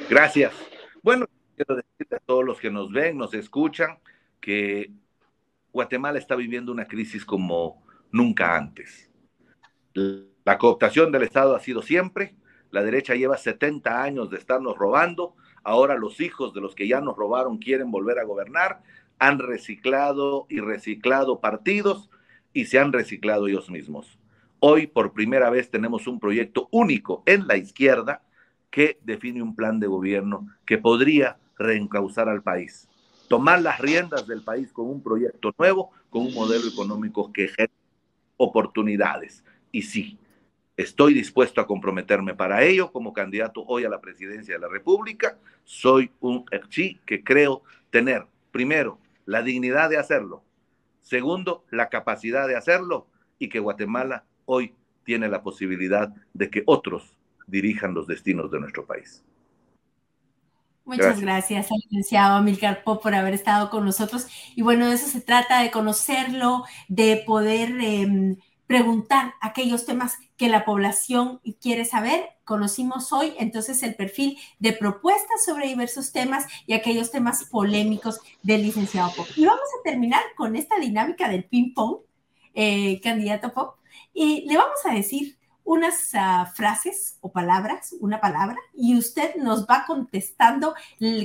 Gracias. 0.10 0.54
Bueno, 1.02 1.26
quiero 1.56 1.76
decirle 1.76 2.18
a 2.18 2.20
todos 2.20 2.44
los 2.44 2.60
que 2.60 2.70
nos 2.70 2.92
ven, 2.92 3.18
nos 3.18 3.34
escuchan, 3.34 3.98
que 4.40 4.92
Guatemala 5.72 6.20
está 6.20 6.36
viviendo 6.36 6.72
una 6.72 6.86
crisis 6.86 7.26
como 7.26 7.82
nunca 8.12 8.56
antes. 8.56 9.10
La 10.46 10.60
cooptación 10.60 11.12
del 11.12 11.24
Estado 11.24 11.56
ha 11.56 11.60
sido 11.60 11.82
siempre, 11.82 12.36
la 12.70 12.84
derecha 12.84 13.16
lleva 13.16 13.36
70 13.36 14.04
años 14.04 14.30
de 14.30 14.38
estarnos 14.38 14.78
robando, 14.78 15.36
ahora 15.64 15.96
los 15.96 16.22
hijos 16.22 16.54
de 16.54 16.62
los 16.62 16.76
que 16.76 16.88
ya 16.88 17.02
nos 17.02 17.18
robaron 17.18 17.58
quieren 17.58 17.90
volver 17.90 18.20
a 18.20 18.26
gobernar, 18.26 18.84
han 19.18 19.40
reciclado 19.40 20.46
y 20.48 20.60
reciclado 20.60 21.42
partidos 21.42 22.12
y 22.54 22.66
se 22.66 22.78
han 22.78 22.94
reciclado 22.94 23.48
ellos 23.48 23.72
mismos. 23.72 24.20
Hoy 24.60 24.86
por 24.86 25.14
primera 25.14 25.50
vez 25.50 25.72
tenemos 25.72 26.06
un 26.06 26.20
proyecto 26.20 26.70
único 26.72 27.24
en 27.26 27.48
la 27.48 27.58
izquierda 27.58 28.22
que 28.70 29.00
define 29.02 29.42
un 29.42 29.56
plan 29.56 29.80
de 29.80 29.88
gobierno 29.88 30.48
que 30.64 30.78
podría 30.78 31.40
reencauzar 31.58 32.30
al 32.30 32.44
país, 32.44 32.88
tomar 33.30 33.64
las 33.64 33.80
riendas 33.80 34.28
del 34.28 34.44
país 34.44 34.72
con 34.72 34.92
un 34.92 35.02
proyecto 35.02 35.56
nuevo, 35.58 35.90
con 36.12 36.22
un 36.22 36.36
modelo 36.36 36.68
económico 36.68 37.34
que 37.34 37.48
genere 37.48 37.74
oportunidades. 38.38 39.44
Y 39.72 39.82
sí, 39.82 40.20
estoy 40.78 41.14
dispuesto 41.14 41.62
a 41.62 41.68
comprometerme 41.68 42.34
para 42.34 42.64
ello 42.64 42.92
como 42.92 43.14
candidato 43.14 43.64
hoy 43.68 43.86
a 43.86 43.90
la 43.90 44.02
presidencia 44.02 44.56
de 44.56 44.60
la 44.60 44.68
República. 44.68 45.38
Soy 45.64 46.12
un 46.20 46.46
sí 46.70 47.00
que 47.06 47.24
creo 47.24 47.64
tener, 47.90 48.26
primero, 48.52 49.00
la 49.26 49.42
dignidad 49.42 49.90
de 49.90 49.98
hacerlo, 49.98 50.44
segundo, 51.02 51.66
la 51.72 51.90
capacidad 51.90 52.48
de 52.48 52.56
hacerlo 52.56 53.08
y 53.40 53.50
que 53.50 53.60
Guatemala 53.60 54.26
hoy 54.46 54.74
tiene 55.04 55.28
la 55.30 55.44
posibilidad 55.44 56.14
de 56.34 56.50
que 56.50 56.64
otros 56.66 57.18
dirijan 57.48 57.94
los 57.94 58.08
destinos 58.08 58.52
de 58.52 58.60
nuestro 58.60 58.86
país. 58.86 59.24
Muchas 60.84 61.20
gracias, 61.20 61.72
al 61.72 61.80
licenciado 61.90 62.36
Amilcar 62.36 62.84
Pop 62.84 63.02
por 63.02 63.16
haber 63.16 63.34
estado 63.34 63.72
con 63.72 63.86
nosotros. 63.86 64.28
Y 64.56 64.62
bueno, 64.62 64.88
de 64.88 64.96
eso 64.96 65.08
se 65.08 65.20
trata, 65.20 65.64
de 65.64 65.72
conocerlo, 65.72 66.64
de 66.88 67.24
poder 67.26 67.72
em, 67.82 68.38
preguntar 68.68 69.34
aquellos 69.42 69.86
temas 69.86 70.18
que 70.38 70.50
la 70.50 70.66
población 70.66 71.40
quiere 71.62 71.86
saber. 71.86 72.30
Conocimos 72.44 73.12
hoy 73.14 73.34
entonces 73.38 73.84
el 73.84 73.96
perfil 73.96 74.38
de 74.60 74.74
propuestas 74.74 75.46
sobre 75.46 75.68
diversos 75.68 76.12
temas 76.12 76.46
y 76.66 76.74
aquellos 76.74 77.12
temas 77.12 77.46
polémicos 77.46 78.20
del 78.44 78.64
licenciado 78.64 79.12
Pop. 79.16 79.28
Y 79.36 79.46
vamos 79.46 79.68
a 79.80 79.84
terminar 79.84 80.22
con 80.36 80.56
esta 80.56 80.78
dinámica 80.80 81.30
del 81.30 81.46
ping-pong, 81.46 81.98
eh, 82.54 83.00
candidato 83.02 83.54
Pop, 83.54 83.76
y 84.14 84.46
le 84.48 84.58
vamos 84.58 84.80
a 84.86 84.94
decir 84.94 85.38
unas 85.64 86.12
ah, 86.14 86.52
frases 86.54 87.18
o 87.22 87.32
palabras, 87.32 87.96
una 88.00 88.22
palabra, 88.22 88.58
y 88.74 88.98
usted 88.98 89.36
nos 89.36 89.66
va 89.66 89.84
contestando 89.86 90.76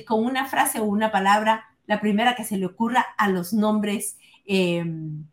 con 0.07 0.25
una 0.25 0.47
frase 0.47 0.81
o 0.81 0.85
una 0.85 1.13
palabra, 1.13 1.67
la 1.87 2.01
primera 2.01 2.35
que 2.35 2.45
se 2.45 2.57
le 2.57 2.67
ocurra 2.67 3.07
a 3.19 3.29
los 3.29 3.53
nombres 3.53 4.17
em, 4.47 5.25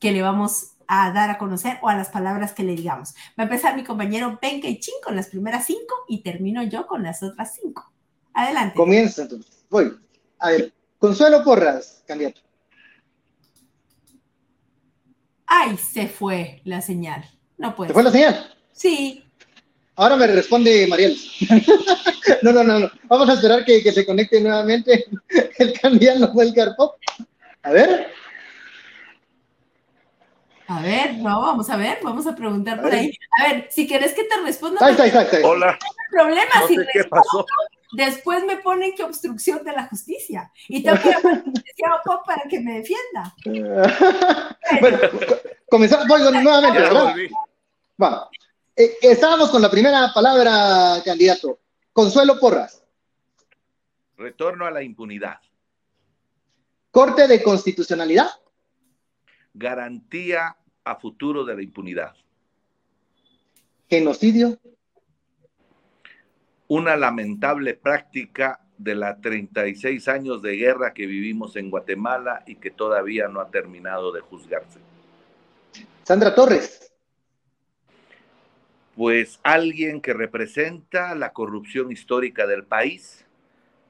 que 0.00 0.12
le 0.12 0.22
vamos 0.22 0.72
a 0.88 1.12
dar 1.12 1.30
a 1.30 1.38
conocer 1.38 1.78
o 1.82 1.88
a 1.88 1.94
las 1.94 2.08
palabras 2.08 2.52
que 2.52 2.64
le 2.64 2.74
digamos. 2.74 3.14
Va 3.38 3.42
a 3.42 3.42
empezar 3.42 3.76
mi 3.76 3.84
compañero 3.84 4.38
Ben 4.40 4.60
Chin 4.60 4.94
con 5.04 5.14
las 5.14 5.28
primeras 5.28 5.66
cinco 5.66 5.94
y 6.08 6.22
termino 6.22 6.62
yo 6.64 6.86
con 6.86 7.02
las 7.02 7.22
otras 7.22 7.54
cinco. 7.54 7.92
Adelante. 8.32 8.74
Comienza 8.74 9.22
entonces. 9.22 9.64
Voy. 9.68 9.96
A 10.38 10.50
ver, 10.50 10.72
Consuelo 10.98 11.44
Porras, 11.44 12.02
candidato. 12.06 12.40
Ay, 15.46 15.76
se 15.76 16.08
fue 16.08 16.60
la 16.64 16.80
señal. 16.80 17.24
No 17.58 17.74
puede. 17.74 17.88
¿Te 17.88 17.94
fue 17.94 18.02
la 18.02 18.10
señal? 18.10 18.54
Sí. 18.72 19.24
Ahora 19.96 20.16
me 20.16 20.26
responde 20.26 20.86
Mariel. 20.86 21.18
no, 22.42 22.52
no, 22.52 22.64
no, 22.64 22.78
no. 22.78 22.90
Vamos 23.08 23.28
a 23.28 23.34
esperar 23.34 23.64
que, 23.64 23.80
se 23.92 24.06
conecte 24.06 24.40
nuevamente 24.40 25.06
el 25.58 25.80
candidato 25.80 26.32
fue 26.32 26.44
el 26.44 26.54
Pop. 26.76 26.96
A 27.62 27.70
ver. 27.72 28.08
A 30.68 30.82
ver, 30.82 31.14
no, 31.14 31.40
vamos 31.40 31.70
a 31.70 31.78
ver, 31.78 31.98
vamos 32.02 32.26
a 32.26 32.36
preguntar 32.36 32.82
por 32.82 32.92
ahí. 32.92 33.10
A 33.38 33.48
ver, 33.48 33.68
si 33.70 33.88
quieres 33.88 34.12
que 34.12 34.24
te 34.24 34.36
responda. 34.42 34.84
Ahí 34.84 34.90
está, 34.90 35.04
ahí 35.04 35.08
está, 35.08 35.48
Hola. 35.48 35.78
problema, 36.10 36.50
si 36.66 36.76
qué 36.92 37.04
pasó. 37.04 37.46
después 37.92 38.44
me 38.44 38.58
ponen 38.58 38.94
que 38.94 39.02
obstrucción 39.02 39.64
de 39.64 39.72
la 39.72 39.86
justicia. 39.86 40.52
Y 40.68 40.82
tengo 40.82 40.98
que 41.00 41.10
Pop 42.04 42.26
para 42.26 42.42
que 42.50 42.60
me 42.60 42.82
defienda. 42.82 43.34
bueno, 44.80 44.98
comenzamos, 45.70 46.06
voy 46.06 46.20
nuevamente. 46.20 47.30
Va. 48.00 48.28
Eh, 48.76 48.98
estábamos 49.00 49.48
con 49.50 49.62
la 49.62 49.70
primera 49.70 50.12
palabra, 50.12 51.00
candidato. 51.02 51.60
Consuelo 51.94 52.38
Porras. 52.38 52.84
Retorno 54.18 54.66
a 54.66 54.70
la 54.70 54.82
impunidad. 54.82 55.38
Corte 56.90 57.26
de 57.26 57.42
constitucionalidad. 57.42 58.28
Garantía 59.58 60.56
a 60.84 60.96
futuro 60.96 61.44
de 61.44 61.56
la 61.56 61.62
impunidad. 61.62 62.14
Genocidio. 63.88 64.58
Una 66.68 66.96
lamentable 66.96 67.74
práctica 67.74 68.60
de 68.76 68.94
la 68.94 69.20
36 69.20 70.06
años 70.08 70.42
de 70.42 70.56
guerra 70.56 70.94
que 70.94 71.06
vivimos 71.06 71.56
en 71.56 71.70
Guatemala 71.70 72.44
y 72.46 72.56
que 72.56 72.70
todavía 72.70 73.28
no 73.28 73.40
ha 73.40 73.50
terminado 73.50 74.12
de 74.12 74.20
juzgarse. 74.20 74.78
Sandra 76.04 76.34
Torres 76.34 76.88
pues 78.98 79.38
alguien 79.44 80.00
que 80.00 80.12
representa 80.12 81.14
la 81.14 81.32
corrupción 81.32 81.92
histórica 81.92 82.48
del 82.48 82.64
país 82.64 83.24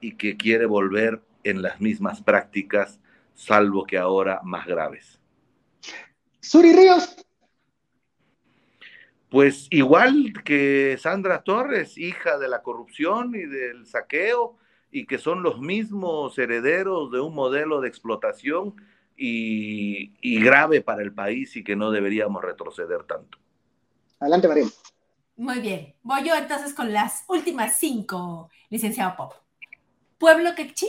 y 0.03 0.17
que 0.17 0.37
quiere 0.37 0.67
volver 0.67 1.23
en 1.45 1.63
las 1.63 1.81
mismas 1.81 2.21
prácticas, 2.21 3.01
salvo 3.35 3.87
que 3.87 3.97
ahora 3.97 4.43
más 4.45 4.67
graves. 4.67 5.18
Suri 6.41 6.73
Ríos. 6.73 7.17
Pues 9.31 9.67
igual 9.71 10.33
que 10.45 10.97
Sandra 10.99 11.43
Torres, 11.43 11.99
hija 11.99 12.39
de 12.39 12.49
la 12.49 12.63
corrupción 12.63 13.35
y 13.35 13.45
del 13.45 13.87
saqueo, 13.87 14.57
y 14.91 15.07
que 15.07 15.19
son 15.19 15.43
los 15.43 15.61
mismos 15.61 16.39
herederos 16.39 17.11
de 17.11 17.21
un 17.21 17.35
modelo 17.35 17.81
de 17.81 17.89
explotación 17.89 18.75
y, 19.17 20.41
grave 20.41 20.81
para 20.81 21.03
el 21.03 21.13
país 21.13 21.57
y 21.57 21.65
que 21.65 21.77
no 21.77 21.91
deberíamos 21.91 22.43
retroceder 22.43 23.03
tanto. 23.05 23.39
Adelante, 24.21 24.49
María. 24.49 24.67
Muy 25.37 25.61
bien. 25.61 25.95
Voy 26.03 26.25
yo 26.25 26.35
entonces 26.35 26.73
con 26.73 26.93
las 26.93 27.25
últimas 27.29 27.77
cinco, 27.77 28.51
licenciado 28.71 29.15
Pop. 29.17 29.35
¿Pueblo 30.19 30.55
quechí? 30.57 30.89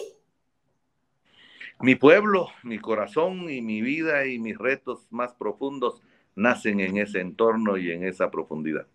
Mi 1.82 1.96
pueblo, 1.96 2.50
mi 2.64 2.80
corazón 2.80 3.50
y 3.50 3.62
mi 3.62 3.82
vida 3.82 4.26
y 4.26 4.40
mis 4.40 4.58
retos 4.58 5.08
más 5.12 5.34
profundos 5.34 6.02
nacen 6.36 6.80
en 6.80 6.98
ese 6.98 7.22
entorno 7.22 7.78
y 7.78 7.92
en 7.92 8.04
esa 8.04 8.30
profundidad. 8.30 8.88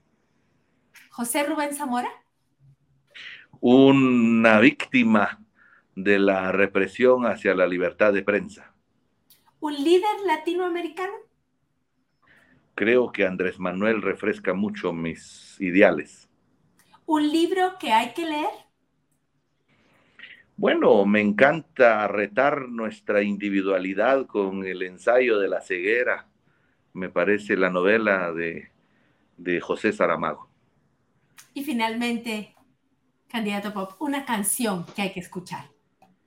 José 1.11 1.45
Rubén 1.45 1.75
Zamora. 1.75 2.11
Una 3.61 4.61
víctima 4.61 5.41
de 5.95 6.19
la 6.19 6.53
represión 6.53 7.27
hacia 7.27 7.55
la 7.55 7.67
libertad 7.67 8.13
de 8.13 8.23
prensa. 8.23 8.75
¿Un 9.61 9.75
líder 9.83 10.21
latinoamericano? 10.27 11.15
creo 12.75 13.13
que 13.13 13.27
Andrés 13.27 13.59
Manuel 13.59 14.03
refresca 14.03 14.53
mucho 14.53 14.93
mis 14.93 15.57
ideales. 15.61 16.29
¿Un 17.07 17.31
libro 17.31 17.79
que 17.79 17.93
hay 17.93 18.13
que 18.15 18.27
leer? 18.27 18.64
Bueno, 20.57 21.05
me 21.05 21.21
encanta 21.21 22.07
retar 22.07 22.69
nuestra 22.69 23.23
individualidad 23.23 24.27
con 24.27 24.65
el 24.65 24.83
ensayo 24.83 25.39
de 25.39 25.49
la 25.49 25.61
ceguera. 25.61 26.29
Me 26.93 27.09
parece 27.09 27.57
la 27.57 27.71
novela 27.71 28.33
de, 28.33 28.71
de 29.37 29.61
José 29.61 29.93
Saramago. 29.93 30.49
Y 31.55 31.65
finalmente, 31.65 32.55
candidato 33.29 33.73
Pop, 33.73 33.93
una 34.01 34.25
canción 34.25 34.87
que 34.95 35.03
hay 35.03 35.13
que 35.13 35.21
escuchar. 35.21 35.71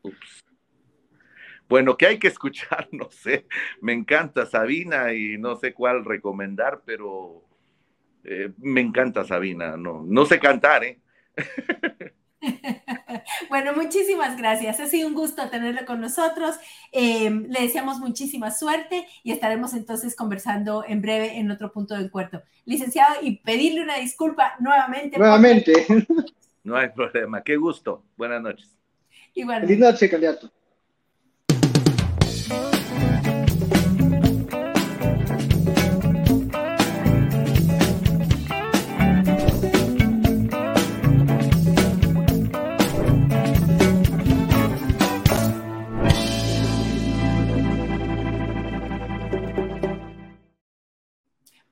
Ups. 0.01 0.43
Bueno, 1.69 1.97
¿qué 1.97 2.07
hay 2.07 2.19
que 2.19 2.27
escuchar? 2.27 2.89
No 2.91 3.09
sé. 3.09 3.45
Me 3.81 3.93
encanta 3.93 4.45
Sabina 4.45 5.13
y 5.13 5.37
no 5.37 5.55
sé 5.55 5.73
cuál 5.73 6.05
recomendar, 6.05 6.81
pero 6.85 7.43
eh, 8.23 8.51
me 8.57 8.81
encanta 8.81 9.23
Sabina. 9.23 9.77
No, 9.77 10.03
no 10.05 10.25
sé 10.25 10.39
cantar, 10.39 10.83
¿eh? 10.83 10.99
Bueno, 13.49 13.73
muchísimas 13.73 14.37
gracias. 14.37 14.79
Ha 14.79 14.87
sido 14.87 15.07
un 15.07 15.13
gusto 15.13 15.49
tenerlo 15.49 15.85
con 15.85 16.01
nosotros. 16.01 16.55
Eh, 16.91 17.29
le 17.29 17.61
deseamos 17.61 17.99
muchísima 17.99 18.51
suerte 18.51 19.07
y 19.23 19.31
estaremos 19.31 19.73
entonces 19.73 20.15
conversando 20.15 20.83
en 20.87 21.01
breve 21.01 21.37
en 21.37 21.51
otro 21.51 21.71
punto 21.71 21.95
de 21.95 22.03
encuentro. 22.03 22.43
Licenciado, 22.65 23.15
y 23.21 23.37
pedirle 23.37 23.81
una 23.81 23.97
disculpa 23.97 24.55
nuevamente. 24.59 25.17
Nuevamente. 25.17 25.85
No 26.67 26.75
hay 26.75 26.89
problema. 26.89 27.41
Qué 27.41 27.55
gusto. 27.55 28.03
Buenas 28.17 28.41
noches. 28.41 28.75
Igualmente. 29.33 29.73
Feliz 29.73 29.89
noche, 29.89 30.09
candidato. 30.09 30.51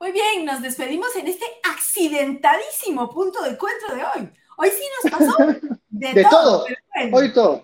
Muy 0.06 0.11
bien, 0.11 0.45
nos 0.45 0.61
despedimos 0.61 1.07
en 1.15 1.27
este 1.27 1.45
accidentadísimo 1.64 3.10
punto 3.10 3.41
de 3.41 3.49
encuentro 3.49 3.95
de 3.95 4.03
hoy. 4.03 4.30
Hoy 4.56 4.69
sí 4.69 4.84
nos 5.03 5.11
pasó 5.11 5.36
de, 5.90 6.23
todo. 6.30 6.64
hoy 7.11 7.34
todo. 7.34 7.64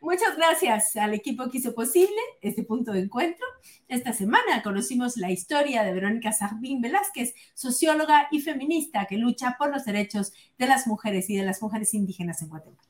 Muchas 0.00 0.36
gracias 0.36 0.94
al 0.94 1.14
equipo 1.14 1.50
que 1.50 1.58
hizo 1.58 1.74
posible 1.74 2.14
este 2.42 2.62
punto 2.62 2.92
de 2.92 3.00
encuentro. 3.00 3.44
Esta 3.88 4.12
semana 4.12 4.62
conocimos 4.62 5.16
la 5.16 5.32
historia 5.32 5.82
de 5.82 5.92
Verónica 5.92 6.30
Sarbín 6.30 6.80
Velázquez, 6.80 7.34
socióloga 7.54 8.28
y 8.30 8.40
feminista 8.40 9.06
que 9.06 9.18
lucha 9.18 9.56
por 9.58 9.72
los 9.72 9.84
derechos 9.84 10.32
de 10.56 10.68
las 10.68 10.86
mujeres 10.86 11.28
y 11.28 11.36
de 11.36 11.42
las 11.42 11.60
mujeres 11.60 11.92
indígenas 11.92 12.40
en 12.42 12.50
Guatemala. 12.50 12.88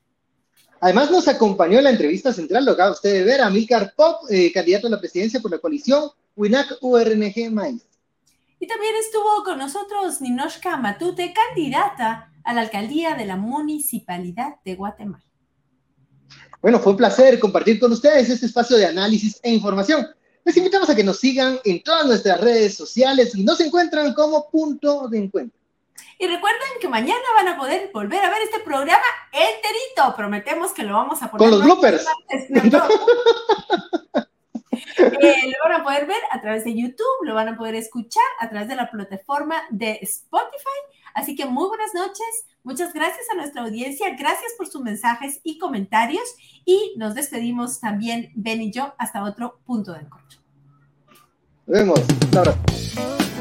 Además 0.81 1.11
nos 1.11 1.27
acompañó 1.27 1.78
en 1.78 1.85
la 1.85 1.90
entrevista 1.90 2.35
central, 2.35 2.66
lo 2.66 2.73
acaba 2.73 2.90
usted 2.90 3.15
de 3.15 3.24
ver, 3.24 3.40
a 3.40 3.48
Milcar 3.48 3.94
Pop, 3.97 4.27
eh, 4.28 4.52
candidato 4.52 4.89
a 4.89 4.90
la 4.90 5.01
presidencia 5.01 5.40
por 5.40 5.52
la 5.52 5.59
coalición 5.59 6.11
WINAC 6.36 6.77
URNG 6.82 7.51
Maíz. 7.51 7.82
Y 8.65 8.66
también 8.66 8.95
estuvo 8.97 9.45
con 9.45 9.59
nosotros 9.59 10.23
Ninoshka 10.23 10.78
Matute, 10.78 11.35
candidata 11.35 12.32
a 12.43 12.55
la 12.55 12.62
alcaldía 12.62 13.15
de 13.15 13.27
la 13.27 13.36
Municipalidad 13.36 14.55
de 14.65 14.74
Guatemala. 14.74 15.23
Bueno, 16.62 16.81
fue 16.81 16.93
un 16.93 16.97
placer 16.97 17.39
compartir 17.39 17.78
con 17.78 17.93
ustedes 17.93 18.31
este 18.31 18.47
espacio 18.47 18.78
de 18.78 18.86
análisis 18.86 19.39
e 19.43 19.53
información. 19.53 20.07
Les 20.47 20.57
invitamos 20.57 20.89
a 20.89 20.97
que 20.97 21.05
nos 21.05 21.19
sigan 21.19 21.59
en 21.62 21.82
todas 21.82 22.07
nuestras 22.07 22.41
redes 22.41 22.74
sociales 22.74 23.35
y 23.35 23.45
nos 23.45 23.61
encuentran 23.61 24.15
como 24.15 24.49
punto 24.49 25.09
de 25.09 25.19
encuentro. 25.19 25.61
Y 26.19 26.27
recuerden 26.27 26.69
que 26.81 26.89
mañana 26.89 27.20
van 27.35 27.49
a 27.49 27.59
poder 27.59 27.91
volver 27.93 28.24
a 28.24 28.31
ver 28.31 28.45
este 28.45 28.61
programa 28.61 29.05
enterito. 29.31 30.16
Prometemos 30.16 30.73
que 30.73 30.85
lo 30.85 30.95
vamos 30.95 31.23
a 31.23 31.31
poner. 31.31 31.39
Con 31.39 31.51
los 31.51 31.65
bloopers. 31.66 32.07
Eh, 34.96 35.34
lo 35.46 35.70
van 35.70 35.80
a 35.80 35.84
poder 35.84 36.06
ver 36.06 36.20
a 36.30 36.40
través 36.40 36.64
de 36.64 36.74
YouTube, 36.74 37.24
lo 37.24 37.34
van 37.34 37.48
a 37.48 37.56
poder 37.56 37.74
escuchar 37.74 38.22
a 38.40 38.48
través 38.48 38.68
de 38.68 38.76
la 38.76 38.90
plataforma 38.90 39.62
de 39.70 39.98
Spotify. 40.02 40.80
Así 41.14 41.36
que 41.36 41.46
muy 41.46 41.68
buenas 41.68 41.94
noches, 41.94 42.46
muchas 42.62 42.92
gracias 42.92 43.26
a 43.32 43.36
nuestra 43.36 43.62
audiencia, 43.62 44.10
gracias 44.18 44.52
por 44.59 44.66
sus 44.66 44.82
mensajes 44.82 45.40
y 45.44 45.59
comentarios 45.59 46.24
y 46.64 46.94
nos 46.96 47.14
despedimos 47.14 47.80
también 47.80 48.32
Ben 48.34 48.60
y 48.62 48.72
yo 48.72 48.94
hasta 48.98 49.22
otro 49.22 49.60
punto 49.64 49.92
de 49.92 50.01
encuentro. 50.01 50.40
Nos 51.66 51.78
vemos. 51.78 53.34